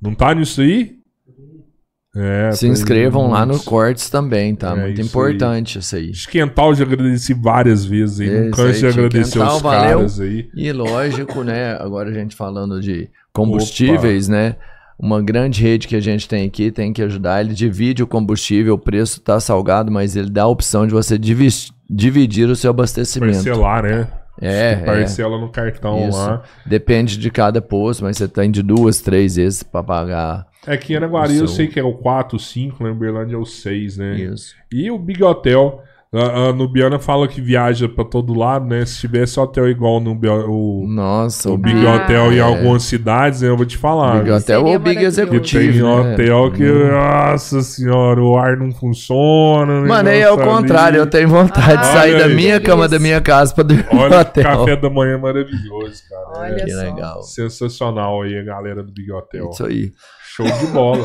Não 0.00 0.14
tá 0.14 0.32
nisso 0.32 0.60
aí? 0.60 0.96
É, 2.18 2.50
Se 2.52 2.66
inscrevam 2.66 3.30
lá 3.30 3.44
no 3.44 3.62
Cortes 3.62 4.08
também, 4.08 4.54
tá? 4.54 4.70
É, 4.70 4.82
Muito 4.84 5.00
isso 5.00 5.10
importante 5.10 5.76
aí. 5.76 5.82
isso 5.82 5.96
aí. 5.96 6.10
Esquental 6.10 6.74
já 6.74 6.84
agradeci 6.84 7.34
várias 7.34 7.84
vezes 7.84 8.20
aí. 8.20 8.44
Não 8.44 8.50
canso 8.52 8.78
de 8.80 8.86
agradecer 8.86 9.38
os 9.38 9.62
caras 9.62 10.20
aí. 10.20 10.48
E 10.54 10.72
lógico, 10.72 11.42
né? 11.42 11.74
Agora 11.74 12.08
a 12.08 12.12
gente 12.14 12.34
falando 12.34 12.80
de 12.80 13.10
combustíveis, 13.36 14.28
Opa. 14.28 14.36
né? 14.36 14.56
Uma 14.98 15.22
grande 15.22 15.62
rede 15.62 15.86
que 15.86 15.94
a 15.94 16.00
gente 16.00 16.26
tem 16.26 16.46
aqui 16.46 16.70
tem 16.70 16.92
que 16.92 17.02
ajudar. 17.02 17.42
Ele 17.42 17.52
divide 17.52 18.02
o 18.02 18.06
combustível, 18.06 18.74
o 18.74 18.78
preço 18.78 19.18
está 19.18 19.38
salgado, 19.38 19.92
mas 19.92 20.16
ele 20.16 20.30
dá 20.30 20.44
a 20.44 20.48
opção 20.48 20.86
de 20.86 20.94
você 20.94 21.18
dividir 21.18 22.48
o 22.48 22.56
seu 22.56 22.70
abastecimento. 22.70 23.34
Parcelar, 23.34 23.82
né? 23.82 24.08
É, 24.40 24.72
é. 24.72 24.76
parcela 24.76 25.36
é. 25.36 25.40
no 25.40 25.50
cartão 25.50 26.08
Isso. 26.08 26.18
lá. 26.18 26.42
Depende 26.64 27.18
de 27.18 27.30
cada 27.30 27.60
posto, 27.60 28.04
mas 28.04 28.16
você 28.16 28.28
tem 28.28 28.50
de 28.50 28.62
duas, 28.62 29.00
três 29.00 29.36
vezes 29.36 29.62
para 29.62 29.82
pagar. 29.82 30.46
É 30.66 30.76
que 30.76 30.94
em 30.94 30.96
Araguari 30.96 31.34
seu... 31.34 31.42
eu 31.42 31.48
sei 31.48 31.66
que 31.66 31.78
é 31.78 31.82
o 31.82 31.92
4, 31.92 32.38
5, 32.38 32.82
na 32.82 32.90
Uberlândia 32.90 33.36
é 33.36 33.38
o 33.38 33.44
6, 33.44 33.98
né? 33.98 34.16
Isso. 34.16 34.54
E 34.72 34.90
o 34.90 34.98
Big 34.98 35.22
Hotel 35.22 35.82
a, 36.14 36.48
a 36.48 36.52
Nubiana 36.52 36.98
fala 36.98 37.26
que 37.26 37.40
viaja 37.40 37.88
pra 37.88 38.04
todo 38.04 38.32
lado, 38.32 38.64
né? 38.64 38.86
Se 38.86 39.00
tivesse 39.00 39.38
hotel 39.40 39.68
igual 39.68 40.00
no 40.00 40.12
o, 40.48 40.86
Nossa, 40.86 41.50
o 41.50 41.58
Big 41.58 41.84
ah, 41.84 41.96
Hotel 41.96 42.30
é. 42.30 42.34
em 42.36 42.40
algumas 42.40 42.84
cidades, 42.84 43.42
né, 43.42 43.48
eu 43.48 43.56
vou 43.56 43.66
te 43.66 43.76
falar. 43.76 44.22
Big 44.22 44.30
Hotel 44.30 44.64
ou 44.64 44.78
Big 44.78 45.04
Executivo. 45.04 45.72
Tem 45.72 45.82
né? 45.82 46.12
hotel 46.12 46.52
que, 46.52 46.64
hum. 46.64 46.90
nossa 46.92 47.60
senhora, 47.60 48.22
o 48.22 48.38
ar 48.38 48.56
não 48.56 48.72
funciona. 48.72 49.80
Mano, 49.86 50.08
aí 50.08 50.20
é 50.20 50.30
o 50.30 50.38
contrário, 50.38 50.98
eu 50.98 51.06
tenho 51.06 51.28
vontade 51.28 51.72
ah, 51.72 51.76
de 51.76 51.86
sair 51.86 52.18
da 52.18 52.28
minha 52.28 52.60
cama, 52.60 52.88
da 52.88 52.98
minha 52.98 53.20
casa 53.20 53.52
pra 53.52 53.64
dormir 53.64 53.86
olha, 53.90 54.08
no 54.08 54.20
hotel. 54.20 54.44
café 54.44 54.76
da 54.76 54.88
manhã 54.88 55.14
é 55.14 55.18
maravilhoso, 55.18 56.02
cara. 56.08 56.46
Olha 56.46 56.62
é, 56.62 56.64
que 56.64 56.72
legal. 56.72 57.22
Sensacional 57.22 58.22
aí 58.22 58.38
a 58.38 58.44
galera 58.44 58.82
do 58.82 58.92
Big 58.92 59.10
Hotel. 59.10 59.50
Isso 59.50 59.66
aí. 59.66 59.92
Show 60.24 60.46
de 60.46 60.66
bola. 60.68 61.04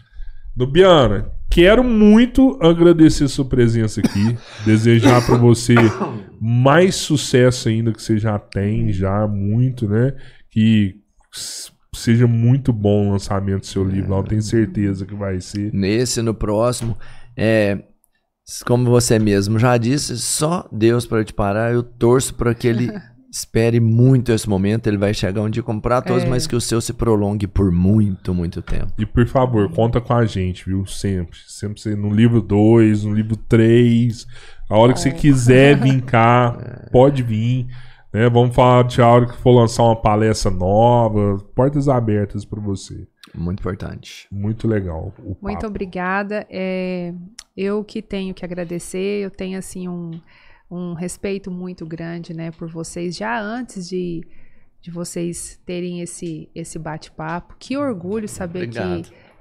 Dubiana, 0.56 1.30
quero 1.50 1.82
muito 1.82 2.58
agradecer 2.60 3.28
sua 3.28 3.44
presença 3.44 4.00
aqui. 4.00 4.36
desejar 4.64 5.24
para 5.24 5.36
você 5.36 5.74
mais 6.40 6.94
sucesso 6.94 7.68
ainda 7.68 7.92
que 7.92 8.02
você 8.02 8.18
já 8.18 8.38
tem, 8.38 8.92
já 8.92 9.26
muito, 9.26 9.88
né? 9.88 10.14
Que 10.50 10.96
seja 11.94 12.26
muito 12.26 12.72
bom 12.72 13.08
o 13.08 13.12
lançamento 13.12 13.60
do 13.60 13.66
seu 13.66 13.84
livro. 13.84 14.10
Não 14.10 14.22
tenho 14.22 14.42
certeza 14.42 15.04
que 15.04 15.14
vai 15.14 15.40
ser. 15.40 15.72
Nesse, 15.72 16.22
no 16.22 16.34
próximo. 16.34 16.96
É, 17.36 17.82
como 18.64 18.84
você 18.84 19.18
mesmo 19.18 19.58
já 19.58 19.76
disse, 19.76 20.16
só 20.16 20.68
Deus 20.72 21.06
para 21.06 21.24
te 21.24 21.32
parar. 21.32 21.72
Eu 21.72 21.82
torço 21.82 22.34
para 22.34 22.54
que 22.54 22.66
ele 22.66 22.88
espere 23.30 23.80
muito 23.80 24.32
esse 24.32 24.48
momento. 24.48 24.86
Ele 24.86 24.96
vai 24.96 25.12
chegar 25.12 25.42
um 25.42 25.50
dia 25.50 25.62
comprar 25.62 26.02
todos, 26.02 26.24
é. 26.24 26.28
mas 26.28 26.46
que 26.46 26.56
o 26.56 26.60
seu 26.60 26.80
se 26.80 26.92
prolongue 26.92 27.46
por 27.46 27.70
muito, 27.70 28.34
muito 28.34 28.62
tempo. 28.62 28.92
E 28.98 29.06
por 29.06 29.26
favor, 29.26 29.70
conta 29.72 30.00
com 30.00 30.14
a 30.14 30.24
gente, 30.24 30.64
viu? 30.64 30.86
Sempre. 30.86 31.38
Sempre 31.46 31.94
no 31.94 32.10
livro 32.10 32.40
2, 32.40 33.04
no 33.04 33.14
livro 33.14 33.36
3. 33.36 34.26
A 34.68 34.76
hora 34.78 34.92
que 34.92 35.00
você 35.00 35.10
quiser 35.10 35.78
vir 35.80 36.02
cá, 36.02 36.56
é. 36.60 36.90
pode 36.90 37.22
vir. 37.22 37.66
Né? 38.12 38.28
Vamos 38.28 38.54
falar 38.54 38.84
de 38.84 39.00
a 39.02 39.06
hora 39.06 39.26
que 39.26 39.36
for 39.36 39.52
lançar 39.52 39.82
uma 39.84 39.96
palestra 39.96 40.50
nova. 40.50 41.38
Portas 41.54 41.88
abertas 41.88 42.44
para 42.44 42.60
você. 42.60 43.06
Muito 43.34 43.60
importante. 43.60 44.26
Muito 44.32 44.66
legal. 44.66 45.12
Muito 45.40 45.66
obrigada. 45.66 46.46
É, 46.48 47.12
eu 47.56 47.84
que 47.84 48.00
tenho 48.00 48.32
que 48.32 48.44
agradecer. 48.44 49.22
Eu 49.22 49.30
tenho 49.30 49.58
assim 49.58 49.86
um, 49.88 50.12
um 50.70 50.92
respeito 50.92 51.50
muito 51.50 51.86
grande, 51.86 52.34
né, 52.34 52.50
por 52.50 52.68
vocês 52.68 53.16
já 53.16 53.40
antes 53.40 53.88
de, 53.88 54.26
de 54.80 54.90
vocês 54.90 55.60
terem 55.64 56.00
esse 56.00 56.48
esse 56.54 56.78
bate-papo. 56.78 57.56
Que 57.58 57.76
orgulho 57.76 58.28
saber 58.28 58.68
que 58.68 58.78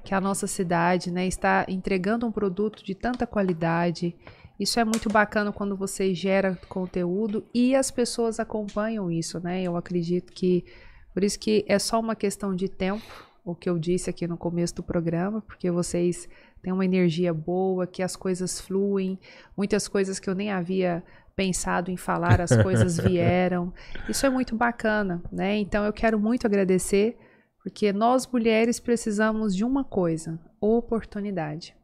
que 0.03 0.15
a 0.15 0.21
nossa 0.21 0.47
cidade, 0.47 1.11
né, 1.11 1.27
está 1.27 1.65
entregando 1.67 2.25
um 2.25 2.31
produto 2.31 2.81
de 2.81 2.95
tanta 2.95 3.27
qualidade 3.27 4.15
isso 4.59 4.79
é 4.79 4.85
muito 4.85 5.07
bacana 5.09 5.51
quando 5.51 5.75
você 5.75 6.13
gera 6.15 6.57
conteúdo 6.67 7.45
e 7.53 7.75
as 7.75 7.91
pessoas 7.91 8.39
acompanham 8.39 9.11
isso, 9.11 9.39
né? 9.39 9.61
Eu 9.61 9.77
acredito 9.77 10.33
que 10.33 10.65
por 11.13 11.23
isso 11.23 11.39
que 11.39 11.63
é 11.67 11.77
só 11.77 11.99
uma 11.99 12.15
questão 12.15 12.55
de 12.55 12.67
tempo, 12.67 13.05
o 13.45 13.53
que 13.53 13.69
eu 13.69 13.77
disse 13.77 14.09
aqui 14.09 14.25
no 14.27 14.37
começo 14.37 14.75
do 14.75 14.83
programa, 14.83 15.41
porque 15.41 15.69
vocês 15.69 16.27
têm 16.61 16.73
uma 16.73 16.85
energia 16.85 17.33
boa, 17.33 17.87
que 17.87 18.03
as 18.03 18.15
coisas 18.15 18.59
fluem, 18.59 19.19
muitas 19.55 19.87
coisas 19.87 20.19
que 20.19 20.29
eu 20.29 20.35
nem 20.35 20.51
havia 20.51 21.03
pensado 21.35 21.91
em 21.91 21.97
falar, 21.97 22.41
as 22.41 22.55
coisas 22.63 22.97
vieram. 22.99 23.73
Isso 24.09 24.25
é 24.25 24.29
muito 24.29 24.55
bacana, 24.55 25.21
né? 25.31 25.57
Então 25.57 25.85
eu 25.85 25.93
quero 25.93 26.19
muito 26.19 26.47
agradecer, 26.47 27.17
porque 27.63 27.93
nós 27.93 28.25
mulheres 28.27 28.79
precisamos 28.79 29.55
de 29.55 29.63
uma 29.63 29.83
coisa: 29.83 30.39
oportunidade. 30.59 31.75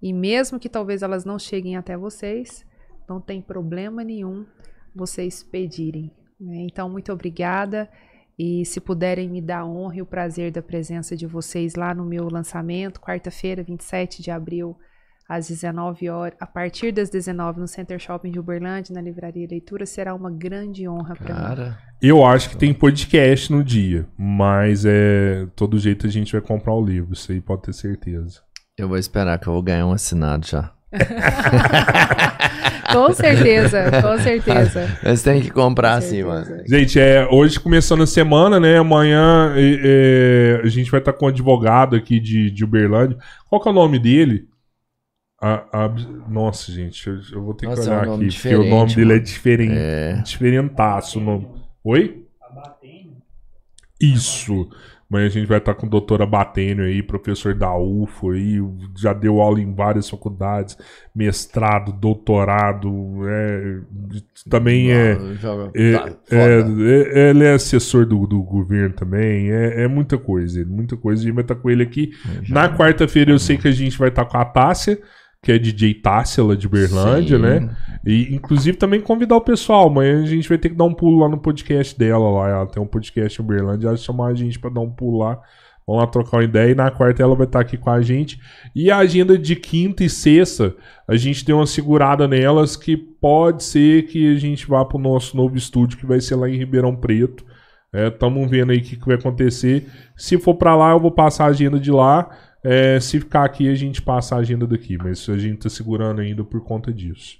E 0.00 0.12
mesmo 0.12 0.60
que 0.60 0.68
talvez 0.68 1.02
elas 1.02 1.24
não 1.24 1.38
cheguem 1.38 1.76
até 1.76 1.96
vocês, 1.96 2.64
não 3.08 3.20
tem 3.20 3.40
problema 3.40 4.04
nenhum 4.04 4.46
vocês 4.94 5.42
pedirem. 5.42 6.10
Né? 6.38 6.66
Então, 6.70 6.88
muito 6.88 7.12
obrigada. 7.12 7.88
E 8.38 8.64
se 8.64 8.80
puderem 8.80 9.28
me 9.28 9.40
dar 9.40 9.60
a 9.60 9.66
honra 9.66 9.96
e 9.96 10.02
o 10.02 10.06
prazer 10.06 10.50
da 10.50 10.60
presença 10.60 11.16
de 11.16 11.26
vocês 11.26 11.74
lá 11.74 11.94
no 11.94 12.04
meu 12.04 12.28
lançamento, 12.28 13.00
quarta-feira, 13.00 13.62
27 13.62 14.22
de 14.22 14.30
abril, 14.30 14.76
às 15.28 15.48
19 15.48 16.08
horas, 16.10 16.36
a 16.40 16.46
partir 16.46 16.92
das 16.92 17.08
19 17.08 17.60
no 17.60 17.68
Center 17.68 17.98
Shopping 17.98 18.30
de 18.30 18.38
Uberlândia, 18.38 18.94
na 18.94 19.00
Livraria 19.00 19.46
Leitura, 19.50 19.86
será 19.86 20.14
uma 20.14 20.30
grande 20.30 20.86
honra 20.88 21.14
para 21.14 21.34
mim. 21.34 21.74
Eu 22.02 22.24
acho 22.24 22.50
que 22.50 22.56
tem 22.56 22.74
podcast 22.74 23.50
no 23.50 23.64
dia, 23.64 24.06
mas 24.18 24.84
é 24.84 25.46
todo 25.56 25.78
jeito 25.78 26.06
a 26.06 26.10
gente 26.10 26.32
vai 26.32 26.40
comprar 26.40 26.74
o 26.74 26.84
livro, 26.84 27.14
isso 27.14 27.32
aí 27.32 27.40
pode 27.40 27.62
ter 27.62 27.72
certeza. 27.72 28.42
Eu 28.76 28.88
vou 28.88 28.98
esperar 28.98 29.38
que 29.38 29.46
eu 29.46 29.52
vou 29.52 29.62
ganhar 29.62 29.86
um 29.86 29.92
assinado 29.92 30.46
já. 30.46 30.72
com 32.92 33.12
certeza, 33.12 33.90
com 34.02 34.18
certeza. 34.18 34.98
Mas 35.02 35.22
tem 35.22 35.40
que 35.42 35.50
comprar 35.50 35.94
assim, 35.94 36.22
mano. 36.22 36.62
Gente, 36.66 36.98
é, 36.98 37.26
hoje 37.30 37.58
começando 37.58 38.02
a 38.02 38.06
semana, 38.06 38.60
né? 38.60 38.78
Amanhã 38.78 39.52
é, 39.56 40.60
a 40.62 40.68
gente 40.68 40.90
vai 40.90 41.00
estar 41.00 41.12
com 41.12 41.26
um 41.26 41.28
advogado 41.28 41.96
aqui 41.96 42.20
de, 42.20 42.50
de 42.50 42.64
Uberlândia. 42.64 43.18
Qual 43.48 43.60
que 43.60 43.68
é 43.68 43.70
o 43.70 43.74
nome 43.74 43.98
dele? 43.98 44.48
A, 45.40 45.84
a, 45.84 45.88
nossa, 46.28 46.72
gente, 46.72 47.06
eu, 47.06 47.20
eu, 47.32 47.42
vou 47.42 47.54
ter 47.54 47.66
nossa, 47.66 47.82
que 47.82 47.88
olhar 47.88 48.06
é 48.06 48.10
um 48.10 48.14
aqui, 48.14 48.28
porque 48.28 48.54
o 48.54 48.70
nome 48.70 48.94
dele 48.94 49.14
é 49.14 49.18
diferente. 49.18 49.74
É. 49.76 50.22
Diferentaço. 50.22 51.20
Nome. 51.20 51.48
Oi? 51.84 52.24
Isso. 54.00 54.68
Amanhã 55.14 55.26
a 55.26 55.30
gente 55.30 55.46
vai 55.46 55.58
estar 55.58 55.74
com 55.74 55.86
o 55.86 55.88
doutor 55.88 56.20
Abatênio 56.22 56.84
aí, 56.84 57.00
professor 57.00 57.54
da 57.54 57.72
UFO 57.72 58.32
aí, 58.32 58.58
já 58.96 59.12
deu 59.12 59.40
aula 59.40 59.60
em 59.60 59.72
várias 59.72 60.10
faculdades, 60.10 60.76
mestrado, 61.14 61.92
doutorado, 61.92 62.90
é, 63.28 63.78
também 64.50 64.90
é, 64.90 65.12
é, 65.12 65.92
tá, 65.92 66.08
é, 66.32 66.36
é, 66.36 67.30
ele 67.30 67.44
é 67.44 67.52
assessor 67.52 68.04
do, 68.04 68.26
do 68.26 68.42
governo 68.42 68.92
também, 68.96 69.52
é, 69.52 69.84
é 69.84 69.88
muita 69.88 70.18
coisa, 70.18 70.64
muita 70.64 70.96
coisa, 70.96 71.22
a 71.22 71.24
gente 71.24 71.34
vai 71.34 71.44
estar 71.44 71.54
com 71.54 71.70
ele 71.70 71.84
aqui. 71.84 72.10
Na 72.48 72.68
quarta-feira 72.76 73.30
eu 73.30 73.38
sei 73.38 73.56
que 73.56 73.68
a 73.68 73.72
gente 73.72 73.96
vai 73.96 74.08
estar 74.08 74.24
com 74.24 74.36
a 74.36 74.44
Tássia, 74.44 75.00
que 75.44 75.52
é 75.52 75.58
DJ 75.58 75.94
Tássila 75.94 76.56
de 76.56 76.66
Berlândia, 76.66 77.38
né? 77.38 77.60
Sim. 77.60 77.66
né? 77.66 77.76
E 78.06 78.34
inclusive 78.34 78.78
também 78.78 79.00
convidar 79.00 79.36
o 79.36 79.40
pessoal. 79.42 79.88
Amanhã 79.88 80.22
a 80.22 80.26
gente 80.26 80.48
vai 80.48 80.56
ter 80.56 80.70
que 80.70 80.74
dar 80.74 80.84
um 80.84 80.94
pulo 80.94 81.20
lá 81.20 81.28
no 81.28 81.38
podcast 81.38 81.96
dela 81.98 82.30
lá. 82.30 82.48
Ela 82.48 82.66
tem 82.66 82.82
um 82.82 82.86
podcast 82.86 83.40
em 83.40 83.44
Berlândia, 83.44 83.88
ela 83.88 83.96
chamar 83.96 84.28
a 84.28 84.34
gente 84.34 84.58
para 84.58 84.70
dar 84.70 84.80
um 84.80 84.90
pulo 84.90 85.18
lá. 85.18 85.38
Vamos 85.86 86.02
lá 86.02 86.06
trocar 86.06 86.38
uma 86.38 86.44
ideia. 86.44 86.70
E 86.70 86.74
na 86.74 86.90
quarta 86.90 87.22
ela 87.22 87.36
vai 87.36 87.46
estar 87.46 87.60
aqui 87.60 87.76
com 87.76 87.90
a 87.90 88.00
gente. 88.00 88.40
E 88.74 88.90
a 88.90 88.96
agenda 88.96 89.36
de 89.36 89.54
quinta 89.54 90.02
e 90.02 90.08
sexta, 90.08 90.74
a 91.06 91.14
gente 91.14 91.44
tem 91.44 91.54
uma 91.54 91.66
segurada 91.66 92.26
nelas 92.26 92.74
que 92.74 92.96
pode 92.96 93.62
ser 93.64 94.06
que 94.06 94.34
a 94.34 94.38
gente 94.38 94.66
vá 94.66 94.82
para 94.82 94.96
o 94.96 95.00
nosso 95.00 95.36
novo 95.36 95.56
estúdio, 95.56 95.98
que 95.98 96.06
vai 96.06 96.20
ser 96.20 96.36
lá 96.36 96.48
em 96.48 96.56
Ribeirão 96.56 96.96
Preto. 96.96 97.44
Estamos 97.92 98.44
é, 98.44 98.46
vendo 98.46 98.72
aí 98.72 98.78
o 98.78 98.82
que, 98.82 98.96
que 98.96 99.06
vai 99.06 99.16
acontecer. 99.16 99.86
Se 100.16 100.38
for 100.38 100.54
para 100.54 100.74
lá, 100.74 100.92
eu 100.92 100.98
vou 101.00 101.12
passar 101.12 101.44
a 101.44 101.48
agenda 101.48 101.78
de 101.78 101.90
lá. 101.92 102.28
É, 102.64 102.98
se 102.98 103.20
ficar 103.20 103.44
aqui, 103.44 103.68
a 103.68 103.74
gente 103.74 104.00
passa 104.00 104.34
a 104.34 104.38
agenda 104.38 104.66
daqui, 104.66 104.96
mas 104.96 105.28
a 105.28 105.36
gente 105.36 105.58
tá 105.58 105.68
segurando 105.68 106.22
ainda 106.22 106.42
por 106.42 106.62
conta 106.62 106.90
disso. 106.90 107.36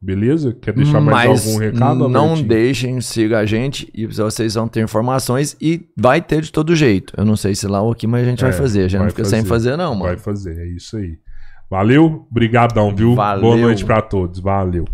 Beleza? 0.00 0.52
Quer 0.52 0.72
deixar 0.74 1.00
mais 1.00 1.28
mas 1.28 1.46
algum 1.46 1.58
recado? 1.58 2.08
Não 2.08 2.20
Albertinho? 2.20 2.48
deixem, 2.48 3.00
siga 3.00 3.40
a 3.40 3.44
gente 3.44 3.90
e 3.92 4.06
vocês 4.06 4.54
vão 4.54 4.68
ter 4.68 4.80
informações 4.80 5.56
e 5.60 5.88
vai 5.96 6.22
ter 6.22 6.40
de 6.40 6.52
todo 6.52 6.76
jeito. 6.76 7.12
Eu 7.16 7.24
não 7.24 7.36
sei 7.36 7.56
se 7.56 7.66
lá 7.66 7.82
ou 7.82 7.90
aqui, 7.90 8.06
mas 8.06 8.22
a 8.22 8.30
gente 8.30 8.44
é, 8.44 8.48
vai 8.48 8.52
fazer. 8.52 8.84
A 8.84 8.88
gente 8.88 9.00
não 9.00 9.08
fica 9.08 9.24
fazer, 9.24 9.36
sem 9.36 9.44
fazer, 9.44 9.76
não, 9.76 9.94
mano. 9.94 10.04
Vai 10.04 10.16
fazer, 10.16 10.56
é 10.56 10.68
isso 10.68 10.96
aí. 10.96 11.18
Valeu, 11.68 12.28
brigadão, 12.30 12.94
viu? 12.94 13.16
Valeu. 13.16 13.42
Boa 13.42 13.56
noite 13.56 13.84
para 13.84 14.00
todos. 14.00 14.38
Valeu. 14.38 14.84